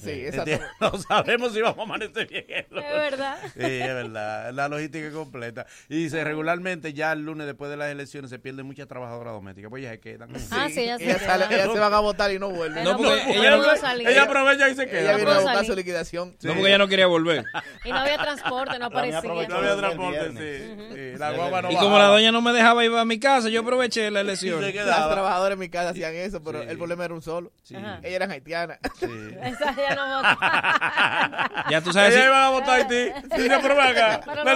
No 0.81 0.99
sabemos 0.99 1.53
si 1.53 1.61
vamos 1.61 1.79
a 1.79 1.83
amanecer 1.83 2.29
bien. 2.29 2.45
el 2.49 2.67
lunes. 2.71 2.87
Es 2.91 2.95
verdad. 3.11 3.39
Sí, 3.55 3.61
es 3.61 3.87
verdad. 3.95 4.53
La 4.53 4.69
logística 4.69 5.07
es 5.07 5.13
completa. 5.15 5.67
Y 5.89 5.97
dice, 5.97 6.23
regularmente 6.25 6.93
ya 6.93 7.13
el 7.13 7.25
lunes 7.25 7.47
después 7.47 7.71
de 7.71 7.77
las 7.77 7.91
elecciones 7.91 8.31
se 8.31 8.39
pierden 8.39 8.67
muchas 8.67 8.89
trabajadoras 8.89 9.33
domésticas. 9.35 9.71
Pues 9.77 9.85
ya 9.85 9.91
se 9.91 10.01
quedan. 10.01 10.31
Ah, 10.53 10.69
sí, 10.73 10.81
ellas 10.81 10.99
se 10.99 11.05
Ellas, 11.05 11.21
sale- 11.21 11.49
quedan. 11.49 11.61
ellas 11.61 11.73
se 11.75 11.79
van 11.81 11.93
a 11.93 12.01
votar 12.01 12.31
y 12.33 12.39
no 12.39 12.49
vuelven. 12.49 12.83
No, 12.83 12.97
porque 12.97 13.11
no 13.27 13.33
ella 13.43 13.51
no, 13.51 13.57
puedo 13.59 13.77
salir. 13.77 14.09
Ella 14.09 14.23
aprovecha 14.23 14.69
y 14.71 14.75
se 14.75 14.83
Ella 14.85 14.91
queda. 14.91 15.17
viene 15.17 15.31
a 15.33 15.39
buscar 15.41 15.67
su 15.67 15.75
liquidación. 15.77 16.35
no, 16.43 16.55
porque 16.55 16.69
ella 16.69 16.79
no 16.79 16.89
quería 16.89 17.07
volver. 17.07 17.45
Y 17.85 17.91
no 17.91 17.99
había 17.99 18.17
transporte, 18.17 18.79
no 18.79 18.87
aparecía. 18.87 19.21
No 19.21 19.33
había 19.59 19.77
transporte, 19.77 20.31
sí. 20.31 20.95
sí. 20.95 21.19
La 21.19 21.33
guagua 21.33 21.61
no 21.61 21.71
Y 21.73 21.77
como 21.77 21.99
la 21.99 22.07
doña 22.07 22.33
no 22.33 22.41
me 22.41 22.53
dejaba 22.55 22.85
ir 22.87 22.93
a 22.97 23.05
mi 23.05 23.21
casa, 23.21 23.51
yo 23.51 23.61
aproveché 23.61 24.11
la 24.11 24.21
elección. 24.23 24.63
Quedaba. 24.73 25.13
trabajadoras 25.13 25.53
en 25.53 25.59
mi 25.59 25.69
casa 25.69 25.91
hacían 25.91 26.15
eso, 26.15 26.43
pero 26.43 26.63
Sí. 26.63 26.69
el 26.71 26.79
problema 26.79 27.05
era 27.05 27.13
un 27.13 27.21
solo. 27.21 27.53
Ajá. 27.77 27.99
Ellas 27.99 28.13
eran 28.17 28.31
haitianas. 28.31 28.79
Sí. 28.99 29.07
Esa 29.43 29.77
ya 29.77 29.95
no 29.95 30.17
vota. 30.17 31.51
Ya 31.71 31.81
tú 31.83 31.93
sabes. 31.93 32.15
Ella 32.15 32.23
si- 32.23 32.29
iban 32.29 32.43
a 32.43 32.49
votar 32.51 32.71
a 32.71 32.75
Haití. 32.77 32.95
Ven 33.37 33.53
acá. 33.53 34.21
Son 34.25 34.35
de- 34.37 34.55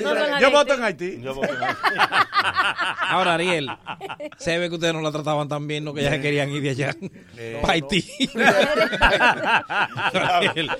no 0.00 0.14
son 0.14 0.18
Yo 0.18 0.34
Haití. 0.34 0.50
voto 0.50 0.74
en 0.74 0.82
Haití. 0.82 1.20
Yo. 1.22 1.40
Ahora, 3.08 3.34
Ariel, 3.34 3.68
se 4.48 4.58
ve 4.58 4.68
que 4.70 4.74
ustedes 4.76 4.94
no 4.94 5.02
la 5.02 5.12
trataban 5.12 5.46
tan 5.48 5.66
bien, 5.66 5.84
no 5.84 5.92
que 5.92 6.02
ya 6.02 6.10
se 6.10 6.20
querían 6.22 6.48
ir 6.50 6.62
de 6.62 6.70
allá. 6.70 6.94
Eh, 7.36 7.58
Pa' 7.62 7.72
Haití. 7.72 8.02
Ariel, 10.38 10.70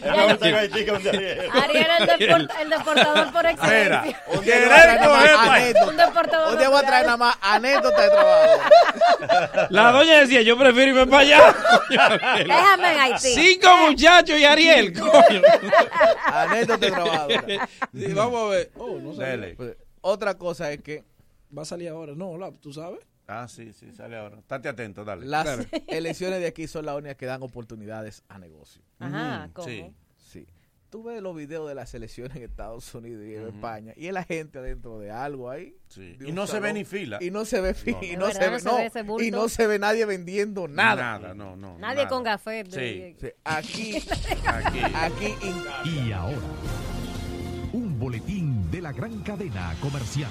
el, 2.18 2.48
el 2.62 2.70
deportador 2.70 3.32
por 3.32 3.46
excelencia. 3.46 4.22
Un 4.32 4.44
día 4.44 4.54
querer 4.54 4.68
voy 4.68 4.74
a 4.74 4.82
traer 4.82 5.00
nada 5.00 5.08
coger 5.16 5.34
más 5.36 5.46
pa- 5.46 5.54
anécdotas. 5.54 5.88
Un 5.88 5.96
deportador 5.96 6.52
Un 6.52 6.58
día 6.58 6.68
voy 6.68 6.78
a 6.78 6.86
traer 6.86 7.04
nada 7.04 7.16
más 7.16 7.36
anécdotas 7.42 8.02
de 8.04 8.10
trabajo. 8.10 8.60
La 9.70 9.92
doña 9.92 10.20
decía, 10.20 10.42
yo 10.42 10.56
prefiero 10.58 10.90
irme 10.92 11.06
para 11.06 11.22
allá. 11.22 11.54
Déjame 12.46 12.92
en 12.92 13.00
Haití. 13.00 13.28
Cinco 13.34 13.68
muchachos 13.86 14.38
y 14.38 14.44
Ariel, 14.44 14.92
coño. 14.98 15.42
Anécdotas 16.24 16.80
de 16.80 16.90
trabajo. 16.90 17.28
Sí, 17.94 18.12
vamos 18.14 18.42
a 18.42 18.48
ver. 18.54 18.70
Oh, 18.76 18.98
no 18.98 19.14
sé. 19.14 19.56
Otra 20.00 20.34
cosa 20.38 20.72
es 20.72 20.80
que 20.82 21.04
Va 21.56 21.62
a 21.62 21.64
salir 21.64 21.88
ahora. 21.88 22.12
No, 22.14 22.36
la- 22.36 22.52
tú 22.52 22.72
sabes. 22.74 23.00
Ah, 23.28 23.46
sí, 23.46 23.72
sí, 23.74 23.92
sale 23.92 24.16
ahora. 24.16 24.38
Estate 24.38 24.68
atento, 24.70 25.04
dale. 25.04 25.26
las 25.26 25.66
elecciones 25.88 26.40
de 26.40 26.46
aquí 26.46 26.66
son 26.66 26.86
las 26.86 26.96
únicas 26.96 27.16
que 27.16 27.26
dan 27.26 27.42
oportunidades 27.42 28.22
a 28.28 28.38
negocio. 28.38 28.82
Ajá, 28.98 29.46
Mm, 29.48 29.52
¿cómo? 29.52 29.68
sí. 29.68 29.94
Sí. 30.16 30.46
Tú 30.90 31.02
ves 31.02 31.20
los 31.20 31.36
videos 31.36 31.68
de 31.68 31.74
las 31.74 31.92
elecciones 31.92 32.34
en 32.38 32.44
Estados 32.44 32.94
Unidos 32.94 33.22
y 33.26 33.34
en 33.34 33.48
España 33.48 33.92
y 33.94 34.06
es 34.06 34.14
la 34.14 34.24
gente 34.24 34.58
adentro 34.58 34.98
de 34.98 35.10
algo 35.10 35.50
ahí. 35.50 35.76
Sí. 35.88 36.16
de 36.16 36.30
Y 36.30 36.32
no 36.32 36.46
se 36.46 36.58
ve 36.60 36.72
ni 36.72 36.86
fila. 36.86 37.18
Y 37.20 37.30
no 37.30 37.44
se 37.44 37.60
ve 37.60 37.74
fi- 37.74 37.92
No, 37.92 38.02
y 38.02 38.16
no. 38.16 38.30
se 38.32 38.38
ve, 38.38 38.50
no 38.62 39.18
se 39.18 39.26
y 39.26 39.30
no 39.30 39.48
se 39.50 39.66
ve 39.66 39.78
nadie 39.78 40.06
vendiendo 40.06 40.66
nada. 40.66 41.18
Nada, 41.18 41.34
no, 41.34 41.54
no. 41.56 41.78
Nadie 41.78 41.96
nada. 42.04 42.08
con 42.08 42.24
café. 42.24 42.64
de- 42.64 43.16
Sí. 43.18 43.26
Sí, 43.26 43.32
Aquí, 43.44 43.96
Aquí. 44.46 44.78
aquí 44.94 45.34
Y 45.84 46.12
ahora, 46.12 46.38
un 47.74 47.98
boletín 47.98 48.70
de 48.70 48.80
la 48.80 48.92
gran 48.92 49.20
cadena 49.22 49.76
comercial. 49.82 50.30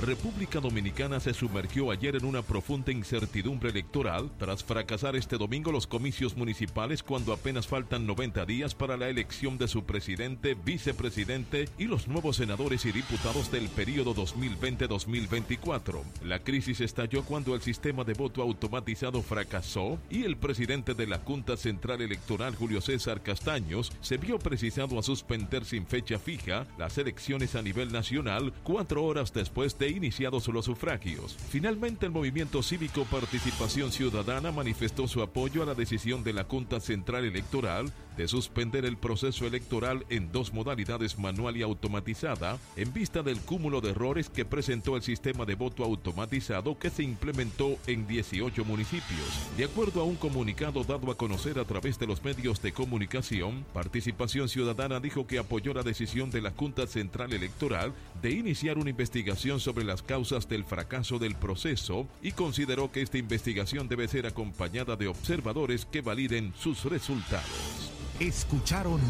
República 0.00 0.60
Dominicana 0.60 1.20
se 1.20 1.34
sumergió 1.34 1.90
ayer 1.90 2.16
en 2.16 2.24
una 2.24 2.40
profunda 2.40 2.90
incertidumbre 2.90 3.68
electoral 3.68 4.30
tras 4.38 4.64
fracasar 4.64 5.14
este 5.14 5.36
domingo 5.36 5.72
los 5.72 5.86
comicios 5.86 6.38
municipales 6.38 7.02
cuando 7.02 7.34
apenas 7.34 7.66
faltan 7.66 8.06
90 8.06 8.46
días 8.46 8.74
para 8.74 8.96
la 8.96 9.10
elección 9.10 9.58
de 9.58 9.68
su 9.68 9.84
presidente, 9.84 10.54
vicepresidente 10.54 11.68
y 11.76 11.84
los 11.84 12.08
nuevos 12.08 12.36
senadores 12.36 12.86
y 12.86 12.92
diputados 12.92 13.52
del 13.52 13.68
periodo 13.68 14.14
2020-2024. 14.14 16.02
La 16.24 16.38
crisis 16.38 16.80
estalló 16.80 17.22
cuando 17.22 17.54
el 17.54 17.60
sistema 17.60 18.02
de 18.02 18.14
voto 18.14 18.40
automatizado 18.40 19.20
fracasó 19.20 19.98
y 20.08 20.24
el 20.24 20.38
presidente 20.38 20.94
de 20.94 21.08
la 21.08 21.18
Junta 21.18 21.58
Central 21.58 22.00
Electoral, 22.00 22.54
Julio 22.54 22.80
César 22.80 23.22
Castaños, 23.22 23.92
se 24.00 24.16
vio 24.16 24.38
precisado 24.38 24.98
a 24.98 25.02
suspender 25.02 25.66
sin 25.66 25.86
fecha 25.86 26.18
fija 26.18 26.66
las 26.78 26.96
elecciones 26.96 27.54
a 27.54 27.60
nivel 27.60 27.92
nacional 27.92 28.54
cuatro 28.62 29.04
horas 29.04 29.34
después 29.34 29.78
de 29.78 29.89
iniciados 29.90 30.48
los 30.48 30.64
sufragios. 30.64 31.36
Finalmente, 31.48 32.06
el 32.06 32.12
movimiento 32.12 32.62
cívico 32.62 33.04
Participación 33.04 33.92
Ciudadana 33.92 34.52
manifestó 34.52 35.08
su 35.08 35.22
apoyo 35.22 35.62
a 35.62 35.66
la 35.66 35.74
decisión 35.74 36.24
de 36.24 36.32
la 36.32 36.44
Junta 36.44 36.80
Central 36.80 37.24
Electoral 37.24 37.92
de 38.16 38.28
suspender 38.28 38.84
el 38.84 38.98
proceso 38.98 39.46
electoral 39.46 40.04
en 40.10 40.30
dos 40.30 40.52
modalidades 40.52 41.18
manual 41.18 41.56
y 41.56 41.62
automatizada 41.62 42.58
en 42.76 42.92
vista 42.92 43.22
del 43.22 43.40
cúmulo 43.40 43.80
de 43.80 43.90
errores 43.90 44.28
que 44.28 44.44
presentó 44.44 44.96
el 44.96 45.02
sistema 45.02 45.46
de 45.46 45.54
voto 45.54 45.84
automatizado 45.84 46.78
que 46.78 46.90
se 46.90 47.02
implementó 47.02 47.78
en 47.86 48.06
18 48.06 48.64
municipios. 48.64 49.48
De 49.56 49.64
acuerdo 49.64 50.02
a 50.02 50.04
un 50.04 50.16
comunicado 50.16 50.84
dado 50.84 51.10
a 51.10 51.16
conocer 51.16 51.58
a 51.58 51.64
través 51.64 51.98
de 51.98 52.06
los 52.06 52.22
medios 52.22 52.60
de 52.60 52.72
comunicación, 52.72 53.64
Participación 53.72 54.48
Ciudadana 54.48 55.00
dijo 55.00 55.26
que 55.26 55.38
apoyó 55.38 55.72
la 55.72 55.82
decisión 55.82 56.30
de 56.30 56.42
la 56.42 56.50
Junta 56.50 56.86
Central 56.86 57.32
Electoral 57.32 57.94
de 58.20 58.32
iniciar 58.32 58.76
una 58.76 58.90
investigación 58.90 59.60
sobre 59.60 59.79
las 59.86 60.02
causas 60.02 60.48
del 60.48 60.64
fracaso 60.64 61.18
del 61.18 61.34
proceso 61.34 62.06
y 62.22 62.32
consideró 62.32 62.90
que 62.92 63.02
esta 63.02 63.18
investigación 63.18 63.88
debe 63.88 64.08
ser 64.08 64.26
acompañada 64.26 64.96
de 64.96 65.08
observadores 65.08 65.84
que 65.84 66.00
validen 66.00 66.52
sus 66.58 66.84
resultados. 66.84 67.90
Escucharon 68.18 69.00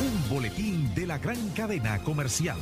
un 0.00 0.28
boletín 0.28 0.94
de 0.94 1.06
la 1.06 1.18
gran 1.18 1.50
cadena 1.50 1.98
comercial. 2.02 2.58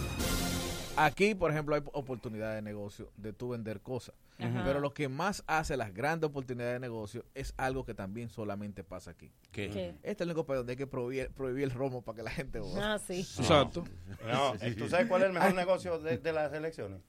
Aquí, 0.99 1.35
por 1.35 1.51
ejemplo, 1.51 1.75
hay 1.75 1.83
oportunidades 1.93 2.57
de 2.57 2.63
negocio 2.63 3.11
de 3.17 3.33
tú 3.33 3.51
vender 3.51 3.81
cosas. 3.81 4.15
Ajá. 4.39 4.63
Pero 4.65 4.81
lo 4.81 4.93
que 4.93 5.09
más 5.09 5.43
hace 5.47 5.77
las 5.77 5.93
grandes 5.95 6.29
oportunidades 6.29 6.75
de 6.75 6.81
negocio 6.81 7.25
es 7.35 7.55
algo 7.57 7.85
que 7.85 7.95
también 7.95 8.29
solamente 8.29 8.85
pasa 8.85 9.13
aquí. 9.13 9.33
¿Qué? 9.53 9.71
¿Qué? 9.71 9.89
Este 10.03 10.11
es 10.11 10.21
el 10.23 10.29
único 10.29 10.47
país 10.47 10.59
donde 10.59 10.73
hay 10.73 10.77
que 10.77 10.87
prohibir, 10.87 11.31
prohibir 11.31 11.65
el 11.65 11.71
romo 11.71 12.03
para 12.03 12.17
que 12.17 12.23
la 12.23 12.31
gente 12.31 12.61
vote. 12.61 12.81
Ah, 12.81 12.99
sí. 12.99 13.21
Exacto. 13.21 13.85
No, 14.27 14.53
¿tú 14.77 14.89
sabes 14.89 15.07
cuál 15.07 15.23
es 15.23 15.29
el 15.29 15.35
mejor 15.35 15.55
negocio 15.55 15.99
de, 15.99 16.19
de 16.19 16.33
las 16.33 16.53
elecciones? 16.53 17.01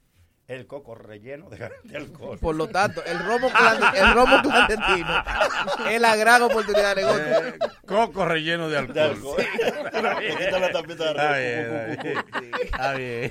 El 0.50 0.66
coco 0.66 0.96
relleno 0.96 1.48
de, 1.48 1.70
de 1.84 1.96
alcohol. 1.96 2.36
Por 2.40 2.56
lo 2.56 2.66
tanto, 2.68 3.04
el 3.04 3.20
romo, 3.20 3.48
clande- 3.50 3.96
el 4.00 4.12
romo 4.14 4.42
clandestino 4.42 5.24
es 5.88 6.00
la 6.00 6.16
gran 6.16 6.42
oportunidad 6.42 6.96
de 6.96 7.02
negocio. 7.02 7.24
Eh, 7.46 7.58
coco 7.86 8.24
relleno 8.24 8.68
de 8.68 8.78
alcohol. 8.78 8.94
De 8.94 9.00
alcohol. 9.00 9.40
Está 9.92 10.18
bien. 10.18 10.36
Quita 10.38 10.58
la 10.58 10.72
tapita 10.72 11.04
de 11.04 11.20
arriba. 11.20 12.14
está 12.64 12.94
bien. 12.94 13.30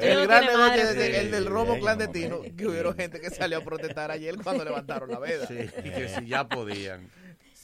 El 0.00 0.26
gran 0.26 0.46
negocio 0.46 0.82
es 0.82 0.88
el, 0.90 0.96
Philly. 0.96 1.16
el 1.16 1.30
del 1.30 1.46
romo 1.46 1.74
Sí, 1.74 1.80
clandestino, 1.80 2.40
que 2.56 2.66
hubieron 2.66 2.94
gente 2.96 3.20
que 3.20 3.28
salió 3.28 3.58
a 3.58 3.60
protestar 3.60 4.10
ayer 4.10 4.36
cuando 4.42 4.64
levantaron 4.64 5.10
la 5.10 5.18
veda. 5.18 5.46
Sí, 5.46 5.58
y 5.84 5.90
que 5.90 6.08
si 6.08 6.26
ya 6.26 6.48
podían. 6.48 7.10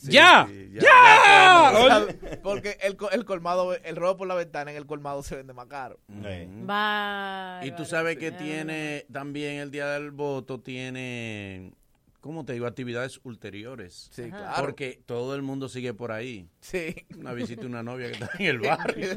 Sí, 0.01 0.13
¡Ya! 0.13 0.47
sí, 0.49 0.71
¡Ya! 0.81 2.07
Porque 2.43 2.79
el, 2.83 2.97
co- 2.97 3.11
el 3.11 3.25
colmado, 3.25 3.75
el 3.75 3.97
robo 3.97 4.19
por 4.19 4.29
la 4.29 4.35
ventana 4.35 4.71
en 4.71 4.77
el 4.77 4.87
colmado 4.87 5.23
se 5.25 5.35
vende 5.35 5.53
más 5.55 5.67
caro. 5.67 5.99
Sí. 6.09 6.49
Va. 6.69 7.61
Y 7.65 7.73
tú 7.73 7.85
sabes 7.85 8.17
que 8.17 8.31
tiene 8.31 9.07
también 9.13 9.59
el 9.59 9.71
día 9.73 9.89
del 9.89 10.13
voto, 10.13 10.61
tiene, 10.61 11.73
¿cómo 12.21 12.45
te 12.45 12.53
digo? 12.53 12.67
Actividades 12.67 13.19
ulteriores. 13.25 14.09
Sí, 14.13 14.23
Ajá. 14.23 14.37
claro. 14.39 14.63
Porque 14.63 15.03
todo 15.05 15.35
el 15.35 15.43
mundo 15.43 15.69
sigue 15.69 15.93
por 15.95 16.13
ahí. 16.13 16.49
Sí. 16.61 16.95
Una 17.19 17.33
visita 17.33 17.63
a 17.65 17.67
una 17.67 17.83
novia 17.83 18.07
que 18.07 18.13
está 18.13 18.31
en 18.39 18.47
el 18.47 18.59
barrio. 18.61 19.15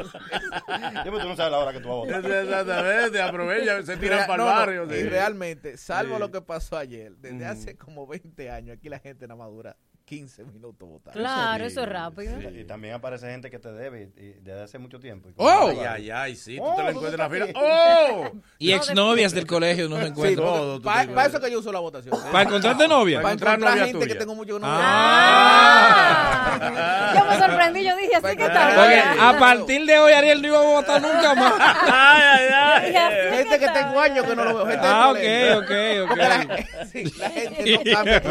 Tú 1.04 1.12
no 1.12 1.36
sabes 1.36 1.52
la 1.52 1.60
hora 1.60 1.74
que 1.74 1.80
tú 1.80 1.90
vas 1.90 1.98
a 1.98 2.18
votar. 2.20 2.26
Exactamente, 2.32 3.22
aprovecha, 3.22 3.84
se 3.84 3.98
tiran 3.98 4.26
para 4.26 4.34
el 4.34 4.40
no, 4.40 4.46
no, 4.46 4.60
barrio. 4.60 4.98
Y 5.00 5.04
realmente, 5.04 5.78
salvo 5.78 6.16
Sí. 6.16 6.20
lo 6.22 6.32
que 6.32 6.42
pasó 6.42 6.76
ayer, 6.78 7.16
desde 7.18 7.46
hace 7.46 7.76
como 7.78 8.08
20 8.08 8.50
años, 8.50 8.78
aquí 8.78 8.90
la 8.90 8.98
gente 9.00 9.28
nada 9.28 9.38
más 9.38 9.50
dura 9.52 9.78
15 10.12 10.43
minutos 10.43 10.89
votando. 10.89 11.18
Claro, 11.18 11.64
Sí, 11.64 11.72
eso 11.72 11.84
es 11.84 11.88
rápido. 11.89 12.34
sí. 12.41 12.47
Y 12.59 12.64
también 12.66 12.95
aparece 12.95 13.32
gente 13.32 13.49
que 13.49 13.59
te 13.59 13.72
debe 13.72 14.09
y, 14.18 14.22
y 14.22 14.34
desde 14.41 14.64
hace 14.64 14.78
mucho 14.78 14.99
tiempo. 14.99 15.30
Y 15.30 15.34
¡Oh! 15.38 15.70
Ay, 15.70 15.80
ay, 15.88 16.09
ay, 16.12 16.36
sí, 16.36 16.57
tú 16.57 16.64
Oh, 16.66 16.76
te 16.76 16.84
la 16.84 16.91
¿tú 16.91 16.97
encuentras 16.97 17.32
en 17.32 17.39
la 17.39 17.45
fila. 17.47 17.57
¡Oh! 17.57 18.32
Y 18.59 18.74
exnovias 18.74 19.32
del 19.32 19.47
colegio 19.47 19.88
no 19.88 19.95
se 19.95 20.01
Sí, 20.03 20.07
encuentran. 20.09 20.45
todo, 20.47 20.78
tú 20.80 20.84
para, 20.84 21.26
eso 21.26 21.39
que 21.39 21.49
yo 21.49 21.59
uso 21.59 21.72
la 21.72 21.80
votación. 21.80 22.14
¿Para 22.30 22.43
encontrarte 22.43 22.89
novia? 22.89 23.22
Para 23.22 23.36
encontrar 23.36 23.53
encontrar 23.55 23.72
novia 23.78 23.86
gente 23.86 23.99
que 24.05 24.14
tuya. 24.14 24.20
tengo 24.20 24.36
mucho 24.36 24.55
que 24.55 24.59
no 24.59 24.68
Ah. 24.70 26.59
Yo 27.18 27.26
me 27.26 27.38
sorprendí, 27.39 27.84
yo 27.86 27.95
dije 27.95 28.16
así 28.16 28.36
que 28.36 28.43
está 28.45 28.74
Porque 28.76 28.89
bien. 28.95 29.05
a 29.20 29.39
partir 29.39 29.86
de 29.86 29.97
hoy 29.99 30.12
Ariel 30.12 30.41
no 30.41 30.47
iba 30.49 30.59
a 30.59 30.64
votar 30.64 31.01
nunca 31.01 31.36
más. 31.36 31.53
Ay, 31.89 32.47
ay, 32.54 32.93
gente 33.38 33.59
que 33.59 33.70
tengo 33.70 33.97
años 34.00 34.25
que 34.25 34.36
no 34.36 34.43
lo 34.43 34.55
veo. 34.55 34.66
Gente 34.67 34.86
Ah, 34.88 35.09
ok, 35.12 35.63
ok, 35.63 35.71
ok. 36.12 36.17
La, 36.17 36.86
sí, 36.86 37.04
la 37.17 37.29
gente 37.29 37.78
no 37.78 37.83
cambia 37.96 38.21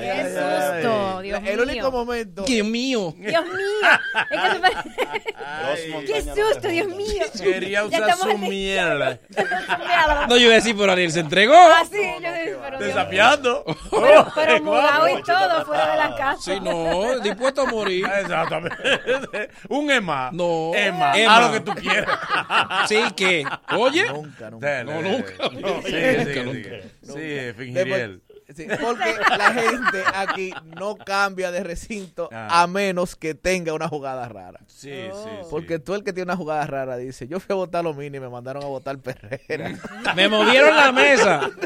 Qué 0.00 0.24
susto, 0.24 1.20
Dios 1.22 1.40
El 1.44 1.56
mío. 1.56 1.62
único 1.64 1.90
momento. 1.90 2.42
Dios 2.42 2.66
mío. 2.66 3.14
Dios 3.18 3.44
mío. 3.44 3.90
Es 4.30 4.40
que 4.42 4.50
se 4.52 4.58
me- 5.88 6.04
Qué 6.04 6.22
susto, 6.22 6.68
Dios 6.68 6.88
mío. 6.88 7.24
Quería 7.42 7.70
Ya 7.80 7.84
usar 7.84 8.10
estamos 8.10 8.32
su 8.32 8.38
mierda. 8.38 9.18
No, 10.28 10.36
yo 10.36 10.42
iba 10.44 10.52
a 10.52 10.56
decir, 10.56 10.76
pero 10.76 10.92
Ariel 10.92 11.10
se 11.12 11.20
entregó. 11.20 11.54
Ah, 11.54 11.82
sí, 11.90 11.98
yo 12.22 12.32
dije, 12.32 12.56
pero 12.62 12.78
Desafiando. 12.78 13.64
Pero, 13.90 14.26
pero 14.34 14.62
mudado 14.62 15.08
y 15.08 15.22
todo 15.22 15.64
fuera 15.66 15.90
de 15.92 15.96
la 15.98 16.16
casa. 16.16 16.40
Sí, 16.42 16.60
no, 16.60 17.18
dispuesto 17.20 17.62
a 17.62 17.66
morir. 17.66 18.06
Exactamente. 18.20 18.76
Un 19.68 19.90
EMA. 19.90 20.30
No. 20.32 20.72
Emma. 20.74 21.12
Haz 21.12 21.46
lo 21.46 21.52
que 21.52 21.60
tú 21.60 21.72
quieras. 21.74 22.18
Sí, 22.88 22.98
¿qué? 23.16 23.44
Oye. 23.76 24.08
Nunca, 24.12 24.50
nunca. 24.50 24.84
No, 24.84 25.02
nunca. 25.02 25.32
No, 25.52 25.82
Sí, 25.84 26.40
nunca. 26.44 26.70
Sí, 27.02 27.52
Fingiriel. 27.56 28.22
Sí, 28.56 28.66
porque 28.80 29.16
la 29.36 29.52
gente 29.52 30.02
aquí 30.14 30.52
no 30.76 30.96
cambia 30.96 31.50
de 31.50 31.62
recinto 31.62 32.28
Ah. 32.32 32.62
a 32.62 32.66
menos 32.66 33.16
que 33.16 33.34
tenga 33.34 33.72
una 33.74 33.88
jugada 33.88 34.28
rara. 34.28 34.60
Sí, 34.66 34.90
sí, 34.90 35.08
sí. 35.12 35.30
Porque 35.50 35.78
tú 35.78 35.94
el 35.94 36.02
que 36.04 36.12
tiene 36.12 36.24
una 36.32 36.36
jugada 36.36 36.66
rara 36.66 36.96
dice, 36.96 37.26
yo 37.28 37.38
fui 37.40 37.52
a 37.52 37.56
votar 37.56 37.84
los 37.84 37.96
mini 37.96 38.16
y 38.16 38.20
me 38.20 38.28
mandaron 38.28 38.62
a 38.62 38.66
votar 38.66 38.98
Perrera. 38.98 39.72
Me 40.16 40.28
movieron 40.28 40.74
la 40.76 40.92
mesa. 40.92 41.50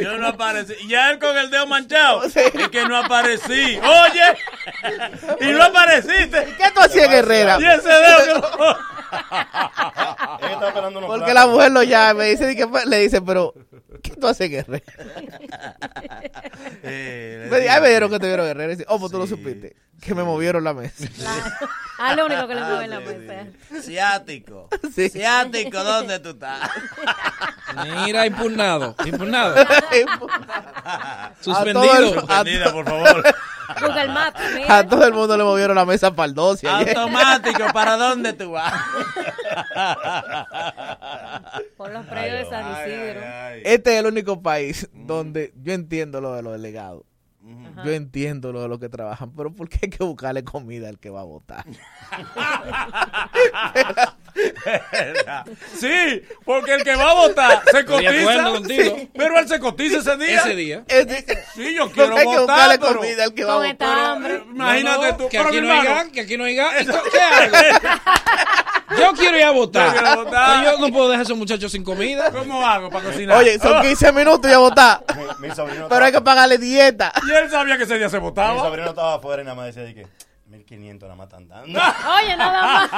Yo 0.00 0.16
no 0.18 0.26
aparecí. 0.28 0.74
Y 0.82 0.88
ya 0.88 1.10
él 1.10 1.20
con 1.20 1.36
el 1.38 1.50
dedo 1.50 1.66
manchado. 1.68 2.24
Es 2.24 2.34
que 2.34 2.84
no 2.88 2.96
aparecí. 2.96 3.78
Oye. 3.78 5.40
Y 5.40 5.52
no 5.52 5.62
apareciste. 5.62 6.44
¿Qué 6.56 6.64
tú 6.74 6.80
hacías 6.80 7.06
en 7.06 7.12
Herrera? 7.12 7.58
Y 7.60 7.64
ese 7.64 7.88
dedo 7.88 8.18
que 8.42 8.48
Porque 11.06 11.06
platos. 11.06 11.34
la 11.34 11.46
mujer 11.46 11.72
lo 11.72 11.82
llama 11.82 12.26
y 12.26 12.30
dice, 12.30 12.56
le 12.86 12.98
dice, 12.98 13.22
pero 13.22 13.54
¿qué 14.04 14.14
tú 14.16 14.28
haces 14.28 14.50
en 14.50 14.54
Herrera? 14.60 14.84
Eh, 16.86 17.48
Me 17.50 17.68
Ay, 17.68 17.80
me 17.80 17.88
dieron 17.88 18.10
que 18.10 18.18
te 18.18 18.26
vieron 18.26 18.44
en 18.46 18.50
Herrera. 18.52 18.74
Y 18.74 18.84
oh, 18.88 18.98
pues 19.00 19.10
tú 19.10 19.18
lo 19.18 19.26
supiste. 19.26 19.74
Que 20.00 20.14
me 20.14 20.22
movieron 20.22 20.62
la 20.62 20.74
mesa. 20.74 21.06
Ah, 21.98 22.14
lo 22.14 22.26
único 22.26 22.46
que 22.46 22.54
le 22.54 22.60
mueve 22.60 22.86
la 22.88 23.00
mesa. 23.00 23.46
Ciático. 23.82 24.68
Sí. 24.94 25.08
Ciático, 25.08 25.82
¿dónde 25.82 26.20
tú 26.20 26.30
estás? 26.30 26.70
Mira, 28.04 28.26
impugnado. 28.26 28.94
Impugnado. 29.04 29.54
Todo 29.64 30.28
Suspendido. 31.40 32.20
Suspendida, 32.20 32.72
por 32.72 32.84
favor. 32.84 33.24
Google 33.80 34.08
Maps, 34.08 34.40
mira. 34.54 34.78
A 34.78 34.86
todo 34.86 35.06
el 35.06 35.12
mundo 35.12 35.36
le 35.36 35.44
movieron 35.44 35.76
la 35.76 35.84
mesa 35.84 36.14
para 36.14 36.28
el 36.28 36.34
12 36.34 36.68
ayer. 36.68 36.96
Automático, 36.96 37.64
¿para 37.72 37.96
dónde 37.96 38.32
tú 38.32 38.52
vas? 38.52 38.72
Por 41.76 41.92
los 41.92 42.06
predios 42.06 42.44
de 42.44 42.50
San 42.50 42.72
Isidro. 42.72 43.20
Este 43.64 43.94
es 43.94 44.00
el 44.00 44.06
único 44.06 44.42
país 44.42 44.88
donde 44.92 45.52
yo 45.62 45.72
entiendo 45.72 46.20
lo 46.20 46.34
de 46.34 46.42
los 46.42 46.52
delegados. 46.52 47.02
Yo 47.84 47.92
entiendo 47.92 48.52
lo 48.52 48.62
de 48.62 48.68
los 48.68 48.78
que 48.78 48.88
trabajan, 48.88 49.32
pero 49.32 49.52
¿por 49.52 49.68
qué 49.68 49.80
hay 49.82 49.90
que 49.90 50.02
buscarle 50.02 50.44
comida 50.44 50.88
al 50.88 50.98
que 50.98 51.10
va 51.10 51.20
a 51.20 51.24
votar? 51.24 51.64
Sí, 55.78 56.22
porque 56.44 56.74
el 56.74 56.84
que 56.84 56.94
va 56.96 57.10
a 57.10 57.14
votar 57.14 57.62
se 57.70 57.84
cotiza. 57.84 58.52
Sí, 58.66 59.10
pero 59.14 59.38
él 59.38 59.48
se 59.48 59.60
cotiza 59.60 59.98
ese 59.98 60.16
día. 60.16 60.40
Ese 60.40 60.54
día. 60.54 60.84
Sí, 61.54 61.74
yo 61.74 61.90
quiero 61.90 62.14
que 62.16 62.24
votar, 62.24 62.40
buscarle 62.40 62.78
pero- 62.78 62.96
comida 63.00 63.24
al 63.24 63.34
que 63.34 63.44
va 63.44 63.52
a 63.52 63.56
Con 63.56 63.66
votar. 63.68 63.88
esta 63.88 64.10
hambre. 64.12 64.42
Imagínate 64.50 64.98
No, 65.06 65.10
no, 65.12 65.16
tú. 65.16 65.28
Que 65.28 65.38
aquí 65.38 65.60
mi 65.60 65.66
no 65.66 65.72
hay 65.72 65.84
gas, 65.86 66.06
que 66.08 66.20
aquí 66.20 66.36
no 66.36 66.44
hay 66.44 66.54
gas. 66.56 66.74
¿Qué 67.12 67.20
hago? 67.20 67.56
Yo 68.98 69.12
quiero 69.14 69.36
ir 69.36 69.44
a 69.44 69.50
votar. 69.50 69.94
Yo 69.94 70.24
votar. 70.24 70.78
No 70.80 70.88
puedo 70.92 71.08
dejar 71.08 71.20
a 71.20 71.22
esos 71.24 71.36
muchachos 71.36 71.72
sin 71.72 71.82
comida. 71.84 72.30
¿Cómo 72.30 72.64
hago 72.66 72.90
para 72.90 73.06
cocinar? 73.06 73.36
Oye, 73.38 73.58
son 73.58 73.82
15 73.82 74.12
minutos 74.12 74.50
y 74.50 74.54
a 74.54 74.58
votar. 74.58 75.04
Mi, 75.40 75.48
mi 75.48 75.54
sobrino 75.54 75.88
Pero 75.88 76.04
hay 76.04 76.12
que 76.12 76.20
pagarle 76.20 76.58
dieta. 76.58 77.12
Y 77.26 77.30
él 77.32 77.50
sabía 77.50 77.76
que 77.76 77.84
ese 77.84 77.98
día 77.98 78.08
se 78.08 78.18
Mi 78.18 78.22
votaba. 78.24 78.60
sobrino 78.60 78.88
estaba 78.90 79.14
afuera 79.14 79.42
y 79.42 79.44
nada 79.44 79.56
más 79.56 79.66
decía 79.66 79.82
de 79.82 79.94
que 79.94 80.06
1500 80.58 81.08
nada 81.08 81.16
más 81.16 81.26
están 81.26 81.48
dando. 81.48 81.78
Oye, 81.78 82.36
nada 82.36 82.88
más. 82.88 82.90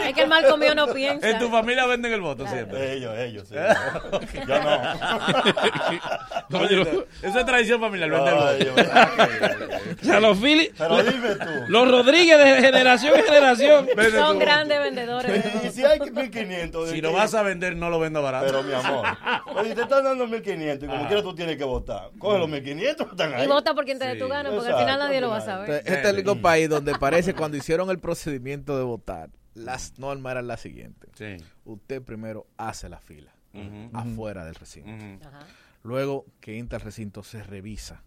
Es 0.06 0.14
que 0.14 0.22
el 0.22 0.28
mal 0.28 0.46
comido 0.48 0.74
no 0.74 0.86
piensa. 0.88 1.28
En 1.28 1.38
tu 1.38 1.48
familia 1.50 1.86
venden 1.86 2.12
el 2.12 2.20
voto 2.20 2.46
siempre. 2.46 2.94
Ellos, 2.94 3.16
ellos, 3.18 3.48
sí. 3.48 3.54
Yo 4.48 4.62
no. 4.62 4.80
No, 6.50 6.68
yo- 6.68 6.82
Esa 7.22 7.40
es 7.40 7.46
tradición 7.46 7.80
familiar, 7.80 8.10
vender 8.10 8.34
el 8.58 8.64
yo- 8.66 8.72
voto. 8.74 8.90
O 10.02 10.04
sea, 10.04 10.18
los 10.20 10.38
Phillies. 10.38 10.70
Pero 10.76 11.02
dime 11.02 11.34
tú. 11.36 11.50
Los 11.68 11.88
Rodríguez 11.90 12.38
de 12.38 12.60
generación 12.60 13.14
en 13.16 13.24
generación. 13.24 13.86
Vende 13.96 14.18
Son 14.18 14.38
grandes 14.38 14.80
vendedores. 14.80 15.60
de- 15.62 15.68
Y 15.68 15.70
si 15.70 15.84
hay 15.84 16.00
1500. 16.00 16.86
¿de 16.88 16.94
Si 16.94 17.00
lo 17.00 17.12
vas 17.12 17.34
a 17.34 17.42
vender, 17.42 17.76
no 17.76 17.88
lo 17.90 18.00
venda 18.00 18.18
barato. 18.20 18.46
Pero 18.46 18.62
mi 18.64 18.72
amor, 18.74 19.06
si 19.64 19.74
te 19.74 19.82
están 19.82 20.02
dando 20.04 20.26
1500 20.26 20.88
y 20.88 20.90
como 20.90 21.06
quieras 21.06 21.22
tú 21.24 21.34
tienes 21.34 21.56
que 21.56 21.64
votar, 21.64 22.10
coge 22.18 22.38
los 22.38 22.48
1500 22.48 23.06
que 23.06 23.12
están 23.12 23.34
ahí. 23.34 23.44
Y 23.44 23.48
vota 23.48 23.74
por 23.74 23.84
quien 23.84 23.98
te 23.98 24.06
dé 24.06 24.16
tu 24.16 24.26
gana, 24.28 24.50
porque 24.50 24.70
al 24.72 24.78
final 24.80 24.98
nadie 24.98 25.20
lo 25.20 25.30
va 25.30 25.36
a 25.36 25.40
saber. 25.42 25.70
Este 25.70 26.00
es 26.00 26.04
el 26.06 26.24
único 26.32 26.42
país 26.42 26.68
donde 26.68 26.94
parece 26.98 27.34
cuando 27.34 27.56
hicieron 27.56 27.90
el 27.90 27.98
procedimiento 27.98 28.76
de 28.76 28.84
votar, 28.84 29.30
las 29.54 29.98
normas 29.98 30.32
eran 30.32 30.46
las 30.46 30.60
siguientes. 30.60 31.10
Sí. 31.14 31.36
Usted 31.64 32.02
primero 32.02 32.46
hace 32.56 32.88
la 32.88 33.00
fila 33.00 33.32
afuera 33.92 34.44
del 34.44 34.54
recinto. 34.54 34.90
Luego 35.82 36.26
que 36.40 36.58
entra 36.58 36.78
al 36.78 36.84
recinto 36.84 37.22
se 37.22 37.42
revisa 37.42 38.02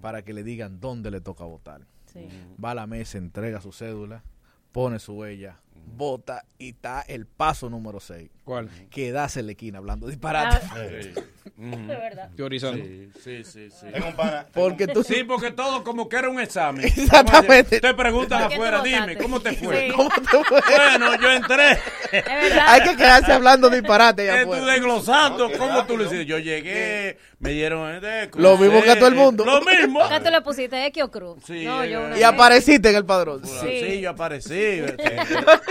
para 0.00 0.22
que 0.22 0.32
le 0.32 0.42
digan 0.42 0.80
dónde 0.80 1.10
le 1.10 1.20
toca 1.20 1.44
votar. 1.44 1.82
Sí. 2.06 2.26
Va 2.62 2.72
a 2.72 2.74
la 2.74 2.86
mesa, 2.86 3.18
entrega 3.18 3.60
su 3.60 3.72
cédula, 3.72 4.24
pone 4.72 4.98
su 4.98 5.12
huella, 5.14 5.60
vota 5.96 6.44
y 6.58 6.70
está 6.70 7.02
el 7.02 7.26
paso 7.26 7.68
número 7.68 8.00
6. 8.00 8.30
¿Cuál? 8.44 8.68
Quedarse 8.90 9.40
en 9.40 9.46
la 9.46 9.52
esquina 9.52 9.78
hablando 9.78 10.06
disparate. 10.08 10.58
Ah, 10.70 10.76
Sí. 11.02 11.10
Ujú. 11.58 11.76
de 11.86 11.96
verdad. 11.96 12.30
Teorizando. 12.36 12.82
Sí, 12.82 13.10
sí, 13.22 13.44
sí, 13.44 13.68
sí. 13.70 13.86
Tengo 13.92 14.06
un 14.08 14.16
pana. 14.16 14.46
Porque 14.52 14.86
tú 14.86 15.02
Sí, 15.02 15.24
porque 15.24 15.50
todo 15.50 15.84
como 15.84 16.08
que 16.08 16.16
era 16.16 16.30
un 16.30 16.40
examen. 16.40 16.84
Exactamente. 16.86 17.80
Te 17.80 17.94
preguntan 17.94 18.40
¿Por 18.42 18.48
qué 18.48 18.56
te 18.56 18.62
afuera, 18.62 18.82
dime, 18.82 19.16
¿cómo 19.18 19.40
te 19.40 19.52
fue? 19.52 19.88
Sí. 19.88 19.92
¿Cómo 19.94 20.08
te 20.08 20.44
fue? 20.44 20.60
Bueno, 20.76 21.20
yo 21.20 21.30
entré. 21.32 21.72
Es 22.12 22.24
verdad. 22.24 22.64
Hay 22.68 22.82
que 22.82 22.96
quedarse 22.96 23.32
hablando 23.32 23.68
disparate 23.68 24.28
Eh, 24.42 24.44
tú 24.46 24.52
desglosando, 24.64 25.50
¿cómo 25.58 25.84
tú 25.84 25.96
lo 25.98 26.04
hiciste? 26.04 26.24
Yo 26.24 26.38
llegué, 26.38 27.18
me 27.40 27.50
dieron 27.50 27.94
este, 27.94 28.30
Lo 28.38 28.56
mismo 28.56 28.82
que 28.82 28.90
a 28.90 28.96
todo 28.96 29.08
el 29.08 29.14
mundo. 29.14 29.44
Lo 29.44 29.60
mismo. 29.60 30.08
¿Qué 30.08 30.20
tú 30.20 30.30
le 30.30 30.40
pusiste? 30.40 30.86
¿X 30.86 31.02
o 31.02 31.10
cruz? 31.10 31.38
Sí, 31.46 31.64
no, 31.64 31.84
yo 31.84 32.00
eh, 32.00 32.06
una 32.06 32.16
Y 32.16 32.20
vez. 32.20 32.24
apareciste 32.28 32.88
en 32.90 32.96
el 32.96 33.04
padrón. 33.04 33.44
Sí. 33.44 33.80
Sí. 33.86 34.00
yo 34.00 34.10
aparecí. 34.10 34.80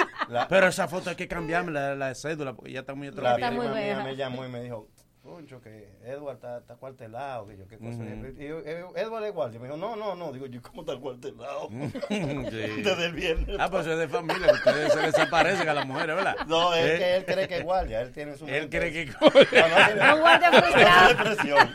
Pero 0.49 0.67
esa 0.67 0.87
foto 0.87 1.09
hay 1.09 1.15
que 1.15 1.27
cambiarme 1.27 1.71
la, 1.71 1.95
la 1.95 2.13
cédula 2.15 2.53
porque 2.53 2.71
ya 2.71 2.81
está 2.81 2.93
muy 2.93 3.07
La. 3.07 3.35
Está 3.35 3.51
muy 3.51 3.67
prima 3.67 3.79
mía 3.81 4.03
me 4.03 4.15
llamó 4.15 4.45
y 4.45 4.49
me 4.49 4.61
dijo, 4.61 4.87
Concho, 5.23 5.61
que 5.61 5.89
Edward 6.05 6.35
está, 6.35 6.57
está 6.59 6.75
cuartelado, 6.75 7.45
que 7.47 7.57
yo 7.57 7.67
qué 7.67 7.77
cosa. 7.77 8.01
Y 8.39 8.47
yo, 8.47 8.59
"Eh, 8.59 8.85
Edward 8.95 9.25
es 9.25 9.33
guardia. 9.33 9.59
Me 9.59 9.65
dijo, 9.67 9.77
no, 9.77 9.95
no, 9.97 10.15
no. 10.15 10.31
Digo, 10.31 10.45
yo, 10.45 10.61
¿cómo 10.61 10.81
está 10.81 10.95
cuartelado? 10.97 11.67
Sí. 11.69 11.77
Desde 12.81 13.05
el 13.05 13.13
viernes. 13.13 13.57
Ah, 13.59 13.69
pues 13.69 13.85
es 13.85 13.97
de 13.97 14.07
familia, 14.07 14.51
ustedes 14.53 14.93
se 14.93 14.99
desaparecen 14.99 15.67
a 15.67 15.73
las 15.73 15.85
mujeres, 15.85 16.15
¿verdad? 16.15 16.35
No, 16.47 16.73
es 16.73 16.85
Eh, 16.85 16.97
que 16.97 17.15
él 17.17 17.25
cree 17.25 17.47
que 17.49 17.57
es 17.57 17.63
guardia. 17.65 18.01
Él 18.01 18.11
tiene 18.13 18.37
su. 18.37 18.47
Él 18.47 18.69
cree 18.69 18.91
que... 18.93 19.05
No, 19.07 19.19
no, 19.21 19.31
tiene- 19.31 20.13
Un 20.13 20.19
guardia 20.21 20.51
no 20.51 20.61
frustrado. 20.61 21.69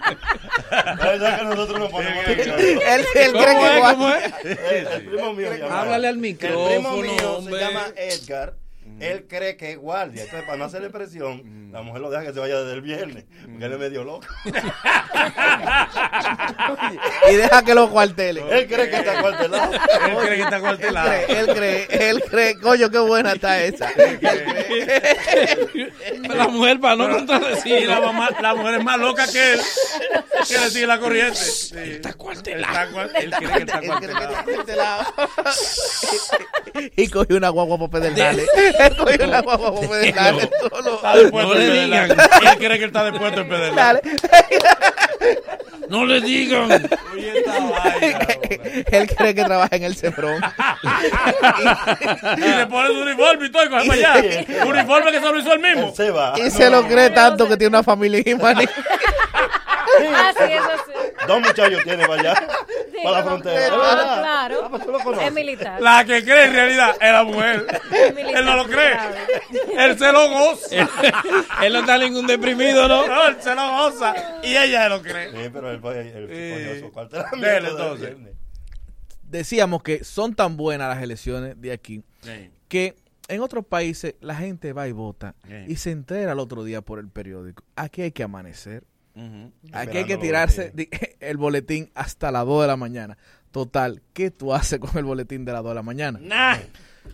La 0.71 0.95
verdad 0.95 1.33
es 1.35 1.39
que 1.39 1.45
nosotros 1.45 1.79
nos 1.81 1.91
ponemos 1.91 2.25
Sí, 2.25 2.31
nerviosos. 2.31 2.61
Él, 2.63 3.05
él 3.15 3.33
¿Cómo 3.33 3.45
cree 3.45 3.57
que 3.57 3.67
es? 3.67 3.77
igual- 3.77 3.95
¿Cómo 3.95 4.09
es? 4.09 4.45
El, 4.45 4.87
el 4.87 5.05
primo 5.11 5.33
mío 5.35 5.55
llama. 5.55 5.81
Háblale 5.83 6.09
al 6.09 6.25
El 6.25 6.37
primo 6.39 6.57
micrófono, 6.97 7.03
mío 7.03 7.43
se 7.43 7.51
llama 7.65 7.85
Edgar. 7.95 8.55
Él 9.01 9.27
cree 9.29 9.57
que 9.57 9.73
es 9.73 9.79
guardia. 9.79 10.23
Entonces, 10.23 10.47
para 10.47 10.57
no 10.59 10.65
hacerle 10.65 10.91
presión, 10.91 11.73
la 11.73 11.83
mujer 11.83 12.03
lo 12.03 12.11
deja 12.11 12.25
que 12.25 12.33
se 12.33 12.39
vaya 12.39 12.61
desde 12.61 12.75
el 12.75 12.83
viernes. 12.83 13.25
Porque 13.45 13.65
él 13.65 13.73
es 13.73 13.79
medio 13.79 14.05
loco. 14.05 14.25
y 17.31 17.35
deja 17.35 17.65
que 17.65 17.75
lo 17.75 17.91
cuartele. 17.91 18.45
Él 18.51 18.69
cree 18.69 18.91
que 18.91 18.97
está 18.97 19.21
cuartelado. 19.21 19.73
Él 19.73 20.17
cree 20.21 20.37
que 20.37 20.43
está 20.43 20.61
cuartelado. 20.61 21.11
Él 21.29 21.47
cree, 21.47 21.89
él 21.91 22.23
cree, 22.31 22.61
coño, 22.61 22.89
qué 22.91 23.01
buena 23.01 23.33
está 23.33 23.65
esa. 23.65 23.91
La 26.23 26.49
mujer, 26.49 26.81
para 26.81 26.97
no 26.97 27.09
contradecir. 27.11 27.89
la, 27.89 28.01
mamá, 28.01 28.31
la 28.41 28.55
mujer 28.55 28.75
es 28.75 28.85
más 28.85 28.99
loca 28.99 29.27
que 29.27 29.55
él, 29.55 29.61
que 30.49 30.59
le 30.59 30.71
sigue 30.71 30.87
la 30.87 30.99
corriente. 30.99 31.37
Sí. 31.37 31.77
Está 31.77 32.15
cuartelado. 32.15 33.03
él 33.03 33.31
cree 33.31 33.51
que 33.51 33.59
está 33.59 33.81
cuartelado. 33.81 35.05
y 36.97 37.09
cogió 37.09 37.37
una 37.37 37.49
guagua 37.49 37.79
para 37.79 37.91
pedernales. 37.91 38.49
Él 38.91 38.97
cogió 38.97 39.25
una 39.27 39.41
guagua 39.43 39.75
para 39.75 39.89
pedernales. 39.89 40.45
Está 40.45 41.17
dispuesto 41.17 41.49
No 41.49 41.55
le 41.55 41.71
digan. 41.71 42.11
Él 42.11 42.59
cree 42.59 42.79
que 42.79 42.85
está 42.85 43.11
dispuesto 43.11 43.41
en 43.41 43.49
Pedernal. 43.49 44.01
Dale. 44.03 44.03
No 45.89 46.07
le 46.07 46.21
digan. 46.21 46.71
Oye, 47.13 47.39
esta 47.39 47.53
vaina, 47.61 48.19
hombre. 48.19 48.85
Él 48.91 49.07
cree 49.15 49.35
que 49.35 49.45
trabaja 49.45 49.77
en 49.77 49.83
el 49.85 49.95
Cebrón. 49.95 50.43
Y 52.37 52.41
le 52.41 52.67
pone 52.67 52.89
su 52.89 53.01
uniforme 53.03 53.47
y 53.47 53.53
todo, 53.53 53.65
y 53.65 53.69
coge 53.69 53.89
para 53.89 54.19
allá. 54.19 54.65
Uniforme 54.67 55.13
que 55.13 55.21
se 55.21 55.27
lo 55.31 55.39
hizo 55.39 55.53
él 55.53 55.61
mismo. 55.61 55.89
Él 55.89 55.95
se 55.95 56.11
va. 56.11 56.33
Y 56.37 56.51
se 56.51 56.71
lo 56.71 56.87
cree 56.87 57.11
tanto 57.11 57.47
que 57.47 57.57
tiene 57.59 57.77
una 57.77 57.83
familia 57.83 58.23
en. 58.25 58.41
Ah, 60.17 60.33
sí, 60.37 60.53
eso 60.53 60.71
sí. 60.87 61.04
Dos 61.27 61.41
muchachos 61.41 61.83
tiene 61.85 62.07
para 62.07 62.21
allá. 62.21 62.35
Sí. 62.91 62.97
para 63.03 63.19
la 63.19 63.25
frontera. 63.25 63.69
Ah, 63.73 64.17
claro. 64.21 64.61
Ah, 64.65 64.69
pues 64.71 64.85
tú 64.85 64.93
lo 64.93 64.99
conoces. 65.01 65.27
Es 65.29 65.33
militar. 65.33 65.81
La 65.83 66.05
que 66.05 66.23
cree 66.25 66.45
en 66.47 66.53
realidad 66.53 66.97
es 67.01 67.13
la 67.13 67.25
mujer. 67.25 67.67
militar 68.15 68.37
Él 68.41 68.45
no 68.47 68.57
lo 68.57 68.65
cree. 68.67 68.97
Él 69.79 69.99
se 69.99 70.13
lo 70.13 70.29
goza. 70.31 70.77
Él 71.63 71.73
no 71.73 71.79
está 71.81 71.99
ningún 71.99 72.27
deprimido, 72.27 72.87
¿no? 72.89 73.07
No, 73.07 73.29
él 73.29 73.37
se 73.41 73.55
lo 73.55 73.69
goza. 73.71 74.15
Y 74.43 74.57
ella 74.57 74.89
lo 74.89 75.03
cree. 75.03 75.31
Sí, 75.31 75.51
pero 75.53 75.71
él, 75.71 75.81
él, 75.85 76.29
él 76.31 76.81
Sí. 76.81 76.91
cogió 76.91 77.31
su 77.33 77.41
Dele, 77.41 77.69
entonces. 77.69 78.17
Decíamos 79.23 79.83
que 79.83 80.05
son 80.05 80.35
tan 80.35 80.57
buenas 80.57 80.89
las 80.95 81.03
elecciones 81.03 81.61
de 81.61 81.73
aquí 81.73 82.03
Sí. 82.23 82.51
que 82.69 82.97
en 83.29 83.41
otros 83.41 83.65
países 83.67 84.15
la 84.21 84.35
gente 84.37 84.73
va 84.73 84.87
y 84.87 84.93
vota 84.93 85.35
Sí. 85.49 85.55
y 85.69 85.77
se 85.77 85.91
entera 85.91 86.33
al 86.33 86.39
otro 86.39 86.63
día 86.63 86.83
por 86.83 86.99
el 86.99 87.09
periódico. 87.09 87.65
Aquí 87.75 88.03
hay 88.03 88.13
que 88.13 88.23
amanecer. 88.23 88.85
Aquí 89.73 89.99
hay 89.99 90.05
que 90.05 90.17
tirarse 90.17 90.73
el 91.21 91.37
boletín 91.37 91.91
hasta 91.95 92.31
las 92.31 92.47
2 92.47 92.63
de 92.63 92.69
la 92.69 92.77
mañana. 92.77 93.17
Total, 93.51 94.03
¿qué 94.13 94.31
tú 94.31 94.53
haces 94.53 94.81
con 94.81 94.97
el 94.97 95.05
boletín 95.05 95.45
de 95.45 95.53
las 95.53 95.63
2 95.63 95.71
de 95.71 95.75
la 95.75 95.83
mañana? 95.83 96.19
Nah. 96.21 96.59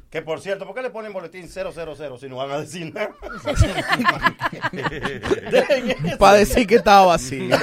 Que 0.08 0.22
por 0.22 0.40
cierto, 0.40 0.66
¿por 0.66 0.74
qué 0.74 0.82
le 0.82 0.90
ponen 0.90 1.12
boletín 1.12 1.48
000 1.48 1.72
si 2.18 2.28
no 2.28 2.36
van 2.36 2.50
a 2.50 2.60
decir 2.60 2.92
nada? 2.92 3.10
Para 6.18 6.38
decir 6.38 6.66
que 6.66 6.76
estaba 6.76 7.06
vacío. 7.06 7.56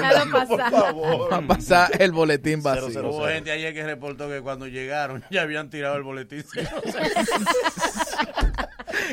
Por 0.48 0.58
pasar. 0.58 0.72
favor. 0.72 1.30
Para 1.30 1.48
pasar 1.48 2.02
el 2.02 2.12
boletín 2.12 2.64
vacío. 2.64 2.90
cero. 2.92 3.10
Hubo 3.12 3.28
gente 3.28 3.52
ayer 3.52 3.74
que 3.74 3.84
reportó 3.84 4.30
que 4.30 4.42
cuando 4.42 4.68
llegaron 4.68 5.24
ya 5.32 5.42
habían 5.42 5.70
tirado 5.70 5.98
el 5.98 6.04
boletín. 6.04 6.46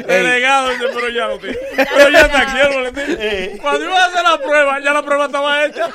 Delegado 0.07 0.69
dice, 0.71 0.85
pero 0.95 1.09
ya 1.11 1.27
lo 1.29 1.39
tiré. 1.39 1.59
Pero 1.77 2.11
ya 2.11 2.21
está 2.21 2.41
aquí 2.43 2.61
el 2.61 2.73
boletín. 2.75 3.17
Eh. 3.21 3.59
Cuando 3.61 3.85
iba 3.85 4.03
a 4.03 4.07
hacer 4.07 4.23
la 4.23 4.39
prueba, 4.39 4.81
ya 4.81 4.93
la 4.93 5.03
prueba 5.03 5.27
estaba 5.27 5.65
hecha. 5.65 5.89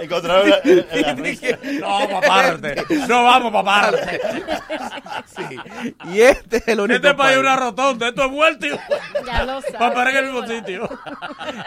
Encontraron 0.00 0.50
la, 0.50 0.60
la- 0.64 1.00
la 1.00 1.14
risa. 1.14 1.46
No 1.80 1.88
vamos 1.88 2.26
para 2.26 2.42
parte. 2.50 2.84
No 3.08 3.24
vamos 3.24 3.52
para 3.52 3.64
parte. 3.90 4.20
Sí. 5.26 5.56
Y 6.12 6.20
este 6.22 6.56
es 6.58 6.68
el 6.68 6.80
único 6.80 6.96
Este 6.96 7.14
país 7.14 7.30
es 7.36 7.36
país. 7.36 7.38
una 7.38 7.56
rotonda. 7.56 8.08
Esto 8.08 8.24
es 8.24 8.30
vuelto 8.30 8.66
y 8.66 8.70
Ya 9.26 9.44
lo 9.44 9.60
sabes. 9.60 9.76
para 9.78 9.94
parar 9.94 10.14
en 10.14 10.24
el 10.24 10.32
mismo 10.32 10.46
sitio. 10.46 10.88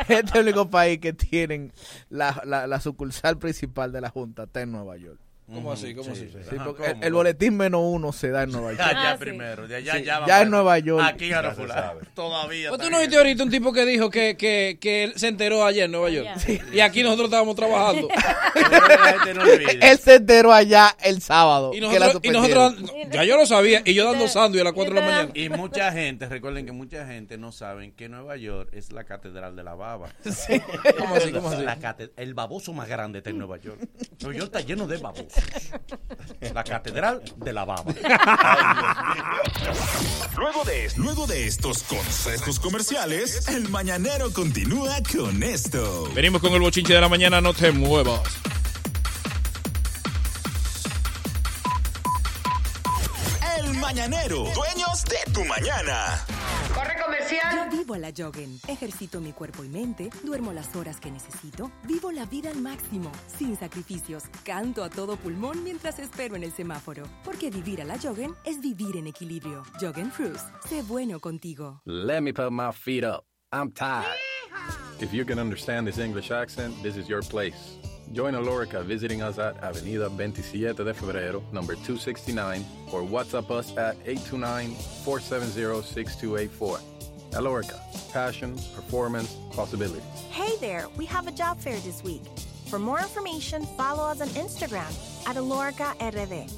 Este 0.08 0.16
es 0.24 0.36
el 0.36 0.42
único 0.42 0.70
país 0.70 1.00
que 1.00 1.14
tienen 1.14 1.72
la, 2.10 2.42
la, 2.46 2.68
la 2.68 2.80
sucursal 2.80 3.38
principal 3.38 3.92
de 3.92 4.02
la 4.02 4.10
Junta 4.10 4.44
está 4.44 4.62
en 4.62 4.72
Nueva 4.72 4.98
York. 4.98 5.20
¿Cómo 5.54 5.72
así? 5.72 5.96
¿Cómo 5.96 6.12
así? 6.12 6.30
Sí, 6.30 6.56
Ajá, 6.56 6.66
porque 6.66 6.84
¿cómo? 6.84 6.96
el, 7.02 7.08
el 7.08 7.14
boletín 7.14 7.56
menos 7.56 7.80
uno 7.84 8.12
se 8.12 8.30
da 8.32 8.44
en 8.44 8.52
Nueva 8.52 8.72
York. 8.74 8.82
Allá 8.82 9.12
Ah, 9.12 9.18
primero. 9.18 9.66
De 9.68 9.78
allá 9.78 9.94
Sí, 9.94 10.04
ya, 10.04 10.26
ya 10.28 10.42
en 10.42 10.50
Nueva 10.52 10.78
York. 10.80 11.02
Aquí 11.06 11.30
sabe. 11.30 12.02
Todavía. 12.14 12.70
Tú 12.72 12.90
no 12.90 13.00
viste 13.00 13.16
ahorita 13.16 13.44
un 13.44 13.50
tipo 13.50 13.72
que 13.72 13.86
dijo 13.86 14.10
que, 14.10 14.36
que, 14.36 14.78
que 14.82 15.06
él 15.06 15.14
se 15.16 15.30
enteró 15.30 15.66
ayer 15.66 15.86
en 15.86 15.92
Nueva 15.92 16.10
York. 16.10 16.28
Sí. 16.38 16.60
Y 16.74 16.82
aquí 16.82 17.02
nosotros 17.02 17.28
estábamos 17.28 17.56
trabajando. 17.56 18.10
La 18.56 19.14
gente 19.14 19.34
no 19.34 19.42
olvida. 19.50 19.72
Él 19.90 19.98
se 20.00 20.16
enteró 20.16 20.52
allá 20.52 20.96
el 21.02 21.22
sábado. 21.22 21.72
Y 21.74 21.80
que 21.80 22.00
la 22.00 22.08
nosotros, 22.08 22.22
y 22.24 22.28
suspendieron. 22.28 22.82
nosotros, 22.82 23.08
ya 23.12 23.24
yo 23.24 23.38
lo 23.38 23.46
sabía, 23.46 23.82
y 23.86 23.94
yo 23.94 24.04
dando 24.06 24.28
sándwich 24.28 24.62
a 24.62 24.64
las 24.66 24.74
4 24.74 24.94
de 24.96 25.00
la 25.02 25.06
mañana. 25.08 25.32
Y 25.34 25.48
mucha 25.50 25.92
gente, 25.94 26.28
recuerden 26.28 26.66
que 26.66 26.72
mucha 26.74 27.06
gente 27.08 27.38
no 27.38 27.52
saben 27.54 27.94
que 27.94 28.10
Nueva 28.10 28.36
York 28.36 28.70
es 28.74 28.92
la 28.92 29.06
catedral 29.06 29.56
de 29.56 29.64
la 29.64 29.76
baba. 29.76 30.10
¿Cómo 30.98 31.16
así? 31.16 31.32
¿Cómo 31.32 31.50
así? 31.50 31.64
La 31.64 31.78
el 32.18 32.34
baboso 32.34 32.74
más 32.74 32.90
grande 32.90 33.20
está 33.20 33.30
en 33.30 33.38
Nueva 33.38 33.58
York. 33.58 33.80
Nueva 34.22 34.38
York 34.40 34.52
está 34.54 34.60
lleno 34.62 34.88
de 34.88 34.98
babosos. 34.98 35.37
La 36.54 36.64
catedral 36.64 37.22
de 37.38 37.54
la 37.54 37.66
baba. 37.66 37.84
Luego 40.38 40.64
de, 40.64 40.92
luego 40.98 41.28
de 41.28 41.48
estos 41.48 41.84
consejos 41.84 42.60
comerciales, 42.60 43.48
el 43.48 43.70
mañanero 43.70 44.32
continúa 44.32 44.98
con 45.12 45.42
esto. 45.44 46.10
Venimos 46.14 46.42
con 46.42 46.54
el 46.54 46.60
bochinche 46.60 46.94
de 46.94 47.02
la 47.02 47.10
mañana, 47.10 47.42
no 47.42 47.54
te 47.54 47.72
muevas. 47.72 48.22
El 53.68 53.78
mañanero, 53.80 54.46
dueños 54.56 55.04
de 55.04 55.34
tu 55.34 55.44
mañana. 55.44 56.26
Yo 57.54 57.78
vivo 57.78 57.96
a 57.96 57.98
la 57.98 58.14
Joggen. 58.16 58.58
Ejercito 58.68 59.20
mi 59.20 59.34
cuerpo 59.34 59.66
y 59.66 59.68
mente, 59.68 60.10
duermo 60.24 60.54
las 60.54 60.74
horas 60.76 61.02
que 61.02 61.12
necesito, 61.12 61.70
vivo 61.84 62.12
la 62.14 62.26
vida 62.26 62.50
al 62.50 62.62
máximo, 62.62 63.12
sin 63.28 63.58
sacrificios, 63.58 64.24
canto 64.46 64.86
a 64.86 64.90
todo 64.90 65.18
pulmón 65.18 65.66
mientras 65.66 66.00
espero 66.00 66.38
en 66.38 66.44
el 66.44 66.54
semáforo. 66.54 67.04
Porque 67.26 67.50
vivir 67.50 67.82
a 67.82 67.86
la 67.86 68.00
Joggen 68.00 68.34
es 68.46 68.62
vivir 68.62 68.96
en 68.96 69.08
equilibrio. 69.08 69.64
Joggen 69.82 70.12
Cruise, 70.12 70.44
sé 70.70 70.82
bueno 70.84 71.20
contigo. 71.20 71.82
Let 71.86 72.22
me 72.22 72.32
put 72.32 72.52
my 72.52 72.72
feet 72.72 73.04
up. 73.04 73.26
I'm 73.52 73.72
tired. 73.72 74.06
If 75.02 75.12
you 75.14 75.26
can 75.26 75.40
understand 75.40 75.86
this 75.86 76.00
English 76.00 76.32
accent, 76.32 76.74
this 76.84 76.96
is 76.96 77.10
your 77.10 77.22
place. 77.22 77.78
Join 78.14 78.36
Alorica 78.36 78.84
visiting 78.84 79.22
us 79.22 79.38
at 79.38 79.62
Avenida 79.62 80.10
27 80.10 80.86
de 80.86 80.94
Febrero, 80.94 81.44
number 81.52 81.74
269, 81.76 82.66
or 82.92 83.02
WhatsApp 83.02 83.52
us 83.52 83.76
at 83.78 84.02
829-470-6284. 84.06 86.80
Alorica, 87.32 87.78
passion, 88.14 88.56
performance, 88.74 89.36
possibilities. 89.52 90.02
Hey 90.30 90.56
there, 90.62 90.88
we 90.96 91.06
have 91.06 91.28
a 91.28 91.32
job 91.32 91.60
fair 91.60 91.78
this 91.82 92.02
week. 92.04 92.22
For 92.70 92.80
more 92.80 93.00
information, 93.00 93.66
follow 93.78 94.04
us 94.04 94.22
on 94.22 94.30
Instagram 94.30 94.90
at 95.28 95.36
Alorica 95.36 95.94
RD. 96.02 96.50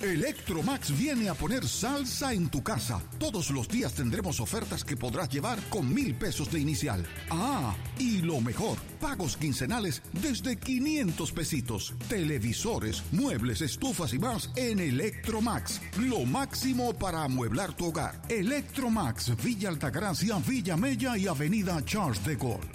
Electromax 0.00 0.96
viene 0.96 1.28
a 1.28 1.34
poner 1.34 1.66
salsa 1.66 2.32
en 2.32 2.48
tu 2.48 2.62
casa. 2.62 3.02
Todos 3.18 3.50
los 3.50 3.68
días 3.68 3.94
tendremos 3.94 4.38
ofertas 4.38 4.84
que 4.84 4.96
podrás 4.96 5.28
llevar 5.28 5.58
con 5.68 5.92
mil 5.92 6.14
pesos 6.14 6.50
de 6.52 6.60
inicial. 6.60 7.04
Ah, 7.30 7.74
y 7.98 8.18
lo 8.18 8.40
mejor, 8.40 8.78
pagos 9.00 9.36
quincenales 9.36 10.02
desde 10.12 10.56
500 10.56 11.32
pesitos. 11.32 11.94
Televisores, 12.08 13.02
muebles, 13.10 13.60
estufas 13.60 14.14
y 14.14 14.20
más 14.20 14.50
en 14.54 14.78
Electromax. 14.78 15.80
Lo 15.98 16.24
máximo 16.24 16.94
para 16.94 17.24
amueblar 17.24 17.74
tu 17.74 17.86
hogar. 17.86 18.22
Electromax, 18.28 19.36
Villa 19.42 19.68
Altagracia, 19.68 20.38
Villa 20.46 20.76
Mella 20.76 21.18
y 21.18 21.26
Avenida 21.26 21.84
Charles 21.84 22.24
de 22.24 22.36
Gaulle. 22.36 22.68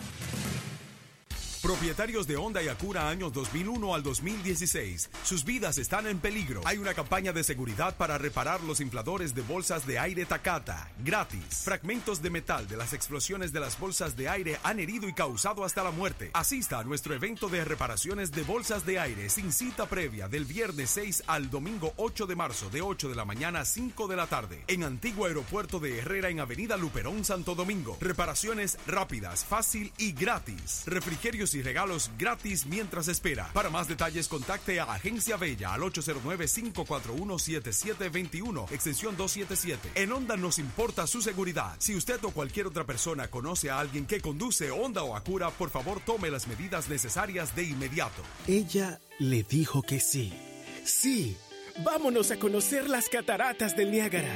Propietarios 1.64 2.28
de 2.28 2.36
Honda 2.36 2.62
y 2.62 2.68
Acura 2.68 3.08
años 3.08 3.32
2001 3.32 3.96
al 3.96 4.04
2016. 4.04 5.10
Sus 5.24 5.46
vidas 5.46 5.78
están 5.78 6.08
en 6.08 6.20
peligro. 6.20 6.60
Hay 6.66 6.78
una 6.78 6.94
campaña 6.94 7.32
de 7.32 7.42
seguridad 7.42 7.96
para 7.96 8.18
reparar 8.18 8.62
los 8.64 8.82
infladores 8.82 9.34
de 9.34 9.44
bolsas 9.44 9.88
de 9.88 9.98
aire 9.98 10.26
Takata. 10.26 10.92
Gratis. 11.06 11.62
Fragmentos 11.64 12.22
de 12.22 12.32
metal 12.32 12.68
de 12.68 12.76
las 12.76 12.92
explosiones 12.92 13.54
de 13.54 13.62
las 13.62 13.80
bolsas 13.80 14.18
de 14.18 14.28
aire 14.28 14.60
han 14.64 14.78
herido 14.78 15.08
y 15.08 15.14
causado 15.14 15.64
hasta 15.64 15.86
la 15.86 15.92
muerte. 15.92 16.32
Asista 16.34 16.80
a 16.80 16.84
nuestro 16.84 17.16
evento 17.16 17.48
de 17.48 17.64
reparaciones 17.64 18.34
de 18.34 18.44
bolsas 18.44 18.86
de 18.86 19.00
aire 19.00 19.30
sin 19.30 19.54
cita 19.54 19.86
previa 19.86 20.28
del 20.28 20.44
viernes 20.44 20.90
6 20.90 21.24
al 21.28 21.50
domingo 21.50 21.94
8 21.96 22.28
de 22.28 22.36
marzo 22.36 22.70
de 22.72 22.82
8 22.82 23.08
de 23.08 23.16
la 23.16 23.24
mañana 23.24 23.62
a 23.62 23.66
5 23.66 24.10
de 24.10 24.18
la 24.18 24.28
tarde. 24.28 24.66
En 24.68 24.84
Antiguo 24.84 25.28
Aeropuerto 25.28 25.80
de 25.80 26.00
Herrera 26.00 26.28
en 26.28 26.42
Avenida 26.42 26.76
Luperón, 26.76 27.24
Santo 27.24 27.56
Domingo. 27.56 27.98
Reparaciones 28.02 28.78
rápidas, 28.86 29.46
fácil 29.46 29.94
y 29.98 30.12
gratis. 30.12 30.84
Refrigerios 30.88 31.53
y 31.56 31.62
regalos 31.62 32.12
gratis 32.18 32.66
mientras 32.66 33.08
espera. 33.08 33.50
Para 33.54 33.70
más 33.70 33.88
detalles 33.88 34.28
contacte 34.28 34.80
a 34.80 34.86
Agencia 34.86 35.38
Bella 35.38 35.72
al 35.74 35.82
809-541-7721, 35.82 38.72
extensión 38.72 39.16
277. 39.18 40.02
En 40.02 40.12
Honda 40.12 40.36
nos 40.38 40.58
importa 40.60 41.06
su 41.08 41.22
seguridad. 41.22 41.76
Si 41.80 41.96
usted 41.96 42.24
o 42.24 42.32
cualquier 42.32 42.68
otra 42.68 42.86
persona 42.86 43.28
conoce 43.28 43.70
a 43.70 43.80
alguien 43.80 44.06
que 44.06 44.22
conduce 44.22 44.72
Honda 44.72 45.04
o 45.04 45.16
Acura, 45.16 45.50
por 45.52 45.70
favor 45.70 46.00
tome 46.00 46.32
las 46.32 46.48
medidas 46.48 46.90
necesarias 46.90 47.56
de 47.56 47.64
inmediato. 47.64 48.22
Ella 48.48 49.00
le 49.20 49.44
dijo 49.44 49.82
que 49.82 50.00
sí. 50.00 50.34
Sí. 50.86 51.38
Vámonos 51.80 52.30
a 52.30 52.38
conocer 52.38 52.88
las 52.88 53.10
cataratas 53.10 53.76
del 53.76 53.92
Niágara. 53.92 54.30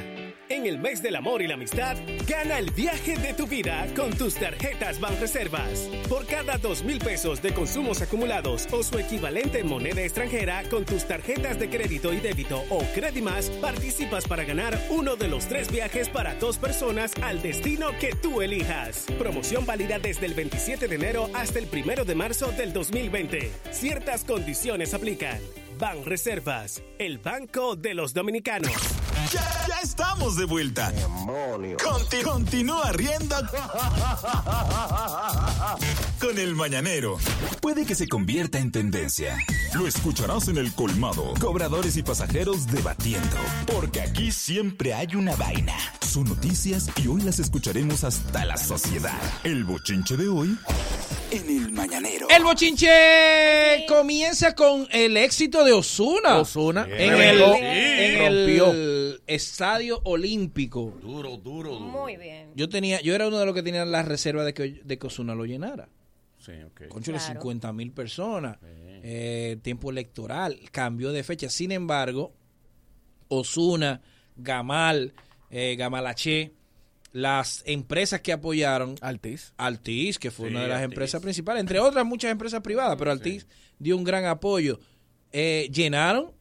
En 0.49 0.65
el 0.65 0.79
mes 0.79 1.03
del 1.03 1.15
amor 1.17 1.41
y 1.41 1.47
la 1.47 1.53
amistad, 1.53 1.95
gana 2.25 2.57
el 2.57 2.71
viaje 2.71 3.17
de 3.17 3.33
tu 3.33 3.45
vida 3.45 3.85
con 3.95 4.11
tus 4.11 4.35
tarjetas 4.35 4.99
Banreservas. 4.99 5.87
Por 6.09 6.25
cada 6.25 6.57
dos 6.57 6.83
mil 6.83 6.99
pesos 6.99 7.41
de 7.41 7.53
consumos 7.53 8.01
acumulados 8.01 8.65
o 8.71 8.81
su 8.81 8.97
equivalente 8.97 9.59
en 9.59 9.67
moneda 9.67 10.01
extranjera 10.01 10.63
con 10.69 10.85
tus 10.85 11.05
tarjetas 11.05 11.59
de 11.59 11.69
crédito 11.69 12.11
y 12.13 12.21
débito 12.21 12.63
o 12.69 12.79
Credimas, 12.95 13.49
participas 13.61 14.27
para 14.27 14.45
ganar 14.45 14.79
uno 14.89 15.15
de 15.15 15.27
los 15.27 15.45
tres 15.47 15.71
viajes 15.71 16.09
para 16.09 16.33
dos 16.35 16.57
personas 16.57 17.11
al 17.21 17.41
destino 17.41 17.89
que 17.99 18.15
tú 18.15 18.41
elijas. 18.41 19.05
Promoción 19.19 19.65
válida 19.65 19.99
desde 19.99 20.25
el 20.25 20.33
27 20.33 20.87
de 20.87 20.95
enero 20.95 21.29
hasta 21.33 21.59
el 21.59 21.67
1 21.71 22.03
de 22.05 22.15
marzo 22.15 22.51
del 22.53 22.73
2020. 22.73 23.51
Ciertas 23.71 24.23
condiciones 24.23 24.93
aplican. 24.93 25.39
Ban 25.79 26.03
Reservas, 26.05 26.81
el 26.97 27.19
banco 27.19 27.75
de 27.75 27.93
los 27.93 28.13
dominicanos. 28.13 28.71
Ya, 29.31 29.41
ya 29.67 29.79
estamos 29.83 30.35
de 30.37 30.45
vuelta. 30.45 30.91
Conti- 31.83 32.21
continúa 32.23 32.91
riendo 32.93 33.35
con 36.19 36.37
el 36.39 36.55
mañanero. 36.55 37.17
Puede 37.61 37.85
que 37.85 37.93
se 37.95 38.07
convierta 38.07 38.57
en 38.59 38.71
tendencia. 38.71 39.37
Lo 39.73 39.85
escucharás 39.87 40.47
en 40.47 40.57
el 40.57 40.73
colmado. 40.73 41.33
Cobradores 41.39 41.97
y 41.97 42.03
pasajeros 42.03 42.67
debatiendo. 42.67 43.35
Porque 43.67 44.01
aquí 44.01 44.31
siempre 44.31 44.93
hay 44.93 45.15
una 45.15 45.35
vaina. 45.35 45.75
Son 46.01 46.23
noticias 46.23 46.89
y 47.03 47.07
hoy 47.07 47.21
las 47.21 47.39
escucharemos 47.39 48.03
hasta 48.03 48.45
la 48.45 48.57
sociedad. 48.57 49.19
El 49.43 49.63
bochinche 49.65 50.15
de 50.17 50.29
hoy 50.29 50.57
en 51.31 51.49
el 51.49 51.71
mañanero. 51.71 52.27
El 52.29 52.43
bochinche 52.43 53.85
comienza 53.87 54.55
con 54.55 54.87
el 54.91 55.17
éxito 55.17 55.63
de 55.63 55.73
Osuna. 55.73 56.37
Osuna. 56.39 56.87
En 56.89 57.13
el, 57.13 57.37
Sí. 57.37 57.43
en 57.61 58.21
el 58.23 59.21
Estadio 59.27 60.01
Olímpico. 60.05 60.93
Duro, 61.01 61.37
duro, 61.37 61.71
duro. 61.71 61.79
Muy 61.79 62.17
bien. 62.17 62.51
Yo 62.55 62.69
tenía, 62.69 63.01
yo 63.01 63.13
era 63.15 63.27
uno 63.27 63.37
de 63.39 63.45
los 63.45 63.53
que 63.55 63.63
tenía 63.63 63.85
la 63.85 64.03
reserva 64.03 64.43
de 64.43 64.53
que, 64.53 64.81
de 64.83 64.97
que 64.97 65.07
Osuna 65.07 65.35
lo 65.35 65.45
llenara. 65.45 65.89
Sí, 66.39 66.51
ok. 66.65 66.87
Concho, 66.87 67.11
de 67.11 67.17
Claro. 67.17 67.33
50 67.41 67.73
mil 67.73 67.91
personas. 67.91 68.57
Eh, 68.63 69.57
tiempo 69.61 69.91
electoral. 69.91 70.59
Cambió 70.71 71.11
de 71.11 71.23
fecha. 71.23 71.49
Sin 71.49 71.71
embargo, 71.71 72.33
Osuna, 73.27 74.01
Gamal, 74.35 75.13
eh, 75.49 75.75
Gamalache, 75.77 76.53
las 77.17 77.63
empresas 77.65 78.21
que 78.21 78.31
apoyaron. 78.31 78.95
Altiz. 79.01 79.53
Altiz, 79.57 80.19
que 80.19 80.29
fue 80.29 80.49
Sí, 80.49 80.53
una 80.53 80.61
de 80.63 80.67
las 80.67 80.77
Altiz. 80.81 80.93
empresas 80.93 81.21
principales, 81.21 81.61
entre 81.61 81.79
otras 81.79 82.05
muchas 82.05 82.31
empresas 82.31 82.61
privadas, 82.61 82.95
pero 82.99 83.11
Altiz 83.11 83.47
dio 83.79 83.97
un 83.97 84.03
gran 84.03 84.25
apoyo. 84.25 84.79
Eh, 85.31 85.67
llenaron 85.73 86.31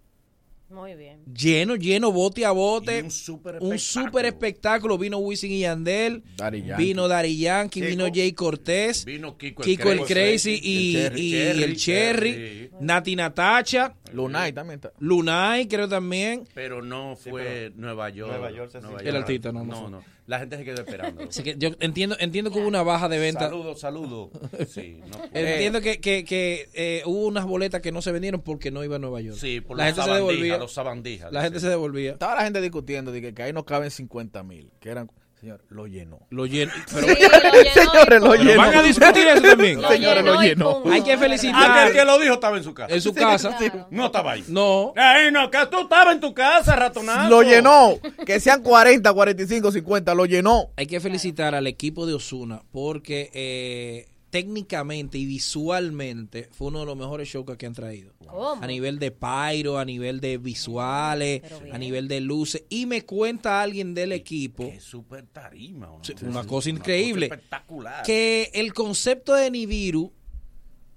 Muy 0.68 0.94
bien. 0.94 1.24
lleno, 1.32 1.76
lleno, 1.76 2.12
bote 2.12 2.44
a 2.44 2.50
bote. 2.50 2.98
Y 2.98 3.02
un 3.02 3.10
súper 3.10 3.56
un 3.60 4.24
espectáculo. 4.26 4.98
Vino 4.98 5.16
Wisin 5.18 5.50
y 5.52 5.60
Yandel. 5.60 6.22
Daddy. 6.36 6.62
Vino 6.76 7.08
Dari 7.08 7.38
Yankee, 7.38 7.80
Kiko. 7.80 7.90
vino 7.90 8.06
Jay 8.14 8.32
Cortés. 8.32 9.04
Vino 9.06 9.38
Kiko 9.38 9.62
el 9.62 9.66
Kiko 9.68 9.92
el 9.92 9.98
Crazy, 10.00 10.14
Crazy 10.14 10.50
el 10.58 10.62
y, 10.62 10.92
Cherry, 10.92 11.20
y 11.22 11.62
el 11.62 11.76
Cherry. 11.76 12.32
Cherry. 12.32 12.70
Nati 12.80 13.16
Natacha. 13.16 13.94
Lunay 14.16 14.52
también 14.52 14.76
está. 14.76 14.92
Lunay, 14.98 15.68
creo 15.68 15.88
también. 15.88 16.44
Pero 16.54 16.82
no 16.82 17.16
fue 17.16 17.72
Nueva 17.76 18.08
York. 18.10 18.30
Nueva 18.30 18.50
York 18.50 18.70
se 18.70 18.80
Nueva 18.80 18.98
sintió. 18.98 19.10
El 19.10 19.16
artista, 19.16 19.52
no, 19.52 19.64
no 19.64 19.82
No, 19.82 19.90
no. 19.90 20.04
La 20.26 20.40
gente 20.40 20.56
se 20.56 20.64
quedó 20.64 20.82
esperando. 20.82 21.22
Así 21.28 21.42
que 21.44 21.54
yo 21.56 21.70
entiendo, 21.78 22.16
entiendo 22.18 22.50
que 22.50 22.58
hubo 22.58 22.66
una 22.66 22.82
baja 22.82 23.08
de 23.08 23.18
venta. 23.18 23.48
Saludos, 23.48 23.78
saludos. 23.80 24.30
Sí, 24.68 25.00
no, 25.06 25.22
Entiendo 25.32 25.80
que, 25.80 26.00
que, 26.00 26.24
que 26.24 26.68
eh, 26.74 27.02
hubo 27.06 27.26
unas 27.26 27.44
boletas 27.44 27.80
que 27.80 27.92
no 27.92 28.02
se 28.02 28.10
vendieron 28.10 28.40
porque 28.40 28.70
no 28.70 28.82
iba 28.82 28.96
a 28.96 28.98
Nueva 28.98 29.20
York. 29.20 29.38
Sí, 29.38 29.60
por 29.60 29.76
la 29.76 29.84
los 29.84 29.94
gente 29.94 30.02
se 30.02 30.06
sabandijas, 30.08 30.30
devolvía. 30.36 30.58
los 30.58 30.72
sabandijas. 30.72 31.32
La 31.32 31.42
gente 31.42 31.60
se 31.60 31.68
devolvía. 31.68 32.12
Estaba 32.12 32.34
la 32.34 32.42
gente 32.42 32.60
discutiendo 32.60 33.12
de 33.12 33.20
que, 33.20 33.34
que 33.34 33.42
ahí 33.42 33.52
no 33.52 33.64
caben 33.64 33.90
50 33.90 34.42
mil. 34.42 34.72
Que 34.80 34.88
eran, 34.90 35.10
señor, 35.46 35.64
lo 35.68 35.86
llenó. 35.86 36.26
Lo 36.30 36.46
lleno. 36.46 36.72
Pero, 36.92 37.06
Sí, 37.06 37.14
lo 37.14 37.62
llenó 37.62 37.72
Señores, 37.72 38.20
lo 38.20 38.34
llenó. 38.34 38.62
¿Van 38.62 38.74
a 38.74 38.82
discutir 38.82 39.28
eso 39.28 39.42
también? 39.42 39.80
Lo 39.80 39.88
Señores, 39.88 40.24
lo 40.24 40.40
llenó 40.40 40.82
Hay 40.90 41.02
que 41.02 41.16
felicitar. 41.16 41.70
Ah, 41.70 41.74
que 41.74 41.90
el 41.90 41.96
que 41.96 42.04
lo 42.04 42.18
dijo 42.18 42.34
estaba 42.34 42.56
en 42.56 42.64
su 42.64 42.74
casa. 42.74 42.92
en 42.92 43.00
su 43.00 43.14
casa. 43.14 43.56
No 43.90 44.06
estaba 44.06 44.32
ahí. 44.32 44.44
No. 44.48 44.92
Ay, 44.96 45.30
no, 45.30 45.48
que 45.50 45.58
tú 45.70 45.82
estabas 45.82 46.14
en 46.14 46.20
tu 46.20 46.34
casa, 46.34 46.74
ratonazo. 46.74 47.30
Lo 47.30 47.42
llenó. 47.42 47.94
Que 48.26 48.40
sean 48.40 48.62
40, 48.62 49.12
45, 49.12 49.70
50. 49.70 50.14
Lo 50.14 50.26
llenó. 50.26 50.70
Hay 50.76 50.86
que 50.86 50.98
felicitar 50.98 51.54
al 51.54 51.68
equipo 51.68 52.06
de 52.06 52.14
Osuna 52.14 52.62
porque 52.72 53.30
eh, 53.32 54.06
técnicamente 54.30 55.18
y 55.18 55.26
visualmente 55.26 56.48
fue 56.52 56.68
uno 56.68 56.80
de 56.80 56.86
los 56.86 56.96
mejores 56.96 57.28
shows 57.28 57.46
que 57.46 57.52
aquí 57.52 57.66
han 57.66 57.74
traído. 57.74 58.12
¿Cómo? 58.26 58.62
A 58.62 58.66
nivel 58.66 58.98
de 58.98 59.10
pyro, 59.10 59.78
a 59.78 59.84
nivel 59.84 60.20
de 60.20 60.38
visuales, 60.38 61.42
a 61.72 61.78
nivel 61.78 62.08
de 62.08 62.20
luces. 62.20 62.64
Y 62.68 62.86
me 62.86 63.04
cuenta 63.04 63.62
alguien 63.62 63.94
del 63.94 64.12
equipo 64.12 64.70
Qué 64.70 64.80
súper 64.80 65.26
tarima. 65.26 65.86
¿no? 65.86 66.00
Sí, 66.02 66.14
una 66.22 66.44
cosa 66.44 66.70
increíble. 66.70 67.26
espectacular. 67.26 68.04
que 68.04 68.50
el 68.54 68.74
concepto 68.74 69.32
de 69.34 69.50
Nibiru, 69.50 70.12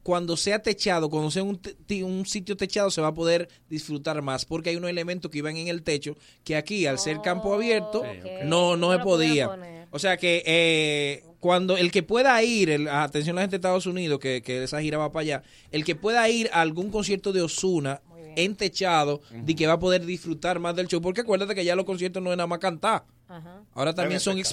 cuando 0.04 0.36
sea 0.36 0.62
techado, 0.62 1.10
cuando 1.10 1.30
sea 1.30 1.44
un, 1.44 2.26
sitio 2.26 2.58
techado, 2.58 2.90
se 2.90 3.00
va 3.02 3.10
a 3.10 3.14
poder 3.14 3.48
disfrutar 3.70 4.22
más, 4.22 4.46
porque 4.46 4.72
hay 4.72 4.76
unos 4.76 4.90
elementos 4.90 5.30
que 5.30 5.38
iban 5.38 5.56
en 5.56 5.68
el 5.68 5.84
techo 5.84 6.18
que 6.44 6.56
aquí, 6.56 6.88
al 6.88 6.98
ser 6.98 7.22
campo 7.22 7.54
abierto, 7.54 8.00
ok. 8.00 8.44
no, 8.46 8.76
no 8.76 8.92
No 8.92 8.98
se 8.98 9.04
podía. 9.04 9.50
poner. 9.50 9.79
O 9.92 10.00
sea 10.00 10.18
que 10.18 10.44
eh, 10.46 11.24
cuando 11.40 11.78
el 11.78 11.92
que 11.92 12.04
pueda 12.04 12.42
ir, 12.44 12.70
el- 12.70 12.88
atención 12.88 13.36
a 13.36 13.38
la 13.38 13.42
gente 13.44 13.56
de 13.56 13.58
Estados 13.58 13.86
Unidos, 13.86 14.20
que, 14.20 14.42
que 14.42 14.64
esa 14.64 14.82
gira 14.82 14.98
va 14.98 15.12
para 15.12 15.22
allá, 15.22 15.44
el 15.72 15.84
que 15.84 15.96
pueda 15.96 16.28
ir 16.30 16.50
a 16.54 16.62
algún 16.62 16.92
concierto 16.92 17.32
de 17.34 17.42
Osuna 17.42 18.02
en 18.36 18.56
techado, 18.56 19.22
de 19.32 19.56
que 19.56 19.68
va 19.68 19.74
a 19.74 19.80
poder 19.80 20.06
disfrutar 20.06 20.60
más 20.60 20.76
del 20.76 20.88
show, 20.88 21.02
porque 21.02 21.22
acuérdate 21.22 21.56
que 21.56 21.66
ya 21.66 21.76
los 21.76 21.86
conciertos 21.86 22.22
no 22.22 22.32
es 22.32 22.38
nada 22.38 22.48
más 22.48 22.60
cantar. 22.60 23.04
Ajá. 23.28 23.62
Ahora 23.74 23.94
también 23.94 24.20
son 24.20 24.34
espectáculo. 24.38 24.50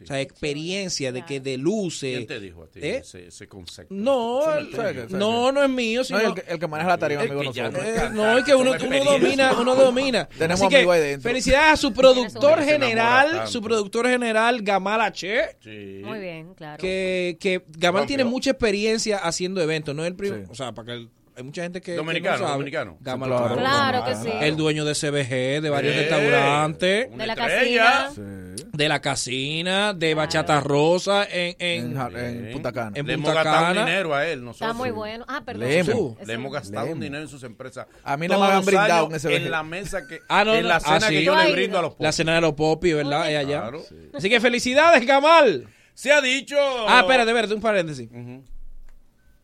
Experiencias. 0.00 0.10
O 0.10 0.14
sea, 0.14 0.20
experiencia 0.20 1.12
de 1.12 1.24
que 1.24 1.40
de 1.40 1.56
luces. 1.58 2.16
¿Quién 2.16 2.26
te 2.26 2.40
dijo 2.40 2.62
a 2.64 2.66
ti 2.68 2.80
¿Eh? 2.82 2.96
ese, 2.98 3.26
ese 3.28 3.48
concepto? 3.48 3.94
No, 3.94 4.52
el- 4.56 4.70
no 5.10 5.18
no, 5.18 5.52
no 5.52 5.62
es 5.62 5.70
mío, 5.70 6.00
No, 6.00 6.04
sino 6.04 6.20
el, 6.20 6.34
que, 6.34 6.44
el 6.52 6.58
que 6.58 6.66
maneja 6.66 6.88
la 6.90 6.98
tarima, 6.98 7.22
Es 7.22 7.30
amigo, 7.30 7.52
que 7.52 7.60
nosotros. 7.62 7.72
no 7.72 7.78
es 7.88 7.88
eh, 7.88 7.94
cantar, 8.00 8.12
no, 8.14 8.38
es 8.38 8.44
que 8.44 8.54
uno, 8.54 8.72
uno 8.72 9.04
domina, 9.04 9.52
uno 9.60 9.74
domina. 9.74 10.28
Tenemos 10.38 10.60
Así 10.60 10.68
que, 10.68 10.76
amigos 10.76 10.94
ahí 10.96 11.00
dentro. 11.02 11.30
Felicidades 11.30 11.72
a 11.72 11.76
su 11.76 11.92
productor 11.92 12.62
general, 12.62 13.48
su 13.48 13.60
productor 13.62 14.08
general, 14.08 14.62
Gamal 14.62 15.00
H. 15.00 15.56
Sí. 15.62 16.00
Muy 16.04 16.18
bien, 16.18 16.54
claro. 16.54 16.78
Que, 16.80 17.36
que 17.40 17.62
Gamal 17.68 18.06
tiene 18.06 18.24
mucha 18.24 18.50
experiencia 18.50 19.18
haciendo 19.18 19.60
eventos, 19.60 19.94
no 19.94 20.02
es 20.04 20.08
el 20.10 20.16
primero. 20.16 20.44
Sí. 20.44 20.50
O 20.50 20.54
sea, 20.54 20.72
para 20.72 20.86
que 20.86 20.92
el- 20.92 21.10
hay 21.40 21.44
mucha 21.46 21.62
gente 21.62 21.80
que. 21.80 21.92
que 21.92 21.96
Dominicano, 21.96 22.36
no 22.38 22.42
sabe. 22.44 22.52
dominicano. 22.52 22.98
Gamal, 23.00 23.28
Sí, 23.30 23.36
claro. 23.36 23.56
Claro 23.56 24.04
que 24.04 24.14
sí. 24.16 24.28
El 24.40 24.56
dueño 24.56 24.84
de 24.84 24.94
CBG, 24.94 25.60
de 25.62 25.70
varios 25.70 25.94
Eh, 25.94 25.98
restaurantes, 26.00 27.08
una 27.10 27.24
De 27.24 27.26
la 27.26 27.32
estrella. 27.34 27.84
casina. 28.08 28.10
Sí. 28.56 28.64
de 28.72 28.88
la 28.88 29.00
casina, 29.00 29.92
de 29.94 30.14
Bachata 30.14 30.60
Rosa 30.60 31.24
en, 31.30 31.56
en, 31.58 31.96
En, 32.16 32.52
Punta 32.52 32.72
Cana. 32.72 32.92
en 32.94 33.06
Le 33.06 33.14
hemos 33.14 33.26
Punta 33.26 33.42
gastado 33.42 33.66
Cana. 33.74 33.84
dinero 33.84 34.14
a 34.14 34.26
él, 34.26 34.44
nosotros. 34.44 34.70
Está 34.70 34.72
muy 34.78 34.90
bueno. 34.90 35.24
Ah, 35.28 35.42
perdón. 35.44 35.68
Le 35.68 35.78
hemos. 35.78 35.88
Eso 35.90 36.16
Le 36.26 36.32
hemos 36.32 36.52
gastado 36.52 36.86
Le 36.86 36.92
un 36.92 37.00
dinero 37.00 37.22
en 37.22 37.28
sus 37.28 37.42
empresas. 37.42 37.86
A 38.04 38.16
mí 38.16 38.26
no 38.28 38.38
me 38.40 38.46
han 38.46 38.64
brindado 38.64 39.06
en 39.08 39.14
ese 39.16 39.36
En 39.36 39.50
la 39.50 39.62
mesa 39.62 40.06
que. 40.06 40.20
Ah, 40.28 40.44
no, 40.44 40.54
en 40.54 40.62
no. 40.62 40.68
la 40.68 40.76
Ah, 40.76 40.98
cena 41.00 41.08
que 41.08 41.24
yo 41.24 41.34
le 41.36 41.52
brindo 41.52 41.78
a 41.78 41.82
los 41.82 41.94
La 41.98 42.12
cena 42.12 42.34
de 42.36 42.40
los 42.40 42.54
popis, 42.54 42.94
¿verdad? 42.94 43.22
Allá. 43.22 43.70
Así 44.14 44.28
que 44.30 44.40
felicidades, 44.40 45.04
Gamal. 45.06 45.66
Se 45.92 46.12
ha 46.12 46.20
dicho. 46.22 46.56
Ah, 46.88 47.00
espérate, 47.00 47.30
espérate, 47.30 47.54
un 47.54 47.60
paréntesis. 47.60 48.08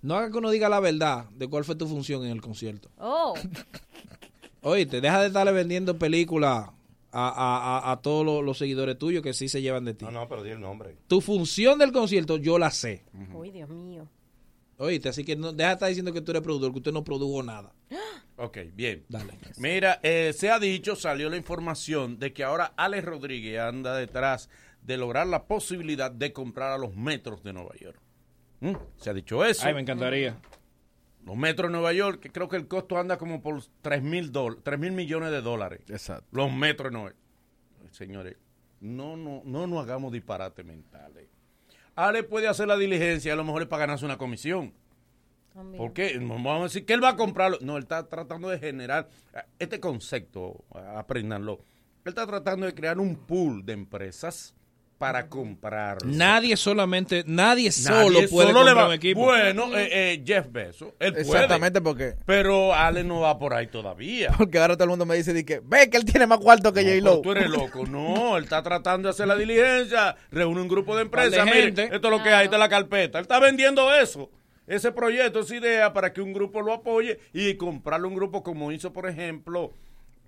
No 0.07 0.15
haga 0.17 0.31
que 0.31 0.39
uno 0.39 0.51
diga 0.51 0.69
la 0.69 0.79
verdad 0.81 1.29
de 1.31 1.49
cuál 1.49 1.65
fue 1.65 1.75
tu 1.75 1.87
función 1.89 2.25
en 2.25 2.31
el 2.31 2.41
concierto. 2.41 2.91
Oh, 2.99 3.35
Oíste, 4.63 5.01
deja 5.01 5.21
de 5.21 5.29
estarle 5.29 5.53
vendiendo 5.53 5.99
películas 5.99 6.69
a, 7.13 7.29
a- 7.29 7.79
a- 7.89 7.93
a 7.93 8.03
todos 8.03 8.25
los, 8.27 8.45
los 8.45 8.59
seguidores 8.59 8.99
tuyos 8.99 9.23
que 9.23 9.33
sí 9.33 9.49
se 9.49 9.63
llevan 9.63 9.85
de 9.85 9.95
ti. 9.95 10.05
No, 10.05 10.11
no, 10.11 10.29
pero 10.29 10.43
di 10.43 10.51
el 10.51 10.61
nombre. 10.61 10.97
Tu 11.07 11.21
función 11.21 11.79
del 11.79 11.93
concierto 11.93 12.37
yo 12.37 12.59
la 12.59 12.71
sé. 12.71 13.05
uy, 13.35 13.51
Dios 13.51 13.69
mío. 13.69 14.09
Oíste, 14.79 15.09
así 15.09 15.25
que 15.25 15.37
no, 15.37 15.53
deja 15.53 15.69
de 15.71 15.75
estar 15.75 15.89
diciendo 15.89 16.13
que 16.13 16.21
tú 16.21 16.33
eres 16.33 16.43
productor, 16.43 16.71
que 16.73 16.79
usted 16.79 16.93
no 16.93 17.05
produjo 17.05 17.43
nada. 17.43 17.73
Ok, 18.39 18.59
bien. 18.75 19.03
Dale. 19.09 19.33
Mira, 19.57 19.99
eh, 20.03 20.35
se 20.37 20.51
ha 20.51 20.59
dicho, 20.59 20.95
salió 20.95 21.31
la 21.31 21.39
información 21.39 22.19
de 22.19 22.35
que 22.35 22.45
ahora 22.45 22.75
Alex 22.77 23.03
Rodríguez 23.07 23.59
anda 23.61 23.97
detrás 23.97 24.51
de 24.83 24.99
lograr 24.99 25.27
la 25.27 25.47
posibilidad 25.47 26.11
de 26.11 26.35
comprar 26.35 26.71
a 26.73 26.77
los 26.77 26.95
metros 26.95 27.43
de 27.43 27.55
Nueva 27.55 27.75
York. 27.81 27.99
¿Mm? 28.61 28.75
Se 28.97 29.11
ha 29.11 29.15
dicho 29.15 29.45
eso. 29.45 29.67
Ay, 29.67 29.75
me 29.75 29.81
encantaría. 29.81 30.37
Los 31.25 31.37
metros 31.37 31.69
de 31.69 31.73
Nueva 31.73 31.93
York, 31.93 32.21
que 32.21 32.31
creo 32.31 32.49
que 32.49 32.57
el 32.57 32.69
costo 32.69 32.99
anda 32.99 33.19
como 33.19 33.43
por 33.43 33.61
3 33.83 34.03
mil 34.03 34.31
mil 34.79 34.93
millones 34.93 35.31
de 35.31 35.43
dólares. 35.43 35.81
Exacto. 35.89 36.25
Los 36.31 36.53
metros 36.53 36.91
de 36.91 36.93
Nueva 36.93 37.11
York. 37.11 37.21
Señores, 37.91 38.37
no, 38.81 39.17
no, 39.17 39.43
no 39.45 39.67
nos 39.67 39.83
hagamos 39.83 40.13
disparate 40.13 40.63
mentales. 40.63 41.27
Ale 41.97 42.23
puede 42.23 42.47
hacer 42.47 42.69
la 42.69 42.77
diligencia, 42.77 43.33
a 43.33 43.37
lo 43.37 43.45
mejor 43.45 43.63
es 43.63 43.69
para 43.69 43.81
ganarse 43.81 44.05
una 44.05 44.19
comisión. 44.19 44.73
También. 45.55 45.79
¿Por 45.83 45.95
qué? 45.95 46.19
Vamos 46.19 46.61
a 46.61 46.63
decir 46.65 46.85
que 46.85 46.93
él 46.93 47.03
va 47.03 47.11
a 47.11 47.17
comprarlo. 47.17 47.59
No, 47.63 47.77
él 47.77 47.85
está 47.85 48.07
tratando 48.07 48.49
de 48.49 48.59
generar 48.59 49.09
este 49.59 49.81
concepto, 49.81 50.65
aprendanlo. 50.95 51.61
Él 52.05 52.11
está 52.11 52.27
tratando 52.27 52.67
de 52.67 52.75
crear 52.75 53.01
un 53.01 53.17
pool 53.17 53.65
de 53.65 53.73
empresas 53.73 54.55
para 54.99 55.29
comprar. 55.29 55.99
Nadie 56.05 56.57
solamente, 56.57 57.23
nadie, 57.27 57.69
Nadie 57.69 57.73
solo 57.73 58.19
puede 58.31 58.49
solo 58.49 58.49
le 58.49 58.53
comprar 58.55 58.77
va- 58.77 58.87
un 58.89 58.93
equipo. 58.95 59.21
Bueno, 59.21 59.77
eh, 59.77 59.89
eh, 59.93 60.23
Jeff 60.27 60.47
Bezos, 60.51 60.89
él 60.99 61.13
puede. 61.13 61.21
Exactamente 61.23 61.81
porque 61.83 62.15
Pero 62.25 62.75
Ale 62.75 63.05
no 63.05 63.21
va 63.21 63.39
por 63.39 63.53
ahí 63.53 63.67
todavía. 63.67 64.33
porque 64.39 64.59
ahora 64.59 64.75
todo 64.77 64.85
el 64.85 64.91
mundo 64.91 65.05
me 65.07 65.17
dice 65.17 65.33
de 65.35 65.45
que 65.45 65.61
ve 65.63 65.91
que 65.91 65.99
él 65.99 66.05
tiene 66.05 66.27
más 66.27 66.39
cuarto 66.39 66.73
que 66.73 66.83
No, 66.83 66.89
J-Lo. 66.91 67.11
pero 67.11 67.23
tú 67.23 67.33
eres 67.33 67.51
loco. 67.51 67.87
No, 67.87 68.37
él 68.39 68.45
está 68.45 68.63
tratando 68.63 69.09
de 69.09 69.11
hacer 69.11 69.27
la 69.29 69.37
diligencia. 69.37 70.17
Reúne 70.31 70.61
un 70.63 70.69
grupo 70.69 70.97
de 70.97 71.03
empresas. 71.03 71.33
De 71.33 71.45
Mire, 71.45 71.63
gente. 71.63 71.85
esto 71.95 72.09
es 72.09 72.11
lo 72.11 72.23
que 72.23 72.31
hay, 72.31 72.47
es 72.47 72.51
la 72.53 72.69
carpeta. 72.69 73.19
Él 73.19 73.23
está 73.23 73.39
vendiendo 73.39 73.95
eso. 73.95 74.31
Ese 74.67 74.91
proyecto, 74.93 75.41
esa 75.41 75.55
idea 75.57 75.93
para 75.93 76.13
que 76.13 76.21
un 76.21 76.33
grupo 76.33 76.61
lo 76.63 76.73
apoye 76.73 77.21
y 77.33 77.55
comprarle 77.55 78.09
un 78.09 78.15
grupo 78.17 78.43
como 78.43 78.73
hizo, 78.73 78.93
por 78.93 79.09
ejemplo, 79.09 79.73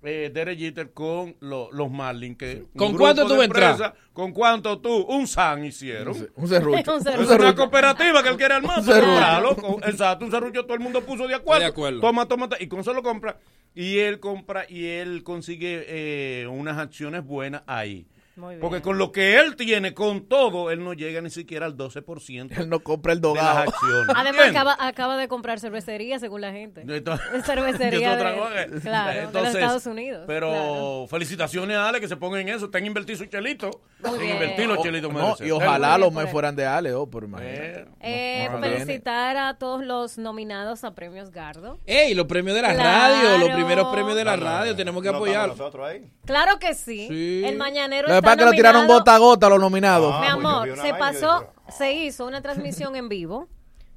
eh, 0.03 0.31
Derek 0.33 0.57
Jeter 0.59 0.91
con 0.93 1.35
lo- 1.39 1.69
los 1.71 1.89
Marlins. 1.91 2.37
Que 2.37 2.65
¿Con 2.75 2.95
cuánto 2.97 3.27
tú 3.27 3.41
entras? 3.41 3.93
¿Con 4.13 4.31
cuánto 4.31 4.79
tú? 4.79 4.93
Un 5.09 5.27
SAN 5.27 5.65
hicieron. 5.65 6.15
Un 6.35 6.47
serrucho. 6.47 6.93
Un 6.93 6.97
Es 6.99 7.03
serrucho. 7.03 7.35
una 7.35 7.55
cooperativa 7.55 8.23
que 8.23 8.29
él 8.29 8.37
quiere 8.37 8.53
armar. 8.55 8.79
Un 9.63 9.83
Exacto, 9.83 10.25
un 10.25 10.31
serrucho 10.31 10.63
todo 10.63 10.73
el 10.75 10.79
mundo 10.79 11.01
puso 11.01 11.27
de 11.27 11.35
acuerdo. 11.35 11.61
De 11.61 11.67
acuerdo. 11.67 11.99
Toma, 12.01 12.25
toma, 12.27 12.49
y 12.59 12.67
con 12.67 12.79
eso 12.81 12.93
lo 12.93 13.03
compra. 13.03 13.37
Y 13.75 13.99
él 13.99 14.19
compra 14.19 14.65
y 14.67 14.85
él 14.85 15.23
consigue 15.23 15.85
eh, 15.87 16.47
unas 16.47 16.77
acciones 16.77 17.23
buenas 17.25 17.61
ahí. 17.67 18.07
Muy 18.39 18.55
bien. 18.55 18.61
Porque 18.61 18.81
con 18.81 18.97
lo 18.97 19.11
que 19.11 19.37
él 19.37 19.55
tiene, 19.55 19.93
con 19.93 20.25
todo, 20.27 20.71
él 20.71 20.83
no 20.83 20.93
llega 20.93 21.21
ni 21.21 21.29
siquiera 21.29 21.65
al 21.65 21.75
12%. 21.77 22.57
Él 22.57 22.69
no 22.69 22.79
compra 22.79 23.13
el 23.13 23.21
de 23.21 23.27
las 23.27 23.35
dogado. 23.37 23.59
acciones. 23.59 24.15
Además, 24.15 24.49
acaba, 24.49 24.77
acaba 24.79 25.17
de 25.17 25.27
comprar 25.27 25.59
cervecería, 25.59 26.19
según 26.19 26.41
la 26.41 26.51
gente. 26.51 26.81
Entonces- 26.87 27.25
cervecería 27.45 28.15
de- 28.15 28.23
cosa. 28.37 28.81
claro, 28.81 29.09
de 29.09 29.15
los 29.21 29.25
Entonces, 29.27 29.55
Estados 29.55 29.85
Unidos, 29.85 30.23
Pero 30.27 30.49
claro. 30.49 31.07
felicitaciones 31.09 31.77
a 31.77 31.89
Ale 31.89 31.99
que 31.99 32.07
se 32.07 32.15
pongan 32.17 32.41
en 32.41 32.49
eso. 32.49 32.65
Están 32.65 32.85
invertir 32.85 33.17
su 33.17 33.25
chelito. 33.25 33.69
Muy 34.01 34.13
En 34.13 34.19
bien. 34.19 34.33
invertir 34.33 34.67
los 34.67 34.81
chelitos. 34.81 35.11
no, 35.13 35.35
y 35.45 35.51
ojalá 35.51 35.97
los 35.97 36.13
por 36.13 36.27
fueran 36.29 36.55
de 36.55 36.65
Ale, 36.65 36.93
oh, 36.93 37.09
imagínate. 37.25 37.85
Eh, 37.99 38.47
No, 38.49 38.59
no 38.59 38.65
felicitar 38.67 39.35
a 39.37 39.57
todos 39.57 39.83
los 39.83 40.17
nominados 40.17 40.83
a 40.83 40.95
premios 40.95 41.31
Gardo. 41.31 41.77
Ey, 41.85 42.13
los 42.13 42.25
premios 42.27 42.55
de 42.55 42.61
la 42.61 42.73
Claro. 42.73 43.13
radio, 43.15 43.37
los 43.39 43.49
primeros 43.55 43.91
premios 43.91 44.15
de 44.15 44.23
la 44.23 44.35
radio, 44.37 44.75
tenemos 44.75 45.03
que 45.03 45.09
No 45.11 45.17
apoyar. 45.17 45.49
estamos 45.49 45.57
nosotros 45.57 45.87
ahí. 45.87 46.09
Claro 46.25 46.59
que 46.59 46.73
sí. 46.73 47.07
Sí. 47.09 47.41
El 47.45 47.57
mañanero 47.57 48.07
Lo 48.07 48.15
que 48.15 48.21
es 48.33 48.37
que 48.39 48.45
lo 48.45 48.51
tiraron 48.51 48.87
gota 48.87 49.15
a 49.15 49.17
gota 49.17 49.49
los 49.49 49.59
nominados. 49.59 50.13
Ah, 50.15 50.19
Mi 50.21 50.27
pues 50.27 50.33
amor, 50.45 50.77
se 50.81 50.93
pasó, 50.93 51.39
dije, 51.39 51.51
se 51.77 51.93
hizo 51.93 52.25
una 52.25 52.41
transmisión 52.41 52.95
en 52.95 53.09
vivo 53.09 53.47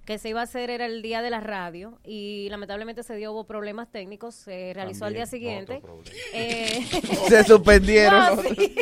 que 0.04 0.18
se 0.18 0.28
iba 0.30 0.40
a 0.40 0.44
hacer 0.44 0.68
era 0.68 0.84
el 0.86 1.00
día 1.00 1.22
de 1.22 1.30
la 1.30 1.38
radio 1.38 1.96
y 2.04 2.48
lamentablemente 2.50 3.04
se 3.04 3.14
dio 3.14 3.30
hubo 3.32 3.44
problemas 3.44 3.88
técnicos, 3.90 4.34
se 4.34 4.72
realizó 4.74 5.04
al 5.04 5.14
día 5.14 5.26
siguiente. 5.26 5.80
Eh, 6.32 6.84
Se 7.28 7.44
suspendieron. 7.44 8.36
no, 8.36 8.42
sí. 8.56 8.74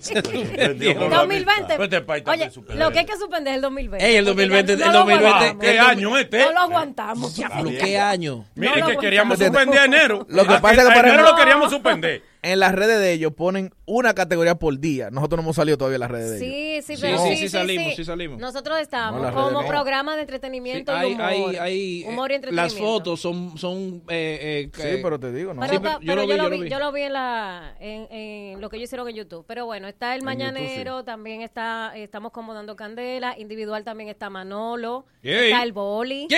Suspendieron. 0.00 1.10
2020. 1.10 1.74
Este 1.84 2.00
país 2.00 2.24
también 2.24 2.50
Oye, 2.50 2.74
lo 2.76 2.90
que 2.90 2.98
hay 2.98 3.06
que 3.06 3.16
suspender 3.16 3.52
es 3.52 3.56
el 3.56 3.62
2020. 3.62 4.04
Ey, 4.04 4.16
el 4.16 4.24
porque 4.24 4.46
2020, 4.48 4.76
ya 4.76 4.86
el 4.86 4.92
no 4.92 4.98
lo 4.98 4.98
2020, 5.04 5.28
aguantamos. 5.28 5.64
¿Qué 5.64 5.78
año 5.78 6.18
este? 6.18 6.38
No 6.40 6.52
lo 6.52 6.58
aguantamos. 6.60 7.36
ya. 7.36 7.48
¿Pero 7.56 7.70
qué 7.70 7.98
año? 7.98 8.44
Mire, 8.56 8.80
No 8.80 8.86
que 8.88 8.96
queríamos 8.96 9.38
suspender 9.38 9.84
enero. 9.84 10.26
Lo 10.28 10.42
que 10.44 10.54
pasa 10.58 10.82
es 10.82 10.88
que, 10.88 10.92
a 10.92 10.94
por 10.96 11.06
enero 11.06 11.22
lo 11.22 11.36
queríamos 11.36 11.70
suspender. 11.70 12.22
En 12.44 12.60
las 12.60 12.74
redes 12.74 12.98
de 13.00 13.12
ellos 13.12 13.32
ponen 13.32 13.72
una 13.86 14.14
categoría 14.14 14.54
por 14.56 14.78
día. 14.78 15.10
Nosotros 15.10 15.38
no 15.38 15.42
hemos 15.42 15.56
salido 15.56 15.78
todavía 15.78 15.96
en 15.96 16.00
las 16.00 16.10
redes 16.10 16.30
de 16.30 16.46
ellos. 16.46 16.84
Sí, 16.84 16.94
sí, 16.94 16.96
Sí, 16.96 17.02
pero 17.02 17.18
sí, 17.18 17.30
sí, 17.30 17.36
sí 17.36 17.48
salimos, 17.48 17.94
sí 17.96 18.04
salimos. 18.04 18.38
Nosotros 18.38 18.78
estamos 18.80 19.22
No, 19.22 19.32
como 19.32 19.62
no. 19.62 19.66
programa 19.68 20.12
de 20.14 20.18
Sí, 20.18 20.22
entretenimiento 20.22 20.92
y 20.92 20.94
hay, 20.94 21.12
humor. 21.14 21.26
hay, 21.28 21.56
hay, 21.56 22.04
humor 22.06 22.30
y 22.30 22.34
eh, 22.34 22.36
entretenimiento. 22.36 22.74
las 22.74 22.74
fotos 22.88 23.20
son, 23.20 23.56
son 23.56 24.02
eh, 24.08 24.68
eh, 24.68 24.70
Sí, 24.74 25.00
pero 25.02 25.18
te 25.18 25.32
digo, 25.32 25.54
¿no? 25.54 25.60
Pero, 25.62 25.80
pero 25.80 26.00
yo 26.00 26.06
pero 26.06 26.22
lo 26.22 26.26
vi, 26.26 26.36
yo 26.36 26.42
lo 26.42 26.50
vi. 26.50 26.68
yo 26.70 26.78
lo 26.78 26.92
vi 26.92 27.02
en 27.02 27.12
la 27.14 27.74
en, 27.80 28.06
en 28.12 28.60
lo 28.60 28.68
que 28.68 28.76
ellos 28.76 28.88
hicieron 28.88 29.08
en 29.08 29.16
YouTube. 29.16 29.44
Pero 29.48 29.66
bueno, 29.66 29.88
está 29.88 30.14
el 30.14 30.20
En 30.20 30.24
mañanero, 30.26 31.02
también 31.04 31.40
está 31.40 31.92
estamos 31.96 32.30
como 32.32 32.52
dando 32.54 32.76
candela, 32.76 33.38
individual 33.38 33.84
también 33.84 34.08
está 34.10 34.28
Manolo, 34.30 35.06
está 35.22 35.62
el 35.62 35.72
boli. 35.72 36.28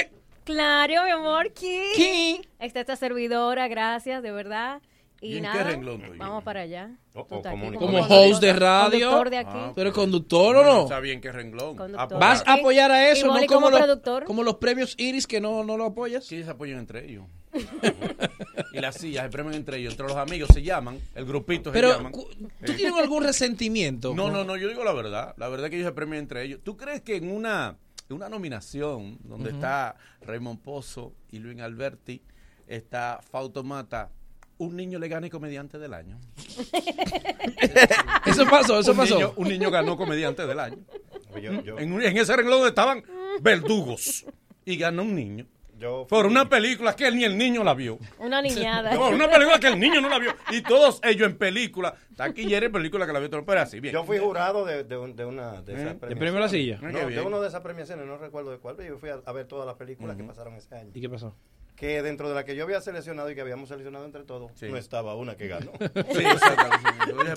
Claro, 0.45 1.03
mi 1.05 1.11
amor, 1.11 1.53
¿qué? 1.53 1.91
¿Qué? 1.97 2.41
Está 2.61 2.79
esta 2.79 2.95
servidora, 2.95 3.67
gracias, 3.67 4.23
de 4.23 4.31
verdad. 4.31 4.81
Y, 5.21 5.29
¿Y 5.29 5.37
en 5.39 5.45
qué 5.45 5.49
nada, 5.49 5.65
renglón 5.65 6.03
estoy? 6.03 6.19
vamos 6.19 6.45
para 6.45 6.61
allá. 6.61 6.91
Oh, 7.15 7.25
Tú 7.25 7.37
oh. 7.37 7.43
Como 7.79 7.99
host 8.01 8.43
de 8.43 8.53
radio. 8.53 9.11
Conductor 9.11 9.31
de 9.31 9.37
aquí. 9.39 9.51
Ah, 9.55 9.73
¿Pero 9.75 9.93
conductor 9.93 10.57
o 10.57 10.65
No 10.65 10.83
está 10.83 11.01
bien 11.01 11.21
que 11.21 11.33
renglón. 11.33 11.77
Conductor. 11.77 12.19
¿Vas 12.21 12.43
a 12.47 12.55
apoyar 12.55 12.91
a 12.91 13.11
eso? 13.11 13.27
¿No 13.27 13.33
como 13.35 13.47
como, 13.47 13.71
los, 13.71 13.81
productor. 13.81 14.25
como 14.25 14.43
los 14.43 14.57
premios 14.57 14.95
Iris 14.99 15.27
que 15.27 15.41
no, 15.41 15.65
no 15.65 15.79
lo 15.79 15.87
apoyas? 15.87 16.25
Sí, 16.25 16.45
se 16.45 16.51
apoyan 16.51 16.79
entre 16.79 17.07
ellos. 17.09 17.25
y 18.73 18.81
las 18.81 18.97
sillas 18.97 19.25
se 19.25 19.31
premian 19.31 19.55
entre 19.55 19.79
ellos. 19.79 19.95
Entre 19.95 20.07
los 20.07 20.17
amigos 20.17 20.51
se 20.53 20.63
llaman, 20.63 21.01
el 21.15 21.25
grupito 21.25 21.71
se 21.71 21.75
Pero, 21.75 21.97
llaman. 21.97 22.13
¿tú 22.13 22.73
tienes 22.75 22.95
algún 22.97 23.25
resentimiento? 23.25 24.15
No, 24.15 24.31
no, 24.31 24.45
no, 24.45 24.57
yo 24.57 24.69
digo 24.69 24.85
la 24.85 24.93
verdad. 24.93 25.35
La 25.39 25.49
verdad 25.49 25.67
es 25.67 25.71
que 25.71 25.77
ellos 25.77 25.89
se 25.89 25.95
premian 25.95 26.21
entre 26.21 26.45
ellos. 26.45 26.61
¿Tú 26.63 26.77
crees 26.77 27.01
que 27.01 27.17
en 27.17 27.31
una, 27.31 27.79
en 28.11 28.17
una 28.17 28.29
nominación 28.29 29.19
donde 29.25 29.51
está 29.51 29.97
Raymond 30.21 30.61
Pozo 30.61 31.15
y 31.31 31.39
Luis 31.39 31.59
Alberti, 31.61 32.23
está 32.67 33.21
Fausto 33.31 33.65
Mata, 33.65 34.11
un 34.59 34.77
niño 34.77 34.99
le 34.99 35.09
gana 35.09 35.27
y 35.27 35.31
comediante 35.31 35.79
del 35.79 35.95
año? 35.95 36.19
Eso 38.27 38.47
pasó, 38.47 38.79
eso 38.81 38.93
un 38.93 38.97
pasó. 38.97 39.15
Niño, 39.17 39.33
un 39.37 39.49
niño 39.49 39.71
ganó 39.71 39.97
comediante 39.97 40.47
del 40.47 40.61
año. 40.61 40.79
Yo, 41.41 41.63
yo, 41.63 41.79
En, 41.79 41.93
un- 41.93 42.03
en 42.03 42.17
ese 42.17 42.35
renglón 42.35 42.59
donde 42.59 42.71
estaban 42.71 43.03
verdugos 43.41 44.25
y 44.65 44.77
ganó 44.77 45.03
un 45.03 45.15
niño. 45.15 45.47
yo 45.79 46.07
Por 46.09 46.25
una 46.27 46.49
película 46.49 46.97
que 46.97 47.07
él 47.09 47.17
ni 47.17 47.25
el 47.25 47.37
niño 47.37 47.63
la 47.63 47.75
vio. 47.75 47.99
Una 48.19 48.41
niñada. 48.41 48.95
No, 48.95 49.09
una 49.11 49.29
película 49.31 49.59
que 49.61 49.67
el 49.69 49.79
niño 49.79 50.01
no 50.01 50.09
la 50.09 50.19
vio. 50.19 50.35
Y 50.51 50.63
todos 50.63 50.99
ellos 51.05 51.29
en 51.29 51.37
película. 51.37 51.95
Taquillera 52.17 52.65
en 52.67 52.73
película 52.73 53.07
que 53.07 53.13
la 53.13 53.19
vio 53.19 53.29
todo. 53.29 53.45
Pero 53.45 53.61
así, 53.61 53.81
bien. 53.81 53.93
Yo 53.93 54.05
fui 54.05 54.19
jurado 54.19 54.65
de, 54.65 54.85
de, 54.85 54.97
un- 54.97 55.15
de 55.15 55.27
una 55.27 55.61
de 55.61 55.75
esas 55.75 55.95
¿Eh? 56.03 56.07
¿De 56.09 56.17
premio 56.17 56.39
a 56.39 56.41
la 56.41 56.49
silla? 56.49 56.79
Ah, 56.83 56.91
No, 56.91 57.07
de 57.07 57.21
una 57.21 57.39
de 57.41 57.49
esas 57.49 57.61
premiaciones, 57.61 58.07
no 58.07 58.17
recuerdo 58.17 58.51
de 58.51 58.59
cuál, 58.59 58.77
pero 58.77 58.95
yo 58.95 58.99
fui 58.99 59.11
a, 59.11 59.21
a 59.25 59.33
ver 59.33 59.47
todas 59.47 59.67
las 59.67 59.75
películas 59.77 60.17
que 60.17 60.25
pasaron 60.25 60.55
ese 60.55 60.75
año. 60.75 60.91
¿Y 60.95 61.01
qué 61.03 61.11
pasó? 61.11 61.37
Que 61.77 62.01
dentro 62.03 62.29
de 62.31 62.35
la 62.35 62.45
que 62.47 62.57
yo 62.57 62.65
había 62.65 62.81
seleccionado 62.81 63.31
y 63.31 63.35
que 63.35 63.43
habíamos 63.43 63.69
seleccionado 63.69 64.07
entre 64.07 64.23
todos, 64.25 64.51
Sí. 64.55 64.67
no 64.71 64.79
estaba 64.79 65.15
una 65.15 65.37
que 65.37 65.47
ganó. 65.47 65.73
Sí, 66.11 66.25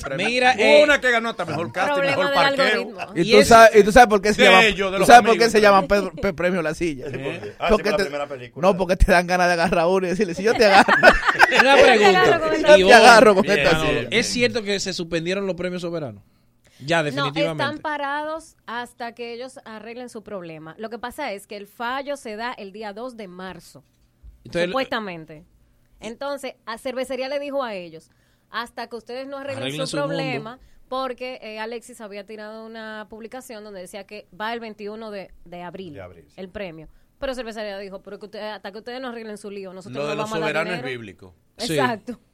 premio. 0.01 0.27
Mira, 0.27 0.53
eh, 0.53 0.81
una 0.83 1.01
que 1.01 1.11
ganó 1.11 1.29
hasta 1.29 1.43
mejor 1.45 1.71
casting, 1.73 2.01
mejor 2.01 2.33
parqueo. 2.33 2.89
¿Y, 3.15 3.21
Y 3.21 3.31
tú 3.31 3.37
es- 3.39 3.47
sabes, 3.49 3.75
¿Y 3.75 3.83
tú 3.83 3.91
sabes 3.91 4.07
por 4.07 4.21
qué 4.21 4.33
se 4.33 4.43
llama, 4.43 4.63
ellos, 4.65 4.95
tú 4.97 5.05
sabes 5.05 5.27
por 5.29 5.37
qué 5.37 5.49
se 5.49 5.59
llama 5.61 5.85
Pedro- 5.87 6.13
Pe- 6.13 6.33
premio 6.33 6.61
La 6.61 6.73
Silla? 6.73 7.07
¿Eh? 7.07 7.53
Ah, 7.59 7.67
Porque 7.69 7.91
te- 7.91 8.05
película. 8.05 8.67
no, 8.67 8.77
porque 8.77 8.95
te 8.95 9.11
dan 9.11 9.27
ganas 9.27 9.47
de 9.47 9.53
agarrar 9.53 9.79
a 9.79 9.87
uno 9.87 10.07
y 10.07 10.09
decirle, 10.11 10.33
si 10.33 10.43
yo 10.43 10.53
te 10.53 10.65
agarro, 10.65 10.93
Una 11.61 11.75
pregunta. 11.75 12.77
yo 12.77 12.87
te 12.87 12.93
agarro 12.93 13.33
con 13.35 13.43
Bien, 13.43 13.59
esta 13.59 13.79
silla. 13.81 14.07
¿Es 14.09 14.27
cierto 14.27 14.63
que 14.63 14.79
se 14.79 14.93
suspendieron 14.93 15.45
los 15.47 15.55
premios 15.55 15.81
soberanos? 15.81 16.23
Ya, 16.79 16.99
No, 16.99 17.03
definitivamente. 17.03 17.63
están 17.63 17.77
parados 17.79 18.55
hasta 18.65 19.13
que 19.13 19.33
ellos 19.33 19.59
arreglen 19.65 20.07
su 20.07 20.23
problema. 20.23 20.75
Lo 20.77 20.89
que 20.89 20.97
pasa 20.97 21.33
es 21.33 21.45
que 21.45 21.57
el 21.57 21.67
fallo 21.67 22.15
se 22.15 22.37
da 22.37 22.53
el 22.53 22.71
día 22.71 22.93
2 22.93 23.17
de 23.17 23.27
marzo, 23.27 23.83
Entonces, 24.43 24.69
supuestamente. 24.69 25.45
Entonces, 25.99 26.55
a 26.65 26.77
Cervecería 26.77 27.29
le 27.29 27.39
dijo 27.39 27.63
a 27.63 27.73
ellos, 27.73 28.09
hasta 28.49 28.87
que 28.87 28.95
ustedes 28.95 29.27
no 29.27 29.37
arreglen 29.37 29.63
Arreglen 29.63 29.87
su, 29.87 29.91
su 29.91 29.97
problema, 29.97 30.59
porque 30.87 31.39
eh, 31.41 31.59
Alexis 31.59 32.01
había 32.01 32.25
tirado 32.25 32.65
una 32.65 33.07
publicación 33.09 33.63
donde 33.63 33.81
decía 33.81 34.05
que 34.05 34.27
va 34.39 34.53
el 34.53 34.59
21 34.59 35.11
de, 35.11 35.31
de 35.45 35.61
abril, 35.61 35.93
De 35.93 36.01
abril, 36.01 36.25
sí. 36.27 36.33
el 36.37 36.49
premio. 36.49 36.87
Pero 37.19 37.35
Cervecería 37.35 37.77
dijo, 37.77 38.01
pero 38.01 38.17
que 38.17 38.25
ustedes, 38.25 38.45
hasta 38.45 38.71
que 38.71 38.77
ustedes 38.77 39.01
no 39.01 39.09
arreglen 39.09 39.37
su 39.37 39.51
lío, 39.51 39.73
nosotros 39.73 39.97
Lo 39.97 40.09
de 40.09 40.15
no 40.15 40.21
los 40.21 40.29
vamos 40.31 40.37
a 40.37 40.39
dar 40.39 40.65
soberanos 40.65 40.79
es 40.79 40.83
bíblico. 40.83 41.35
Sí. 41.57 41.77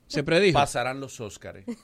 Se 0.07 0.23
predijo. 0.23 0.53
Pasarán 0.60 0.99
los 0.99 1.19
Óscares. 1.19 1.65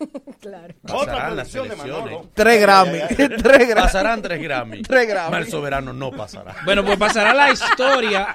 Claro. 0.41 0.73
Otra 0.84 0.95
Pasarán 1.06 1.35
las 1.38 1.49
producción 1.49 1.68
de 1.68 1.73
elecciones. 1.76 2.03
Manolo. 2.14 2.30
Tres 2.34 2.61
Grammy. 2.61 2.99
Tres 3.15 3.68
Grammy. 3.69 3.73
Pasarán 3.76 4.22
tres 4.23 4.41
Grammy. 4.41 4.81
Tres 4.81 5.07
Grammy. 5.07 5.45
Soberano 5.45 5.93
no 5.93 6.10
pasará. 6.11 6.56
Bueno, 6.65 6.84
pues 6.84 6.98
pasará 6.98 7.31
la 7.35 7.52
historia. 7.52 8.34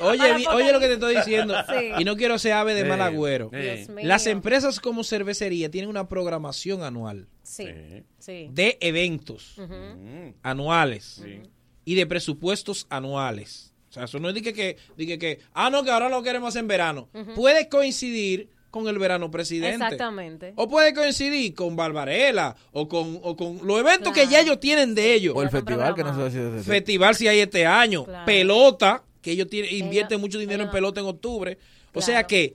Oye, 0.00 0.44
oye 0.48 0.72
lo 0.72 0.80
que 0.80 0.88
te 0.88 0.94
estoy 0.94 1.14
diciendo. 1.16 1.54
Sí. 1.68 1.92
Y 1.98 2.04
no 2.04 2.16
quiero 2.16 2.36
ser 2.40 2.54
ave 2.54 2.74
de 2.74 2.82
Sí. 2.82 2.88
mal 2.88 3.00
agüero. 3.00 3.50
Sí. 3.52 3.58
Dios 3.60 3.88
mío. 3.90 4.06
Las 4.08 4.26
empresas 4.26 4.80
como 4.80 5.04
cervecería 5.04 5.70
tienen 5.70 5.88
una 5.88 6.08
programación 6.08 6.82
anual 6.82 7.28
Sí, 7.44 7.66
Sí. 7.66 8.04
sí. 8.18 8.48
de 8.50 8.78
eventos. 8.80 9.54
Mm, 9.58 10.30
anuales 10.42 11.20
sí. 11.22 11.42
y 11.84 11.94
de 11.94 12.06
presupuestos 12.06 12.88
anuales. 12.90 13.72
O 13.88 13.92
sea, 13.92 14.04
eso 14.04 14.18
no 14.18 14.28
es 14.30 14.34
de 14.34 14.42
que, 14.42 14.52
que, 14.52 14.76
de 14.96 15.06
que, 15.06 15.18
que, 15.18 15.40
ah, 15.54 15.70
no, 15.70 15.84
que 15.84 15.92
ahora 15.92 16.08
lo 16.08 16.22
queremos 16.24 16.48
hacer 16.48 16.60
en 16.62 16.68
verano. 16.68 17.08
Puede 17.36 17.68
coincidir 17.68 18.50
con 18.76 18.88
el 18.88 18.98
verano 18.98 19.30
presidente. 19.30 19.84
Exactamente. 19.84 20.52
O 20.56 20.68
puede 20.68 20.92
coincidir 20.94 21.54
con 21.54 21.74
Barbarella 21.76 22.54
o 22.72 22.88
con, 22.88 23.18
o 23.22 23.36
con 23.36 23.66
los 23.66 23.80
eventos 23.80 24.12
que 24.12 24.26
ya 24.26 24.40
ellos 24.40 24.60
tienen 24.60 24.94
de 24.94 25.14
ellos. 25.14 25.34
O 25.36 25.42
el 25.42 25.50
festival 25.50 25.94
que 25.94 26.02
no 26.04 26.08
se 26.10 26.14
programados. 26.14 26.54
decide. 26.54 26.62
Festival 26.74 27.14
si 27.14 27.28
hay 27.28 27.40
este 27.40 27.66
año. 27.66 28.04
Claro. 28.04 28.26
Pelota, 28.26 29.02
que 29.20 29.32
ellos 29.32 29.48
tienen, 29.48 29.74
invierten 29.74 30.14
Ellos- 30.18 30.20
mucho 30.20 30.38
dinero 30.38 30.62
en 30.62 30.70
pelota 30.70 31.00
en 31.00 31.06
octubre. 31.06 31.58
O 31.94 32.00
sea 32.02 32.24
que 32.26 32.54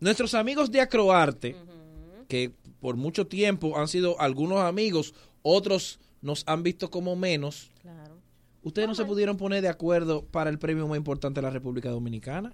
nuestros 0.00 0.34
amigos 0.34 0.70
de 0.70 0.80
Acroarte, 0.80 1.56
que 2.28 2.52
por 2.80 2.96
mucho 2.96 3.26
tiempo 3.26 3.78
han 3.78 3.88
sido 3.88 4.20
algunos 4.20 4.60
amigos, 4.60 5.14
otros 5.42 6.00
nos 6.22 6.42
han 6.46 6.62
visto 6.62 6.90
como 6.90 7.16
menos. 7.16 7.70
Claro. 7.82 8.16
Ustedes 8.62 8.88
no 8.88 8.94
se 8.94 9.04
pudieron 9.04 9.36
poner 9.36 9.62
de 9.62 9.68
acuerdo 9.68 10.24
para 10.24 10.50
el 10.50 10.58
premio 10.58 10.86
más 10.86 10.96
importante 10.98 11.40
de 11.40 11.46
la 11.46 11.50
República 11.50 11.88
Dominicana. 11.90 12.52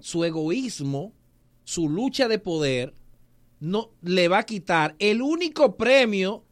Su 0.00 0.24
egoísmo, 0.24 1.12
su 1.70 1.88
lucha 1.88 2.26
de 2.26 2.38
poder, 2.40 2.94
no 3.60 3.90
le 4.02 4.26
va 4.26 4.38
a 4.38 4.42
quitar 4.42 4.96
el 4.98 5.22
único 5.22 5.76
premio 5.76 6.44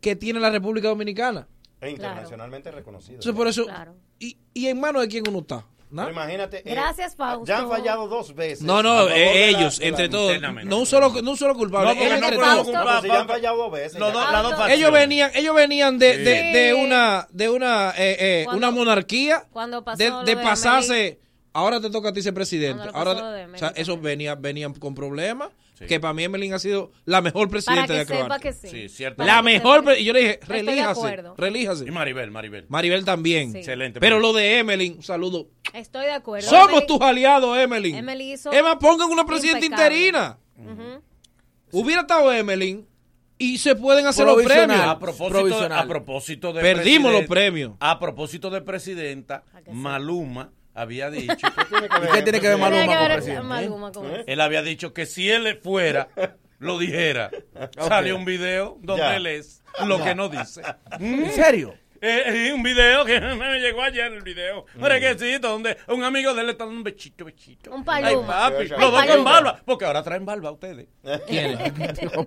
que 0.00 0.14
tiene 0.14 0.38
la 0.38 0.50
República 0.50 0.86
Dominicana. 0.88 1.48
E 1.80 1.90
internacionalmente 1.90 2.70
reconocido. 2.70 3.14
Entonces, 3.14 3.34
por 3.36 3.48
eso, 3.48 3.64
Claro. 3.64 3.96
y, 4.20 4.36
y 4.54 4.66
en 4.68 4.78
manos 4.78 5.02
de 5.02 5.08
quién 5.08 5.24
uno 5.28 5.40
está? 5.40 5.66
¿no? 5.90 6.02
Pero 6.02 6.12
imagínate. 6.12 6.58
eh, 6.58 6.62
Gracias, 6.74 7.16
Fausto. 7.16 7.44
Ya 7.44 7.58
han 7.58 7.68
fallado 7.68 8.06
dos 8.08 8.34
veces. 8.34 8.62
No, 8.62 8.82
no, 8.82 9.08
eh, 9.08 9.48
ellos, 9.50 9.78
la- 9.80 9.86
entre 9.86 10.08
todos. 10.08 10.40
No 10.64 10.78
un 10.78 10.86
solo, 10.86 11.12
no 11.22 11.32
un 11.32 11.36
solo 11.36 11.54
culpable. 11.54 11.94
No, 11.94 12.00
ellos, 12.00 12.20
no 12.20 12.26
entre 12.28 12.36
podemos 12.36 12.56
todos. 12.56 12.66
culpar. 12.66 12.86
Pero 12.86 13.00
si 13.02 13.08
ya 13.08 13.20
han 13.20 13.26
fallado 13.28 13.56
dos 13.58 13.72
veces. 13.72 13.98
Los 14.00 14.12
ya. 14.12 14.20
dos- 14.20 14.32
las 14.32 14.42
dos 14.58 14.70
Ellos 14.70 14.92
venían, 14.92 15.30
ellos 15.34 15.54
venían 15.56 15.98
de, 15.98 16.12
Sí. 16.14 16.18
de, 16.22 16.32
de 16.58 16.74
una, 16.74 17.26
de 17.30 17.50
una, 17.50 17.90
eh, 17.90 18.16
eh, 18.20 18.42
Cuando- 18.44 18.58
una 18.68 18.70
monarquía, 18.70 19.46
cuando 19.52 19.84
pasó 19.84 20.22
de 20.24 20.36
pasarse. 20.36 21.20
Ahora 21.54 21.80
te 21.80 21.90
toca 21.90 22.08
a 22.10 22.12
ti 22.12 22.22
ser 22.22 22.32
presidente. 22.34 22.86
Lo 22.86 22.96
Ahora, 22.96 23.12
o 23.12 23.58
sea, 23.58 23.68
esos 23.76 23.94
también. 23.96 24.02
venía, 24.02 24.34
venían 24.34 24.72
con 24.74 24.94
problemas. 24.94 25.50
Sí. 25.78 25.86
Que 25.86 25.98
para 25.98 26.14
mí 26.14 26.22
Emelín 26.22 26.54
ha 26.54 26.58
sido 26.58 26.92
la 27.06 27.20
mejor 27.20 27.48
Para 27.48 27.50
presidenta 27.50 27.86
que 27.88 27.98
de 27.98 28.06
Croacia. 28.06 28.38
que 28.38 28.52
sí. 28.52 28.68
Sí, 28.68 28.88
cierto. 28.88 29.16
Para 29.18 29.32
La 29.34 29.38
que 29.38 29.44
mejor. 29.44 29.84
Y 29.98 30.04
yo 30.04 30.12
le 30.12 30.20
dije, 30.20 30.32
Estoy 30.40 30.56
de 30.58 30.62
relíjase. 30.62 30.90
acuerdo. 31.00 31.34
Relíjase. 31.36 31.84
Y 31.86 31.90
Maribel, 31.90 32.30
Maribel. 32.30 32.66
Maribel 32.68 33.04
también. 33.04 33.52
Sí. 33.52 33.58
Excelente. 33.58 33.98
Pero 34.00 34.16
Maribel. 34.16 34.32
lo 34.32 34.38
de 34.38 34.58
Emelín, 34.58 34.94
un 34.98 35.02
saludo. 35.02 35.48
Estoy 35.74 36.06
de 36.06 36.12
acuerdo. 36.12 36.48
Somos 36.48 36.68
Emily- 36.70 36.86
tus 36.86 37.00
aliados, 37.00 37.58
Emelín. 37.58 37.96
Emily 37.96 38.32
hizo 38.34 38.52
Emma, 38.52 38.78
pongan 38.78 39.10
una 39.10 39.24
presidenta 39.24 39.64
impecable. 39.64 39.96
interina. 40.06 40.38
Hubiera 41.72 42.02
estado 42.02 42.32
Emelín 42.32 42.86
Y 43.38 43.58
se 43.58 43.74
pueden 43.74 44.06
hacer 44.06 44.24
los 44.24 44.40
premios. 44.42 44.78
A 44.80 44.98
propósito, 45.00 45.64
a 45.74 45.86
propósito 45.86 46.52
de 46.52 46.60
Perdimos 46.60 47.12
los 47.12 47.24
premios. 47.26 47.72
A 47.80 47.98
propósito 47.98 48.50
de 48.50 48.60
presidenta, 48.60 49.42
Maluma 49.72 50.52
había 50.74 51.10
dicho. 51.10 51.34
¿Y 51.34 52.12
qué 52.12 52.22
tiene 52.22 52.40
que 52.40 52.48
ver 52.48 52.58
Maluma 52.58 52.70
Tiene 52.70 52.92
que 52.92 52.98
con 52.98 53.08
ver 53.08 53.16
presidente? 53.16 53.42
Maluma 53.42 53.92
con 53.92 54.06
eso. 54.10 54.24
Él 54.26 54.40
había 54.40 54.62
dicho 54.62 54.92
que 54.92 55.06
si 55.06 55.30
él 55.30 55.58
fuera, 55.62 56.08
lo 56.58 56.78
dijera. 56.78 57.30
Salió 57.78 58.16
un 58.16 58.24
video 58.24 58.78
donde 58.80 59.02
Ya. 59.02 59.16
él 59.16 59.26
es 59.26 59.62
lo 59.86 60.02
que 60.02 60.14
no 60.14 60.28
dice. 60.28 60.62
¿En 61.00 61.30
serio? 61.32 61.74
Eh, 62.04 62.48
eh, 62.48 62.52
un 62.52 62.64
video 62.64 63.04
que 63.04 63.20
me 63.20 63.60
llegó 63.60 63.80
ayer 63.80 64.12
el 64.12 64.22
video. 64.22 64.66
Un 64.74 64.82
requisito 64.88 65.48
donde 65.48 65.76
un 65.86 66.02
amigo 66.02 66.34
de 66.34 66.40
él 66.40 66.46
le 66.46 66.52
está 66.52 66.64
dando 66.64 66.78
un 66.78 66.82
bechito, 66.84 67.24
bechito. 67.24 67.70
Un 67.70 67.84
Ay, 67.86 68.02
paluma. 68.02 68.26
papi, 68.26 68.56
Ay, 68.62 68.68
los 68.68 68.92
dos 68.92 69.06
con 69.06 69.24
barba. 69.24 69.60
Porque 69.64 69.84
ahora 69.84 70.02
traen 70.02 70.24
barba 70.26 70.50
ustedes. 70.50 70.88
¿Quién? 71.28 71.56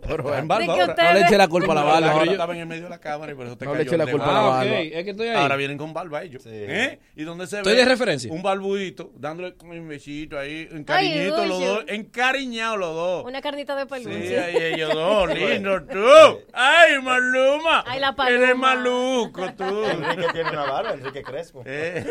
Traen 0.02 0.48
barba 0.48 0.60
¿De 0.60 0.66
qué 0.66 0.72
ahora. 0.72 0.86
ustedes? 0.94 1.14
No 1.14 1.20
le 1.20 1.26
eche 1.26 1.38
la 1.38 1.48
culpa 1.50 1.72
a 1.74 1.76
la 1.76 1.84
barba. 1.84 2.12
Ahora 2.12 2.32
estaban 2.32 2.58
en 2.58 2.68
medio 2.70 2.84
de 2.84 2.90
la 2.90 3.00
cámara 3.00 3.32
y 3.34 3.36
por 3.36 3.46
eso 3.48 3.58
te 3.58 3.66
No 3.66 3.72
le 3.74 3.80
cayó 3.80 3.90
eche 3.90 3.98
la 3.98 4.04
el 4.06 4.12
culpa 4.12 4.30
a 4.30 4.34
la 4.34 4.40
Ah, 4.40 4.50
barba. 4.50 4.80
Es 4.80 5.04
que 5.04 5.10
estoy 5.12 5.28
ahí. 5.28 5.36
Ahora 5.36 5.56
vienen 5.58 5.78
con 5.78 5.94
barba 5.94 6.24
ellos. 6.24 6.44
¿Eh? 6.46 7.00
Y 7.18 7.24
donde 7.26 7.46
se 7.46 7.58
Estoy 7.58 7.74
ve 7.74 7.80
de 7.80 7.86
referencia. 7.86 8.32
un 8.32 8.42
barbuito 8.42 9.12
dándole 9.18 9.56
un 9.62 9.90
besito 9.90 10.40
ahí, 10.40 10.70
encariñito 10.72 11.46
los 11.46 11.60
dos, 11.60 11.84
encariñados 11.88 12.80
los 12.80 12.96
dos. 12.96 13.26
Una 13.26 13.42
carnita 13.42 13.76
de 13.76 13.84
Sí, 13.84 13.90
peluche. 14.06 14.40
ahí 14.40 14.56
ellos 14.74 14.94
dos, 14.94 15.30
lindo 15.38 15.84
tú. 15.84 16.40
Ay, 16.54 17.02
Maluma. 17.02 17.84
Ay, 17.86 18.00
la 18.00 18.16
paloma. 18.16 18.46
Eres 18.46 18.56
maluco 18.58 19.52
tú. 19.54 19.65
Enrique 19.70 20.34
tiene 20.34 20.50
una 20.50 20.66
barba, 20.66 20.94
Enrique 20.94 21.24
Crespo. 21.24 21.64
Eh, 21.66 22.06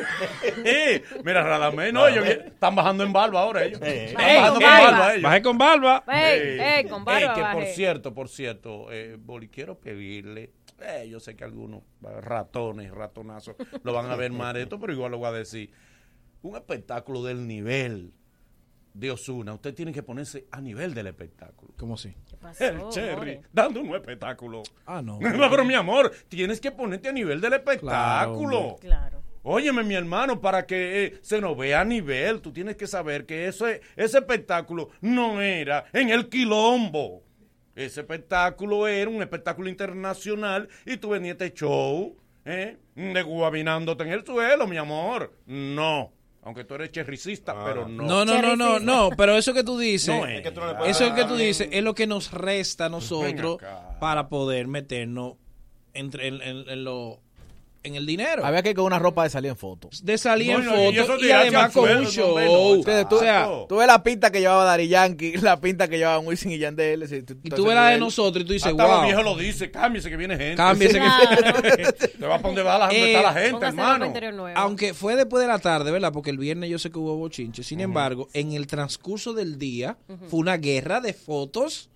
eh, 0.64 1.02
mira, 1.24 1.42
Radamés, 1.42 1.92
no, 1.92 2.06
ellos 2.06 2.26
están 2.26 2.74
bajando 2.74 3.04
en 3.04 3.12
barba 3.12 3.40
ahora 3.40 3.64
ellos. 3.64 3.80
Están 3.82 4.24
bajando 4.24 4.60
con 4.60 4.62
barba. 4.62 4.90
barba 4.90 5.12
ellos. 5.12 5.22
Bajé 5.22 5.42
con 5.42 5.58
barba. 5.58 6.04
Con 6.90 7.04
barba 7.04 7.20
ey, 7.20 7.34
que 7.34 7.44
por 7.52 7.64
cierto, 7.66 8.14
por 8.14 8.28
cierto, 8.28 8.92
eh, 8.92 9.16
Boli, 9.18 9.48
quiero 9.48 9.78
pedirle, 9.78 10.52
eh, 10.80 11.08
yo 11.08 11.20
sé 11.20 11.36
que 11.36 11.44
algunos 11.44 11.82
eh, 12.02 12.20
ratones, 12.20 12.90
ratonazos, 12.90 13.56
lo 13.82 13.92
van 13.92 14.10
a 14.10 14.16
ver 14.16 14.32
mal 14.32 14.56
esto, 14.56 14.78
pero 14.78 14.92
igual 14.92 15.12
lo 15.12 15.18
voy 15.18 15.28
a 15.28 15.32
decir. 15.32 15.70
Un 16.42 16.56
espectáculo 16.56 17.22
del 17.22 17.46
nivel 17.46 18.12
de 18.94 19.10
Osuna, 19.10 19.52
usted 19.52 19.74
tiene 19.74 19.92
que 19.92 20.02
ponerse 20.02 20.46
a 20.52 20.60
nivel 20.60 20.94
del 20.94 21.08
espectáculo. 21.08 21.74
¿Cómo 21.76 21.94
así? 21.94 22.14
¿Qué 22.30 22.36
pasó, 22.36 22.64
El 22.64 22.88
Cherry, 22.90 23.36
more? 23.36 23.42
dando 23.52 23.80
un 23.80 23.94
espectáculo. 23.94 24.62
Ah, 24.86 25.02
no. 25.02 25.18
No, 25.20 25.50
pero 25.50 25.64
mi 25.64 25.74
amor, 25.74 26.12
tienes 26.28 26.60
que 26.60 26.70
ponerte 26.70 27.08
a 27.08 27.12
nivel 27.12 27.40
del 27.40 27.54
espectáculo. 27.54 28.76
Claro. 28.80 29.22
Óyeme, 29.42 29.82
mi 29.82 29.94
hermano, 29.94 30.40
para 30.40 30.64
que 30.64 31.04
eh, 31.04 31.18
se 31.20 31.40
nos 31.40 31.56
vea 31.58 31.80
a 31.80 31.84
nivel, 31.84 32.40
tú 32.40 32.52
tienes 32.52 32.76
que 32.76 32.86
saber 32.86 33.26
que 33.26 33.46
ese, 33.48 33.82
ese 33.96 34.18
espectáculo 34.18 34.90
no 35.02 35.42
era 35.42 35.84
en 35.92 36.08
el 36.10 36.28
quilombo. 36.28 37.22
Ese 37.74 38.00
espectáculo 38.02 38.86
era 38.86 39.10
un 39.10 39.20
espectáculo 39.20 39.68
internacional 39.68 40.68
y 40.86 40.96
tú 40.96 41.10
venías 41.10 41.38
a 41.40 41.44
este 41.44 41.58
show, 41.58 42.16
¿eh? 42.44 42.78
De 42.94 43.22
guabinándote 43.22 44.04
en 44.04 44.10
el 44.10 44.24
suelo, 44.24 44.66
mi 44.68 44.76
amor. 44.76 45.36
No. 45.46 46.12
Aunque 46.44 46.64
tú 46.64 46.74
eres 46.74 46.92
cherricista, 46.92 47.54
pero 47.64 47.88
no. 47.88 48.02
No, 48.04 48.24
no, 48.24 48.42
no, 48.42 48.54
no, 48.56 48.78
no, 48.78 49.10
pero 49.16 49.36
eso 49.36 49.54
que 49.54 49.64
tú 49.64 49.78
dices, 49.78 50.14
No 50.14 50.26
es. 50.26 50.42
que 50.42 50.50
tú 50.50 50.60
no 50.60 50.66
le 50.68 50.74
puedes 50.74 51.00
eso 51.00 51.14
que 51.14 51.24
tú 51.24 51.36
dices 51.36 51.68
es 51.72 51.82
lo 51.82 51.94
que 51.94 52.06
nos 52.06 52.32
resta 52.32 52.84
a 52.86 52.88
nosotros 52.90 53.56
Ven 53.58 53.68
acá. 53.68 53.98
para 53.98 54.28
poder 54.28 54.66
meternos 54.68 55.34
entre 55.94 56.28
en, 56.28 56.42
en- 56.42 56.68
en 56.68 56.84
lo 56.84 57.20
en 57.84 57.94
el 57.94 58.06
dinero. 58.06 58.44
Había 58.44 58.62
que 58.62 58.70
ir 58.70 58.76
con 58.76 58.86
una 58.86 58.98
ropa 58.98 59.22
de 59.24 59.30
salir 59.30 59.50
en 59.50 59.56
foto. 59.56 59.88
de 60.02 60.18
salir 60.18 60.50
en 60.50 60.64
No, 60.64 60.72
no, 60.74 60.90
y 60.90 61.26
y, 61.26 61.30
además 61.30 61.70
con 61.72 61.88
un 61.88 62.06
show. 62.06 62.38
no, 62.38 62.82
tú, 62.82 63.14
o 63.16 63.18
sea, 63.20 63.48
tú 63.68 63.76
ves 63.76 63.86
la 63.86 64.02
pinta 64.02 64.32
que 64.32 64.40
llevaba 64.40 64.64
Dari 64.64 64.88
Yankee, 64.88 65.34
la 65.42 65.60
pinta 65.60 65.86
que 65.86 65.98
llevaban 65.98 66.26
Wisin 66.26 66.50
y 66.52 66.58
Yandel. 66.58 67.02
ese- 67.02 67.18
y 67.42 67.50
tú 67.50 67.64
ves 67.66 67.74
la 67.74 67.88
de 67.90 67.98
nosotros 67.98 68.42
y 68.42 68.46
tú 68.46 68.52
dices, 68.54 68.70
Hasta 68.72 68.82
los 68.82 68.96
wow, 68.96 69.04
viejos 69.04 69.24
lo 69.24 69.36
dicen, 69.36 69.70
cámbiese 69.70 70.10
que 70.10 70.16
viene 70.16 70.36
gente. 70.36 70.56
cámbiese 70.56 70.94
que 70.94 71.04
Claro. 71.04 71.62
Te 72.18 72.26
vas 72.26 72.40
para 72.40 72.42
donde 72.42 72.62
va 72.62 72.78
la, 72.78 72.86
donde 72.86 73.00
Eh, 73.02 73.16
está 73.16 73.22
la 73.22 73.32
gente, 73.34 73.50
ropa 73.52 73.66
hermano. 73.68 74.46
Aunque 74.56 74.94
fue 74.94 75.14
después 75.16 75.42
de 75.42 75.48
la 75.48 75.58
tarde, 75.58 75.90
¿verdad? 75.90 76.12
Porque 76.12 76.30
el 76.30 76.38
viernes 76.38 76.70
yo 76.70 76.78
sé 76.78 76.90
que 76.90 76.98
hubo 76.98 77.16
bochinche. 77.16 77.62
Sin 77.62 77.80
embargo, 77.80 78.28
en 78.32 78.52
el 78.52 78.66
transcurso 78.66 79.32
del 79.34 79.58
día 79.58 79.98
fue 80.28 80.40
una 80.40 80.56
guerra 80.56 81.00
de 81.00 81.12
fotos 81.12 81.90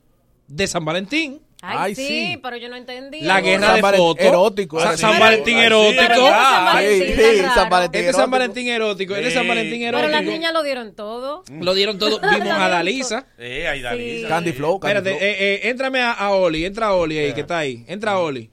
de 0.46 0.66
San 0.66 0.84
Valentín. 0.84 1.40
Ay, 1.60 1.76
Ay, 1.80 1.94
sí, 1.96 2.06
sí. 2.06 2.38
pero 2.40 2.56
yo 2.56 2.68
no 2.68 2.76
entendí. 2.76 3.20
La 3.22 3.40
guerra 3.40 3.66
San 3.66 3.90
de 3.92 3.98
fotos. 3.98 4.24
erótico, 4.24 4.80
Sa- 4.80 4.90
ese. 4.92 4.98
San 4.98 5.18
Valentín 5.18 5.56
sí, 5.58 5.64
erótico. 5.64 6.02
Pero 6.06 6.14
San 6.28 6.64
Valentín 6.64 7.16
Sí, 7.16 7.22
sí. 7.22 7.42
San 7.54 7.68
Valentín 7.70 7.98
Este 7.98 8.10
es 8.10 8.16
San 8.16 8.20
erótico. 8.22 8.30
Valentín 8.30 8.68
erótico. 8.68 9.14
Este 9.16 9.28
es 9.28 9.34
San 9.34 9.42
Sí. 9.42 9.48
Valentín 9.48 9.80
Pero 9.80 9.98
erótico. 9.98 10.16
las 10.16 10.24
niñas 10.24 10.52
lo 10.52 10.62
dieron 10.62 10.94
todo. 10.94 11.42
Lo 11.60 11.74
dieron 11.74 11.98
todo. 11.98 12.20
Vimos 12.32 12.48
a 12.52 12.68
Dalisa. 12.68 13.26
Eh, 13.38 13.66
ahí 13.66 13.82
Dalisa. 13.82 14.28
Candy 14.28 14.52
Flow, 14.52 14.78
Candy 14.78 14.96
Espérate, 14.98 15.18
Flow. 15.18 15.28
eh, 15.28 15.54
eh, 15.64 15.68
éntrame 15.70 16.00
a, 16.00 16.12
a 16.12 16.30
Oli. 16.30 16.64
Entra 16.64 16.86
a 16.86 16.94
Oli 16.94 17.18
ahí, 17.18 17.32
que 17.32 17.40
está 17.40 17.58
ahí. 17.58 17.84
Entra 17.88 18.12
a 18.12 18.18
Oli. 18.20 18.50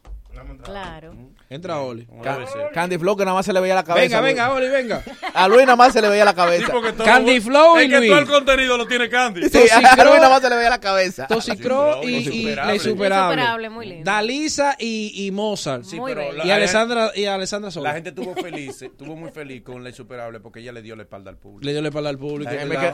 Claro. 0.64 1.14
Entra 1.50 1.80
Oli. 1.80 2.08
Can-. 2.24 2.46
Candy 2.74 2.98
Flow 2.98 3.16
que 3.16 3.24
nada 3.24 3.36
más 3.36 3.46
se 3.46 3.54
le 3.54 3.60
veía 3.60 3.76
la 3.76 3.84
cabeza. 3.84 4.20
Venga, 4.20 4.22
Luis. 4.22 4.34
venga, 4.34 4.54
Oli, 4.54 4.68
venga. 4.70 5.04
A 5.34 5.48
Luis 5.48 5.62
nada 5.62 5.76
más 5.76 5.94
se 5.94 6.02
le 6.02 6.10
veía 6.10 6.26
la 6.26 6.34
cabeza. 6.36 6.74
Candy 7.04 7.40
Flow 7.40 7.78
y 7.80 7.84
es 7.84 7.90
que 7.90 7.98
Luis. 7.98 8.10
todo 8.10 8.20
el 8.20 8.26
contenido 8.28 8.78
lo 8.78 8.88
tiene 8.88 9.10
Candy. 9.10 9.48
Sí, 9.50 9.58
a 9.72 9.80
Toxicro- 9.82 10.06
Luis 10.06 10.16
nada 10.18 10.30
más 10.30 10.42
se 10.42 10.50
le 10.50 10.56
veía 10.56 10.70
la 10.72 10.80
cabeza. 10.80 11.28
Toxicro 11.28 12.04
y, 12.04 12.08
y. 12.16 12.56
La 12.56 12.74
Insuperable. 12.74 13.36
Insuperable, 13.36 13.70
muy 13.70 13.86
lindo. 13.86 14.04
Dalisa 14.12 14.76
y, 14.80 15.26
y 15.28 15.32
Mozart. 15.32 15.84
Sí, 15.84 16.00
Muy 16.00 16.12
pero 16.14 16.22
bello. 16.22 16.38
la- 16.40 16.46
y 16.46 16.52
Alessandra, 16.52 17.12
y 17.16 17.26
Alessandra 17.26 17.70
Sola. 17.72 17.90
La 17.90 17.96
gente 17.96 18.10
estuvo 18.10 18.34
feliz, 18.36 18.82
estuvo 18.82 19.16
muy 19.16 19.30
feliz 19.32 19.62
con 19.62 19.84
la 19.84 19.90
insuperable 19.90 20.40
porque 20.40 20.62
ella 20.62 20.72
le 20.72 20.82
dio 20.82 20.96
la 20.96 21.04
espalda 21.04 21.30
al 21.30 21.38
público. 21.38 21.66
Le 21.66 21.74
dio 21.74 21.82
la 21.82 21.90
espalda 21.90 22.10
al 22.10 22.18
público. 22.18 22.52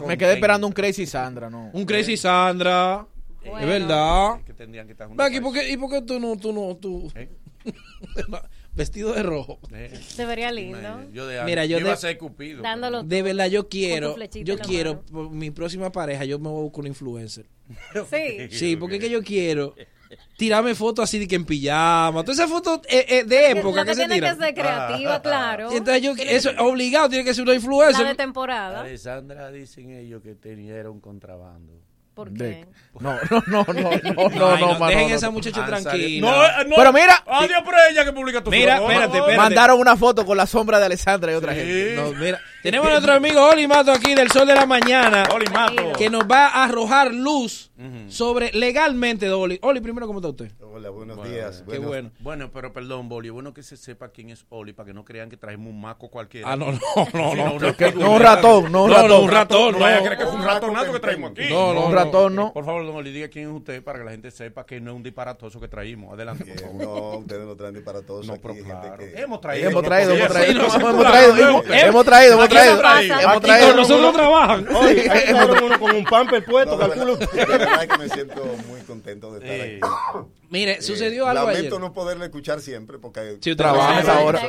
Me, 0.07 0.17
quedé 0.17 0.33
esperando 0.33 0.67
un 0.67 0.73
Crazy 0.73 1.05
Sandra, 1.05 1.49
¿no? 1.49 1.69
Un 1.73 1.85
Crazy 1.85 2.17
Sandra. 2.17 3.05
Bueno. 3.43 3.59
Es 3.59 3.65
verdad. 3.65 4.41
Que 4.45 4.53
tendrían 4.53 4.85
que 4.85 4.91
estar 4.91 5.07
para 5.09 5.41
¿por 5.41 5.53
qué- 5.53 5.69
¿y 5.71 5.77
por 5.77 5.89
qué 5.89 6.01
tú 6.03 6.19
no, 6.19 6.35
tú 6.37 6.53
no, 6.53 6.75
tú? 6.75 7.11
¿Eh? 7.15 7.27
Vestido 8.73 9.13
de 9.13 9.21
rojo. 9.23 9.59
Eh, 9.73 9.99
Se 10.07 10.25
vería 10.25 10.51
lindo. 10.51 10.79
Yo 11.11 11.27
de 11.27 11.43
Mira, 11.43 11.65
yo 11.65 11.77
iba 11.79 11.89
de- 11.89 11.93
a 11.93 11.97
ser 11.97 12.17
Cupido. 12.17 12.61
Dándolo 12.61 13.03
De 13.03 13.21
verdad, 13.21 13.47
yo 13.47 13.67
quiero, 13.67 14.15
yo 14.43 14.57
quiero, 14.59 15.01
por 15.03 15.29
mi 15.29 15.51
próxima 15.51 15.91
pareja, 15.91 16.23
yo 16.25 16.39
me 16.39 16.47
voy 16.49 16.59
a 16.59 16.63
buscar 16.63 16.81
un 16.81 16.87
influencer. 16.87 17.45
Sí. 18.09 18.49
Sí, 18.49 18.75
porque 18.77 18.95
es 18.95 19.01
que 19.01 19.09
yo 19.09 19.21
quiero 19.23 19.75
tirarme 20.37 20.75
fotos 20.75 21.03
así 21.03 21.19
de 21.19 21.27
que 21.27 21.35
en 21.35 21.45
pijama, 21.45 22.21
todas 22.23 22.37
esas 22.39 22.49
fotos 22.49 22.81
eh, 22.89 23.05
eh, 23.07 23.23
de 23.23 23.51
época 23.51 23.77
La 23.77 23.83
que 23.85 23.89
que 23.91 23.95
se 23.95 23.99
tiene 24.01 24.15
tiran. 24.15 24.37
que 24.37 24.43
ser 24.45 24.53
creativa, 24.53 25.21
claro. 25.21 25.71
Y 25.71 25.77
entonces 25.77 26.01
yo, 26.03 26.13
eso 26.17 26.49
obligado 26.59 27.07
tiene 27.09 27.23
que 27.23 27.33
ser 27.33 27.43
una 27.43 27.51
La 27.51 27.53
de 27.53 27.59
influencer. 27.65 28.17
temporada. 28.17 28.81
Alessandra 28.81 29.51
dicen 29.51 29.91
ellos 29.91 30.21
que 30.21 30.35
tenía 30.35 30.75
era 30.75 30.89
un 30.91 30.99
contrabando. 30.99 31.80
¿Por 32.13 32.29
De- 32.31 32.65
qué? 32.65 32.67
No, 32.99 33.13
no, 33.31 33.41
no, 33.47 33.65
no, 33.73 33.73
no, 33.73 34.29
no, 34.29 34.29
no, 34.57 34.77
no, 34.79 34.87
dejen 34.87 35.09
no, 35.09 35.15
esa 35.15 35.27
no. 35.27 35.31
muchacha 35.31 35.61
Han 35.63 35.67
tranquila. 35.81 36.29
No, 36.29 36.43
eh, 36.45 36.65
no. 36.67 36.75
Pero 36.75 36.91
mira, 36.91 37.23
Adiós 37.25 37.61
por 37.63 37.73
ella 37.89 38.03
que 38.03 38.11
publica 38.11 38.43
tu 38.43 38.51
Mira, 38.51 38.79
foto. 38.79 38.91
espérate, 38.91 39.17
No, 39.17 39.23
espérate. 39.23 39.37
mandaron 39.37 39.79
una 39.79 39.95
foto 39.95 40.25
con 40.25 40.35
la 40.35 40.45
sombra 40.45 40.77
de 40.77 40.87
Alessandra 40.87 41.31
y 41.31 41.35
otra 41.35 41.53
gente. 41.55 41.95
No, 41.95 42.11
mira, 42.11 42.41
tenemos 42.61 42.87
a 42.87 42.89
nuestro 42.91 43.13
amigo 43.13 43.41
Oli 43.49 43.65
Mato 43.65 43.93
aquí 43.93 44.13
del 44.13 44.29
Sol 44.29 44.45
de 44.45 44.55
la 44.55 44.65
Mañana. 44.65 45.23
Oli 45.33 45.45
Mato. 45.53 45.93
Que 45.93 46.09
nos 46.09 46.23
va 46.23 46.47
a 46.49 46.65
arrojar 46.65 47.13
luz 47.13 47.71
sobre 48.09 48.51
legalmente, 48.51 49.29
Oli. 49.31 49.57
Oli, 49.61 49.79
primero, 49.79 50.05
¿cómo 50.05 50.19
está 50.19 50.27
usted? 50.29 50.51
Hola, 50.61 50.89
buenos 50.89 51.15
Bueno, 51.15 51.31
días. 51.33 51.59
Qué 51.59 51.79
Buenos- 51.79 51.87
bueno. 51.87 52.11
Bueno, 52.19 52.51
pero 52.53 52.73
perdón, 52.73 53.07
Boli, 53.07 53.29
es 53.29 53.33
bueno 53.33 53.53
que 53.53 53.63
se 53.63 53.77
sepa 53.77 54.09
quién 54.09 54.29
es 54.31 54.45
Oli 54.49 54.73
para 54.73 54.87
que 54.87 54.93
no 54.93 55.05
crean 55.05 55.29
que 55.29 55.37
traemos 55.37 55.67
un 55.69 55.79
maco 55.79 56.09
cualquiera. 56.09 56.51
Ah, 56.51 56.55
no, 56.57 56.73
no, 56.73 56.79
no, 56.95 57.05
Sí, 57.05 57.17
no. 57.17 57.35
no, 57.35 58.11
un 58.11 58.19
ratón, 58.21 58.69
no, 58.71 58.83
un 58.83 58.89
No, 58.91 58.97
no, 58.97 59.01
ratón. 59.03 59.23
un 59.23 59.31
ratón, 59.31 59.71
No 59.73 59.79
vaya 59.79 59.95
a 59.95 59.99
no. 59.99 60.05
creer 60.05 60.17
que 60.17 60.23
es 60.25 60.29
un 60.29 60.43
ratonazo 60.43 60.91
que 60.91 60.99
traemos 60.99 61.31
aquí. 61.31 61.43
No, 61.49 61.73
no, 61.73 61.89
no. 62.05 62.29
no. 62.29 62.53
Por 62.53 62.65
favor, 62.65 62.85
don 62.85 62.95
Oli, 62.95 63.11
diga 63.11 63.27
quién 63.29 63.49
es 63.49 63.55
usted 63.55 63.83
para 63.83 63.99
que 63.99 64.05
la 64.05 64.11
gente 64.11 64.31
sepa 64.31 64.65
que 64.65 64.79
no 64.79 64.91
es 64.91 64.97
un 64.97 65.03
disparatoso 65.03 65.59
que 65.59 65.67
traímos. 65.67 66.13
Adelante, 66.13 66.45
por 66.45 66.53
Bien, 66.55 66.79
favor. 66.79 66.83
no, 66.83 67.17
ustedes 67.19 67.45
no 67.45 67.55
traen 67.55 67.83
para 67.83 68.01
todos. 68.01 68.27
No, 68.27 68.33
aquí, 68.33 68.41
pero 68.43 68.53
gente 68.55 68.69
claro. 68.69 68.97
que- 68.97 69.21
Hemos 69.21 69.41
traído. 69.41 69.69
Hemos 69.69 69.83
no 69.83 69.87
traído, 69.89 70.11
hemos 70.13 70.27
traído, 70.29 70.51
hemos 70.61 70.73
No, 70.79 70.79
traído, 71.01 71.35
no, 71.35 71.41
hemos 71.49 71.65
eh, 71.65 71.81
hemos 71.85 72.05
traído, 72.05 72.33
hemos 72.33 72.49
traído. 72.49 72.73
Hemos 73.21 73.41
traído. 73.41 73.75
nosotros 73.75 74.13
trabajan. 74.13 74.67
Oye, 74.75 75.11
uno 75.63 75.79
con 75.79 75.95
un 75.95 76.03
pamper 76.05 76.45
puesto, 76.45 76.77
No, 76.77 76.79
calculo. 76.79 77.17
verdad, 77.17 77.31
de 77.31 77.45
verdad 77.57 77.87
que 77.87 77.97
me 77.97 78.09
siento 78.09 78.43
muy 78.67 78.79
contento 78.81 79.31
de 79.33 79.39
estar 79.39 79.67
Eh, 79.67 79.79
aquí. 79.81 80.25
Mire, 80.49 80.71
Eh, 80.73 80.81
sucedió 80.81 81.27
algo 81.27 81.47
Lamento 81.47 81.79
no 81.79 81.93
poderle 81.93 82.25
escuchar 82.25 82.59
siempre 82.61 82.97
porque 82.99 83.21
Sí, 83.41 83.51
usted 83.51 83.57
trabaja 83.57 84.01
trabaja. 84.01 84.19
ahora. 84.21 84.41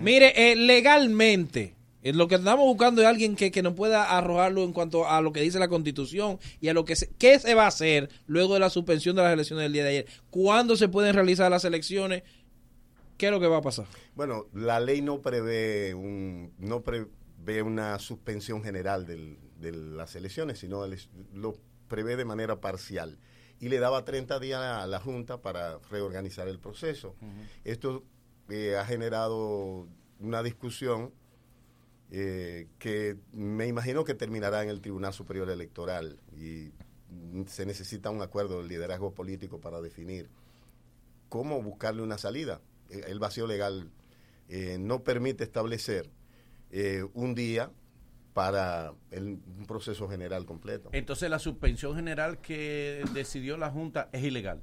Mire, 0.00 0.32
eh, 0.52 0.56
legalmente, 0.56 1.60
eh, 1.62 1.74
lo 2.02 2.26
que 2.28 2.34
estamos 2.34 2.64
buscando 2.66 3.00
es 3.02 3.06
alguien 3.08 3.36
que, 3.36 3.50
que 3.50 3.62
nos 3.62 3.74
pueda 3.74 4.16
arrojarlo 4.16 4.64
en 4.64 4.72
cuanto 4.72 5.08
a 5.08 5.20
lo 5.20 5.32
que 5.32 5.40
dice 5.40 5.58
la 5.60 5.68
Constitución 5.68 6.38
y 6.60 6.68
a 6.68 6.74
lo 6.74 6.84
que 6.84 6.96
se, 6.96 7.10
qué 7.18 7.38
se 7.38 7.54
va 7.54 7.64
a 7.64 7.68
hacer 7.68 8.10
luego 8.26 8.54
de 8.54 8.60
la 8.60 8.70
suspensión 8.70 9.14
de 9.14 9.22
las 9.22 9.32
elecciones 9.32 9.62
del 9.64 9.72
día 9.72 9.84
de 9.84 9.90
ayer. 9.90 10.06
¿Cuándo 10.30 10.76
se 10.76 10.88
pueden 10.88 11.14
realizar 11.14 11.50
las 11.50 11.64
elecciones? 11.64 12.22
¿Qué 13.16 13.26
es 13.26 13.32
lo 13.32 13.38
que 13.38 13.46
va 13.46 13.58
a 13.58 13.62
pasar? 13.62 13.86
Bueno, 14.16 14.46
la 14.52 14.80
ley 14.80 15.00
no 15.00 15.20
prevé 15.22 15.94
un 15.94 16.52
no 16.58 16.82
prevé 16.82 17.62
una 17.62 17.98
suspensión 18.00 18.62
general 18.64 19.06
del- 19.06 19.38
de 19.60 19.70
las 19.70 20.16
elecciones, 20.16 20.58
sino 20.58 20.84
el- 20.84 20.98
lo 21.32 21.54
prevé 21.86 22.16
de 22.16 22.24
manera 22.24 22.60
parcial 22.60 23.18
y 23.60 23.68
le 23.68 23.78
daba 23.78 24.04
30 24.04 24.40
días 24.40 24.60
a 24.60 24.86
la 24.88 24.98
Junta 24.98 25.40
para 25.40 25.78
reorganizar 25.88 26.48
el 26.48 26.58
proceso. 26.58 27.14
Esto 27.62 28.02
eh, 28.48 28.74
ha 28.76 28.84
generado 28.84 29.86
una 30.18 30.42
discusión 30.42 31.12
eh, 32.14 32.68
que 32.78 33.16
me 33.32 33.66
imagino 33.66 34.04
que 34.04 34.12
terminará 34.14 34.62
en 34.62 34.68
el 34.68 34.82
Tribunal 34.82 35.14
Superior 35.14 35.48
Electoral 35.48 36.18
y 36.36 36.70
se 37.46 37.64
necesita 37.64 38.10
un 38.10 38.20
acuerdo 38.20 38.58
del 38.58 38.68
liderazgo 38.68 39.12
político 39.14 39.60
para 39.60 39.80
definir 39.80 40.28
cómo 41.30 41.62
buscarle 41.62 42.02
una 42.02 42.18
salida. 42.18 42.60
Eh, 42.90 43.04
El 43.08 43.18
vacío 43.18 43.46
legal 43.46 43.90
eh, 44.48 44.76
no 44.78 45.02
permite 45.02 45.42
establecer 45.44 46.10
eh, 46.70 47.04
un 47.14 47.34
día 47.34 47.70
para 48.34 48.92
el- 49.10 49.38
un 49.58 49.64
proceso 49.66 50.08
general 50.08 50.44
completo. 50.44 50.90
Entonces 50.92 51.28
la 51.30 51.38
suspensión 51.38 51.94
general 51.96 52.40
que 52.42 53.04
decidió 53.14 53.56
la 53.56 53.70
Junta 53.70 54.08
es 54.12 54.22
ilegal. 54.22 54.62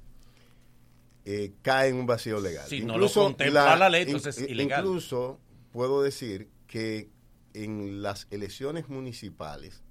eh, 1.25 1.51
cae 1.61 1.89
en 1.89 1.95
un 1.97 2.05
vacío 2.07 2.39
legal. 2.39 2.65
Si 2.67 2.81
no 2.81 2.97
lo 2.97 3.07
contempla 3.11 3.75
la 3.75 3.89
ley, 3.89 4.03
entonces 4.03 4.37
es 4.39 4.49
ilegal. 4.49 4.83
Incluso 4.85 5.39
puedo 5.71 6.01
decir 6.01 6.49
que 6.65 7.09
en 7.53 8.01
las 8.01 8.27
elecciones 8.31 8.89
municipales, 8.89 9.81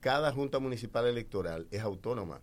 cada 0.00 0.32
junta 0.32 0.58
municipal 0.58 1.06
electoral 1.06 1.66
es 1.70 1.82
autónoma. 1.82 2.40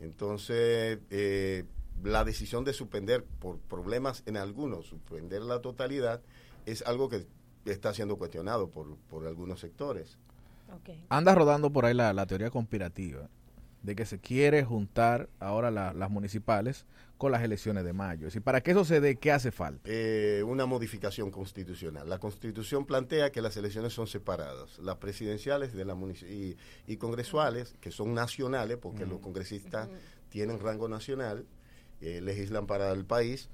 Entonces, 0.00 0.98
eh, 1.10 1.64
la 2.02 2.24
decisión 2.24 2.64
de 2.64 2.72
suspender 2.72 3.24
por 3.24 3.58
problemas 3.58 4.22
en 4.26 4.36
algunos, 4.36 4.86
suspender 4.86 5.42
la 5.42 5.60
totalidad, 5.60 6.20
es 6.66 6.82
algo 6.82 7.08
que 7.08 7.26
está 7.64 7.94
siendo 7.94 8.16
cuestionado 8.16 8.68
por, 8.68 8.96
por 9.08 9.26
algunos 9.26 9.60
sectores. 9.60 10.18
Anda 11.08 11.34
rodando 11.34 11.70
por 11.70 11.84
ahí 11.86 11.94
la, 11.94 12.12
la 12.12 12.26
teoría 12.26 12.50
conspirativa 12.50 13.28
de 13.82 13.94
que 13.94 14.06
se 14.06 14.18
quiere 14.18 14.64
juntar 14.64 15.28
ahora 15.40 15.70
la- 15.70 15.92
las 15.92 16.10
municipales 16.10 16.84
con 17.18 17.32
las 17.32 17.42
elecciones 17.42 17.84
de 17.84 17.92
mayo. 17.92 18.26
Decir, 18.26 18.42
para 18.42 18.60
que 18.60 18.72
eso 18.72 18.84
se 18.84 19.00
dé, 19.00 19.16
¿qué 19.16 19.32
hace 19.32 19.50
falta? 19.50 19.82
eh, 19.84 20.42
una 20.46 20.66
modificación 20.66 21.30
constitucional. 21.30 22.08
La 22.08 22.18
constitución 22.18 22.86
plantea 22.86 23.30
que 23.30 23.40
las 23.40 23.56
elecciones 23.56 23.92
son 23.92 24.06
separadas, 24.06 24.78
las 24.78 24.96
presidenciales 24.96 25.72
de 25.74 25.84
la 25.84 25.94
y, 26.28 26.56
y 26.86 26.96
congresuales, 26.96 27.74
que 27.80 27.90
son 27.90 28.14
nacionales, 28.14 28.78
porque 28.78 29.06
los 29.06 29.20
congresistas 29.20 29.88
tienen 30.28 30.58
rango 30.58 30.88
nacional, 30.88 31.46
eh, 32.00 32.20
legislan 32.20 32.66
para 32.66 32.90
el 32.90 33.04
país 33.04 33.48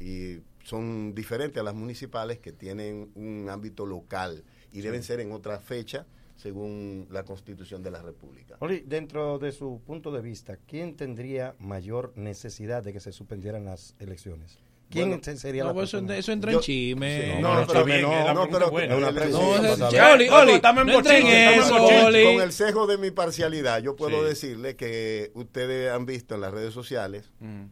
y 0.00 0.40
son 0.62 1.14
diferentes 1.14 1.60
a 1.60 1.64
las 1.64 1.74
municipales 1.74 2.38
que 2.38 2.52
tienen 2.52 3.10
un 3.14 3.48
ámbito 3.50 3.86
local 3.86 4.44
y 4.72 4.80
deben 4.80 5.02
ser 5.02 5.20
en 5.20 5.32
otra 5.32 5.60
fecha 5.60 6.06
según 6.36 7.06
la 7.10 7.24
constitución 7.24 7.82
de 7.82 7.90
la 7.90 8.02
República. 8.02 8.56
Oli, 8.60 8.80
dentro 8.86 9.38
de 9.38 9.52
su 9.52 9.80
punto 9.86 10.10
de 10.12 10.20
vista, 10.20 10.56
¿quién 10.66 10.96
tendría 10.96 11.54
mayor 11.58 12.12
necesidad 12.16 12.82
de 12.82 12.92
que 12.92 13.00
se 13.00 13.12
suspendieran 13.12 13.64
las 13.64 13.94
elecciones? 13.98 14.58
¿Quién 14.90 15.08
Bueno, 15.08 15.24
se- 15.24 15.38
sería 15.38 15.62
no, 15.62 15.68
la 15.70 15.74
pues 15.74 15.88
eso, 15.88 15.98
persona? 15.98 16.18
eso 16.18 16.32
entra 16.32 16.52
en 16.52 16.60
chisme. 16.60 17.22
Sí, 17.36 17.40
no, 17.42 17.60
no, 17.60 17.66
pero- 17.66 17.80
no, 18.02 18.34
no, 18.34 18.48
pero- 18.48 18.78
Es 18.78 18.92
una 18.96 19.12
pregunta, 19.12 19.76
no. 19.76 19.86
Oli, 20.12 20.28
Oli, 20.28 20.60
no 20.62 20.92
entren 20.98 21.26
en 21.26 21.58
eso, 21.60 21.74
Oli. 22.06 22.24
Con 22.24 22.42
el 22.42 22.52
sesgo 22.52 22.86
de 22.86 22.98
mi 22.98 23.10
parcialidad, 23.10 23.80
yo 23.82 23.96
puedo 23.96 24.20
Sí. 24.22 24.28
decirle 24.28 24.76
que 24.76 25.32
ustedes 25.34 25.90
han 25.90 26.04
visto 26.06 26.34
en 26.34 26.42
las 26.42 26.52
redes 26.52 26.74
sociales 26.74 27.32
Mm. 27.40 27.64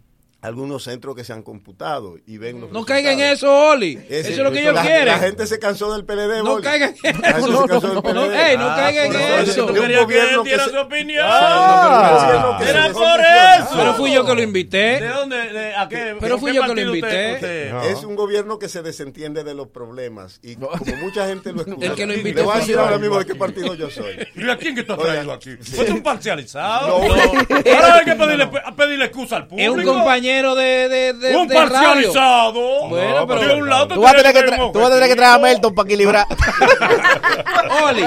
Algunos 0.42 0.82
centros 0.82 1.14
que 1.16 1.22
se 1.24 1.32
han 1.32 1.42
computado 1.42 2.16
y 2.26 2.36
ven 2.36 2.60
los 2.60 2.72
No 2.72 2.84
caiga 2.84 3.12
en 3.12 3.20
eso, 3.20 3.70
Oli. 3.70 3.92
Ese- 4.08 4.20
eso 4.20 4.30
es 4.30 4.38
lo 4.38 4.50
que 4.50 4.60
ellos 4.60 4.74
la, 4.74 4.82
quieren. 4.82 5.06
La 5.06 5.18
gente 5.18 5.46
se 5.46 5.58
cansó 5.60 5.92
del 5.94 6.04
PLD, 6.04 6.38
No 6.42 6.50
Boli. 6.52 6.64
caiga 6.64 6.86
en 6.88 6.94
eso. 7.24 7.46
No, 7.48 7.66
cansó 7.66 7.86
del 7.86 7.94
no, 7.94 8.02
PLD. 8.02 8.14
no, 8.14 8.32
ey, 8.32 8.56
no 8.58 8.68
Ah, 8.68 8.76
caiga 8.76 9.06
en 9.06 9.14
eso. 9.48 9.66
Tú 9.66 9.72
querías 9.74 9.88
que 10.00 10.04
gobierno 10.04 10.38
él 10.40 10.44
diera 10.44 10.64
su 10.68 10.76
opinión. 10.78 11.24
Ah, 11.26 12.58
Ah, 12.58 12.64
era 12.68 12.88
por 12.92 13.20
eso. 13.20 13.76
Pero 13.76 13.94
fui 13.94 14.12
yo 14.12 14.26
que 14.26 14.34
lo 14.34 14.42
invité. 14.42 15.00
¿De 15.00 15.08
dónde? 15.08 15.36
De, 15.52 15.74
¿A 15.76 15.88
qué? 15.88 16.16
Pero 16.20 16.34
¿con 16.34 16.40
fui 16.40 16.50
qué 16.50 16.56
yo 16.56 16.62
que 16.66 16.74
lo 16.74 16.80
invité. 16.94 17.34
usted- 17.34 17.74
usted- 17.74 17.90
Es 17.92 18.02
un 18.04 18.16
gobierno 18.16 18.58
que 18.58 18.68
se 18.68 18.82
desentiende 18.82 19.44
de 19.44 19.54
los 19.54 19.68
problemas 19.68 20.40
y 20.42 20.56
como 20.56 20.72
mucha 21.00 21.26
gente 21.28 21.52
lo 21.52 21.60
escucha. 21.62 21.86
El 21.86 21.94
que 21.94 22.06
lo 22.06 22.14
invitó 22.14 22.38
Le 22.40 22.42
voy 22.46 22.56
a 22.56 22.58
decir 22.58 22.78
ahora 22.78 22.98
mismo 22.98 23.18
de 23.18 23.26
qué 23.26 23.34
partido 23.36 23.74
yo 23.74 23.90
soy. 23.90 24.16
¿Y 24.34 24.48
a 24.50 24.56
quién 24.56 24.74
que 24.74 24.80
Oiga, 24.82 24.96
traído 24.96 25.32
aquí? 25.32 25.50
sí. 25.60 25.74
¿Pues 25.76 25.88
un 25.90 26.02
parcializado? 26.02 26.98
No. 26.98 27.14
No. 27.14 27.22
Ahora 27.74 27.94
hay 27.98 28.04
que 28.04 28.14
pedirle, 28.16 28.50
a 28.64 28.74
pedirle 28.74 29.04
excusa 29.04 29.36
al 29.36 29.46
público. 29.46 29.72
Es 29.72 29.78
un 29.78 29.84
compañero 29.84 30.31
de, 30.40 30.88
de, 30.88 31.12
de, 31.12 31.36
Un 31.36 31.46
de 31.46 31.54
radio. 31.54 31.70
parcializado. 31.70 32.88
Bueno, 32.88 33.16
No, 33.20 33.26
pero 33.26 33.40
de 33.40 33.54
un 33.54 33.68
lado 33.68 33.88
te 33.88 33.94
Tú 33.94 34.00
vas 34.00 34.14
a 34.14 34.16
tener 34.16 34.32
que, 34.32 34.56
tú 34.72 34.78
vas 34.80 34.90
a 34.90 34.94
tener 34.94 35.08
que 35.10 35.16
traer 35.16 35.34
a 35.34 35.38
Melton 35.38 35.74
para 35.74 35.86
equilibrar. 35.88 36.26
Oli. 37.84 38.02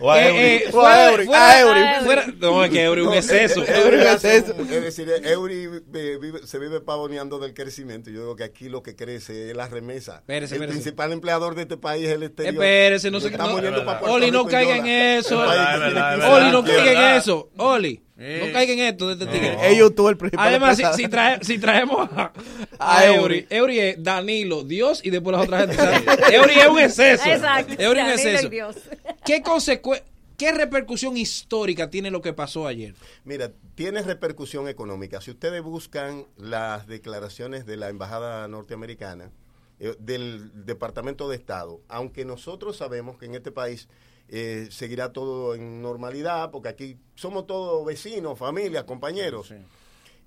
O 0.00 0.10
a 0.12 0.20
eh, 0.22 0.28
Eury. 0.28 0.40
eh, 0.40 0.70
O 0.72 0.80
a 0.86 1.10
Eury. 1.10 1.26
fuera- 1.26 1.50
A 1.50 1.60
Eury. 1.60 2.04
fuera- 2.04 2.26
No, 2.38 2.64
es 2.64 2.70
que 2.70 2.82
Eury 2.84 3.00
es 3.02 3.06
un 3.06 3.14
exceso. 3.14 3.60
Eury 3.60 3.96
Eury 3.98 4.06
es 4.06 4.82
decir, 4.84 5.08
Eury 5.24 5.64
eh, 5.94 6.18
vive- 6.20 6.46
se 6.46 6.58
vive 6.58 6.80
pavoneando 6.80 7.38
del 7.38 7.54
crecimiento. 7.54 8.10
Yo 8.10 8.20
digo 8.20 8.36
que 8.36 8.44
aquí 8.44 8.68
lo 8.68 8.82
que 8.82 8.96
crece 8.96 9.50
es 9.50 9.56
la 9.56 9.68
remesa. 9.68 10.16
Espérese, 10.16 10.54
el 10.56 10.62
espérese. 10.62 10.80
principal 10.82 11.12
empleador 11.12 11.54
de 11.54 11.62
este 11.62 11.76
país 11.76 12.06
es 12.06 12.12
el 12.14 12.22
exterior. 12.24 12.54
Espérese, 12.54 13.10
no 13.10 13.20
se 13.20 13.28
Estamos 13.28 13.60
yendo 13.60 13.84
para 13.84 13.98
Puerto 14.00 14.14
Oli, 14.16 14.30
no 14.30 14.46
caiga 14.46 14.76
en 14.76 14.86
eso. 14.86 15.42
El 15.42 15.48
país 15.50 15.60
Es 15.60 15.66
que 15.74 15.78
verdad, 15.78 15.90
tiene 15.92 15.98
es 15.98 16.14
15 16.14 16.16
verdad. 16.16 16.34
Oli, 16.36 16.50
no 16.52 16.64
caiga 16.64 16.92
en 17.10 17.16
eso. 17.16 17.48
Oli, 17.58 18.02
Eh. 18.18 18.44
no 18.46 18.52
caiga 18.52 18.72
en 18.72 18.78
esto 18.80 19.08
de 19.08 19.12
este 19.24 19.26
tigre. 19.26 19.56
Es 19.70 19.76
YouTube 19.78 20.08
el 20.08 20.16
principal. 20.16 20.48
Además, 20.48 20.76
si, 20.76 20.84
si, 20.94 21.04
trae- 21.08 21.42
si 21.42 21.58
traemos 21.58 22.08
a, 22.12 22.32
A 22.78 22.98
a 23.00 23.06
Eury. 23.06 23.18
Eury, 23.18 23.46
Eury 23.50 23.80
es 23.80 24.02
Danilo, 24.02 24.64
Dios 24.64 25.00
y 25.04 25.10
después 25.10 25.36
las 25.36 25.46
otras 25.46 25.66
gente. 25.66 26.34
Eury 26.34 26.54
es 26.54 26.66
un 26.66 26.78
exceso. 26.78 27.28
Exacto. 27.28 27.74
Eury 27.78 28.00
es 28.00 28.04
un 28.06 28.10
exceso. 28.12 28.48
Dios. 28.48 28.76
¿Qué, 29.24 29.42
consecue- 29.42 30.02
¿Qué 30.38 30.52
repercusión 30.52 31.16
histórica 31.16 31.90
tiene 31.90 32.10
lo 32.10 32.20
que 32.22 32.32
pasó 32.32 32.66
ayer? 32.66 32.94
Mira, 33.24 33.52
tiene 33.74 34.02
repercusión 34.02 34.68
económica. 34.68 35.20
Si 35.20 35.30
ustedes 35.30 35.62
buscan 35.62 36.24
las 36.36 36.86
declaraciones 36.86 37.66
de 37.66 37.76
la 37.76 37.88
Embajada 37.90 38.46
norteamericana, 38.48 39.30
eh, 39.78 39.94
del 39.98 40.50
Departamento 40.66 41.28
de 41.28 41.36
Estado, 41.36 41.80
aunque 41.88 42.24
nosotros 42.24 42.78
sabemos 42.78 43.18
que 43.18 43.26
en 43.26 43.34
este 43.34 43.52
país 43.52 43.88
eh, 44.28 44.68
seguirá 44.70 45.12
todo 45.12 45.54
en 45.54 45.82
normalidad, 45.82 46.50
porque 46.50 46.68
aquí 46.68 46.98
somos 47.14 47.46
todos 47.46 47.84
vecinos, 47.86 48.38
familias, 48.38 48.84
compañeros, 48.84 49.52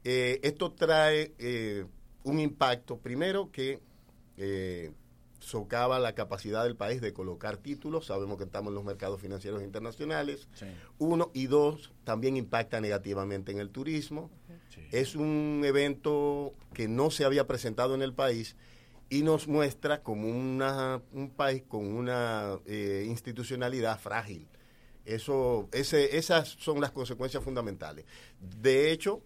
eh, 0.03 0.39
esto 0.43 0.71
trae 0.71 1.33
eh, 1.39 1.85
un 2.23 2.39
impacto, 2.39 2.97
primero 2.97 3.51
que 3.51 3.79
eh, 4.37 4.91
socava 5.39 5.99
la 5.99 6.15
capacidad 6.15 6.63
del 6.63 6.75
país 6.75 7.01
de 7.01 7.13
colocar 7.13 7.57
títulos, 7.57 8.05
sabemos 8.05 8.37
que 8.37 8.43
estamos 8.43 8.71
en 8.71 8.75
los 8.75 8.83
mercados 8.83 9.21
financieros 9.21 9.63
internacionales, 9.63 10.47
uno 10.97 11.31
y 11.33 11.47
dos, 11.47 11.91
también 12.03 12.37
impacta 12.37 12.81
negativamente 12.81 13.51
en 13.51 13.59
el 13.59 13.69
turismo. 13.69 14.29
Es 14.91 15.15
un 15.15 15.61
evento 15.65 16.53
que 16.73 16.87
no 16.87 17.11
se 17.11 17.25
había 17.25 17.45
presentado 17.45 17.93
en 17.95 18.01
el 18.01 18.13
país 18.13 18.55
y 19.09 19.23
nos 19.23 19.47
muestra 19.47 20.03
como 20.03 20.27
una, 20.29 21.01
un 21.13 21.31
país 21.31 21.63
con 21.67 21.85
una 21.85 22.59
eh, 22.65 23.05
institucionalidad 23.07 23.99
frágil. 23.99 24.47
Eso, 25.05 25.67
ese, 25.71 26.17
esas 26.17 26.49
son 26.49 26.79
las 26.79 26.91
consecuencias 26.91 27.43
fundamentales. 27.43 28.05
De 28.39 28.91
hecho, 28.91 29.21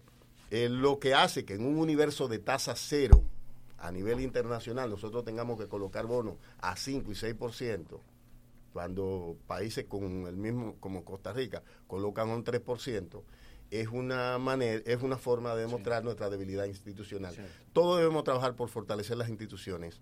eh, 0.50 0.68
lo 0.68 0.98
que 0.98 1.14
hace 1.14 1.44
que 1.44 1.54
en 1.54 1.66
un 1.66 1.78
universo 1.78 2.28
de 2.28 2.38
tasa 2.38 2.74
cero 2.76 3.22
a 3.78 3.92
nivel 3.92 4.20
internacional 4.20 4.88
nosotros 4.88 5.24
tengamos 5.24 5.60
que 5.60 5.68
colocar 5.68 6.06
bonos 6.06 6.36
a 6.58 6.74
5 6.74 7.12
y 7.12 7.14
6%, 7.14 8.00
cuando 8.72 9.36
países 9.46 9.84
con 9.84 10.26
el 10.26 10.36
mismo, 10.36 10.76
como 10.80 11.04
Costa 11.04 11.32
Rica, 11.32 11.62
colocan 11.86 12.30
un 12.30 12.42
3%, 12.44 13.22
es 13.80 13.88
una 13.88 14.38
manera, 14.38 14.82
es 14.86 15.02
una 15.02 15.16
forma 15.16 15.54
de 15.54 15.62
demostrar 15.62 16.04
nuestra 16.04 16.30
debilidad 16.30 16.64
institucional. 16.66 17.34
Todos 17.72 17.98
debemos 17.98 18.24
trabajar 18.24 18.54
por 18.54 18.68
fortalecer 18.68 19.16
las 19.16 19.28
instituciones, 19.28 20.00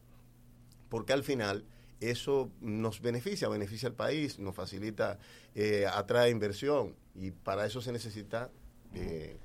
porque 0.89 1.13
al 1.13 1.23
final 1.23 1.65
eso 2.01 2.51
nos 2.61 3.01
beneficia, 3.01 3.49
beneficia 3.49 3.89
al 3.89 3.95
país, 3.95 4.39
nos 4.39 4.55
facilita, 4.55 5.19
eh, 5.55 5.87
atrae 5.91 6.31
inversión 6.31 6.95
y 7.15 7.31
para 7.31 7.65
eso 7.65 7.81
se 7.81 7.93
necesita 7.93 8.51
eh, 8.95 9.37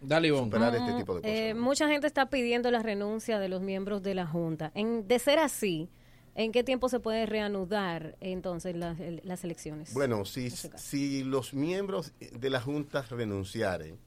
Dale, 0.00 0.30
superar 0.30 0.74
este 0.74 0.92
tipo 0.94 1.14
de 1.14 1.20
cosas. 1.22 1.36
Eh, 1.36 1.54
mucha 1.54 1.88
gente 1.88 2.06
está 2.06 2.28
pidiendo 2.28 2.70
la 2.70 2.82
renuncia 2.82 3.38
de 3.38 3.48
los 3.48 3.60
miembros 3.60 4.02
de 4.02 4.14
la 4.14 4.26
Junta. 4.26 4.72
En, 4.74 5.06
de 5.06 5.18
ser 5.18 5.38
así, 5.38 5.88
¿en 6.36 6.52
qué 6.52 6.62
tiempo 6.62 6.88
se 6.88 7.00
puede 7.00 7.26
reanudar 7.26 8.16
entonces 8.20 8.76
las, 8.76 9.00
el- 9.00 9.20
las 9.24 9.42
elecciones? 9.42 9.92
Bueno, 9.94 10.24
si, 10.24 10.50
si 10.50 11.24
los 11.24 11.52
miembros 11.54 12.12
de 12.20 12.50
la 12.50 12.60
Junta 12.60 13.02
renunciaren, 13.10 13.98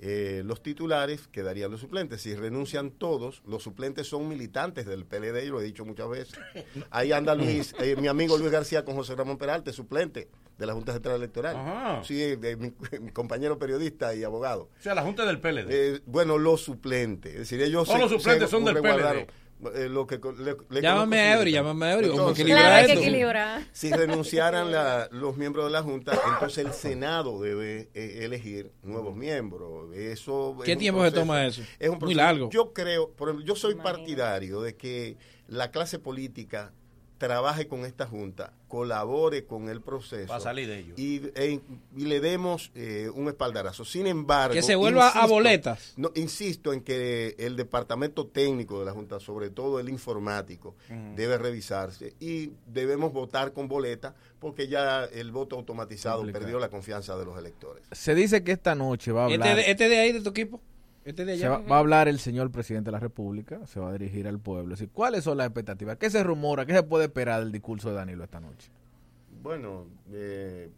eh, 0.00 0.42
los 0.44 0.62
titulares 0.62 1.26
quedarían 1.26 1.72
los 1.72 1.80
suplentes. 1.80 2.22
Si 2.22 2.32
renuncian 2.34 2.90
todos, 2.92 3.42
los 3.46 3.64
suplentes 3.64 4.06
son 4.06 4.28
militantes 4.28 4.86
del 4.86 5.04
PLD, 5.04 5.44
y 5.44 5.48
lo 5.48 5.60
he 5.60 5.64
dicho 5.64 5.84
muchas 5.84 6.08
veces. 6.08 6.38
Ahí 6.90 7.10
anda 7.10 7.34
Luis, 7.34 7.74
eh, 7.80 7.96
mi 7.96 8.06
amigo 8.06 8.38
Luis 8.38 8.52
García 8.52 8.84
con 8.84 8.94
José 8.94 9.16
Ramón 9.16 9.38
Peralta, 9.38 9.72
suplente 9.72 10.28
de 10.56 10.66
la 10.66 10.72
Junta 10.74 10.92
Central 10.92 11.16
Electoral. 11.16 11.56
Ajá. 11.56 12.04
Sí, 12.04 12.34
mi, 12.58 12.72
mi 13.00 13.10
compañero 13.10 13.58
periodista 13.58 14.14
y 14.14 14.22
abogado. 14.22 14.70
O 14.78 14.82
sea, 14.82 14.94
la 14.94 15.02
Junta 15.02 15.24
del 15.26 15.40
PLD. 15.40 15.66
Eh, 15.68 16.00
bueno, 16.06 16.38
los 16.38 16.60
suplentes. 16.60 17.32
Es 17.32 17.38
decir, 17.40 17.60
ellos 17.60 17.86
Todos 17.88 18.00
los 18.00 18.10
suplentes 18.12 18.50
son 18.50 18.64
del 18.64 18.74
resguardaron, 18.74 19.26
eh, 19.74 19.88
lo 19.88 20.06
que 20.06 20.20
le- 20.38 20.56
le 20.70 20.80
Llámame 20.82 21.18
a 21.20 21.38
Eury, 21.38 21.52
llámame 21.52 21.86
a 21.86 21.92
Eury, 21.94 22.06
Entonces, 22.10 22.38
equilibrar 22.40 22.62
Claro, 22.64 22.76
hay 22.76 22.86
que 22.86 22.92
esto. 22.92 23.02
equilibrar. 23.04 23.62
si 23.72 23.90
renunciaran 23.90 24.70
la- 24.72 25.08
los 25.12 25.36
miembros 25.36 25.64
de 25.66 25.70
la 25.72 25.82
Junta, 25.82 26.12
entonces 26.32 26.64
el 26.64 26.72
Senado 26.72 27.40
debe 27.40 27.88
eh, 27.94 28.20
elegir 28.22 28.72
nuevos 28.82 29.16
miembros. 29.16 29.94
Eso 29.94 30.56
¿Qué 30.64 30.72
es 30.72 30.78
tiempo 30.78 31.04
se 31.04 31.10
toma 31.12 31.44
eso? 31.46 31.62
Es 31.78 31.88
un 31.90 31.98
Muy 31.98 32.14
largo. 32.14 32.50
Yo 32.50 32.72
creo, 32.72 33.10
por 33.12 33.28
ejemplo, 33.28 33.46
yo 33.46 33.56
soy 33.56 33.74
partidario 33.74 34.60
de 34.62 34.76
que 34.76 35.16
la 35.48 35.70
clase 35.70 35.98
política 35.98 36.72
trabaje 37.18 37.66
con 37.66 37.84
esta 37.84 38.06
Junta, 38.06 38.52
colabore 38.68 39.44
con 39.44 39.68
el 39.68 39.80
proceso. 39.80 40.30
Va 40.30 40.36
a 40.36 40.40
salir 40.40 40.68
de 40.68 40.78
ello. 40.78 40.94
Y, 40.96 41.22
e- 41.34 41.60
y 41.96 42.04
le 42.06 42.20
demos 42.20 42.70
eh, 42.74 43.10
un 43.14 43.28
espaldarazo. 43.28 43.84
Sin 43.84 44.06
embargo... 44.06 44.54
Que 44.54 44.62
se 44.62 44.76
vuelva 44.76 45.08
a 45.10 45.26
boletas. 45.26 45.94
No, 45.96 46.10
insisto 46.14 46.72
en 46.72 46.80
que 46.82 47.34
el 47.38 47.56
departamento 47.56 48.26
técnico 48.26 48.78
de 48.78 48.86
la 48.86 48.92
Junta, 48.92 49.18
sobre 49.20 49.50
todo 49.50 49.80
el 49.80 49.88
informático, 49.88 50.76
debe 51.16 51.36
revisarse 51.38 52.14
y 52.20 52.52
debemos 52.66 53.12
votar 53.12 53.52
con 53.52 53.68
boleta 53.68 54.14
porque 54.38 54.68
ya 54.68 55.04
el 55.04 55.32
voto 55.32 55.56
automatizado 55.56 56.18
Complicado. 56.18 56.44
perdió 56.44 56.60
la 56.60 56.68
confianza 56.68 57.16
de 57.18 57.24
los 57.24 57.36
electores. 57.36 57.82
Se 57.90 58.14
dice 58.14 58.44
que 58.44 58.52
esta 58.52 58.74
noche 58.76 59.10
va 59.10 59.26
a 59.26 59.28
Este 59.30 59.34
hablar. 59.42 59.56
de, 59.56 59.70
este 59.72 59.88
de 59.88 59.98
ahí 59.98 60.12
de 60.12 60.20
tu 60.20 60.30
equipo. 60.30 60.60
Este 61.08 61.24
de 61.24 61.38
se 61.38 61.46
allá. 61.46 61.58
va, 61.58 61.64
va 61.66 61.76
a 61.76 61.78
hablar 61.78 62.06
el 62.08 62.18
señor 62.18 62.50
presidente 62.50 62.88
de 62.88 62.92
la 62.92 63.00
República, 63.00 63.66
se 63.66 63.80
va 63.80 63.88
a 63.88 63.92
dirigir 63.92 64.28
al 64.28 64.38
pueblo. 64.38 64.70
Decir, 64.74 64.90
¿Cuáles 64.92 65.24
son 65.24 65.38
las 65.38 65.46
expectativas? 65.46 65.96
¿Qué 65.96 66.10
se 66.10 66.22
rumora? 66.22 66.66
¿Qué 66.66 66.74
se 66.74 66.82
puede 66.82 67.06
esperar 67.06 67.40
del 67.40 67.50
discurso 67.52 67.88
de 67.88 67.94
Danilo 67.96 68.24
esta 68.24 68.40
noche? 68.40 68.68
Bueno, 69.42 69.86
eh, 70.12 70.68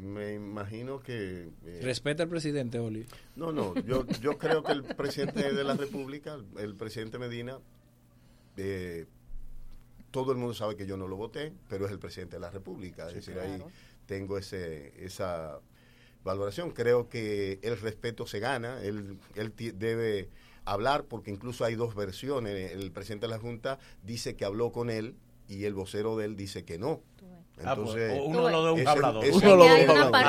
me 0.00 0.34
imagino 0.34 1.00
que... 1.00 1.48
eh, 1.64 1.80
Respeta 1.82 2.22
al 2.22 2.28
presidente, 2.28 2.78
Oli. 2.78 3.06
No, 3.34 3.50
no, 3.50 3.74
yo, 3.82 4.06
yo 4.20 4.38
creo 4.38 4.62
que 4.62 4.72
el 4.72 4.84
presidente 4.84 5.52
de 5.52 5.64
la 5.64 5.74
República, 5.74 6.36
el 6.58 6.74
presidente 6.76 7.18
Medina, 7.18 7.58
eh, 8.56 9.06
todo 10.10 10.32
el 10.32 10.38
mundo 10.38 10.54
sabe 10.54 10.76
que 10.76 10.86
yo 10.86 10.96
no 10.96 11.08
lo 11.08 11.16
voté, 11.16 11.52
pero 11.68 11.86
es 11.86 11.92
el 11.92 11.98
presidente 11.98 12.36
de 12.36 12.40
la 12.40 12.50
República. 12.50 13.08
Es 13.08 13.14
decir, 13.14 13.38
ahí 13.38 13.60
tengo 14.06 14.38
ese, 14.38 14.92
esa 15.04 15.58
valoración. 16.26 16.70
Creo 16.70 17.08
que 17.08 17.58
el 17.62 17.80
respeto 17.80 18.26
se 18.26 18.40
gana, 18.40 18.82
él, 18.82 19.18
debe 19.74 20.28
hablar, 20.66 21.04
porque 21.04 21.30
incluso 21.30 21.64
hay 21.64 21.74
dos 21.74 21.94
versiones. 21.94 22.72
El 22.72 22.92
presidente 22.92 23.26
de 23.26 23.30
la 23.30 23.38
Junta 23.38 23.78
dice 24.02 24.36
que 24.36 24.44
habló 24.44 24.72
con 24.72 24.90
él 24.90 25.14
y 25.48 25.64
el 25.64 25.74
vocero 25.74 26.16
de 26.16 26.26
él 26.26 26.36
dice 26.36 26.64
que 26.64 26.78
no. 26.78 27.00
Ah, 27.64 27.74
pues, 27.74 27.88
Entonces, 27.96 28.20
uno 28.22 28.50
lo 28.50 28.64
de 28.66 28.82
un 28.82 28.88
hablador. 28.88 29.24
Uno 29.32 29.56
lo 29.56 29.64
de 29.64 29.84
un 29.84 29.90
hablador. 29.90 30.22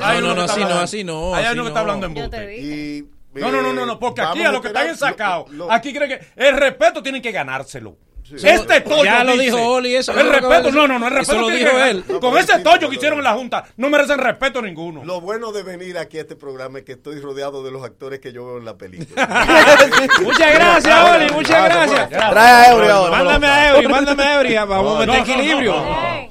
Ah, 0.00 0.20
no, 0.20 0.30
está 0.30 0.44
así 0.44 0.60
no, 0.60 0.78
así 0.80 1.04
no, 1.04 1.34
Hay 1.34 1.52
uno 1.52 1.62
que 1.62 1.68
está 1.68 1.84
no. 1.84 1.92
hablando 1.92 2.06
en 2.06 2.14
bote. 2.14 3.06
No, 3.34 3.52
no, 3.52 3.60
no, 3.60 3.72
no, 3.74 3.82
eh, 3.82 3.86
no, 3.86 3.98
porque 3.98 4.22
aquí 4.22 4.42
a 4.42 4.48
a 4.48 4.52
lo 4.52 4.62
que 4.62 4.68
están 4.68 4.88
ensacados, 4.88 5.50
aquí 5.68 5.92
creen 5.92 6.18
que 6.18 6.26
el 6.36 6.56
respeto 6.56 7.02
tienen 7.02 7.20
que 7.20 7.32
ganárselo. 7.32 7.98
Sí. 8.28 8.48
Este 8.48 8.80
tollo 8.80 9.04
Ya 9.04 9.22
lo 9.22 9.32
dice- 9.32 9.44
dijo 9.44 9.68
Oli, 9.68 9.94
eso 9.94 10.12
El 10.18 10.26
lo 10.26 10.32
respeto, 10.32 10.72
no, 10.72 10.88
no, 10.88 10.98
no, 10.98 11.06
el 11.06 11.12
Eso 11.12 11.18
respeto 11.18 11.40
lo 11.42 11.46
tiene 11.46 11.64
dijo 11.70 11.78
él. 11.84 12.04
No, 12.08 12.20
Con 12.20 12.36
ese 12.38 12.56
sí, 12.56 12.62
tollo 12.62 12.62
pero 12.64 12.78
que 12.80 12.86
lo 12.86 12.92
hicieron 12.94 13.18
en 13.18 13.24
la 13.24 13.32
Junta, 13.34 13.64
no 13.76 13.88
merecen 13.88 14.18
respeto 14.18 14.60
ninguno. 14.62 15.04
Lo 15.04 15.20
bueno 15.20 15.52
de 15.52 15.62
venir 15.62 15.96
aquí 15.98 16.18
a 16.18 16.22
este 16.22 16.34
programa 16.34 16.78
es 16.78 16.84
que 16.84 16.92
estoy 16.92 17.20
rodeado 17.20 17.62
de 17.62 17.70
los 17.70 17.84
actores 17.84 18.18
que 18.20 18.32
yo 18.32 18.44
veo 18.46 18.58
en 18.58 18.64
la 18.64 18.76
película. 18.76 19.26
Muchas 20.22 20.54
gracias, 20.54 21.10
Oli, 21.14 21.32
muchas 21.32 21.64
gracias. 21.64 22.08
Trae 22.10 22.66
a 22.66 22.70
Eury 22.72 22.88
ahora. 22.88 23.16
Mándame 23.16 23.46
a 23.46 23.70
Eury, 23.76 23.88
mándame 23.88 24.22
a 24.22 24.36
Eury. 24.38 24.54
Vamos 24.56 24.96
a 25.02 25.06
meter 25.06 25.20
equilibrio. 25.22 25.74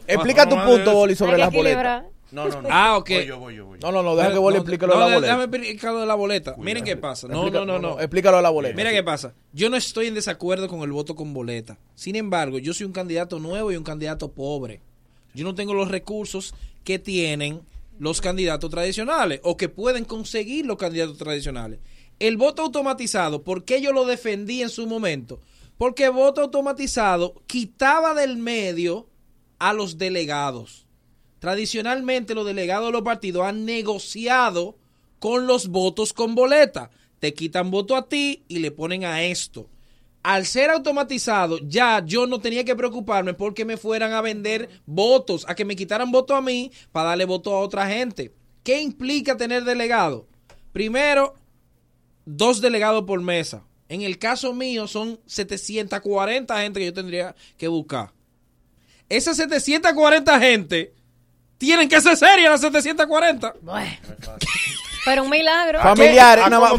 Explica 0.08 0.48
tu 0.50 0.56
punto, 0.64 0.98
Oli, 0.98 1.16
sobre 1.16 1.38
las 1.38 1.52
boletas. 1.52 2.04
No, 2.36 2.50
no, 2.50 2.62
no. 2.62 2.70
Ah, 2.72 2.98
ok. 2.98 3.10
Voy 3.10 3.26
yo, 3.26 3.40
voy 3.40 3.56
yo, 3.56 3.66
voy 3.66 3.80
yo. 3.80 3.88
No, 3.88 3.92
no, 3.92 4.04
no, 4.04 4.16
deja 4.16 4.32
que 4.34 4.38
Boli 4.38 4.56
No, 4.58 4.62
explique 4.62 4.86
lo 4.86 4.94
de 4.94 5.00
la 5.00 5.06
boleta. 5.06 5.22
Déjame 5.26 5.44
explicar 5.46 5.94
lo 5.94 6.00
de 6.02 6.06
la 6.06 6.16
boleta. 6.16 6.56
Miren 6.58 6.84
qué 6.84 6.98
pasa. 6.98 7.28
No, 7.28 7.36
Explica- 7.48 7.60
no, 7.60 7.66
no, 7.66 7.80
no. 7.80 8.00
Explícalo 8.00 8.38
a 8.38 8.42
la 8.42 8.50
boleta. 8.50 8.76
Mira 8.76 8.92
qué 8.92 9.02
pasa. 9.04 9.34
Yo 9.54 9.70
no 9.70 9.78
estoy 9.78 10.08
en 10.08 10.14
desacuerdo 10.14 10.68
con 10.68 10.82
el 10.82 10.92
voto 10.92 11.16
con 11.16 11.34
boleta. 11.34 11.78
Sin 11.96 12.16
embargo, 12.16 12.60
yo 12.60 12.74
soy 12.74 12.86
un 12.86 12.92
candidato 12.94 13.40
nuevo 13.40 13.72
y 13.72 13.78
un 13.78 13.84
candidato 13.84 14.32
pobre. 14.32 14.82
Yo 15.34 15.44
no 15.46 15.56
tengo 15.56 15.74
los 15.74 15.90
recursos 15.90 16.54
que 16.84 17.00
tienen 17.00 17.62
los 17.98 18.20
candidatos 18.22 18.70
tradicionales 18.70 19.40
o 19.44 19.56
que 19.56 19.70
pueden 19.70 20.04
conseguir 20.06 20.66
los 20.66 20.78
candidatos 20.78 21.18
tradicionales. 21.18 21.80
El 22.20 22.38
voto 22.38 22.62
automatizado, 22.64 23.44
¿por 23.44 23.64
qué 23.64 23.82
yo 23.82 23.92
lo 23.94 24.06
defendí 24.06 24.62
en 24.62 24.70
su 24.70 24.88
momento? 24.88 25.40
Porque 25.78 26.06
el 26.06 26.12
voto 26.12 26.42
automatizado 26.42 27.34
quitaba 27.48 28.14
del 28.14 28.38
medio 28.38 29.08
a 29.60 29.74
los 29.74 29.98
delegados. 29.98 30.85
Tradicionalmente 31.40 32.36
los 32.36 32.46
delegados 32.46 32.88
de 32.88 32.92
los 32.94 33.02
partidos 33.02 33.46
han 33.46 33.66
negociado 33.66 34.78
con 35.20 35.48
los 35.48 35.68
votos 35.68 36.14
con 36.14 36.36
boleta. 36.36 36.90
Te 37.20 37.34
quitan 37.34 37.72
voto 37.72 37.96
a 37.96 38.08
ti 38.08 38.44
y 38.48 38.60
le 38.60 38.72
ponen 38.72 39.06
a 39.06 39.24
esto. 39.24 39.70
Al 40.24 40.48
ser 40.48 40.72
automatizado, 40.72 41.60
ya 41.60 42.04
yo 42.04 42.26
no 42.26 42.40
tenía 42.40 42.66
que 42.66 42.76
preocuparme 42.76 43.36
porque 43.36 43.64
me 43.64 43.78
fueran 43.78 44.14
a 44.14 44.22
vender 44.22 44.70
votos, 44.88 45.46
a 45.48 45.54
que 45.54 45.66
me 45.66 45.76
quitaran 45.76 46.12
voto 46.12 46.36
a 46.36 46.42
mí 46.42 46.72
para 46.92 47.10
darle 47.10 47.26
voto 47.26 47.54
a 47.54 47.60
otra 47.60 47.88
gente. 47.88 48.34
¿Qué 48.64 48.82
implica 48.82 49.38
tener 49.38 49.64
delegado? 49.66 50.28
Primero, 50.74 51.36
dos 52.26 52.60
delegados 52.60 53.04
por 53.04 53.22
mesa. 53.22 53.64
En 53.88 54.02
el 54.02 54.18
caso 54.18 54.52
mío 54.52 54.88
son 54.88 55.20
740 55.28 56.60
gente 56.60 56.80
que 56.80 56.88
yo 56.88 56.94
tendría 56.94 57.36
que 57.58 57.68
buscar. 57.68 58.12
Esas 59.08 59.38
740 59.38 60.40
gente 60.40 60.95
tienen 61.58 61.88
que 61.90 62.02
ser 62.02 62.18
serias 62.18 62.52
las 62.52 62.62
740. 62.62 63.54
Pero 65.06 65.24
un 65.24 65.30
milagro. 65.30 65.80
Familiares, 65.82 66.44
¿Qué? 66.46 66.50
nada 66.50 66.72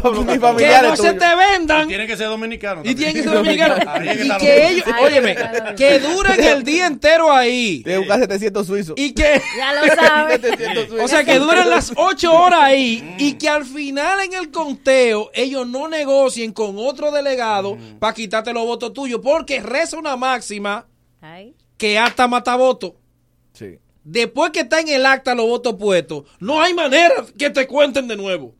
Que 0.57 0.87
no 0.89 0.95
se 0.97 1.13
te 1.13 1.35
vendan. 1.35 1.87
Tienen 1.87 2.07
que 2.07 2.17
ser 2.17 2.27
dominicanos. 2.27 2.85
Y 2.85 2.93
tienen 2.93 3.15
que 3.15 3.23
ser 3.23 3.31
dominicanos. 3.31 3.79
Y 4.03 4.37
que 4.37 4.59
lo- 4.59 4.67
ellos, 4.67 4.85
óyeme, 5.01 5.35
que 5.77 5.99
duren 5.99 6.43
el 6.43 6.63
día 6.63 6.87
entero 6.87 7.31
ahí. 7.31 7.81
Tiene 7.83 7.93
que 7.93 7.97
buscar 7.99 8.19
700 8.19 8.67
suizos. 8.67 8.95
Y 8.97 9.13
que. 9.13 9.41
Ya 9.57 9.73
lo 9.73 9.95
sabes. 9.95 10.41
O 11.01 11.07
sea, 11.07 11.23
que 11.23 11.39
duren 11.39 11.69
las 11.69 11.93
ocho 11.95 12.33
horas 12.33 12.63
ahí 12.63 13.15
y 13.17 13.33
que 13.33 13.47
al 13.47 13.63
final 13.65 14.19
en 14.19 14.33
el 14.33 14.51
conteo 14.51 15.31
ellos 15.33 15.65
no 15.65 15.87
negocien 15.87 16.51
con 16.51 16.75
otro 16.77 17.11
delegado 17.11 17.77
para 17.99 18.13
quitarte 18.13 18.51
los 18.51 18.65
votos 18.65 18.91
tuyos. 18.91 19.21
Porque 19.23 19.61
reza 19.61 19.97
una 19.97 20.17
máxima 20.17 20.85
Ay. 21.21 21.55
que 21.77 21.97
hasta 21.97 22.27
mata 22.27 22.55
votos. 22.57 22.91
Sí. 23.53 23.79
Después 24.09 24.51
que 24.51 24.61
está 24.61 24.79
en 24.79 24.87
el 24.87 25.05
acta 25.05 25.35
los 25.35 25.45
votos 25.47 25.75
puestos, 25.75 26.23
no 26.39 26.61
hay 26.61 26.73
manera 26.73 27.25
que 27.37 27.49
te 27.49 27.67
cuenten 27.67 28.07
de 28.07 28.15
nuevo. 28.15 28.55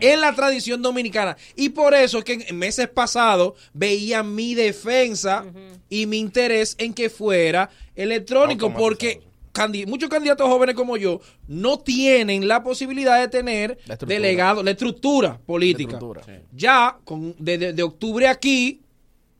Es 0.00 0.18
la 0.18 0.34
tradición 0.34 0.82
dominicana. 0.82 1.36
Y 1.54 1.68
por 1.70 1.94
eso 1.94 2.18
es 2.18 2.24
que 2.24 2.44
en 2.48 2.58
meses 2.58 2.88
pasados 2.88 3.54
veía 3.72 4.22
mi 4.22 4.54
defensa 4.54 5.44
y 5.88 6.06
mi 6.06 6.18
interés 6.18 6.74
en 6.78 6.92
que 6.92 7.08
fuera 7.08 7.70
electrónico, 7.94 8.66
porque 8.80 9.20
candi- 9.54 9.86
muchos 9.86 10.10
candidatos 10.10 10.48
jóvenes 10.48 10.74
como 10.74 10.96
yo 10.96 11.20
no 11.48 11.78
tienen 11.78 12.46
la 12.48 12.62
posibilidad 12.62 13.18
de 13.20 13.28
tener 13.28 13.78
delegados, 14.06 14.64
la 14.64 14.72
estructura 14.72 15.38
política. 15.46 15.92
La 15.92 15.96
estructura. 15.98 16.22
Sí. 16.26 16.32
Ya, 16.52 16.98
con, 17.04 17.34
de, 17.38 17.56
de- 17.56 17.72
de 17.72 17.82
octubre 17.82 18.26
aquí, 18.28 18.82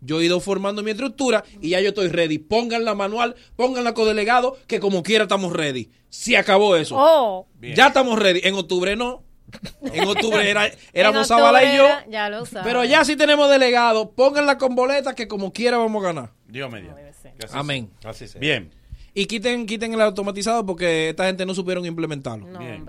yo 0.00 0.20
he 0.20 0.24
ido 0.26 0.40
formando 0.40 0.82
mi 0.82 0.90
estructura 0.90 1.44
y 1.60 1.70
ya 1.70 1.80
yo 1.80 1.88
estoy 1.88 2.08
ready. 2.08 2.38
Pongan 2.38 2.84
la 2.84 2.94
manual, 2.94 3.34
pongan 3.56 3.84
la 3.84 3.94
codelegado, 3.94 4.56
que 4.66 4.80
como 4.80 5.02
quiera 5.02 5.24
estamos 5.24 5.52
ready. 5.52 5.90
Se 6.08 6.36
acabó 6.36 6.76
eso. 6.76 6.94
Oh. 6.98 7.46
Ya 7.60 7.88
estamos 7.88 8.18
ready. 8.18 8.40
En 8.44 8.54
octubre 8.54 8.96
no. 8.96 9.22
En 9.92 10.08
octubre 10.08 10.48
era, 10.50 10.68
éramos 10.92 11.28
Zavala 11.28 11.62
y 11.64 11.76
yo. 11.76 11.84
era- 11.86 12.06
Ya 12.08 12.28
lo 12.28 12.44
sabes. 12.46 12.66
Pero 12.66 12.84
ya 12.84 13.04
sí 13.04 13.16
tenemos 13.16 13.48
delegado. 13.50 14.10
Pónganla 14.10 14.58
con 14.58 14.74
boleta 14.74 15.14
que 15.14 15.28
como 15.28 15.52
quiera 15.52 15.78
vamos 15.78 16.02
a 16.04 16.06
ganar. 16.08 16.32
Dios. 16.48 16.70
Que 16.72 17.46
así 17.46 17.54
Amén. 17.56 17.90
Así 18.04 18.26
sea. 18.28 18.40
Bien. 18.40 18.70
Y 19.14 19.26
quiten, 19.26 19.66
quiten 19.66 19.94
el 19.94 20.00
automatizado 20.02 20.66
porque 20.66 21.08
esta 21.10 21.26
gente 21.26 21.46
no 21.46 21.54
supieron 21.54 21.86
implementarlo. 21.86 22.46
Bien. 22.58 22.84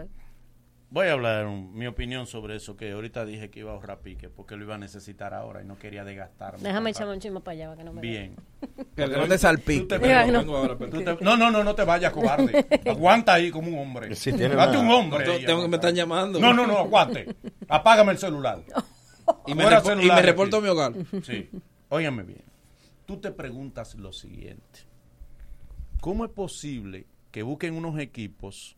Voy 0.90 1.08
a 1.08 1.12
hablar 1.14 1.48
un- 1.48 1.74
mi 1.74 1.86
opinión 1.86 2.28
sobre 2.28 2.56
eso, 2.56 2.78
que 2.78 2.94
ahorita 2.94 3.26
dije 3.26 3.50
que 3.50 3.60
iba 3.60 3.72
a 3.72 3.74
ahorrar 3.74 4.00
pique, 4.00 4.30
porque 4.30 4.56
lo 4.56 4.64
iba 4.64 4.76
a 4.76 4.78
necesitar 4.78 5.34
ahora 5.34 5.62
y 5.62 5.66
no 5.66 5.78
quería 5.78 6.06
desgastarme. 6.06 6.64
Déjame 6.64 6.92
echarme 6.92 7.14
un 7.14 7.20
chisme 7.20 7.42
para 7.42 7.54
allá, 7.56 7.66
para 7.68 7.78
que 7.80 7.84
no 7.84 7.92
me 7.94 8.02
Bien. 8.02 8.36
Que 8.96 9.06
no 9.06 9.28
te 9.28 9.38
salpique. 9.38 10.00
No. 10.00 11.36
no, 11.36 11.52
no, 11.52 11.64
no, 11.64 11.76
te 11.76 11.84
vayas, 11.84 12.14
cobarde. 12.14 12.66
Aguanta 12.86 13.34
ahí 13.34 13.52
como 13.52 13.68
un 13.70 13.80
hombre. 13.80 14.16
Sí, 14.16 14.32
tiene 14.32 14.56
Date 14.56 14.78
una- 14.78 14.88
un 14.88 14.92
hombre. 14.94 15.26
No, 15.26 15.32
ahí, 15.34 15.46
tengo 15.46 15.62
que 15.64 15.68
me 15.68 15.76
están 15.76 15.94
llamando. 15.94 16.40
No, 16.40 16.54
no, 16.54 16.66
no, 16.66 16.78
aguante. 16.78 17.36
Apágame 17.68 18.14
el 18.14 18.18
celular. 18.18 18.64
Y 19.46 19.56
me, 19.56 19.66
repo- 19.66 20.02
y 20.02 20.08
me 20.08 20.22
reporto 20.22 20.58
a 20.58 20.62
mi 20.62 20.70
hogar. 20.70 20.94
Sí. 21.24 21.50
Óigame 21.90 22.24
bien. 22.24 22.44
Tú 23.06 23.18
te 23.18 23.32
preguntas 23.32 23.96
lo 23.96 24.14
siguiente. 24.14 24.80
¿Cómo 26.00 26.24
es 26.24 26.32
posible 26.32 27.08
que 27.32 27.44
busquen 27.44 27.74
unos 27.76 28.00
equipos? 28.00 28.77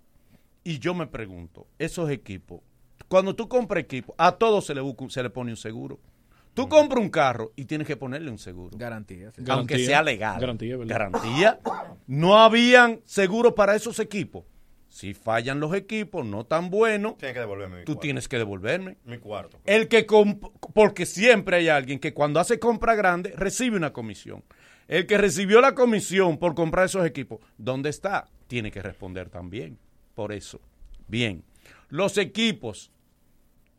Y 0.70 0.78
yo 0.80 0.94
me 0.94 1.08
pregunto, 1.08 1.66
esos 1.80 2.10
equipos, 2.12 2.62
cuando 3.08 3.36
tú 3.36 3.48
compras 3.48 3.82
equipo, 3.84 4.14
a 4.20 4.34
todos 4.34 4.66
se 4.68 4.76
le, 4.76 4.82
busca 4.82 5.06
se 5.10 5.24
le 5.24 5.30
pone 5.32 5.50
un 5.52 5.58
seguro. 5.58 6.00
Tú 6.54 6.68
compras 6.70 7.02
un 7.02 7.10
carro 7.10 7.54
y 7.56 7.66
tienes 7.66 7.88
que 7.88 7.96
ponerle 7.98 8.30
un 8.30 8.38
seguro. 8.38 8.78
Garantía. 8.78 9.32
sí. 9.32 9.38
Aunque 9.48 9.74
Garantía. 9.74 9.86
sea 9.88 10.04
legal. 10.04 10.40
Garantía, 10.40 10.78
¿verdad? 10.78 10.94
Garantía. 10.94 11.60
No 12.06 12.38
habían 12.38 13.02
seguro 13.06 13.56
para 13.56 13.76
esos 13.76 14.00
equipos. 14.00 14.44
Si 14.90 15.14
fallan 15.14 15.60
los 15.60 15.74
equipos, 15.74 16.26
no 16.26 16.46
tan 16.46 16.70
buenos, 16.70 17.18
Tienes 17.18 17.34
que 17.36 17.40
devolverme 17.40 17.78
mi 17.78 17.84
tú 17.86 17.94
cuarto. 17.94 18.02
tienes 18.02 18.28
que 18.28 18.38
devolverme. 18.38 18.98
Mi 19.06 19.18
cuarto. 19.20 19.60
El 19.66 19.88
que 19.88 20.06
comp- 20.06 20.52
porque 20.74 21.06
siempre 21.06 21.58
hay 21.58 21.70
alguien 21.70 21.98
que 22.00 22.14
cuando 22.14 22.40
hace 22.40 22.60
compra 22.60 22.94
grande 22.96 23.34
recibe 23.36 23.78
una 23.78 23.94
comisión. 23.94 24.44
El 24.88 25.06
que 25.08 25.18
recibió 25.18 25.62
la 25.62 25.74
comisión 25.76 26.38
por 26.40 26.56
comprar 26.56 26.86
esos 26.86 27.06
equipos, 27.06 27.40
¿dónde 27.58 27.90
está? 27.90 28.26
Tiene 28.48 28.72
que 28.72 28.82
responder 28.82 29.30
también. 29.30 29.78
Por 30.20 30.34
eso. 30.34 30.60
Bien. 31.08 31.46
Los 31.88 32.18
equipos 32.18 32.92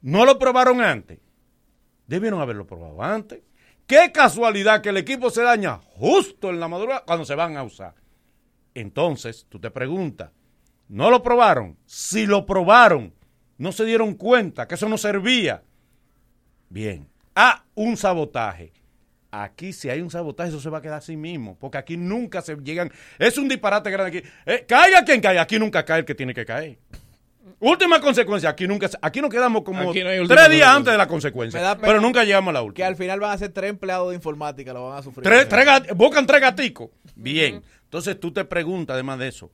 no 0.00 0.24
lo 0.24 0.38
probaron 0.38 0.80
antes. 0.80 1.18
Debieron 2.06 2.40
haberlo 2.40 2.66
probado 2.66 3.02
antes. 3.02 3.42
Qué 3.86 4.10
casualidad 4.10 4.80
que 4.80 4.88
el 4.88 4.96
equipo 4.96 5.28
se 5.28 5.42
daña 5.42 5.76
justo 5.76 6.48
en 6.48 6.58
la 6.58 6.66
madrugada 6.66 7.04
cuando 7.04 7.26
se 7.26 7.34
van 7.34 7.58
a 7.58 7.62
usar. 7.62 7.94
Entonces, 8.72 9.44
tú 9.50 9.60
te 9.60 9.70
preguntas, 9.70 10.30
¿no 10.88 11.10
lo 11.10 11.22
probaron? 11.22 11.76
Si 11.84 12.24
lo 12.24 12.46
probaron, 12.46 13.12
no 13.58 13.70
se 13.70 13.84
dieron 13.84 14.14
cuenta 14.14 14.66
que 14.66 14.76
eso 14.76 14.88
no 14.88 14.96
servía. 14.96 15.62
Bien. 16.70 17.06
Ah, 17.34 17.66
un 17.74 17.98
sabotaje. 17.98 18.72
Aquí 19.32 19.72
si 19.72 19.88
hay 19.88 20.00
un 20.00 20.10
sabotaje, 20.10 20.48
eso 20.48 20.60
se 20.60 20.70
va 20.70 20.78
a 20.78 20.82
quedar 20.82 20.98
así 20.98 21.16
mismo, 21.16 21.56
porque 21.58 21.78
aquí 21.78 21.96
nunca 21.96 22.42
se 22.42 22.56
llegan. 22.56 22.90
Es 23.18 23.38
un 23.38 23.48
disparate 23.48 23.88
grande 23.90 24.18
aquí. 24.18 24.28
Eh, 24.44 24.64
caiga 24.66 25.04
quien 25.04 25.20
caiga, 25.20 25.42
aquí 25.42 25.58
nunca 25.58 25.84
cae 25.84 26.00
el 26.00 26.04
que 26.04 26.14
tiene 26.16 26.34
que 26.34 26.44
caer. 26.44 26.78
Última 27.60 28.00
consecuencia, 28.00 28.48
aquí 28.50 28.66
nunca, 28.66 28.88
se- 28.88 28.98
aquí 29.02 29.20
nos 29.20 29.30
quedamos 29.30 29.62
como 29.62 29.90
Aquí 29.90 30.02
no 30.02 30.10
tres 30.10 30.18
días 30.18 30.26
consecuencia. 30.28 30.74
antes 30.74 30.92
de 30.92 30.98
la 30.98 31.06
consecuencia, 31.06 31.76
pero 31.80 32.00
nunca 32.00 32.24
llegamos 32.24 32.50
a 32.50 32.52
la 32.54 32.60
Que 32.60 32.64
última. 32.66 32.86
al 32.88 32.96
final 32.96 33.20
van 33.20 33.32
a 33.32 33.38
ser 33.38 33.50
tres 33.52 33.70
empleados 33.70 34.08
de 34.10 34.14
informática, 34.16 34.72
lo 34.72 34.88
van 34.88 34.98
a 34.98 35.02
sufrir. 35.02 35.22
Tres, 35.24 35.46
tres 35.48 35.66
gat- 35.66 35.94
buscan 35.94 36.26
tres 36.26 36.40
gaticos. 36.40 36.88
Bien. 37.14 37.62
Entonces 37.84 38.18
tú 38.18 38.32
te 38.32 38.44
preguntas, 38.44 38.94
además 38.94 39.18
de 39.18 39.28
eso, 39.28 39.52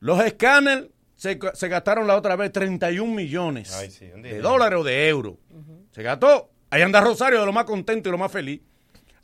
los 0.00 0.20
escáneres 0.24 0.86
se, 1.16 1.38
se 1.54 1.68
gastaron 1.68 2.06
la 2.06 2.16
otra 2.16 2.36
vez 2.36 2.52
31 2.52 3.14
millones 3.14 3.74
Ay, 3.74 3.90
sí, 3.90 4.06
de 4.06 4.40
dólares 4.40 4.78
o 4.78 4.84
de 4.84 5.08
euros. 5.08 5.34
Se 5.92 6.02
gastó. 6.02 6.50
Ahí 6.70 6.82
anda 6.82 7.00
Rosario 7.00 7.40
de 7.40 7.46
lo 7.46 7.52
más 7.52 7.64
contento 7.64 8.08
y 8.10 8.12
lo 8.12 8.18
más 8.18 8.30
feliz. 8.30 8.60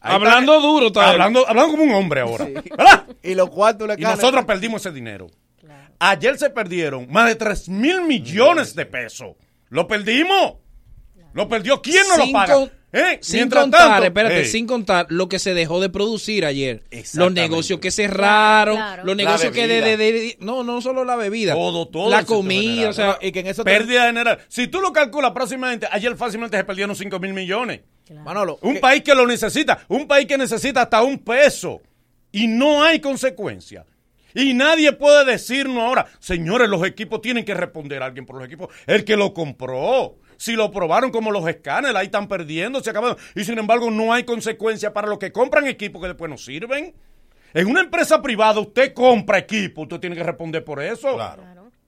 Ahí 0.06 0.16
Hablando 0.16 0.56
está- 0.56 0.66
duro, 0.66 0.86
está 0.88 1.10
hablando, 1.10 1.48
hablando 1.48 1.70
como 1.72 1.84
un 1.84 1.94
hombre 1.94 2.20
ahora. 2.20 2.44
Sí. 2.44 2.52
¿Verdad? 2.76 3.06
Y 3.22 3.34
los 3.34 3.48
cuartos 3.48 3.88
le 3.88 3.94
Y 3.98 4.02
nosotros 4.02 4.44
perdimos 4.44 4.82
ese 4.84 4.94
dinero. 4.94 5.28
Ayer 5.98 6.36
se 6.38 6.50
perdieron 6.50 7.06
más 7.10 7.28
de 7.28 7.36
3 7.36 7.68
mil 7.70 8.02
millones 8.02 8.74
de 8.74 8.84
pesos. 8.84 9.36
¿Lo 9.70 9.86
perdimos? 9.86 10.56
¿Lo 11.32 11.48
perdió? 11.48 11.80
¿Quién 11.80 12.06
no 12.08 12.18
lo 12.18 12.30
paga? 12.32 12.70
¿Eh? 12.96 13.18
Sin 13.22 13.38
Mientras 13.40 13.62
contar, 13.64 13.80
tanto- 13.90 14.04
espérate, 14.06 14.44
sin 14.44 14.66
contar 14.68 15.06
lo 15.10 15.28
que 15.28 15.38
se 15.40 15.52
dejó 15.52 15.80
de 15.80 15.88
producir 15.88 16.44
ayer. 16.46 16.84
Los 17.14 17.32
negocios 17.32 17.80
que 17.80 17.90
cerraron, 17.90 18.76
Claro. 18.76 19.04
los 19.04 19.16
negocios 19.16 19.52
que 19.52 19.66
de, 19.66 19.80
bebida. 19.80 19.96
de- 19.96 20.12
de- 20.12 20.36
No, 20.40 20.62
no 20.62 20.80
solo 20.80 21.04
la 21.04 21.16
bebida. 21.16 21.54
Todo, 21.54 21.88
todo. 21.88 22.08
La 22.08 22.24
comida, 22.24 22.88
o 22.88 22.92
sea, 22.92 23.18
y 23.20 23.32
que 23.32 23.40
en 23.40 23.48
eso 23.48 23.64
Pérdida 23.64 24.06
general. 24.06 24.38
Si 24.48 24.68
tú 24.68 24.80
lo 24.80 24.92
calculas 24.92 25.32
próximamente, 25.32 25.88
ayer 25.90 26.16
fácilmente 26.16 26.56
se 26.56 26.62
perdieron 26.64 26.94
5 26.94 27.18
mil 27.18 27.34
millones. 27.34 27.80
Manolo, 28.24 28.58
Un 28.62 28.74
que- 28.74 28.80
país 28.80 29.02
que 29.02 29.14
lo 29.14 29.26
necesita, 29.26 29.80
un 29.88 30.06
país 30.06 30.26
que 30.26 30.38
necesita 30.38 30.82
hasta 30.82 31.02
un 31.02 31.18
peso. 31.18 31.80
Y 32.30 32.46
no 32.46 32.82
hay 32.84 33.00
consecuencia. 33.00 33.84
Y 34.36 34.52
nadie 34.54 34.92
puede 34.92 35.24
decirnos 35.24 35.78
ahora, 35.84 36.06
señores, 36.18 36.68
los 36.68 36.84
equipos 36.84 37.20
tienen 37.20 37.44
que 37.44 37.54
responder 37.54 38.02
a 38.02 38.06
alguien 38.06 38.26
por 38.26 38.36
los 38.36 38.44
equipos. 38.46 38.68
El 38.86 39.04
que 39.04 39.16
lo 39.16 39.32
compró. 39.32 40.16
Si 40.36 40.52
lo 40.52 40.70
probaron 40.70 41.10
como 41.10 41.30
los 41.30 41.46
escáneres, 41.48 41.96
ahí 41.96 42.06
están 42.06 42.28
perdiendo, 42.28 42.80
se 42.80 42.90
acabaron. 42.90 43.16
Y 43.34 43.44
sin 43.44 43.58
embargo, 43.58 43.90
no 43.90 44.12
hay 44.12 44.24
consecuencia 44.24 44.92
para 44.92 45.08
los 45.08 45.18
que 45.18 45.32
compran 45.32 45.66
equipos 45.66 46.00
que 46.02 46.08
después 46.08 46.30
no 46.30 46.38
sirven. 46.38 46.94
En 47.52 47.68
una 47.68 47.80
empresa 47.80 48.20
privada, 48.20 48.58
usted 48.58 48.92
compra 48.92 49.38
equipo, 49.38 49.82
usted 49.82 50.00
tiene 50.00 50.16
que 50.16 50.24
responder 50.24 50.64
por 50.64 50.82
eso. 50.82 51.16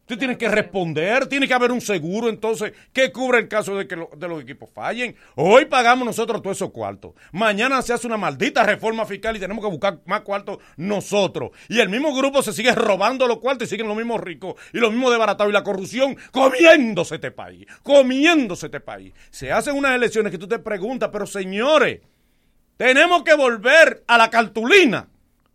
Usted 0.06 0.20
tiene 0.20 0.38
que 0.38 0.48
responder, 0.48 1.26
tiene 1.26 1.48
que 1.48 1.54
haber 1.54 1.72
un 1.72 1.80
seguro 1.80 2.28
entonces 2.28 2.72
que 2.92 3.10
cubre 3.10 3.40
el 3.40 3.48
caso 3.48 3.76
de 3.76 3.88
que 3.88 3.96
de 3.96 4.28
los 4.28 4.40
equipos 4.40 4.70
fallen. 4.72 5.16
Hoy 5.34 5.64
pagamos 5.64 6.06
nosotros 6.06 6.40
todos 6.42 6.58
esos 6.58 6.70
cuartos. 6.70 7.14
Mañana 7.32 7.82
se 7.82 7.92
hace 7.92 8.06
una 8.06 8.16
maldita 8.16 8.62
reforma 8.62 9.04
fiscal 9.04 9.36
y 9.36 9.40
tenemos 9.40 9.64
que 9.64 9.70
buscar 9.72 9.98
más 10.06 10.20
cuartos 10.20 10.58
nosotros. 10.76 11.50
Y 11.68 11.80
el 11.80 11.88
mismo 11.88 12.14
grupo 12.14 12.40
se 12.40 12.52
sigue 12.52 12.72
robando 12.72 13.26
los 13.26 13.38
cuartos 13.38 13.66
y 13.66 13.70
siguen 13.70 13.88
los 13.88 13.96
mismos 13.96 14.20
ricos 14.20 14.54
y 14.72 14.78
los 14.78 14.92
mismos 14.92 15.10
desbaratados 15.10 15.50
y 15.50 15.54
la 15.54 15.64
corrupción 15.64 16.16
comiéndose 16.30 17.16
este 17.16 17.32
país, 17.32 17.66
comiéndose 17.82 18.66
este 18.66 18.78
país. 18.78 19.12
Se 19.30 19.50
hacen 19.50 19.74
unas 19.74 19.96
elecciones 19.96 20.30
que 20.30 20.38
tú 20.38 20.46
te 20.46 20.60
preguntas, 20.60 21.10
pero 21.12 21.26
señores, 21.26 21.98
tenemos 22.76 23.24
que 23.24 23.34
volver 23.34 24.04
a 24.06 24.18
la 24.18 24.30
cartulina. 24.30 25.08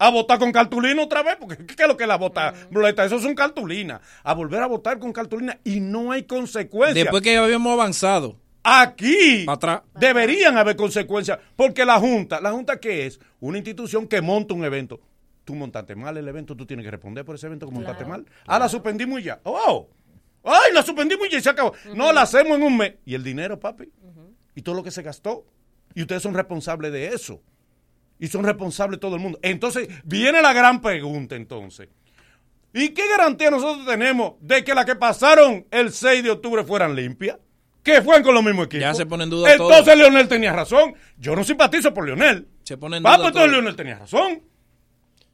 A 0.04 0.10
votar 0.10 0.40
con 0.40 0.52
cartulina 0.52 1.04
otra 1.04 1.22
vez, 1.22 1.36
porque 1.40 1.64
¿qué 1.64 1.84
es 1.84 1.88
lo 1.88 1.96
que 1.96 2.06
es 2.06 2.08
la 2.08 2.18
vota? 2.18 2.56
Boleta, 2.72 3.06
Eso 3.06 3.20
son 3.20 3.36
cartulina. 3.36 4.02
A 4.24 4.34
volver 4.34 4.64
a 4.64 4.66
votar 4.66 4.98
con 4.98 5.14
cartulina 5.14 5.60
y 5.64 5.80
no 5.80 6.12
hay 6.12 6.24
consecuencias. 6.24 6.96
después 6.96 7.22
que 7.22 7.38
habíamos 7.38 7.72
avanzado. 7.72 8.36
Aquí 8.64 9.46
atrás. 9.48 9.84
deberían 9.94 10.58
haber 10.58 10.76
consecuencias, 10.76 11.38
porque 11.56 11.86
la 11.86 12.00
Junta, 12.00 12.42
¿la 12.42 12.52
Junta 12.52 12.80
qué 12.80 13.06
es? 13.06 13.20
Una 13.40 13.60
institución 13.60 14.08
que 14.08 14.22
monta 14.22 14.56
un 14.56 14.66
evento. 14.66 15.00
Tú 15.46 15.54
montaste 15.54 15.96
mal 15.96 16.18
el 16.18 16.28
evento, 16.28 16.56
tú 16.56 16.66
tienes 16.66 16.84
que 16.84 16.90
responder 16.90 17.24
por 17.24 17.36
ese 17.36 17.46
evento 17.46 17.68
que 17.68 17.74
montaste 17.76 18.04
mal. 18.04 18.26
Ah, 18.48 18.58
la 18.58 18.70
suspendimos 18.70 19.20
y 19.20 19.24
ya. 19.26 19.40
¡Oh! 19.44 19.88
¡Ay, 20.44 20.74
la 20.74 20.82
suspendimos 20.82 21.28
y 21.28 21.32
ya 21.34 21.38
y 21.38 21.42
se 21.44 21.50
acabó! 21.52 21.74
No, 21.94 22.12
la 22.12 22.24
hacemos 22.24 22.58
en 22.58 22.64
un 22.64 22.76
mes. 22.76 22.96
¿Y 23.06 23.14
el 23.14 23.24
dinero, 23.24 23.60
papi? 23.60 23.92
¿Y 24.56 24.64
todo 24.64 24.74
lo 24.74 24.82
que 24.84 24.90
se 24.90 25.04
gastó? 25.04 25.46
Y 25.94 26.02
ustedes 26.02 26.24
son 26.24 26.34
responsables 26.34 26.92
de 26.92 27.10
eso. 27.10 27.40
Y 28.22 28.28
son 28.28 28.44
responsables 28.44 29.00
todo 29.00 29.16
el 29.16 29.22
mundo. 29.22 29.40
Entonces, 29.42 29.90
viene 30.04 30.44
la 30.44 30.54
gran 30.54 30.80
pregunta 30.80 31.36
entonces. 31.36 31.90
¿Y 32.72 32.90
qué 32.90 33.08
garantía 33.10 33.50
nosotros 33.50 33.84
tenemos 33.84 34.34
de 34.40 34.64
que 34.64 34.76
las 34.76 34.86
que 34.86 34.96
pasaron 34.96 35.66
el 35.72 35.92
6 35.92 36.24
de 36.24 36.30
octubre 36.30 36.64
fueran 36.64 36.96
limpias? 36.96 37.40
Que 37.82 38.04
fueron 38.04 38.24
con 38.24 38.36
los 38.36 38.44
mismos 38.44 38.68
equipos. 38.68 38.82
Ya 38.82 38.94
se 38.94 39.08
pone 39.08 39.24
en 39.24 39.32
duda 39.32 39.52
Entonces 39.52 39.86
todo. 39.86 39.96
Leonel 39.96 40.28
tenía 40.28 40.54
razón. 40.54 40.94
Yo 41.18 41.36
no 41.36 41.44
simpatizo 41.44 41.92
por 41.96 42.06
Leonel. 42.06 42.48
Se 42.62 42.78
pone 42.78 42.98
en 42.98 43.04
Va, 43.04 43.18
duda 43.18 43.18
pues 43.18 43.28
entonces 43.30 43.50
todo. 43.50 43.52
Leonel 43.54 43.76
tenía 43.76 43.98
razón. 43.98 44.44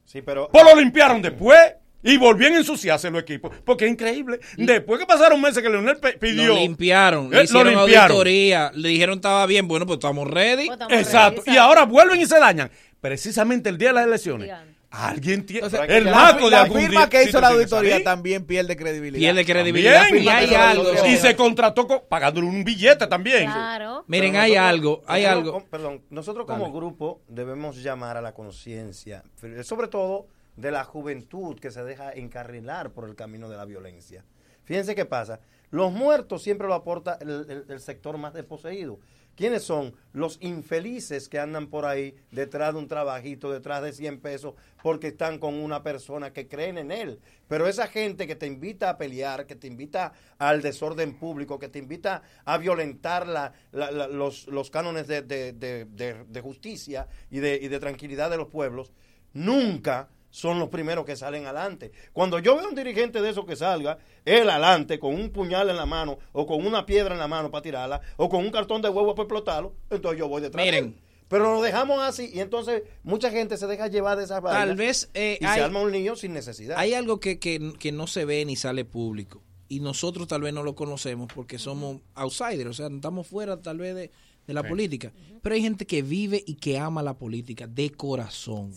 Sí, 0.06 0.22
pero. 0.22 0.48
Pues 0.50 0.64
lo 0.64 0.80
limpiaron 0.80 1.20
después. 1.20 1.60
Y 2.02 2.16
volvían 2.16 2.54
a 2.54 2.58
ensuciarse 2.58 3.10
los 3.10 3.22
equipos. 3.22 3.50
Porque 3.64 3.84
es 3.86 3.90
increíble. 3.90 4.38
Después 4.56 5.00
que 5.00 5.06
pasaron 5.06 5.40
meses 5.40 5.62
que 5.62 5.68
Leonel 5.68 5.98
pidió. 6.20 6.48
Lo 6.48 6.54
limpiaron, 6.54 7.26
Eh, 7.26 7.30
le 7.30 7.36
lo 7.38 7.42
hicieron 7.44 7.74
limpiaron. 7.74 8.10
auditoría, 8.12 8.70
le 8.74 8.88
dijeron 8.88 9.16
estaba 9.16 9.44
bien, 9.46 9.66
bueno, 9.66 9.84
pues 9.86 9.96
estamos 9.96 10.28
ready. 10.30 10.68
Exacto. 10.90 11.42
Y 11.46 11.56
ahora 11.56 11.84
vuelven 11.84 12.20
y 12.20 12.26
se 12.26 12.38
dañan. 12.38 12.70
Precisamente 13.00 13.68
el 13.68 13.78
día 13.78 13.88
de 13.88 13.94
las 13.94 14.06
elecciones. 14.06 14.50
Alguien 14.90 15.44
tiene. 15.44 15.66
El 15.88 16.04
la, 16.06 16.12
marco 16.12 16.44
de 16.46 16.50
la 16.52 16.62
algún 16.62 16.80
firma 16.80 17.00
día- 17.00 17.08
que 17.10 17.24
hizo 17.28 17.40
la 17.42 17.48
auditoría 17.48 18.02
también 18.02 18.46
pierde 18.46 18.74
credibilidad. 18.74 19.20
Pierde 19.20 19.44
credibilidad. 19.44 20.02
También. 20.04 20.24
Y 20.24 20.28
hay 20.28 20.54
algo. 20.54 21.06
Y 21.06 21.16
se 21.16 21.36
contrató 21.36 21.86
con- 21.86 22.00
pagándole 22.08 22.46
un 22.46 22.64
billete 22.64 23.06
también. 23.06 23.50
Claro. 23.50 24.04
Miren, 24.06 24.36
hay 24.36 24.56
algo, 24.56 25.02
hay 25.06 25.24
nosotros 25.24 25.46
algo. 25.54 25.64
perdón, 25.70 26.02
nosotros 26.08 26.46
como 26.46 26.64
Dale. 26.66 26.74
grupo 26.76 27.20
debemos 27.28 27.82
llamar 27.82 28.16
a 28.16 28.22
la 28.22 28.32
conciencia, 28.32 29.22
sobre 29.62 29.88
todo 29.88 30.26
de 30.58 30.70
la 30.72 30.84
juventud 30.84 31.58
que 31.58 31.70
se 31.70 31.84
deja 31.84 32.12
encarrilar 32.12 32.92
por 32.92 33.08
el 33.08 33.14
camino 33.14 33.48
de 33.48 33.56
la 33.56 33.64
violencia. 33.64 34.24
Fíjense 34.64 34.94
qué 34.94 35.04
pasa. 35.06 35.40
Los 35.70 35.92
muertos 35.92 36.42
siempre 36.42 36.66
lo 36.66 36.74
aporta 36.74 37.16
el, 37.20 37.64
el- 37.68 37.80
sector 37.80 38.18
más 38.18 38.34
desposeído. 38.34 38.98
¿Quiénes 39.36 39.62
son? 39.62 39.94
Los 40.12 40.36
infelices 40.42 41.28
que 41.28 41.38
andan 41.38 41.68
por 41.68 41.84
ahí 41.86 42.16
detrás 42.32 42.72
de 42.72 42.80
un 42.80 42.88
trabajito, 42.88 43.52
detrás 43.52 43.82
de 43.82 43.92
100 43.92 44.20
pesos, 44.20 44.54
porque 44.82 45.08
están 45.08 45.38
con 45.38 45.54
una 45.54 45.82
persona 45.84 46.32
que 46.32 46.48
creen 46.48 46.76
en 46.76 46.90
él. 46.90 47.20
Pero 47.46 47.68
esa 47.68 47.86
gente 47.86 48.26
que 48.26 48.34
te 48.34 48.46
invita 48.46 48.90
a 48.90 48.98
pelear, 48.98 49.46
que 49.46 49.54
te 49.54 49.68
invita 49.68 50.12
al 50.38 50.60
desorden 50.60 51.16
público, 51.18 51.58
que 51.60 51.68
te 51.68 51.78
invita 51.78 52.22
a 52.44 52.58
violentar 52.58 53.28
la- 53.28 53.52
los, 53.72 54.48
los 54.48 54.70
cánones 54.70 55.06
de, 55.06 55.22
de- 55.22 55.52
de- 55.52 56.40
justicia 56.40 57.06
y 57.30 57.38
y 57.38 57.68
de 57.68 57.78
tranquilidad 57.78 58.30
de 58.30 58.38
los 58.38 58.48
pueblos, 58.48 58.92
nunca 59.32 60.08
son 60.38 60.60
los 60.60 60.68
primeros 60.68 61.04
que 61.04 61.16
salen 61.16 61.46
adelante. 61.46 61.90
Cuando 62.12 62.38
yo 62.38 62.54
veo 62.54 62.66
a 62.66 62.68
un 62.68 62.74
dirigente 62.76 63.20
de 63.20 63.30
esos 63.30 63.44
que 63.44 63.56
salga, 63.56 63.98
él 64.24 64.48
adelante 64.48 65.00
con 65.00 65.12
un 65.12 65.30
puñal 65.30 65.68
en 65.68 65.74
la 65.76 65.84
mano 65.84 66.16
o 66.30 66.46
con 66.46 66.64
una 66.64 66.86
piedra 66.86 67.12
en 67.14 67.18
la 67.18 67.26
mano 67.26 67.50
para 67.50 67.62
tirarla 67.62 68.00
o 68.16 68.28
con 68.28 68.44
un 68.44 68.52
cartón 68.52 68.80
de 68.80 68.88
huevo 68.88 69.16
para 69.16 69.24
explotarlo, 69.24 69.74
entonces 69.90 70.16
yo 70.20 70.28
voy 70.28 70.40
detrás. 70.40 70.64
de 70.64 70.70
Miren. 70.70 70.84
él. 70.84 70.94
Pero 71.26 71.52
lo 71.56 71.60
dejamos 71.60 72.00
así 72.00 72.30
y 72.32 72.38
entonces 72.38 72.84
mucha 73.02 73.30
gente 73.32 73.56
se 73.56 73.66
deja 73.66 73.88
llevar 73.88 74.16
de 74.16 74.24
esas 74.24 74.40
Tal 74.40 74.54
vainas 74.54 74.76
vez 74.76 75.10
eh, 75.12 75.38
y 75.40 75.44
hay, 75.44 75.58
se 75.58 75.64
arma 75.64 75.80
un 75.80 75.90
lío 75.90 76.14
sin 76.14 76.32
necesidad. 76.32 76.78
hay 76.78 76.94
algo 76.94 77.18
que, 77.18 77.40
que, 77.40 77.72
que 77.76 77.90
no 77.90 78.06
se 78.06 78.24
ve 78.24 78.44
ni 78.44 78.54
sale 78.54 78.84
público. 78.84 79.42
Y 79.68 79.80
nosotros 79.80 80.28
tal 80.28 80.42
vez 80.42 80.54
no 80.54 80.62
lo 80.62 80.76
conocemos 80.76 81.28
porque 81.34 81.58
somos 81.58 82.00
outsiders, 82.14 82.70
o 82.70 82.72
sea, 82.72 82.86
estamos 82.86 83.26
fuera 83.26 83.60
tal 83.60 83.78
vez 83.78 83.94
de, 83.96 84.10
de 84.48 84.54
la 84.54 84.62
Sí. 84.62 84.68
política. 84.68 85.12
Pero 85.42 85.54
hay 85.54 85.62
gente 85.62 85.86
que 85.86 86.02
vive 86.02 86.42
y 86.44 86.54
que 86.54 86.78
ama 86.78 87.02
la 87.02 87.16
política 87.16 87.68
de 87.68 87.90
corazón. 87.90 88.72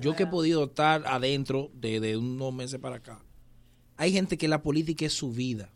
Yo 0.00 0.14
que 0.14 0.22
he 0.24 0.26
podido 0.28 0.64
estar 0.64 1.02
adentro 1.06 1.70
de, 1.74 1.98
de 1.98 2.16
unos 2.16 2.54
meses 2.54 2.78
para 2.78 2.96
acá. 2.96 3.24
Hay 3.96 4.12
gente 4.12 4.36
que 4.38 4.46
la 4.46 4.62
política 4.62 5.06
es 5.06 5.12
su 5.14 5.32
vida. 5.32 5.72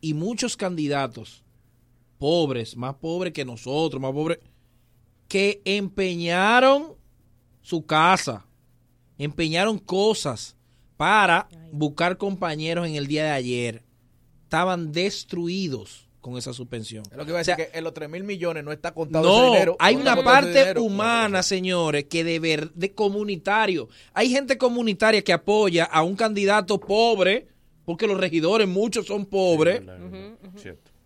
Y 0.00 0.14
muchos 0.14 0.56
candidatos 0.56 1.44
pobres, 2.18 2.76
más 2.76 2.94
pobres 2.96 3.32
que 3.32 3.44
nosotros, 3.44 4.00
más 4.00 4.12
pobres, 4.12 4.38
que 5.28 5.60
empeñaron 5.64 6.94
su 7.60 7.84
casa, 7.84 8.46
empeñaron 9.18 9.78
cosas 9.78 10.56
para 10.96 11.48
buscar 11.72 12.16
compañeros 12.16 12.86
en 12.86 12.94
el 12.96 13.06
día 13.06 13.24
de 13.24 13.30
ayer. 13.30 13.84
Estaban 14.44 14.92
destruidos 14.92 16.08
con 16.22 16.38
esa 16.38 16.54
suspensión. 16.54 17.04
Es 17.10 17.16
lo 17.18 17.24
que 17.26 17.32
iba 17.32 17.40
a 17.40 17.42
decir, 17.42 17.56
que 17.56 17.70
en 17.76 17.84
los 17.84 17.92
3 17.92 18.08
mil 18.08 18.24
millones 18.24 18.64
no 18.64 18.72
está 18.72 18.94
contado 18.94 19.28
ese 19.28 19.38
No, 19.38 19.52
dinero. 19.52 19.76
hay 19.78 19.96
no 19.96 20.00
una 20.02 20.22
parte 20.24 20.48
dinero. 20.60 20.82
humana, 20.84 21.42
señores, 21.42 22.04
que 22.04 22.24
de 22.24 22.38
ver, 22.38 22.72
de 22.72 22.92
comunitario. 22.94 23.88
Hay 24.14 24.30
gente 24.30 24.56
comunitaria 24.56 25.22
que 25.22 25.34
apoya 25.34 25.84
a 25.84 26.02
un 26.02 26.16
candidato 26.16 26.80
pobre, 26.80 27.48
porque 27.84 28.06
los 28.06 28.18
regidores 28.18 28.66
muchos 28.68 29.06
son 29.06 29.26
pobres, 29.26 29.82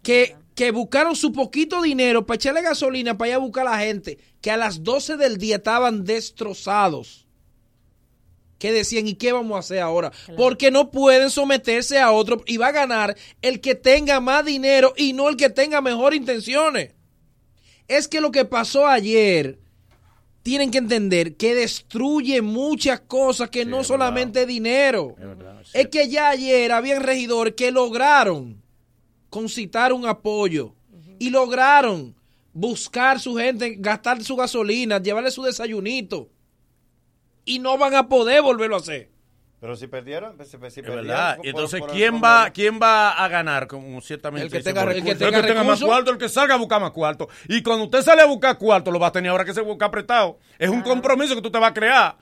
que 0.02 0.36
que 0.54 0.70
buscaron 0.70 1.14
su 1.14 1.32
poquito 1.32 1.82
dinero 1.82 2.24
para 2.24 2.36
echarle 2.36 2.62
gasolina 2.62 3.18
para 3.18 3.28
ir 3.28 3.34
a 3.34 3.38
buscar 3.38 3.66
a 3.68 3.72
la 3.72 3.78
gente 3.80 4.16
que 4.40 4.50
a 4.50 4.56
las 4.56 4.82
12 4.82 5.18
del 5.18 5.36
día 5.36 5.56
estaban 5.56 6.04
destrozados. 6.04 7.25
Que 8.58 8.72
decían, 8.72 9.06
¿y 9.06 9.14
qué 9.14 9.32
vamos 9.32 9.56
a 9.56 9.60
hacer 9.60 9.80
ahora? 9.80 10.12
Porque 10.36 10.70
no 10.70 10.90
pueden 10.90 11.30
someterse 11.30 11.98
a 11.98 12.10
otro 12.10 12.42
y 12.46 12.56
va 12.56 12.68
a 12.68 12.72
ganar 12.72 13.16
el 13.42 13.60
que 13.60 13.74
tenga 13.74 14.20
más 14.20 14.44
dinero 14.44 14.94
y 14.96 15.12
no 15.12 15.28
el 15.28 15.36
que 15.36 15.50
tenga 15.50 15.80
mejor 15.80 16.14
intenciones. 16.14 16.94
Es 17.86 18.08
que 18.08 18.20
lo 18.20 18.30
que 18.32 18.44
pasó 18.44 18.86
ayer, 18.86 19.58
tienen 20.46 20.70
que 20.70 20.78
entender 20.78 21.36
que 21.36 21.56
destruye 21.56 22.40
muchas 22.40 23.00
cosas 23.00 23.50
que 23.50 23.64
no 23.64 23.82
solamente 23.82 24.46
dinero. 24.46 25.16
Es 25.72 25.88
que 25.88 26.08
ya 26.08 26.28
ayer 26.28 26.70
habían 26.70 27.02
regidores 27.02 27.54
que 27.54 27.72
lograron 27.72 28.62
concitar 29.28 29.92
un 29.92 30.06
apoyo 30.06 30.72
y 31.18 31.30
lograron 31.30 32.14
buscar 32.52 33.18
su 33.18 33.34
gente, 33.34 33.74
gastar 33.76 34.22
su 34.22 34.36
gasolina, 34.36 35.02
llevarle 35.02 35.32
su 35.32 35.42
desayunito 35.42 36.30
y 37.46 37.58
no 37.60 37.78
van 37.78 37.94
a 37.94 38.08
poder 38.08 38.42
volverlo 38.42 38.76
a 38.76 38.80
hacer. 38.80 39.08
Pero 39.58 39.74
si 39.74 39.86
perdieron, 39.86 40.36
pues, 40.36 40.50
si, 40.50 40.58
si 40.58 40.66
Es 40.66 40.74
perdieron 40.74 41.06
verdad. 41.06 41.36
por- 41.38 41.46
Y 41.46 41.48
entonces, 41.48 41.80
por- 41.80 41.90
¿quién 41.90 42.20
por- 42.20 42.24
va, 42.24 42.50
¿quién 42.50 42.78
va 42.80 43.12
a 43.12 43.26
ganar? 43.28 43.66
Como 43.66 44.02
ciertamente 44.02 44.44
El 44.44 44.52
que 44.52 44.58
dice 44.58 44.70
tenga- 44.74 44.82
el 44.92 45.02
que 45.02 45.10
El 45.12 45.18
tenga 45.46 45.64
más 45.64 45.82
cuarto, 45.82 46.10
el 46.10 46.18
que 46.18 46.28
salga 46.28 46.54
a 46.54 46.58
buscar 46.58 46.78
más 46.82 46.90
cuarto. 46.90 47.26
Y 47.48 47.62
cuando 47.62 47.84
usted 47.86 48.02
sale 48.02 48.20
a 48.20 48.26
buscar 48.26 48.58
cuarto, 48.58 48.90
lo 48.90 49.00
va 49.00 49.06
a 49.06 49.12
tener 49.12 49.30
ahora 49.30 49.46
que 49.46 49.54
se 49.54 49.62
busca 49.62 49.86
apretado. 49.86 50.38
Es 50.58 50.68
un 50.68 50.82
compromiso 50.82 51.34
que 51.34 51.40
tú 51.40 51.50
te 51.50 51.58
vas 51.58 51.70
a 51.70 51.74
crear. 51.74 52.16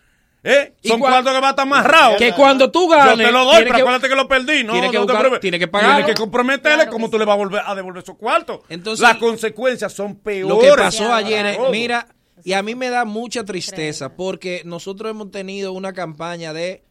¿Eh? 0.47 0.75
Son 0.85 1.01
cua- 1.01 1.09
cuartos 1.09 1.33
que 1.33 1.41
va 1.41 1.47
a 1.49 1.51
estar 1.51 1.63
amarrados. 1.67 2.17
Que 2.19 2.33
cuando 2.35 2.71
tú 2.71 2.87
ganes, 2.87 3.17
Yo 3.19 3.25
te 3.25 3.33
lo 3.33 3.45
doy, 3.45 3.51
tiene 3.57 3.65
pero 3.65 3.75
que- 3.77 3.81
acuérdate 3.81 4.09
que 4.11 4.15
lo 4.15 4.29
perdí. 4.29 4.63
No, 4.65 4.73
tiene 4.75 4.91
que 4.91 4.99
no 4.99 5.07
buscar- 5.07 5.41
tiene 5.41 5.59
que 5.59 5.69
pagarlo. 5.69 5.97
Tienes 5.97 6.15
que 6.15 6.21
comprometerle 6.21 6.87
cómo 6.89 7.09
tú 7.11 7.19
le 7.19 7.25
vas 7.25 7.35
a 7.35 7.39
volver 7.39 7.63
a 7.65 7.75
devolver 7.75 8.03
esos 8.03 8.17
cuartos. 8.17 8.61
Entonces, 8.69 9.01
Las 9.01 9.17
consecuencias 9.17 9.91
son 9.93 10.17
peores. 10.17 10.47
Lo 10.47 10.59
que 10.61 10.71
pasó 10.81 11.13
ayer, 11.15 11.47
es- 11.47 11.59
mira, 11.71 12.07
y 12.45 12.53
a 12.53 12.63
mí 12.63 12.75
me 12.75 12.91
da 12.91 13.07
mucha 13.07 13.45
tristeza 13.45 14.17
porque 14.17 14.63
nosotros 14.67 15.11
hemos 15.11 15.31
tenido 15.31 15.73
una 15.73 15.95
campaña 15.95 16.53
de, 16.53 16.85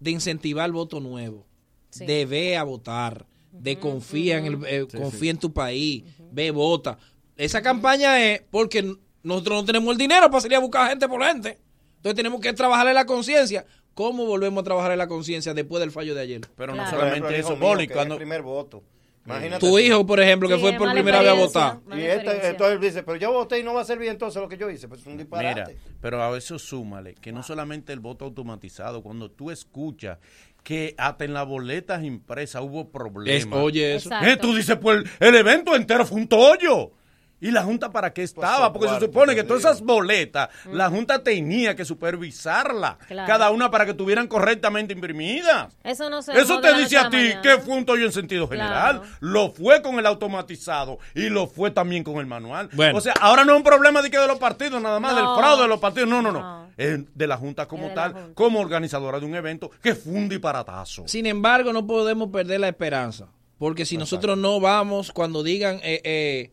de 0.00 0.10
incentivar 0.10 0.66
el 0.66 0.72
voto 0.72 1.00
nuevo, 1.00 1.46
de 1.94 2.26
ve 2.26 2.58
a 2.58 2.62
votar, 2.62 3.26
de 3.50 3.78
confía 3.78 4.36
en 4.36 4.44
el, 4.46 4.58
eh, 4.66 4.86
confía 4.86 5.30
en 5.30 5.38
tu 5.38 5.52
país, 5.52 6.04
ve 6.30 6.50
vota. 6.50 6.98
Esa 7.36 7.62
campaña 7.62 8.22
es 8.22 8.42
porque 8.50 8.96
nosotros 9.22 9.62
no 9.62 9.64
tenemos 9.64 9.92
el 9.92 9.98
dinero 9.98 10.30
para 10.30 10.42
salir 10.42 10.56
a 10.56 10.60
buscar 10.60 10.90
gente 10.90 11.08
por 11.08 11.24
gente. 11.24 11.58
Entonces 11.96 12.14
tenemos 12.14 12.40
que 12.42 12.52
trabajar 12.52 12.86
en 12.86 12.94
la 12.94 13.06
conciencia. 13.06 13.64
¿Cómo 13.94 14.26
volvemos 14.26 14.60
a 14.60 14.64
trabajar 14.64 14.92
en 14.92 14.98
la 14.98 15.08
conciencia 15.08 15.54
después 15.54 15.80
del 15.80 15.90
fallo 15.90 16.14
de 16.14 16.20
ayer? 16.20 16.42
Pero 16.54 16.74
no 16.74 16.88
solamente 16.88 17.38
eso, 17.38 17.58
que 17.58 17.84
es 17.84 17.90
Cuando, 17.90 18.14
el 18.14 18.18
primer 18.18 18.42
voto. 18.42 18.84
Imagínate 19.26 19.66
Tu 19.66 19.78
hijo, 19.78 20.06
por 20.06 20.20
ejemplo, 20.20 20.48
que 20.48 20.54
Sí, 20.54 20.60
fue 20.60 20.72
por 20.74 20.92
primera 20.92 21.20
vez 21.20 21.30
a 21.30 21.34
votar. 21.34 21.78
Y 21.96 22.00
este, 22.02 22.48
entonces 22.48 22.74
él 22.76 22.80
dice, 22.80 23.02
pero 23.02 23.16
yo 23.18 23.32
voté 23.32 23.58
y 23.58 23.62
no 23.62 23.74
va 23.74 23.80
a 23.80 23.84
servir 23.84 24.08
entonces 24.08 24.40
lo 24.40 24.48
que 24.48 24.56
yo 24.56 24.70
hice. 24.70 24.88
Pues 24.88 25.00
es 25.00 25.06
un 25.06 25.16
disparate. 25.18 25.72
Mira, 25.72 25.80
pero 26.00 26.22
a 26.22 26.36
eso 26.38 26.58
súmale 26.58 27.14
que 27.14 27.32
no 27.32 27.42
solamente 27.42 27.92
el 27.92 28.00
voto 28.00 28.24
automatizado, 28.24 29.02
cuando 29.02 29.30
tú 29.30 29.50
escuchas 29.50 30.18
que 30.62 30.94
hasta 30.98 31.24
en 31.24 31.32
las 31.32 31.46
boletas 31.46 32.02
impresas 32.02 32.62
hubo 32.62 32.90
problemas. 32.90 33.46
Es- 33.46 33.52
oye, 33.52 33.94
eso. 33.96 34.10
Eh, 34.22 34.36
Tú 34.36 34.54
dices, 34.54 34.76
pues 34.80 35.04
el 35.20 35.34
evento 35.36 35.76
entero 35.76 36.04
fue 36.04 36.18
un 36.18 36.28
tollo. 36.28 36.92
¿Y 37.40 37.50
la 37.50 37.62
Junta 37.62 37.90
para 37.90 38.12
qué 38.14 38.22
estaba? 38.22 38.64
son 38.64 38.72
Porque 38.72 38.88
se 38.88 39.00
supone 39.00 39.34
que 39.34 39.42
todas 39.44 39.60
esas 39.64 39.82
boletas, 39.82 40.48
la 40.72 40.88
Junta 40.88 41.22
tenía 41.22 41.76
que 41.76 41.84
supervisarla. 41.84 42.98
Claro. 43.06 43.26
Cada 43.26 43.50
una 43.50 43.70
para 43.70 43.84
que 43.84 43.90
estuvieran 43.92 44.26
correctamente 44.26 44.94
imprimidas. 44.94 45.74
Eso 45.84 46.08
no 46.10 46.22
se 46.22 46.32
Eso 46.38 46.60
te 46.60 46.72
dice 46.78 46.96
a 46.96 47.10
ti 47.10 47.16
mañana. 47.16 47.42
que 47.42 47.58
fue 47.58 47.76
un 47.76 47.84
tollo 47.84 48.06
en 48.06 48.12
sentido 48.12 48.48
general. 48.48 49.00
Claro. 49.00 49.16
Lo 49.20 49.50
fue 49.50 49.82
con 49.82 49.98
el 49.98 50.06
automatizado 50.06 50.98
y 51.14 51.28
lo 51.28 51.46
fue 51.46 51.70
también 51.70 52.04
con 52.04 52.16
el 52.16 52.26
manual. 52.26 52.68
Bueno. 52.72 52.98
O 52.98 53.00
sea, 53.00 53.14
ahora 53.20 53.44
no 53.44 53.52
es 53.52 53.58
un 53.58 53.64
problema 53.64 54.02
de 54.02 54.10
que 54.10 54.18
de 54.18 54.26
los 54.26 54.38
partidos 54.38 54.80
nada 54.80 55.00
más, 55.00 55.12
No. 55.14 55.18
del 55.34 55.38
fraude 55.38 55.62
de 55.62 55.68
los 55.68 55.78
partidos. 55.80 56.08
No, 56.08 56.22
no, 56.22 56.32
no. 56.32 56.40
No. 56.40 56.66
Es 56.76 57.00
de 57.14 57.26
la 57.26 57.36
Junta 57.36 57.66
como 57.66 57.88
tal, 57.94 58.12
Junta. 58.12 58.34
como 58.34 58.60
organizadora 58.60 59.18
de 59.20 59.26
un 59.26 59.34
evento 59.34 59.70
que 59.82 59.94
fue 59.94 60.12
un 60.12 60.28
disparatazo. 60.28 61.04
Sin 61.06 61.26
embargo, 61.26 61.72
no 61.72 61.86
podemos 61.86 62.28
perder 62.30 62.60
la 62.60 62.68
esperanza. 62.68 63.28
Porque 63.58 63.86
si 63.86 63.96
nosotros 63.96 64.36
no 64.36 64.60
vamos, 64.60 65.12
cuando 65.12 65.42
digan 65.42 65.76
eh, 65.82 66.02
eh, 66.04 66.50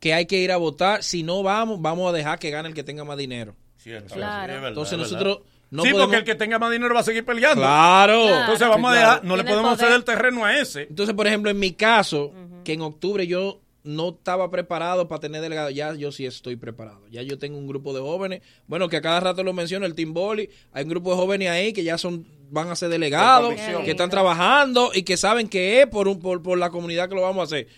que 0.00 0.14
hay 0.14 0.26
que 0.26 0.38
ir 0.38 0.52
a 0.52 0.56
votar, 0.56 1.02
si 1.02 1.22
no 1.22 1.42
vamos, 1.42 1.80
vamos 1.80 2.08
a 2.08 2.16
dejar 2.16 2.38
que 2.38 2.50
gane 2.50 2.68
el 2.68 2.74
que 2.74 2.84
tenga 2.84 3.04
más 3.04 3.16
dinero. 3.18 3.56
Cierto, 3.76 4.14
Claro. 4.14 4.44
sí, 4.46 4.48
es 4.50 4.54
verdad, 4.54 4.68
Entonces 4.68 4.98
nosotros 4.98 5.40
no 5.70 5.82
sí, 5.82 5.90
podemos... 5.90 6.06
porque 6.08 6.16
el 6.18 6.24
que 6.24 6.34
tenga 6.34 6.58
más 6.58 6.70
dinero 6.70 6.94
va 6.94 7.00
a 7.00 7.04
seguir 7.04 7.24
peleando. 7.24 7.60
Claro. 7.62 8.22
Claro. 8.26 8.40
Entonces 8.40 8.68
vamos 8.68 8.92
a 8.92 8.94
dejar, 8.94 9.24
no 9.24 9.36
le 9.36 9.44
podemos 9.44 9.64
poder. 9.74 9.78
ceder 9.78 9.94
el 9.94 10.04
terreno 10.04 10.44
a 10.44 10.58
ese. 10.58 10.82
Entonces, 10.82 11.14
por 11.14 11.26
ejemplo, 11.26 11.50
en 11.50 11.58
mi 11.58 11.72
caso, 11.72 12.32
que 12.64 12.72
en 12.74 12.82
octubre 12.82 13.26
yo 13.26 13.60
no 13.84 14.10
estaba 14.10 14.50
preparado 14.50 15.08
para 15.08 15.20
tener 15.20 15.40
delegado, 15.40 15.70
ya 15.70 15.94
yo 15.94 16.12
sí 16.12 16.26
estoy 16.26 16.56
preparado. 16.56 17.06
Ya 17.10 17.22
yo 17.22 17.38
tengo 17.38 17.56
un 17.58 17.66
grupo 17.66 17.94
de 17.94 18.00
jóvenes, 18.00 18.42
bueno, 18.66 18.88
que 18.88 18.96
a 18.98 19.00
cada 19.00 19.20
rato 19.20 19.42
lo 19.42 19.52
menciono, 19.52 19.86
el 19.86 19.94
Team 19.94 20.12
Boli, 20.12 20.50
hay 20.72 20.84
un 20.84 20.90
grupo 20.90 21.10
de 21.10 21.16
jóvenes 21.16 21.48
ahí 21.48 21.72
que 21.72 21.84
ya 21.84 21.96
son 21.96 22.26
van 22.50 22.68
a 22.70 22.76
ser 22.76 22.88
delegados, 22.88 23.54
que 23.84 23.90
están 23.90 24.10
trabajando 24.10 24.90
y 24.94 25.02
que 25.02 25.16
saben 25.16 25.48
que 25.48 25.80
es 25.82 25.86
por, 25.86 26.08
un, 26.08 26.18
por, 26.18 26.42
por 26.42 26.58
la 26.58 26.70
comunidad 26.70 27.08
que 27.08 27.14
lo 27.14 27.22
vamos 27.22 27.40
a 27.40 27.44
hacer. 27.44 27.68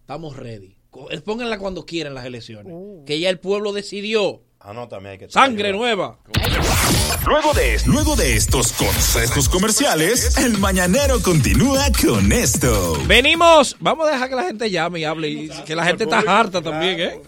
Estamos 0.00 0.36
ready. 0.36 0.75
Pónganla 1.24 1.58
cuando 1.58 1.84
quieran 1.86 2.14
las 2.14 2.24
elecciones. 2.24 2.72
Que 3.06 3.18
ya 3.20 3.28
el 3.30 3.38
pueblo 3.38 3.72
decidió. 3.72 4.42
Que 5.18 5.26
te 5.26 5.30
Sangre 5.30 5.68
ayuda. 5.68 5.78
nueva. 5.78 6.18
Luego 7.26 7.52
de, 7.54 7.80
luego 7.86 8.16
de 8.16 8.36
estos 8.36 8.72
consejos 8.72 9.48
comerciales, 9.48 10.36
el 10.38 10.58
mañanero 10.58 11.22
continúa 11.22 11.86
con 12.04 12.32
esto. 12.32 12.98
Venimos. 13.06 13.76
Vamos 13.78 14.08
a 14.08 14.12
dejar 14.12 14.28
que 14.28 14.34
la 14.34 14.42
gente 14.44 14.70
llame 14.70 15.00
y 15.00 15.04
hable. 15.04 15.28
Y 15.28 15.48
que 15.64 15.76
la 15.76 15.84
gente 15.84 16.04
está 16.04 16.18
harta 16.26 16.60
también, 16.60 17.00
¿eh? 17.00 17.20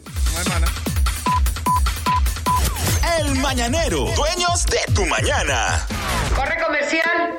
El 3.20 3.34
mañanero, 3.36 4.06
dueños 4.16 4.66
de 4.66 4.92
tu 4.94 5.04
mañana. 5.06 5.86
Corre 6.34 6.56
comercial. 6.64 7.38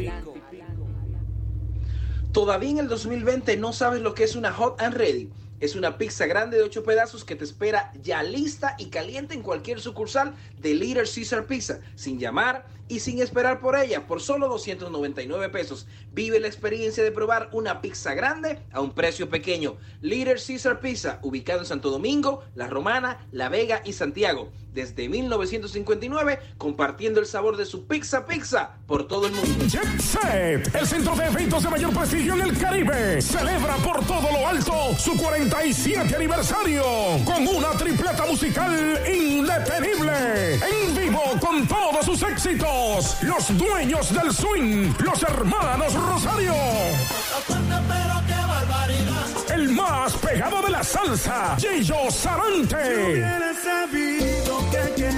Todavía 2.31 2.69
en 2.69 2.77
el 2.79 2.87
2020 2.87 3.57
no 3.57 3.73
sabes 3.73 4.01
lo 4.01 4.13
que 4.13 4.23
es 4.23 4.35
una 4.35 4.53
Hot 4.53 4.81
and 4.81 4.95
Ready. 4.95 5.31
Es 5.59 5.75
una 5.75 5.97
pizza 5.97 6.25
grande 6.25 6.57
de 6.57 6.63
8 6.63 6.83
pedazos 6.83 7.23
que 7.23 7.35
te 7.35 7.43
espera 7.43 7.91
ya 8.01 8.23
lista 8.23 8.75
y 8.79 8.89
caliente 8.89 9.35
en 9.35 9.43
cualquier 9.43 9.79
sucursal 9.79 10.33
de 10.57 10.73
Little 10.73 11.03
Caesar 11.03 11.45
Pizza, 11.45 11.81
sin 11.93 12.17
llamar 12.17 12.65
y 12.91 12.99
sin 12.99 13.21
esperar 13.21 13.61
por 13.61 13.77
ella, 13.77 14.05
por 14.05 14.21
solo 14.21 14.49
299 14.49 15.47
pesos. 15.47 15.87
Vive 16.11 16.41
la 16.41 16.47
experiencia 16.47 17.01
de 17.01 17.13
probar 17.13 17.47
una 17.53 17.79
pizza 17.79 18.13
grande 18.13 18.59
a 18.73 18.81
un 18.81 18.91
precio 18.91 19.29
pequeño. 19.29 19.77
Little 20.01 20.35
Caesar 20.35 20.81
Pizza, 20.81 21.19
ubicado 21.21 21.59
en 21.59 21.65
Santo 21.65 21.89
Domingo, 21.89 22.43
La 22.53 22.67
Romana, 22.67 23.25
La 23.31 23.47
Vega 23.47 23.81
y 23.85 23.93
Santiago. 23.93 24.51
Desde 24.73 25.09
1959, 25.09 26.39
compartiendo 26.57 27.19
el 27.19 27.25
sabor 27.25 27.57
de 27.57 27.65
su 27.65 27.87
pizza 27.87 28.25
pizza 28.25 28.77
por 28.87 29.07
todo 29.07 29.27
el 29.27 29.33
mundo. 29.33 29.65
Jet 29.67 29.99
Set, 29.99 30.75
el 30.75 30.87
centro 30.87 31.15
de 31.15 31.25
eventos 31.25 31.63
de 31.63 31.69
mayor 31.69 31.93
prestigio 31.93 32.35
en 32.35 32.41
el 32.41 32.57
Caribe, 32.57 33.21
celebra 33.21 33.75
por 33.77 34.05
todo 34.05 34.31
lo 34.31 34.47
alto 34.47 34.73
su 34.97 35.17
47 35.17 36.15
aniversario 36.15 36.83
con 37.25 37.47
una 37.47 37.71
tripleta 37.71 38.25
musical 38.25 38.73
indetenible. 39.13 40.55
En 40.55 40.95
vivo 40.95 41.21
con 41.41 41.67
todos 41.67 42.05
sus 42.05 42.21
éxitos, 42.23 42.69
los 43.21 43.57
dueños 43.57 44.11
del 44.11 44.33
swing, 44.33 44.91
los 44.99 45.21
hermanos 45.21 45.93
Rosario. 45.93 46.53
El 49.53 49.69
más 49.69 50.13
pegado 50.13 50.63
de 50.63 50.71
la 50.71 50.83
salsa, 50.83 51.55
Gillo 51.59 52.09
Sarante. 52.09 53.23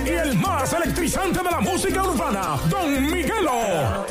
Y 0.06 0.10
el 0.10 0.38
más 0.40 0.73
electrizante 0.73 1.40
de 1.40 1.52
la 1.52 1.61
música 1.61 2.03
urbana, 2.03 2.57
Don 2.69 3.10
Miguelo. 3.10 4.06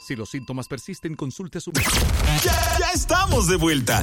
Si 0.00 0.16
los 0.16 0.30
síntomas 0.30 0.66
persisten, 0.66 1.14
consulte 1.14 1.58
a 1.58 1.60
su 1.60 1.72
médico. 1.72 1.92
Ya, 2.44 2.78
ya 2.78 2.90
estamos 2.94 3.46
de 3.48 3.56
vuelta. 3.56 4.02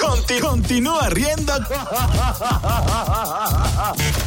Conti- 0.00 0.40
continúa 0.40 1.08
riendo 1.08 1.52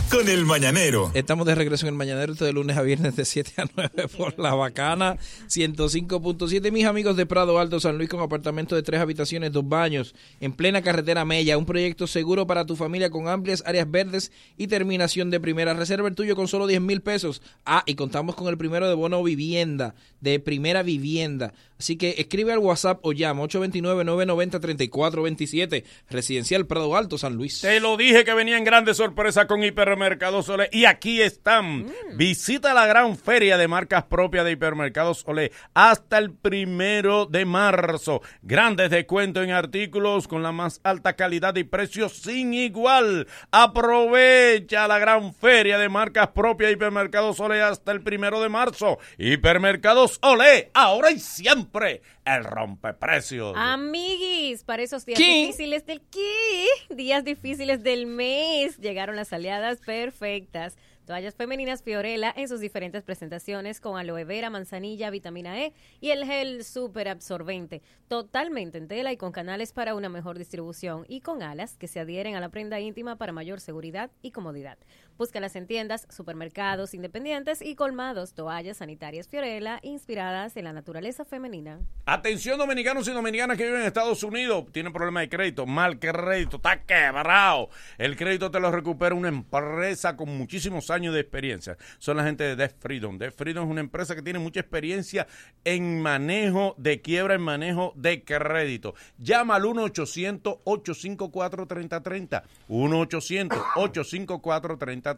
con 0.09 0.27
el 0.27 0.45
mañanero. 0.45 1.11
Estamos 1.13 1.45
de 1.45 1.55
regreso 1.55 1.85
en 1.85 1.93
el 1.93 1.97
Mañanero 1.97 2.33
este 2.33 2.45
de 2.45 2.53
lunes 2.53 2.77
a 2.77 2.81
viernes 2.81 3.15
de 3.15 3.25
7 3.25 3.61
a 3.61 3.65
9 3.75 4.07
por 4.17 4.37
La 4.39 4.55
Bacana 4.55 5.17
105.7. 5.47 6.71
Mis 6.71 6.85
amigos 6.85 7.15
de 7.15 7.25
Prado 7.25 7.59
Alto, 7.59 7.79
San 7.79 7.97
Luis 7.97 8.09
con 8.09 8.21
apartamento 8.21 8.75
de 8.75 8.83
tres 8.83 9.01
habitaciones, 9.01 9.51
dos 9.51 9.67
baños, 9.67 10.15
en 10.39 10.53
plena 10.53 10.81
carretera 10.81 11.25
Mella. 11.25 11.57
Un 11.57 11.65
proyecto 11.65 12.07
seguro 12.07 12.47
para 12.47 12.65
tu 12.65 12.75
familia 12.75 13.09
con 13.09 13.27
amplias 13.27 13.63
áreas 13.65 13.89
verdes 13.89 14.31
y 14.57 14.67
terminación 14.67 15.29
de 15.29 15.39
primera. 15.39 15.73
Reserva 15.73 16.07
el 16.07 16.15
tuyo 16.15 16.35
con 16.35 16.47
solo 16.47 16.67
10 16.67 16.81
mil 16.81 17.01
pesos. 17.01 17.41
Ah, 17.65 17.83
y 17.85 17.95
contamos 17.95 18.35
con 18.35 18.47
el 18.47 18.57
primero 18.57 18.87
de 18.87 18.95
bono 18.95 19.21
vivienda, 19.23 19.95
de 20.21 20.39
primera 20.39 20.83
vivienda. 20.83 21.53
Así 21.79 21.95
que 21.95 22.15
escribe 22.17 22.51
al 22.51 22.59
WhatsApp 22.59 22.99
o 23.03 23.13
llama 23.13 23.43
829-990-3427. 23.43 25.85
Residencial 26.09 26.67
Prado 26.67 26.97
Alto, 26.97 27.17
San 27.17 27.35
Luis. 27.35 27.61
Te 27.61 27.79
lo 27.79 27.95
dije 27.95 28.25
que 28.25 28.33
venían 28.33 28.65
grandes 28.65 28.97
sorpresas 28.97 29.45
con 29.45 29.63
Hipermercados 29.99 30.47
Olé 30.47 30.69
y 30.71 30.85
aquí 30.85 31.21
están. 31.21 31.91
Visita 32.13 32.73
la 32.73 32.87
gran 32.87 33.17
feria 33.17 33.57
de 33.57 33.67
marcas 33.67 34.05
propias 34.05 34.45
de 34.45 34.53
Hipermercados 34.53 35.25
Olé 35.27 35.51
hasta 35.73 36.17
el 36.17 36.31
primero 36.31 37.25
de 37.25 37.43
marzo. 37.43 38.21
Grandes 38.41 38.91
descuentos 38.91 39.43
en 39.43 39.51
artículos 39.51 40.29
con 40.29 40.41
la 40.41 40.53
más 40.53 40.79
alta 40.85 41.17
calidad 41.17 41.53
y 41.57 41.65
precios 41.65 42.13
sin 42.13 42.53
igual. 42.53 43.27
Aprovecha 43.51 44.87
la 44.87 44.99
gran 44.99 45.33
feria 45.33 45.77
de 45.77 45.89
marcas 45.89 46.29
propias 46.29 46.69
de 46.69 46.73
Hipermercados 46.75 47.37
Olé 47.41 47.61
hasta 47.61 47.91
el 47.91 48.01
primero 48.01 48.41
de 48.41 48.47
marzo. 48.47 48.99
Hipermercados 49.17 50.19
Olé, 50.21 50.71
ahora 50.73 51.11
y 51.11 51.19
siempre 51.19 52.01
el 52.35 52.43
rompeprecios. 52.43 53.53
Amiguis, 53.57 54.63
para 54.63 54.83
esos 54.83 55.05
días 55.05 55.17
¿Qué? 55.17 55.47
difíciles 55.47 55.85
del 55.85 56.01
¿qué? 56.11 56.67
Días 56.95 57.23
difíciles 57.23 57.83
del 57.83 58.05
mes, 58.05 58.77
llegaron 58.77 59.15
las 59.15 59.33
aliadas 59.33 59.81
perfectas. 59.89 60.77
Toallas 61.07 61.33
femeninas 61.33 61.81
Fiorella 61.81 62.31
en 62.37 62.47
sus 62.47 62.59
diferentes 62.59 63.01
presentaciones 63.01 63.81
con 63.81 63.97
aloe 63.97 64.23
vera, 64.23 64.51
manzanilla, 64.51 65.09
vitamina 65.09 65.59
E 65.59 65.73
y 65.99 66.11
el 66.11 66.25
gel 66.25 66.63
super 66.63 67.07
absorbente, 67.07 67.81
totalmente 68.07 68.77
en 68.77 68.87
tela 68.87 69.11
y 69.11 69.17
con 69.17 69.31
canales 69.31 69.73
para 69.73 69.95
una 69.95 70.07
mejor 70.07 70.37
distribución 70.37 71.05
y 71.07 71.21
con 71.21 71.41
alas 71.41 71.75
que 71.75 71.87
se 71.87 71.99
adhieren 71.99 72.35
a 72.35 72.39
la 72.39 72.49
prenda 72.49 72.79
íntima 72.79 73.15
para 73.15 73.31
mayor 73.31 73.61
seguridad 73.61 74.11
y 74.21 74.29
comodidad. 74.29 74.77
Búscalas 75.19 75.55
en 75.57 75.67
tiendas, 75.67 76.07
supermercados 76.09 76.93
independientes 76.93 77.61
y 77.61 77.75
colmados, 77.75 78.35
toallas 78.35 78.77
sanitarias 78.77 79.27
Fiorella 79.27 79.81
inspiradas 79.83 80.55
en 80.55 80.63
la 80.63 80.71
naturaleza 80.71 81.25
femenina. 81.25 81.81
Atención 82.05 82.57
dominicanos 82.57 83.05
y 83.05 83.11
dominicanas 83.11 83.57
que 83.57 83.65
viven 83.65 83.81
en 83.81 83.87
Estados 83.87 84.23
Unidos, 84.23 84.67
tienen 84.71 84.93
problemas 84.93 85.23
de 85.23 85.29
crédito, 85.29 85.65
mal 85.65 85.99
crédito, 85.99 86.55
está 86.55 86.83
quebrado. 86.83 87.69
El 87.97 88.15
crédito 88.15 88.49
te 88.49 88.61
lo 88.61 88.71
recupera 88.71 89.13
una 89.13 89.27
empresa 89.27 90.15
con 90.15 90.29
muchísimos 90.37 90.89
años 90.89 91.13
de 91.13 91.19
experiencia. 91.19 91.75
Son 91.97 92.15
la 92.15 92.23
gente 92.23 92.45
de 92.45 92.55
Death 92.55 92.77
Freedom. 92.79 93.17
Death 93.17 93.35
Freedom 93.35 93.65
es 93.65 93.71
una 93.71 93.81
empresa 93.81 94.15
que 94.15 94.21
tiene 94.21 94.39
mucha 94.39 94.61
experiencia 94.61 95.27
en 95.65 96.01
manejo 96.01 96.75
de 96.77 97.01
quiebra, 97.01 97.35
en 97.35 97.41
manejo 97.41 97.91
de 97.97 98.23
crédito. 98.23 98.95
Llama 99.17 99.57
al 99.57 99.63
1-800-854-3030. 99.63 102.43
1-800-854-3030. 102.69 105.08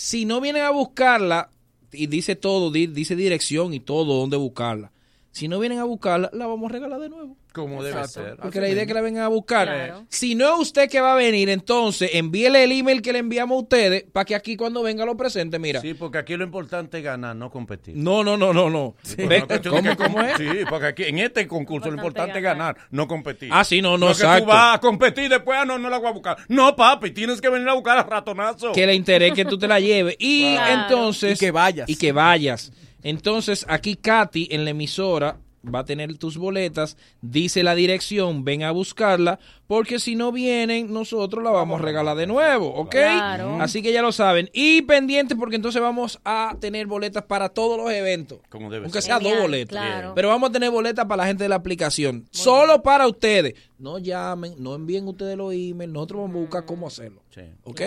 Si 0.00 0.24
no 0.26 0.40
vienen 0.40 0.62
a 0.62 0.70
buscarla, 0.70 1.50
y 1.90 2.06
dice 2.06 2.36
todo, 2.36 2.70
di- 2.70 2.86
dice 2.86 3.16
dirección 3.16 3.74
y 3.74 3.80
todo, 3.80 4.14
dónde 4.20 4.36
buscarla. 4.36 4.92
Si 5.38 5.46
no 5.46 5.60
vienen 5.60 5.78
a 5.78 5.84
buscarla, 5.84 6.30
la 6.32 6.46
vamos 6.48 6.68
a 6.68 6.72
regalar 6.72 6.98
de 6.98 7.08
nuevo. 7.10 7.36
Como 7.52 7.82
debe 7.82 8.06
ser. 8.08 8.36
Porque 8.36 8.60
la 8.60 8.68
idea 8.68 8.82
es 8.82 8.88
que 8.88 8.94
la 8.94 9.00
vengan 9.00 9.22
a 9.22 9.28
buscar. 9.28 9.66
Claro. 9.68 10.04
Si 10.08 10.34
no 10.34 10.54
es 10.54 10.60
usted 10.60 10.88
que 10.90 11.00
va 11.00 11.12
a 11.12 11.16
venir, 11.16 11.48
entonces 11.48 12.10
envíele 12.14 12.64
el 12.64 12.72
email 12.72 13.00
que 13.02 13.12
le 13.12 13.20
enviamos 13.20 13.56
a 13.56 13.60
ustedes 13.62 14.04
para 14.12 14.24
que 14.24 14.34
aquí 14.34 14.56
cuando 14.56 14.82
venga 14.82 15.04
lo 15.04 15.16
presente, 15.16 15.58
mira. 15.60 15.80
Sí, 15.80 15.94
porque 15.94 16.18
aquí 16.18 16.36
lo 16.36 16.42
importante 16.44 16.98
es 16.98 17.04
ganar, 17.04 17.36
no 17.36 17.50
competir. 17.50 17.96
No, 17.96 18.22
no, 18.24 18.36
no, 18.36 18.52
no, 18.52 18.68
no. 18.68 18.94
Sí, 19.02 19.16
no 19.18 19.70
¿Cómo, 19.70 19.82
que- 19.82 19.96
cómo 19.96 20.20
es? 20.22 20.36
Sí, 20.36 20.46
porque 20.68 20.86
aquí 20.86 21.04
en 21.04 21.18
este 21.20 21.46
concurso 21.46 21.88
lo 21.88 21.96
importante 21.96 22.38
es 22.38 22.44
ganar, 22.44 22.76
no 22.90 23.06
competir. 23.06 23.48
Ah, 23.52 23.62
sí, 23.64 23.80
no, 23.80 23.96
no, 23.96 24.06
que 24.06 24.12
exacto. 24.12 24.44
tú 24.44 24.48
vas 24.50 24.76
a 24.76 24.80
competir 24.80 25.24
y 25.24 25.28
después, 25.28 25.56
ah, 25.60 25.64
no, 25.64 25.78
no 25.78 25.88
la 25.88 25.98
voy 25.98 26.08
a 26.08 26.12
buscar. 26.12 26.36
No, 26.48 26.74
papi, 26.74 27.12
tienes 27.12 27.40
que 27.40 27.48
venir 27.48 27.68
a 27.68 27.74
buscar 27.74 27.96
a 27.98 28.02
ratonazo. 28.02 28.72
que 28.72 28.86
le 28.86 28.94
interese 28.94 29.34
que 29.34 29.44
tú 29.44 29.56
te 29.56 29.68
la 29.68 29.78
lleves. 29.78 30.16
Y 30.18 30.54
Claro. 30.54 30.82
entonces. 30.82 31.36
Y 31.40 31.44
que 31.46 31.50
vayas. 31.50 31.88
Y 31.88 31.96
que 31.96 32.12
vayas. 32.12 32.72
Entonces, 33.02 33.64
aquí 33.68 33.96
Katy 33.96 34.48
en 34.50 34.64
la 34.64 34.70
emisora 34.70 35.38
va 35.64 35.80
a 35.80 35.84
tener 35.84 36.16
tus 36.18 36.36
boletas, 36.36 36.96
dice 37.20 37.62
la 37.62 37.74
dirección, 37.74 38.44
ven 38.44 38.62
a 38.62 38.70
buscarla, 38.70 39.38
porque 39.68 39.98
si 39.98 40.16
no 40.16 40.32
vienen, 40.32 40.90
nosotros 40.92 41.44
la 41.44 41.50
vamos 41.50 41.78
a 41.80 41.84
regalar 41.84 42.16
de 42.16 42.26
nuevo, 42.26 42.74
¿ok? 42.74 42.90
Claro. 42.90 43.58
Así 43.60 43.82
que 43.82 43.92
ya 43.92 44.00
lo 44.00 44.12
saben. 44.12 44.48
Y 44.54 44.80
pendientes, 44.82 45.36
porque 45.38 45.56
entonces 45.56 45.80
vamos 45.82 46.18
a 46.24 46.56
tener 46.58 46.86
boletas 46.86 47.24
para 47.24 47.50
todos 47.50 47.76
los 47.76 47.90
eventos. 47.90 48.38
Como 48.48 48.70
debe 48.70 48.86
Aunque 48.86 49.02
ser. 49.02 49.10
sea 49.12 49.20
dos 49.20 49.38
boletas. 49.38 49.78
claro. 49.78 50.12
Pero 50.14 50.28
vamos 50.28 50.48
a 50.48 50.52
tener 50.54 50.70
boletas 50.70 51.04
para 51.04 51.18
la 51.22 51.26
gente 51.26 51.44
de 51.44 51.50
la 51.50 51.56
aplicación. 51.56 52.26
Solo 52.30 52.82
para 52.82 53.06
ustedes. 53.06 53.54
No 53.78 53.98
llamen, 53.98 54.54
no 54.58 54.74
envíen 54.74 55.06
ustedes 55.06 55.36
los 55.36 55.52
emails. 55.52 55.92
Nosotros 55.92 56.22
vamos 56.22 56.36
a 56.36 56.40
buscar 56.40 56.64
cómo 56.64 56.86
hacerlo. 56.86 57.22
¿Ok? 57.64 57.80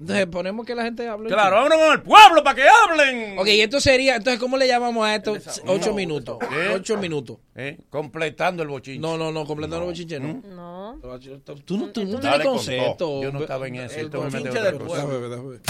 Entonces 0.00 0.26
ponemos 0.26 0.66
que 0.66 0.74
la 0.74 0.82
gente 0.82 1.08
hable. 1.08 1.28
Claro, 1.28 1.56
vámonos 1.56 1.78
con 1.78 1.92
el 1.92 2.02
pueblo 2.02 2.42
para 2.42 2.56
que 2.56 2.64
hablen. 2.68 3.38
Ok, 3.38 3.46
y 3.48 3.60
esto 3.60 3.80
sería, 3.80 4.16
entonces, 4.16 4.40
¿cómo 4.40 4.56
le 4.56 4.66
llamamos 4.66 5.06
a 5.06 5.14
esto? 5.14 5.36
Ocho 5.66 5.94
minutos. 5.94 6.38
¿Eh? 6.52 6.72
Ocho 6.74 6.96
minutos. 6.98 7.38
¿Eh? 7.54 7.78
Completando 7.88 8.62
el 8.62 8.68
bochinche. 8.68 9.00
No, 9.00 9.16
no, 9.16 9.32
no, 9.32 9.46
completando 9.46 9.84
el 9.84 9.90
bochinche, 9.90 10.20
no. 10.20 10.42
No. 10.54 10.98
Tú 11.64 11.76
no, 11.76 11.88
tú 11.90 12.04
no 12.04 12.18
Dale 12.18 12.44
tienes 12.44 12.46
con 12.46 12.56
concepto. 12.56 13.22
Yo 13.22 13.32
no 13.32 13.40
estaba 13.40 13.66
en 13.68 13.74
eso, 13.76 13.96
El 13.98 14.08
bochinche 14.08 14.60
del 14.62 14.76
pueblo. 14.78 15.60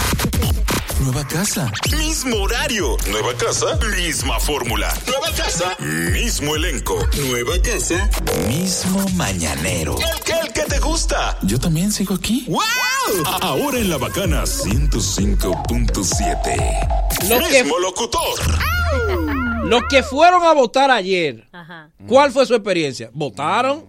Nueva 1.01 1.27
casa, 1.27 1.73
mismo 1.99 2.37
horario. 2.43 2.97
Nueva 3.11 3.33
casa, 3.35 3.79
misma 3.97 4.39
fórmula. 4.39 4.93
Nueva 5.07 5.31
casa, 5.37 5.75
mismo 6.13 6.55
elenco. 6.57 6.99
Nueva 7.29 7.61
casa, 7.63 8.09
mismo 8.47 9.05
mañanero. 9.17 9.97
El 9.99 10.21
que, 10.23 10.33
el 10.33 10.53
que 10.53 10.63
te 10.65 10.79
gusta. 10.79 11.39
Yo 11.43 11.59
también 11.59 11.91
sigo 11.91 12.15
aquí. 12.15 12.45
¡Wow! 12.49 12.61
Ahora 13.41 13.79
en 13.79 13.89
la 13.91 13.97
bacana 13.97 14.43
105.7. 14.45 17.29
Lo 17.29 17.39
que- 17.49 17.63
Mismo 17.65 17.79
locutor. 17.79 18.21
Los 19.65 19.83
que 19.89 20.03
fueron 20.03 20.43
a 20.43 20.53
votar 20.53 20.91
ayer 20.91 21.47
Ajá. 21.53 21.91
¿Cuál 22.09 22.33
fue 22.33 22.45
su 22.47 22.55
experiencia? 22.55 23.11
¿Votaron? 23.13 23.87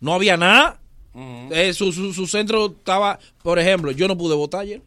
¿No 0.00 0.14
había 0.14 0.36
nada? 0.36 0.80
Eh, 1.14 1.72
su, 1.74 1.92
su, 1.92 2.12
su 2.12 2.26
centro 2.26 2.66
estaba, 2.66 3.18
por 3.42 3.58
ejemplo, 3.58 3.90
yo 3.92 4.08
no 4.08 4.16
pude 4.16 4.34
votar 4.34 4.60
ayer. 4.62 4.82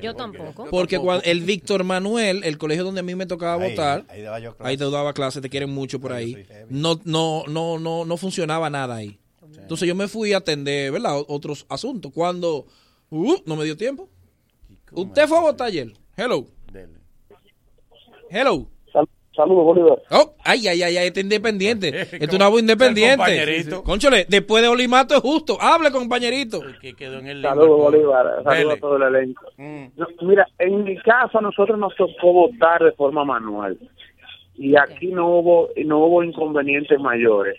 Yo 0.00 0.14
tampoco. 0.14 0.66
Porque 0.70 0.98
cuando 1.00 1.24
el 1.24 1.40
Víctor 1.40 1.82
Manuel, 1.82 2.44
el 2.44 2.58
colegio 2.58 2.84
donde 2.84 3.00
a 3.00 3.02
mí 3.02 3.16
me 3.16 3.26
tocaba 3.26 3.60
Ahí, 3.62 3.70
votar, 3.70 4.04
ahí 4.08 4.22
daba 4.22 4.38
yo 4.38 4.56
clase. 4.56 4.68
ahí 4.70 4.76
te 4.76 4.88
daba 4.88 5.12
clase, 5.12 5.40
te 5.40 5.50
quieren 5.50 5.70
mucho 5.70 5.98
por 6.00 6.12
ahí. 6.12 6.46
No, 6.68 7.00
no, 7.04 7.42
no, 7.48 7.78
no, 7.80 8.04
no 8.04 8.16
funcionaba 8.16 8.70
nada 8.70 8.94
ahí. 8.94 9.18
Entonces 9.58 9.88
yo 9.88 9.94
me 9.96 10.06
fui 10.06 10.32
a 10.32 10.38
atender, 10.38 10.92
¿verdad? 10.92 11.16
Otros 11.26 11.66
asuntos. 11.68 12.12
Cuando 12.14 12.66
uh, 13.10 13.36
no 13.46 13.56
me 13.56 13.64
dio 13.64 13.76
tiempo. 13.76 14.08
Usted 14.92 15.26
fue 15.26 15.38
a 15.38 15.40
votar 15.40 15.66
ayer. 15.68 15.92
Hello. 16.16 16.46
Hello. 18.30 18.68
Saludos, 19.34 19.64
Bolívar. 19.64 20.02
Oh, 20.10 20.34
ay, 20.44 20.68
ay, 20.68 20.82
ay, 20.82 20.96
ay, 20.96 21.06
este 21.08 21.20
independiente. 21.20 21.88
Este 22.14 22.24
es 22.24 22.32
una 22.32 22.48
voz 22.48 22.60
independiente. 22.60 23.16
compañerito. 23.16 23.82
Conchole, 23.82 24.26
después 24.28 24.62
de 24.62 24.68
Olimato 24.68 25.14
es 25.14 25.20
justo. 25.20 25.58
Hable, 25.60 25.90
compañerito. 25.90 26.60
Que 26.80 26.94
quedó 26.94 27.18
en 27.18 27.26
el 27.26 27.42
Saludos, 27.42 27.92
Bolívar. 27.92 28.42
Saludos 28.44 28.74
a 28.74 28.80
todo 28.80 28.96
el 28.96 29.02
elenco. 29.14 29.46
Mm. 29.56 29.86
Mira, 30.22 30.46
en 30.58 30.84
mi 30.84 30.96
casa 30.98 31.40
nosotros 31.40 31.78
nos 31.78 31.94
tocó 31.96 32.32
votar 32.32 32.82
de 32.82 32.92
forma 32.92 33.24
manual 33.24 33.78
y 34.56 34.76
aquí 34.76 35.08
no 35.08 35.28
hubo 35.28 35.68
no 35.84 35.98
hubo 35.98 36.22
inconvenientes 36.22 36.98
mayores. 37.00 37.58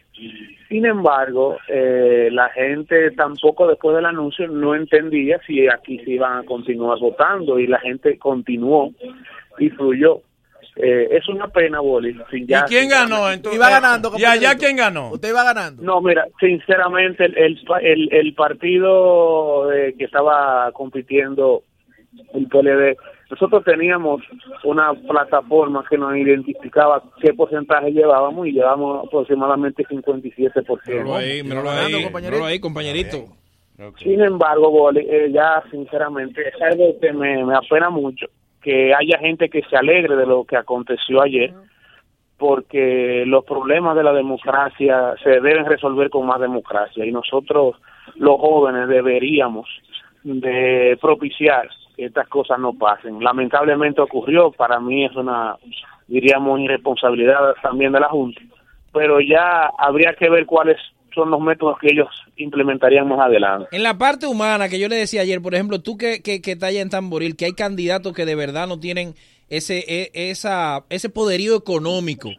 Sin 0.69 0.85
embargo, 0.85 1.57
eh, 1.68 2.30
la 2.31 2.49
gente 2.49 3.11
tampoco 3.11 3.68
después 3.68 3.95
del 3.95 4.06
anuncio 4.06 4.47
no 4.47 4.76
entendía 4.76 5.39
si 5.45 5.68
aquí 5.68 5.99
se 5.99 6.11
iban 6.11 6.39
a 6.39 6.43
continuar 6.43 6.99
votando 6.99 7.60
y 7.60 7.68
la 7.68 7.80
gente 7.80 8.18
continuó 8.18 8.91
y 9.60 9.69
fluyó. 9.69 10.22
Eh, 10.77 11.07
es 11.11 11.27
una 11.30 11.47
pena, 11.47 11.80
Boli. 11.80 12.18
si 12.30 12.45
ya- 12.45 12.65
¿Y 12.65 12.69
quién 12.69 12.89
ganó 12.89 13.31
entonces? 13.31 13.57
Iba 13.57 13.69
ganando, 13.69 14.10
¿Y 14.18 14.26
allá 14.26 14.31
compañerito. 14.34 14.60
quién 14.60 14.76
ganó? 14.76 15.11
Usted 15.11 15.30
iba 15.30 15.43
ganando. 15.43 15.81
No, 15.84 16.02
mira, 16.02 16.26
sinceramente, 16.39 17.23
el, 17.26 17.38
el, 17.38 17.60
el, 17.81 18.10
el 18.14 18.34
partido 18.34 19.72
eh, 19.72 19.95
que 19.97 20.03
estaba 20.03 20.69
compitiendo, 20.73 21.64
el 22.34 22.47
PLD, 22.47 22.97
nosotros 23.31 23.64
teníamos 23.64 24.22
una 24.65 24.93
plataforma 24.93 25.84
que 25.89 25.97
nos 25.97 26.15
identificaba 26.15 27.02
qué 27.22 27.34
porcentaje 27.34 27.91
llevábamos 27.91 28.45
y 28.47 28.52
llevamos 28.52 29.07
aproximadamente 29.07 29.84
57%. 29.85 30.80
Míralo 30.88 31.15
ahí, 31.15 31.41
míralo 31.41 31.69
ahí, 31.72 31.93
míralo 32.22 32.45
ahí, 32.45 32.60
compañerito. 32.60 33.26
Sin 33.97 34.22
embargo, 34.22 34.69
Boli, 34.72 35.02
eh, 35.10 35.31
ya 35.34 35.64
sinceramente 35.72 36.41
es 36.47 36.61
algo 36.61 36.97
que 37.02 37.11
me, 37.14 37.43
me 37.45 37.56
apena 37.56 37.89
mucho 37.89 38.26
que 38.66 38.96
haya 38.96 39.20
gente 39.20 39.48
que 39.48 39.62
se 39.70 39.78
alegre 39.78 40.16
de 40.16 40.26
lo 40.26 40.44
que 40.44 40.58
aconteció 40.58 41.22
ayer, 41.22 41.54
porque 42.36 43.24
los 43.28 43.46
problemas 43.46 43.96
de 43.96 44.02
la 44.02 44.12
democracia 44.12 45.14
se 45.24 45.40
deben 45.40 45.68
resolver 45.68 46.10
con 46.10 46.26
más 46.26 46.42
democracia 46.42 47.06
y 47.06 47.12
nosotros 47.12 47.76
los 48.16 48.40
jóvenes 48.40 48.88
deberíamos 48.90 49.70
de 50.24 50.98
propiciar 51.00 51.70
que 51.96 52.06
estas 52.06 52.28
cosas 52.28 52.58
no 52.58 52.74
pasen. 52.74 53.24
Lamentablemente 53.24 54.02
ocurrió, 54.02 54.50
para 54.50 54.80
mí 54.80 55.06
es 55.06 55.16
una, 55.16 55.58
diríamos, 56.08 56.60
irresponsabilidad 56.60 57.54
también 57.62 57.92
de 57.92 58.00
la 58.00 58.10
Junta, 58.10 58.42
pero 58.92 59.22
ya 59.22 59.70
habría 59.78 60.16
que 60.16 60.28
ver 60.28 60.48
cuáles 60.48 60.78
son 61.16 61.32
los 61.32 61.40
métodos 61.40 61.80
que 61.80 61.88
ellos 61.92 62.08
implementarían 62.36 63.08
más 63.08 63.20
adelante. 63.20 63.70
En 63.72 63.82
la 63.82 63.98
parte 63.98 64.28
humana 64.28 64.70
que 64.70 64.80
yo 64.80 64.88
le 64.88 64.98
decía 64.98 65.22
ayer, 65.22 65.42
por 65.42 65.56
ejemplo, 65.56 65.82
tú 65.82 65.98
que, 65.98 66.22
que, 66.22 66.42
que 66.42 66.52
en 66.52 66.90
Tamboril, 66.90 67.36
que 67.36 67.46
hay 67.46 67.54
candidatos 67.54 68.14
que 68.14 68.26
de 68.26 68.36
verdad 68.36 68.68
no 68.68 68.80
tienen 68.80 69.16
ese 69.50 69.84
e- 69.88 70.12
esa 70.14 70.84
ese 70.90 71.10
poderío 71.10 71.56
económico 71.56 72.30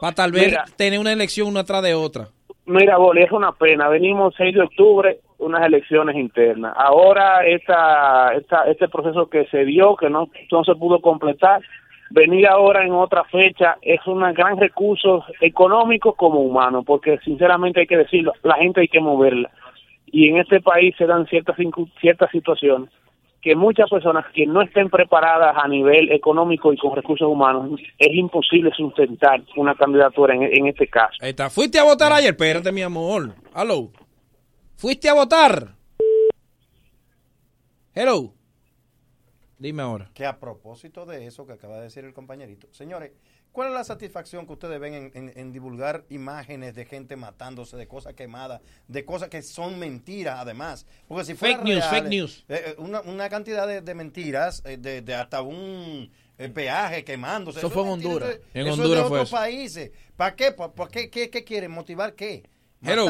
para 0.00 0.14
tal 0.14 0.32
vez 0.32 0.46
Mira. 0.48 0.64
tener 0.76 0.98
una 0.98 1.12
elección 1.12 1.48
una 1.48 1.64
tras 1.64 1.82
de 1.82 1.94
otra. 1.94 2.28
Mira, 2.66 2.96
Boli, 2.98 3.22
es 3.22 3.30
una 3.32 3.52
pena. 3.52 3.88
Venimos 3.88 4.34
6 4.36 4.54
de 4.54 4.62
octubre, 4.62 5.20
unas 5.38 5.64
elecciones 5.64 6.16
internas. 6.16 6.74
Ahora 6.76 7.46
esta, 7.46 8.32
esta, 8.34 8.64
este 8.64 8.88
proceso 8.88 9.28
que 9.28 9.46
se 9.46 9.64
dio, 9.64 9.94
que 9.96 10.10
no, 10.10 10.28
no 10.50 10.64
se 10.64 10.74
pudo 10.74 11.00
completar, 11.00 11.62
venir 12.10 12.46
ahora 12.46 12.84
en 12.84 12.92
otra 12.92 13.24
fecha 13.24 13.76
es 13.82 14.00
un 14.06 14.20
gran 14.32 14.58
recurso 14.58 15.24
económico 15.40 16.14
como 16.14 16.40
humano, 16.40 16.82
porque 16.82 17.18
sinceramente 17.24 17.80
hay 17.80 17.86
que 17.86 17.96
decirlo, 17.96 18.32
la 18.42 18.56
gente 18.56 18.80
hay 18.80 18.88
que 18.88 19.00
moverla. 19.00 19.50
Y 20.06 20.28
en 20.28 20.38
este 20.38 20.60
país 20.60 20.94
se 20.96 21.06
dan 21.06 21.26
ciertas, 21.26 21.56
ciertas 22.00 22.30
situaciones 22.30 22.90
que 23.46 23.54
muchas 23.54 23.88
personas 23.88 24.24
que 24.34 24.44
no 24.44 24.60
estén 24.60 24.90
preparadas 24.90 25.54
a 25.56 25.68
nivel 25.68 26.10
económico 26.10 26.72
y 26.72 26.76
con 26.76 26.96
recursos 26.96 27.28
humanos, 27.28 27.78
es 27.96 28.12
imposible 28.12 28.72
sustentar 28.76 29.40
una 29.56 29.76
candidatura 29.76 30.34
en, 30.34 30.42
en 30.42 30.66
este 30.66 30.88
caso. 30.88 31.14
Ahí 31.20 31.30
está. 31.30 31.48
¿Fuiste 31.48 31.78
a 31.78 31.84
votar 31.84 32.12
ayer? 32.12 32.30
Espérate, 32.30 32.72
mi 32.72 32.82
amor. 32.82 33.34
Hello. 33.54 33.90
¿Fuiste 34.74 35.08
a 35.08 35.14
votar? 35.14 35.76
Hello. 37.94 38.35
Dime 39.58 39.82
ahora. 39.82 40.10
Que 40.14 40.26
a 40.26 40.38
propósito 40.38 41.06
de 41.06 41.26
eso 41.26 41.46
que 41.46 41.54
acaba 41.54 41.76
de 41.76 41.84
decir 41.84 42.04
el 42.04 42.12
compañerito, 42.12 42.68
señores, 42.72 43.12
¿cuál 43.52 43.68
es 43.68 43.74
la 43.74 43.84
satisfacción 43.84 44.46
que 44.46 44.52
ustedes 44.52 44.78
ven 44.78 44.92
en, 44.94 45.10
en- 45.14 45.32
en 45.34 45.52
divulgar 45.52 46.04
imágenes 46.10 46.74
de 46.74 46.84
gente 46.84 47.16
matándose, 47.16 47.76
de 47.78 47.88
cosas 47.88 48.12
quemadas, 48.14 48.60
de 48.86 49.04
cosas 49.06 49.30
que 49.30 49.40
son 49.40 49.78
mentiras 49.78 50.38
además? 50.40 50.86
Porque 51.08 51.24
si 51.24 51.34
Fake 51.34 51.62
news, 51.62 51.84
fake 51.86 52.08
news. 52.08 52.44
eh, 52.48 52.62
eh, 52.66 52.74
una, 52.78 53.00
una 53.00 53.30
cantidad 53.30 53.66
de, 53.66 53.80
de 53.80 53.94
mentiras, 53.94 54.62
eh, 54.66 54.76
de, 54.76 55.00
de 55.00 55.14
hasta 55.14 55.40
un 55.40 56.10
peaje 56.52 57.02
quemándose. 57.02 57.60
Eso 57.60 57.70
fue 57.70 57.82
en 57.82 57.88
Honduras. 57.88 58.28
eso- 58.28 58.40
En 58.52 58.60
eso 58.66 58.72
es 58.74 58.78
Honduras 58.78 59.02
de 59.04 59.08
fue 59.08 59.18
otros 59.20 59.28
eso. 59.30 59.36
países. 59.36 59.90
¿Para 60.16 60.36
qué? 60.36 60.52
¿Para, 60.52 60.90
qué, 60.90 61.08
qué, 61.08 61.30
qué 61.30 61.44
quieren? 61.44 61.70
¿Motivar 61.70 62.14
qué? 62.14 62.42
Hello. 62.82 63.06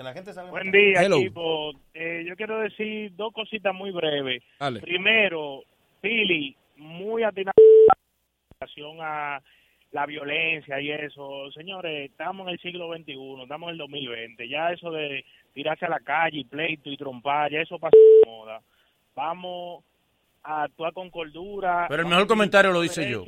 Que 0.00 0.04
la 0.04 0.14
gente 0.14 0.32
sabe 0.32 0.48
Buen 0.48 0.72
día, 0.72 1.02
Hello. 1.02 1.18
equipo. 1.18 1.72
Eh, 1.92 2.24
yo 2.26 2.34
quiero 2.34 2.58
decir 2.60 3.14
dos 3.16 3.34
cositas 3.34 3.74
muy 3.74 3.90
breves. 3.90 4.42
Dale. 4.58 4.80
Primero, 4.80 5.62
Pili, 6.00 6.56
muy 6.76 7.22
atinado 7.22 7.52
en 7.58 8.58
relación 8.58 8.96
a 9.02 9.42
la 9.92 10.06
violencia 10.06 10.80
y 10.80 10.90
eso. 10.90 11.52
Señores, 11.52 12.10
estamos 12.10 12.46
en 12.46 12.54
el 12.54 12.60
siglo 12.60 12.90
XXI, 12.96 13.42
estamos 13.42 13.66
en 13.68 13.72
el 13.72 13.76
2020. 13.76 14.48
Ya 14.48 14.70
eso 14.72 14.90
de 14.90 15.22
tirarse 15.52 15.84
a 15.84 15.90
la 15.90 16.00
calle 16.00 16.38
y 16.38 16.44
pleito 16.44 16.88
y 16.88 16.96
trompar, 16.96 17.50
ya 17.50 17.60
eso 17.60 17.78
pasó 17.78 17.94
de 17.94 18.30
moda. 18.30 18.62
Vamos 19.14 19.84
a 20.42 20.62
actuar 20.62 20.94
con 20.94 21.10
cordura. 21.10 21.84
Pero 21.90 22.04
el 22.04 22.08
mejor 22.08 22.26
comentario 22.26 22.72
lo 22.72 22.80
dice 22.80 23.06
yo. 23.06 23.22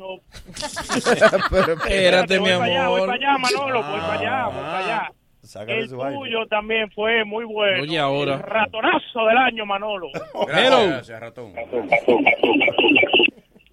Pero 1.50 1.72
espérate, 1.74 2.40
mi 2.40 2.48
allá, 2.48 2.88
voy 2.88 3.00
amor. 3.00 3.00
para 3.00 3.12
allá, 3.12 3.36
Manolo, 3.36 3.82
voy 3.82 4.00
para 4.00 4.12
allá, 4.14 4.44
voy 4.46 4.64
para 4.64 4.78
allá. 4.78 5.12
Sácale 5.42 5.80
El 5.80 5.88
su 5.88 5.96
tuyo 5.98 6.46
también 6.48 6.88
fue 6.92 7.24
muy 7.24 7.44
bueno. 7.44 7.82
Oye, 7.82 7.98
ahora. 7.98 8.34
El 8.34 8.42
ratonazo 8.42 9.26
del 9.26 9.36
año, 9.38 9.66
Manolo. 9.66 10.06
Gracias, 10.46 10.86
gracias, 10.88 11.20
ratón. 11.20 11.52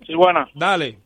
Sí, 0.06 0.16
buena. 0.16 0.48
Dale. 0.56 0.98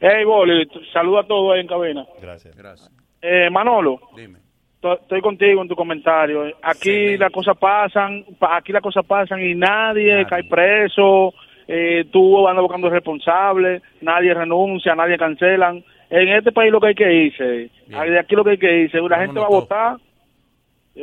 Hey, 0.00 0.24
Boli, 0.24 0.68
saluda 0.92 1.20
a 1.20 1.26
todos 1.26 1.54
ahí 1.54 1.60
en 1.60 1.66
cabina. 1.66 2.06
Gracias. 2.20 2.56
Gracias. 2.56 2.90
Eh, 3.20 3.48
Manolo, 3.50 4.00
Dime. 4.16 4.38
to- 4.80 4.94
estoy 4.94 5.20
contigo 5.20 5.62
en 5.62 5.68
tu 5.68 5.76
comentario. 5.76 6.44
Aquí 6.62 7.16
las 7.16 7.30
cosas 7.30 7.56
pasan, 7.56 8.24
pa- 8.38 8.56
aquí 8.56 8.72
las 8.72 8.82
cosas 8.82 9.04
pasan 9.06 9.40
y 9.40 9.54
nadie, 9.54 10.26
cae 10.26 10.44
preso. 10.44 11.32
Eh, 11.68 12.06
tú 12.10 12.48
andas 12.48 12.62
buscando 12.62 12.90
responsables, 12.90 13.80
nadie 14.00 14.34
renuncia, 14.34 14.94
nadie 14.96 15.16
cancelan. 15.16 15.84
En 16.14 16.28
este 16.28 16.52
país 16.52 16.70
lo 16.70 16.78
que 16.78 16.88
hay 16.88 16.94
que 16.94 17.10
irse, 17.10 17.70
de 17.88 18.18
aquí 18.18 18.34
lo 18.34 18.44
que 18.44 18.50
hay 18.50 18.58
que 18.58 18.82
irse, 18.82 19.00
la 19.00 19.20
gente 19.20 19.40
va 19.40 19.46
a 19.46 19.48
votar, 19.48 19.96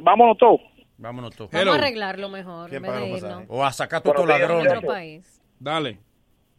vámonos 0.04 0.38
todos. 0.38 0.62
Vámonos 1.00 1.36
todos. 1.36 1.50
Vamos 1.52 1.76
a 1.76 1.78
arreglarlo 1.80 2.30
mejor 2.30 2.72
en 2.72 2.82
vez 2.84 2.92
de 2.92 3.10
irnos. 3.10 3.44
O 3.48 3.66
a 3.66 3.72
sacar 3.72 4.04
todos 4.04 4.18
Buenos 4.18 4.30
los 4.30 4.38
días, 4.38 4.50
ladrones. 4.50 4.78
Otro 4.78 4.88
país. 4.88 5.42
Dale. 5.60 5.98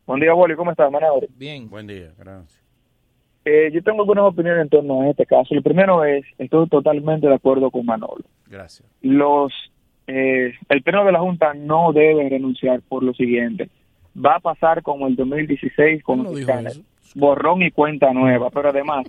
Buen 0.04 0.18
día, 0.18 0.32
Boli, 0.32 0.56
¿cómo 0.56 0.72
estás, 0.72 0.90
Manolo? 0.90 1.28
Bien. 1.36 1.70
Buen 1.70 1.86
día, 1.86 2.12
gracias. 2.18 2.60
Eh, 3.44 3.70
yo 3.72 3.82
tengo 3.84 4.00
algunas 4.00 4.24
opiniones 4.24 4.62
en 4.62 4.68
torno 4.68 5.02
a 5.02 5.10
este 5.10 5.26
caso. 5.26 5.54
Lo 5.54 5.62
primero 5.62 6.04
es, 6.04 6.24
estoy 6.38 6.68
totalmente 6.68 7.28
de 7.28 7.34
acuerdo 7.34 7.70
con 7.70 7.86
Manolo. 7.86 8.24
Gracias. 8.46 8.88
Los, 9.00 9.52
eh, 10.08 10.54
el 10.68 10.82
pleno 10.82 11.04
de 11.04 11.12
la 11.12 11.20
Junta 11.20 11.54
no 11.54 11.92
debe 11.92 12.28
renunciar 12.28 12.80
por 12.82 13.04
lo 13.04 13.14
siguiente. 13.14 13.68
Va 14.16 14.36
a 14.36 14.40
pasar 14.40 14.82
como 14.82 15.06
el 15.06 15.14
2016 15.14 16.02
con 16.02 16.18
¿Cómo 16.18 16.30
los 16.30 16.36
dijo 16.38 16.48
fiscales. 16.48 16.72
eso? 16.72 16.89
Borrón 17.14 17.62
y 17.62 17.70
cuenta 17.70 18.12
nueva. 18.12 18.50
Pero 18.50 18.70
además, 18.70 19.06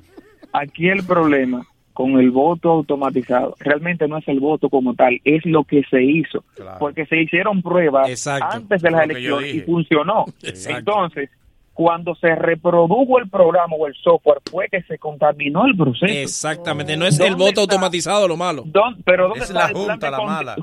aquí 0.54 0.90
el 0.90 1.06
problema 1.06 1.66
con 1.94 2.20
el 2.20 2.32
voto 2.32 2.72
automatizado 2.72 3.56
realmente 3.60 4.08
no 4.08 4.18
es 4.18 4.28
el 4.28 4.40
voto 4.40 4.70
como 4.70 4.96
tal, 4.96 5.20
es 5.24 5.46
lo 5.46 5.64
que 5.64 5.84
se 5.90 6.02
hizo. 6.02 6.44
Porque 6.80 7.06
se 7.06 7.22
hicieron 7.22 7.62
pruebas 7.62 8.10
Exacto. 8.10 8.48
antes 8.50 8.82
de 8.82 8.92
las 8.92 9.04
elecciones 9.04 9.56
y 9.56 9.62
funcionó. 9.62 10.26
Exacto. 10.42 10.80
Entonces, 10.80 11.30
cuando 11.74 12.16
se 12.16 12.36
reprodujo 12.36 13.20
el 13.20 13.30
programa 13.30 13.76
o 13.78 13.88
el 13.88 13.96
software, 13.96 14.40
fue 14.50 14.68
que 14.70 14.82
se 14.84 14.98
contaminó 14.98 15.66
el 15.66 15.76
proceso. 15.76 16.06
Exactamente. 16.14 16.98
No 16.98 17.06
es 17.06 17.20
el 17.20 17.30
¿Dónde 17.30 17.36
voto 17.46 17.50
está? 17.50 17.62
automatizado 17.62 18.28
lo 18.28 18.38
malo. 18.38 18.64
¿Dónde- 18.66 19.02
pero 19.06 19.30
¿dónde 19.30 19.40
Es 19.44 19.50
está 19.50 19.60
la 19.62 19.66
el 19.68 19.74
plan 19.74 19.88
Junta 19.90 20.06
de 20.08 20.12
la 20.12 20.22
mala. 20.22 20.56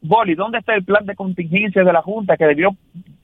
Boli, 0.00 0.34
¿dónde 0.34 0.58
está 0.58 0.74
el 0.74 0.84
plan 0.84 1.06
de 1.06 1.14
contingencia 1.14 1.82
de 1.82 1.92
la 1.92 2.02
Junta 2.02 2.36
que 2.36 2.44
debió 2.46 2.70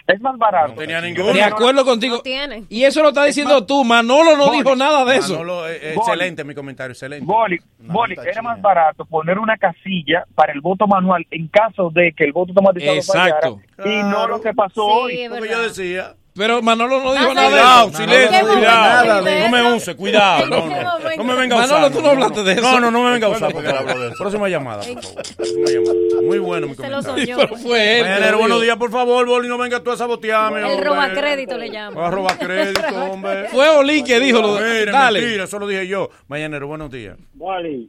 Es 0.06 0.20
más 0.20 0.36
barato. 0.38 0.72
No 0.72 0.74
tenía 0.74 1.00
ninguno. 1.00 1.32
De 1.32 1.40
acuerdo 1.42 1.84
contigo. 1.84 2.16
No 2.16 2.22
tienen. 2.22 2.66
Y 2.68 2.82
eso 2.82 3.00
lo 3.00 3.10
está 3.10 3.24
diciendo 3.26 3.64
tú. 3.64 3.84
Manolo 3.84 4.36
no 4.36 4.46
Boli. 4.46 4.58
dijo 4.58 4.74
nada 4.74 5.04
de 5.04 5.16
eso. 5.18 5.34
Manolo, 5.34 5.68
eh, 5.68 5.76
eh, 5.76 5.92
Boli. 5.94 5.98
excelente 6.10 6.42
mi 6.42 6.52
comentario, 6.54 6.92
excelente. 6.92 7.24
Boli, 7.24 7.58
Boli, 7.78 8.16
era 8.26 8.42
más 8.42 8.60
barato 8.60 9.04
poner 9.04 9.38
una 9.38 9.56
casilla 9.56 10.24
para 10.34 10.52
el 10.52 10.60
voto 10.62 10.88
manual 10.88 11.24
en 11.30 11.46
caso 11.46 11.90
de 11.94 12.12
que 12.16 12.24
el 12.24 12.32
voto 12.32 12.50
automatizado 12.50 12.96
Exacto. 12.96 13.60
fallara 13.78 13.98
y 13.98 14.02
no 14.10 14.26
lo 14.26 14.40
que 14.40 14.52
pasó 14.52 14.82
Sí, 14.84 14.90
hoy. 14.90 15.20
es 15.20 15.30
verdad. 15.30 15.46
yo 15.48 15.62
decía. 15.62 16.14
Pero 16.34 16.62
Manolo 16.62 17.02
no 17.02 17.12
dijo 17.12 17.34
nada 17.34 17.48
de 17.48 17.52
Cuidado, 17.56 17.88
eso. 17.88 17.96
silencio, 17.98 18.38
¿En 18.38 18.46
qué 18.46 18.52
cuidado. 18.52 19.22
No 19.24 19.48
me 19.50 19.74
use, 19.76 19.96
cuidado. 19.96 20.46
No, 20.46 21.24
me 21.24 21.34
venga 21.34 21.56
a 21.56 21.64
usar. 21.64 21.80
Manolo, 21.80 21.94
tú 21.96 22.02
no 22.02 22.10
hablaste 22.10 22.42
de 22.44 22.52
eso. 22.52 22.62
No, 22.62 22.80
no, 22.80 22.90
no 22.90 23.04
me 23.04 23.10
venga 23.10 23.26
a 23.26 23.30
usar. 23.30 23.52
¿Cuándo 23.52 23.70
Porque 23.70 23.90
habló 23.90 24.02
de 24.02 24.08
eso? 24.08 24.16
Próxima 24.18 24.48
llamada, 24.48 24.82
por 24.82 25.02
favor. 25.02 25.22
Próxima 25.36 25.66
llamada. 25.70 26.22
Muy 26.22 26.38
bueno 26.38 26.66
mi 26.68 26.74
Se 26.74 26.82
lo 26.88 27.02
comentario. 27.02 27.26
soñó. 27.26 27.36
Pero 27.36 27.56
fue 27.56 28.00
él. 28.00 28.36
Buenos 28.36 28.62
días, 28.62 28.76
por 28.76 28.90
favor, 28.90 29.26
Boli, 29.26 29.48
no 29.48 29.58
venga 29.58 29.82
tú 29.82 29.90
a 29.90 29.96
sabotearme. 29.96 30.72
El 30.72 30.84
roba 30.84 31.10
crédito 31.12 31.58
le 31.58 31.70
llama. 31.70 32.06
A 32.08 32.38
crédito, 32.38 32.80
hombre. 33.10 33.48
Fue 33.50 33.68
Oli 33.68 34.02
que 34.04 34.20
dijo 34.20 34.40
lo 34.40 34.54
de. 34.54 34.80
Mira, 34.80 34.92
Dale. 34.92 35.20
mentira, 35.20 35.44
eso 35.44 35.58
lo 35.58 35.66
dije 35.66 35.86
yo. 35.86 36.10
Mañanero, 36.28 36.66
buenos 36.68 36.90
días. 36.90 37.16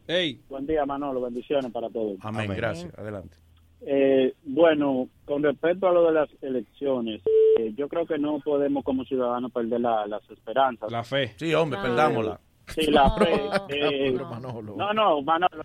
Ey. 0.07 0.41
buen 0.49 0.65
día 0.65 0.85
Manolo, 0.85 1.22
bendiciones 1.22 1.72
para 1.72 1.89
todos. 1.89 2.18
Amén, 2.22 2.51
gracias. 2.55 2.91
Adelante. 2.97 3.38
Eh, 3.84 4.34
bueno, 4.44 5.08
con 5.26 5.41
respecto 5.44 5.88
a 5.88 5.91
lo 5.91 6.06
de 6.06 6.14
las 6.14 6.30
elecciones, 6.44 7.22
eh, 7.60 7.74
yo 7.76 7.88
creo 7.88 8.06
que 8.06 8.18
no 8.20 8.40
podemos 8.40 8.84
como 8.84 9.03
ciudadanos 9.06 9.52
perder 9.52 9.82
la- 9.82 10.06
las 10.08 10.30
esperanzas. 10.30 10.91
La 10.91 11.03
fe. 11.03 11.30
Sí, 11.38 11.53
hombre, 11.53 11.80
No. 11.80 11.84
perdámosla. 11.84 12.40
Sí, 12.68 12.91
la 12.91 13.03
No. 13.08 13.16
fe. 13.18 13.34
eh, 13.70 14.12
Pero 14.14 14.30
Manolo. 14.30 14.76
no, 14.78 14.94
no, 14.94 15.22
Manolo. 15.24 15.64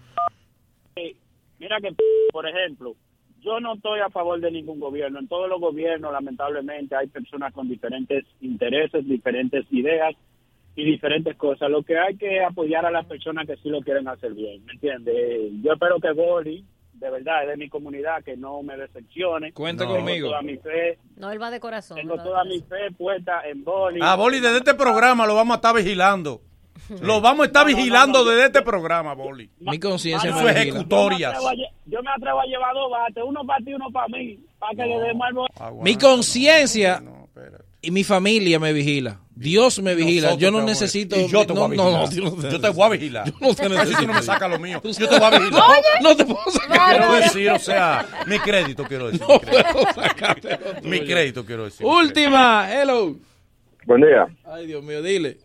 Eh, 0.97 1.15
mira 1.59 1.79
que, 1.81 1.95
por 2.33 2.49
ejemplo, 2.49 2.95
yo 3.43 3.61
no 3.61 3.75
estoy 3.75 4.01
a 4.01 4.09
favor 4.11 4.41
de 4.41 4.51
ningún 4.51 4.81
gobierno. 4.81 5.19
En 5.19 5.29
todos 5.29 5.49
los 5.49 5.61
gobiernos, 5.61 6.11
lamentablemente, 6.11 6.97
hay 6.97 7.09
personas 7.09 7.53
con 7.53 7.69
diferentes 7.69 8.25
intereses, 8.41 9.07
diferentes 9.07 9.67
ideas 9.71 10.15
y 10.75 10.85
diferentes 10.85 11.37
cosas. 11.37 11.71
Lo 11.71 11.83
que 11.83 11.99
hay 11.99 12.17
que 12.17 12.41
apoyar 12.43 12.87
a 12.87 12.91
las 12.91 13.05
personas 13.07 13.47
que 13.47 13.57
sí 13.59 13.69
lo 13.69 13.83
quieren 13.83 14.09
hacer 14.09 14.33
bien, 14.33 14.65
¿me 14.65 14.73
entiendes? 14.73 15.15
Eh, 15.17 15.51
Yo 15.63 15.75
espero 15.75 16.01
que 16.01 16.13
Boli, 16.13 16.65
de 16.99 17.11
verdad, 17.11 17.43
es 17.43 17.49
de 17.51 17.57
mi 17.57 17.69
comunidad, 17.69 18.23
que 18.25 18.37
no 18.37 18.63
me 18.63 18.77
decepcione. 18.77 19.53
Cuenta 19.53 19.85
No. 19.85 19.91
Tengo 19.91 20.05
conmigo. 20.05 20.29
toda 20.29 20.43
mi 20.43 20.57
fe, 20.57 20.99
No, 21.17 21.31
él 21.31 21.41
va 21.41 21.51
de 21.51 21.61
corazón. 21.61 21.97
tengo 21.97 22.17
toda 22.17 22.45
mi 22.45 22.61
fe 22.61 22.91
puesta 22.97 23.43
en 23.49 23.65
Boli. 23.65 24.01
Ah, 24.03 24.17
Boli, 24.17 24.41
desde 24.41 24.59
este 24.59 24.75
programa 24.75 25.27
lo 25.27 25.35
vamos 25.35 25.55
a 25.55 25.57
estar 25.57 25.75
vigilando. 25.75 26.41
Lo 27.01 27.21
vamos 27.21 27.45
a 27.45 27.47
estar 27.47 27.65
No, 27.65 27.71
no, 27.71 27.77
no, 27.77 27.83
vigilando 27.83 28.19
no. 28.25 28.31
desde 28.31 28.47
este 28.47 28.63
programa, 28.63 29.15
Boli. 29.15 29.51
Mi 29.61 29.79
conciencia 29.79 30.31
es 30.31 30.57
ejecutorias. 30.57 31.39
Yo 31.87 32.03
me, 32.03 32.11
atrevo 32.11 32.41
a, 32.41 32.45
llevar 32.45 32.75
dos 32.75 32.91
bates, 32.91 33.25
uno 33.27 33.45
para 33.45 33.65
ti 33.65 33.71
y 33.71 33.75
uno 33.75 33.91
para 33.91 34.09
mí, 34.09 34.39
para 34.59 34.75
que 34.75 34.87
le 34.87 34.99
demos 35.01 35.27
algo. 35.27 35.47
Aguanta, 35.59 35.85
Mi 35.85 35.97
conciencia. 35.97 37.03
Y 37.83 37.91
mi 37.91 38.05
familia 38.05 38.59
me 38.59 38.73
vigila. 38.73 39.21
Dios 39.35 39.83
me 39.83 39.95
vigila. 39.95 40.29
Nosotros 40.29 40.41
Yo 40.41 40.51
no 40.51 40.65
necesito. 40.65 41.17
Y 41.21 41.29
yo 41.29 41.47
te 41.47 41.53
voy 41.53 41.65
a 41.65 41.69
no, 41.69 41.69
vigilar. 41.69 41.93
no, 41.93 42.31
no, 42.43 42.51
yo 42.51 42.61
te 42.61 42.71
voy 42.71 42.85
a 42.85 42.89
vigilar. 42.89 43.27
Yo 43.27 43.33
no 43.41 43.55
te 43.55 43.69
necesito. 43.69 44.01
tú 44.01 44.07
no 44.07 44.15
me 44.15 44.23
sacas 44.23 44.51
lo 44.51 44.59
mío. 44.59 44.81
Yo 44.83 45.09
te 45.09 45.19
voy 45.19 45.25
a 45.25 45.39
vigilar. 45.39 45.63
No 46.03 46.17
te 46.17 46.25
puedo 46.25 46.51
sacar. 46.51 46.97
Quiero 46.97 47.13
decir, 47.15 47.51
o 47.51 47.59
sea, 47.59 48.07
mi 48.27 48.39
crédito 48.39 48.85
quiero 48.85 49.11
decir. 49.11 49.21
No 49.29 49.35
mi 49.35 49.41
crédito. 49.41 49.73
puedo 49.73 49.93
sacarte 49.93 50.59
Mi 50.85 51.01
crédito 51.01 51.45
quiero 51.45 51.65
decir. 51.65 51.87
Última. 51.87 52.67
Hello. 52.73 53.15
Buen 53.85 54.01
día. 54.01 54.27
Ay, 54.45 54.67
Dios 54.67 54.83
mío, 54.83 55.03
dile. 55.03 55.39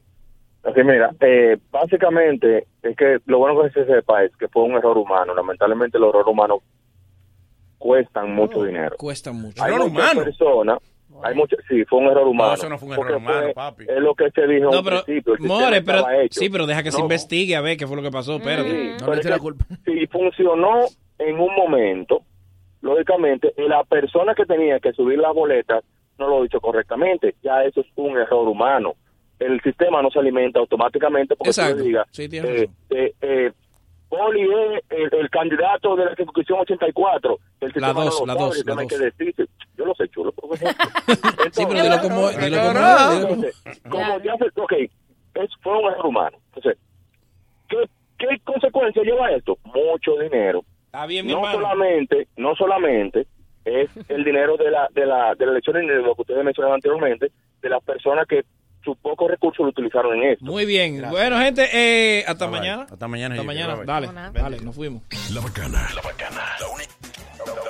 Así 0.64 0.84
mira, 0.84 1.10
eh, 1.20 1.58
básicamente 1.72 2.68
es 2.84 2.96
que 2.96 3.18
lo 3.26 3.40
bueno 3.40 3.62
que 3.64 3.72
se 3.72 3.86
sepa 3.86 4.24
es 4.24 4.32
que 4.38 4.48
fue 4.48 4.64
un 4.64 4.74
error 4.74 4.98
humano. 4.98 5.34
Lamentablemente 5.34 6.00
los 6.00 6.10
errores 6.10 6.28
humanos 6.28 6.60
cuestan 7.78 8.34
mucho 8.34 8.64
dinero. 8.64 8.96
Cuesta 8.98 9.32
mucho. 9.32 9.62
Hay 9.64 9.74
¿Error 9.74 9.90
muchas 9.90 10.12
humano? 10.14 10.24
personas, 10.24 10.78
hay 11.24 11.36
muchas, 11.36 11.60
sí, 11.70 11.84
fue 11.86 12.00
un 12.00 12.06
error 12.08 12.28
humano. 12.28 12.54
eso 12.54 12.70
no 12.70 12.78
fue 12.78 12.90
un 12.90 12.94
error 12.96 13.18
humano, 13.18 13.42
fue- 13.44 13.54
papi. 13.54 13.84
Es 13.88 14.00
lo 14.00 14.14
que 14.16 14.30
se 14.32 14.48
dijo 14.48 14.70
No, 14.72 14.78
al 14.80 14.84
pero, 14.84 15.04
principio. 15.04 15.36
more, 15.40 15.82
pero, 15.82 15.98
estaba 16.00 16.22
hecho. 16.24 16.40
sí, 16.40 16.50
pero 16.50 16.66
deja 16.68 16.84
que 16.84 16.92
se 16.92 16.98
No, 16.98 17.04
investigue 17.06 17.56
a 17.56 17.62
ver 17.62 17.78
qué 17.78 17.88
fue 17.88 17.96
lo 17.98 18.02
que 18.04 18.12
pasó. 18.12 18.36
Espérate. 18.38 18.70
Sí, 18.98 19.04
No 19.06 19.14
le 19.14 19.24
la 19.30 19.40
culpa. 19.40 19.66
Si 19.86 20.08
funcionó 20.08 20.80
en 21.20 21.40
un 21.40 21.56
momento, 21.56 22.22
lógicamente, 22.82 23.54
la 23.58 23.84
persona 23.84 24.34
que 24.36 24.46
tenía 24.46 24.80
que 24.80 24.92
subir 24.94 25.20
las 25.20 25.34
boletas 25.34 25.84
no 26.18 26.28
lo 26.28 26.46
hizo 26.46 26.60
correctamente. 26.60 27.36
Ya 27.44 27.64
eso 27.64 27.82
es 27.82 27.88
un 27.96 28.18
error 28.18 28.48
humano. 28.48 28.94
El 29.40 29.60
sistema 29.62 30.02
no 30.04 30.12
se 30.12 30.20
alimenta 30.20 30.60
automáticamente 30.60 31.36
porque 31.36 31.52
le 31.76 31.82
digas, 31.84 32.08
Sí, 32.12 32.30
tienes 32.30 32.52
eh, 32.52 32.54
razón. 32.60 32.76
eh, 32.92 33.14
eh, 33.22 33.52
Poli 34.12 34.42
es 34.42 34.84
el, 34.90 35.10
el 35.20 35.30
candidato 35.30 35.96
de 35.96 36.04
la 36.04 36.16
circunscripción 36.16 36.60
84. 36.60 37.40
El 37.62 37.72
La 37.76 37.94
dos, 37.94 38.24
la 38.28 38.34
dos, 38.36 38.66
la 38.66 38.86
que. 38.86 39.34
Yo 39.78 39.86
lo 39.86 39.96
sé, 39.96 40.10
chulo, 40.10 40.34
profesor. 40.34 40.70
Sí, 41.54 41.64
pero 41.68 41.82
dilo 41.84 42.02
como, 42.02 42.30
Entonces, 42.30 42.46
dilo 42.46 42.62
como 42.62 42.74
dilo 42.74 43.28
como- 43.28 43.34
entonces, 43.46 43.82
como 43.90 44.20
ya 44.20 44.36
se, 44.38 44.62
ok, 44.62 44.74
es, 45.36 45.50
fue 45.62 45.78
un 45.78 45.92
error 45.92 46.06
humano. 46.08 46.38
Entonces, 46.54 46.78
¿qué, 47.70 47.78
qué 48.20 48.28
consecuencia 48.44 49.02
lleva 49.04 49.32
esto? 49.32 49.58
Mucho 49.64 50.18
dinero. 50.20 50.64
Está 50.88 51.06
bien, 51.06 51.26
mi 51.26 51.32
No 51.32 51.38
hermano. 51.40 51.60
solamente, 51.62 52.28
no 52.36 52.54
solamente 52.56 53.28
es 53.64 53.90
el 54.10 54.26
dinero 54.26 54.58
de 54.58 54.72
la, 54.72 54.90
de 54.92 55.06
la, 55.06 55.36
de 55.36 55.46
la 55.46 55.52
elección 55.54 55.78
de 55.88 55.96
lo 56.02 56.16
que 56.16 56.22
ustedes 56.24 56.44
mencionaban 56.44 56.76
anteriormente, 56.76 57.32
de 57.62 57.70
las 57.70 57.82
personas 57.82 58.28
que 58.28 58.44
sus 58.84 58.98
pocos 58.98 59.30
recursos 59.30 59.64
lo 59.64 59.70
utilizaron 59.70 60.16
en 60.18 60.32
esto. 60.34 60.46
Muy 60.46 60.66
bien. 60.66 61.04
Bueno, 61.10 61.38
gente, 61.40 61.68
eh, 61.72 62.24
hasta 62.28 62.46
Bye, 62.46 62.52
bye. 62.52 62.60
mañana. 62.60 62.88
Hasta 62.92 63.08
mañana, 63.08 63.36
Hasta 63.36 63.44
mañana. 63.46 63.76
Bye, 63.76 63.78
bye. 63.78 63.86
Dale, 63.86 64.08
Buena. 64.08 64.32
dale, 64.32 64.60
nos 64.62 64.76
fuimos. 64.76 65.04
La 65.32 65.42
bacana. 65.42 65.88
La 65.96 66.02
bacana. 66.02 66.42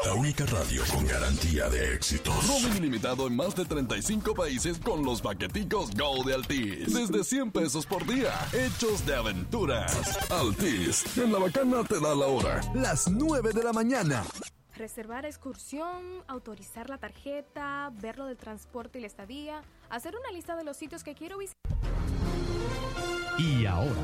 La 0.06 0.14
única 0.16 0.46
radio 0.48 0.84
con 0.94 1.08
garantía 1.08 1.70
de 1.70 1.94
éxitos. 1.94 2.34
Roaming 2.48 2.78
ilimitado 2.78 3.28
en 3.28 3.36
más 3.36 3.56
de 3.56 3.64
35 3.66 4.34
países 4.36 4.78
con 4.80 5.06
los 5.06 5.22
paqueticos 5.22 5.92
Go 5.96 6.24
de 6.26 6.34
Altis. 6.34 6.94
Desde 6.94 7.24
100 7.24 7.52
pesos 7.52 7.86
por 7.86 8.06
día. 8.06 8.32
Hechos 8.52 9.06
de 9.06 9.16
aventuras. 9.16 10.30
Altis. 10.32 11.18
En 11.18 11.32
la 11.32 11.40
bacana 11.40 11.84
te 11.88 11.96
da 12.02 12.14
la 12.16 12.26
hora. 12.26 12.60
Las 12.74 13.10
9 13.10 13.52
de 13.54 13.64
la 13.64 13.72
mañana. 13.72 14.24
Reservar 14.82 15.28
excursión, 15.28 16.24
autorizar 16.28 16.90
la 16.90 16.98
tarjeta, 16.98 17.92
ver 18.02 18.18
lo 18.18 18.26
del 18.26 18.36
transporte 18.36 18.98
y 18.98 19.02
la 19.02 19.06
estadía, 19.06 19.62
hacer 19.92 20.16
una 20.20 20.32
lista 20.32 20.56
de 20.56 20.64
los 20.64 20.76
sitios 20.76 21.04
que 21.04 21.14
quiero 21.14 21.38
visitar. 21.38 21.78
Y 23.38 23.68
ahora, 23.68 24.02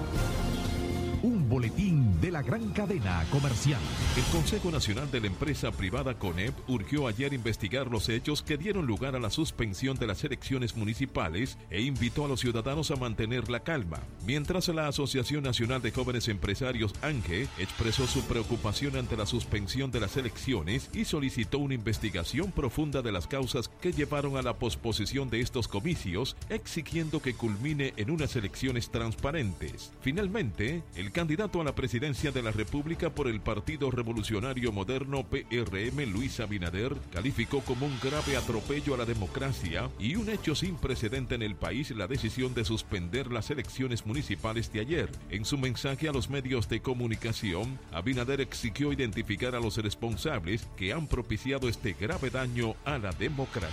boletín 1.57 2.21
de 2.21 2.29
la 2.29 2.43
gran 2.43 2.69
cadena 2.69 3.25
comercial. 3.31 3.79
El 4.15 4.23
Consejo 4.25 4.69
Nacional 4.69 5.09
de 5.09 5.21
la 5.21 5.25
Empresa 5.25 5.71
Privada 5.71 6.13
CONEP 6.19 6.53
urgió 6.67 7.07
ayer 7.07 7.33
investigar 7.33 7.87
los 7.87 8.09
hechos 8.09 8.43
que 8.43 8.57
dieron 8.57 8.85
lugar 8.85 9.15
a 9.15 9.19
la 9.19 9.31
suspensión 9.31 9.97
de 9.97 10.05
las 10.05 10.23
elecciones 10.23 10.75
municipales 10.75 11.57
e 11.71 11.81
invitó 11.81 12.25
a 12.25 12.27
los 12.27 12.41
ciudadanos 12.41 12.91
a 12.91 12.95
mantener 12.95 13.49
la 13.49 13.61
calma. 13.61 13.97
Mientras 14.23 14.67
la 14.67 14.87
Asociación 14.87 15.41
Nacional 15.41 15.81
de 15.81 15.91
Jóvenes 15.91 16.27
Empresarios 16.27 16.93
ANGE 17.01 17.47
expresó 17.57 18.05
su 18.05 18.21
preocupación 18.25 18.95
ante 18.95 19.17
la 19.17 19.25
suspensión 19.25 19.89
de 19.89 20.01
las 20.01 20.15
elecciones 20.15 20.91
y 20.93 21.05
solicitó 21.05 21.57
una 21.57 21.73
investigación 21.73 22.51
profunda 22.51 23.01
de 23.01 23.11
las 23.11 23.25
causas 23.25 23.71
que 23.81 23.93
llevaron 23.93 24.37
a 24.37 24.43
la 24.43 24.59
posposición 24.59 25.31
de 25.31 25.41
estos 25.41 25.67
comicios, 25.67 26.37
exigiendo 26.49 27.19
que 27.19 27.33
culmine 27.33 27.95
en 27.97 28.11
unas 28.11 28.35
elecciones 28.35 28.91
transparentes. 28.91 29.91
Finalmente, 30.01 30.83
el 30.95 31.11
candidato 31.11 31.46
a 31.47 31.63
la 31.63 31.73
presidencia 31.73 32.29
de 32.31 32.43
la 32.43 32.51
República 32.51 33.09
por 33.09 33.27
el 33.29 33.39
Partido 33.39 33.89
Revolucionario 33.89 34.73
Moderno 34.73 35.23
PRM, 35.23 36.11
Luis 36.11 36.41
Abinader, 36.41 36.93
calificó 37.09 37.61
como 37.61 37.85
un 37.85 37.97
grave 38.03 38.35
atropello 38.35 38.93
a 38.93 38.97
la 38.97 39.05
democracia 39.05 39.89
y 39.97 40.17
un 40.17 40.29
hecho 40.29 40.55
sin 40.55 40.75
precedente 40.75 41.35
en 41.35 41.41
el 41.41 41.55
país 41.55 41.91
la 41.91 42.05
decisión 42.05 42.53
de 42.53 42.65
suspender 42.65 43.31
las 43.31 43.49
elecciones 43.49 44.05
municipales 44.05 44.73
de 44.73 44.81
ayer. 44.81 45.09
En 45.29 45.45
su 45.45 45.57
mensaje 45.57 46.09
a 46.09 46.11
los 46.11 46.29
medios 46.29 46.67
de 46.67 46.81
comunicación, 46.81 47.79
Abinader 47.93 48.41
exigió 48.41 48.91
identificar 48.91 49.55
a 49.55 49.61
los 49.61 49.77
responsables 49.77 50.67
que 50.75 50.91
han 50.91 51.07
propiciado 51.07 51.69
este 51.69 51.93
grave 51.93 52.29
daño 52.29 52.75
a 52.83 52.97
la 52.97 53.13
democracia. 53.13 53.71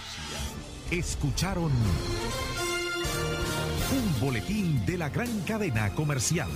Escucharon 0.93 1.73
un 3.91 4.21
boletín 4.21 4.87
de 4.87 4.97
la 4.97 5.09
gran 5.09 5.41
cadena 5.41 5.91
comercial. 5.91 6.49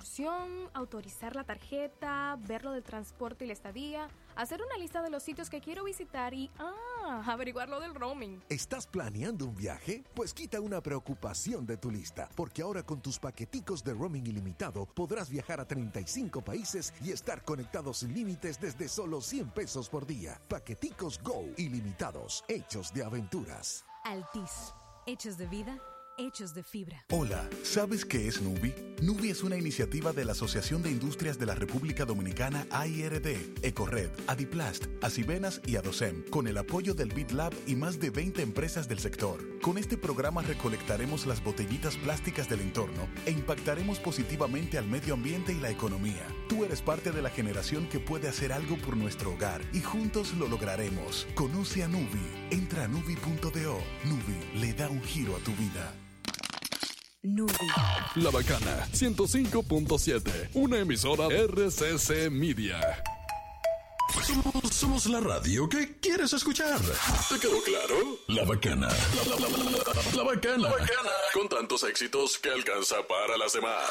Excursión, 0.00 0.70
autorizar 0.72 1.36
la 1.36 1.44
tarjeta, 1.44 2.38
ver 2.48 2.64
lo 2.64 2.72
del 2.72 2.82
transporte 2.82 3.44
y 3.44 3.48
la 3.48 3.52
estadía, 3.52 4.08
hacer 4.34 4.62
una 4.62 4.78
lista 4.78 5.02
de 5.02 5.10
los 5.10 5.22
sitios 5.22 5.50
que 5.50 5.60
quiero 5.60 5.84
visitar 5.84 6.32
y, 6.32 6.50
ah, 6.58 7.22
averiguar 7.26 7.68
lo 7.68 7.80
del 7.80 7.94
roaming. 7.94 8.42
¿Estás 8.48 8.86
planeando 8.86 9.44
un 9.44 9.54
viaje? 9.54 10.02
Pues 10.14 10.32
quita 10.32 10.58
una 10.58 10.80
preocupación 10.80 11.66
de 11.66 11.76
tu 11.76 11.90
lista, 11.90 12.30
porque 12.34 12.62
ahora 12.62 12.82
con 12.82 13.02
tus 13.02 13.18
paqueticos 13.18 13.84
de 13.84 13.92
roaming 13.92 14.26
ilimitado 14.26 14.86
podrás 14.86 15.28
viajar 15.28 15.60
a 15.60 15.66
35 15.66 16.40
países 16.40 16.94
y 17.04 17.12
estar 17.12 17.44
conectados 17.44 17.98
sin 17.98 18.14
límites 18.14 18.58
desde 18.58 18.88
solo 18.88 19.20
100 19.20 19.50
pesos 19.50 19.90
por 19.90 20.06
día. 20.06 20.40
Paqueticos 20.48 21.22
Go 21.22 21.44
ilimitados, 21.58 22.42
hechos 22.48 22.90
de 22.94 23.04
aventuras. 23.04 23.84
Altis. 24.04 24.72
Hechos 25.06 25.38
de 25.38 25.46
vida, 25.46 25.78
hechos 26.20 26.54
de 26.54 26.62
fibra. 26.62 27.04
Hola, 27.10 27.48
¿sabes 27.62 28.04
qué 28.04 28.28
es 28.28 28.42
Nubi? 28.42 28.74
Nubi 29.00 29.30
es 29.30 29.42
una 29.42 29.56
iniciativa 29.56 30.12
de 30.12 30.26
la 30.26 30.32
Asociación 30.32 30.82
de 30.82 30.90
Industrias 30.90 31.38
de 31.38 31.46
la 31.46 31.54
República 31.54 32.04
Dominicana 32.04 32.66
AIRD, 32.70 33.64
Ecored, 33.64 34.10
Adiplast, 34.26 34.84
Asivenas 35.00 35.62
y 35.66 35.76
Adosem, 35.76 36.22
con 36.28 36.46
el 36.46 36.58
apoyo 36.58 36.92
del 36.92 37.08
BitLab 37.08 37.54
y 37.66 37.76
más 37.76 37.98
de 37.98 38.10
20 38.10 38.42
empresas 38.42 38.88
del 38.88 38.98
sector. 38.98 39.58
Con 39.60 39.78
este 39.78 39.96
programa 39.96 40.42
recolectaremos 40.42 41.24
las 41.24 41.42
botellitas 41.42 41.96
plásticas 41.96 42.48
del 42.50 42.60
entorno 42.60 43.08
e 43.24 43.30
impactaremos 43.30 43.98
positivamente 43.98 44.76
al 44.76 44.86
medio 44.86 45.14
ambiente 45.14 45.52
y 45.54 45.60
la 45.60 45.70
economía. 45.70 46.26
Tú 46.48 46.64
eres 46.64 46.82
parte 46.82 47.10
de 47.10 47.22
la 47.22 47.30
generación 47.30 47.88
que 47.88 48.00
puede 48.00 48.28
hacer 48.28 48.52
algo 48.52 48.76
por 48.76 48.96
nuestro 48.98 49.32
hogar 49.32 49.62
y 49.72 49.80
juntos 49.80 50.34
lo 50.34 50.46
lograremos. 50.46 51.26
Conoce 51.34 51.82
a 51.82 51.88
Nubi. 51.88 52.20
Entra 52.50 52.84
a 52.84 52.88
nubi.do. 52.88 53.78
Nubi 54.04 54.60
le 54.60 54.74
da 54.74 54.90
un 54.90 55.02
giro 55.02 55.36
a 55.36 55.38
tu 55.38 55.52
vida. 55.52 55.94
Nubi. 57.22 57.52
La 58.16 58.30
Bacana 58.30 58.86
105.7, 58.92 60.50
una 60.54 60.78
emisora 60.78 61.26
RCC 61.28 62.30
Media. 62.30 62.80
Somos, 64.26 64.74
somos 64.74 65.06
la 65.06 65.20
radio 65.20 65.68
que 65.68 65.98
quieres 66.00 66.32
escuchar. 66.32 66.80
¿Te 67.28 67.38
quedó 67.38 67.62
claro? 67.62 67.96
La 68.28 68.44
Bacana. 68.44 68.88
La, 68.88 69.34
la- 69.36 69.48
la- 69.48 69.48
la- 69.48 69.70
la 70.16 70.22
Bacana. 70.24 70.56
La 70.62 70.70
Bacana. 70.70 71.10
Con 71.34 71.48
tantos 71.48 71.82
éxitos 71.84 72.38
que 72.38 72.48
alcanza 72.50 72.96
para 73.06 73.36
las 73.36 73.52
demás. 73.52 73.82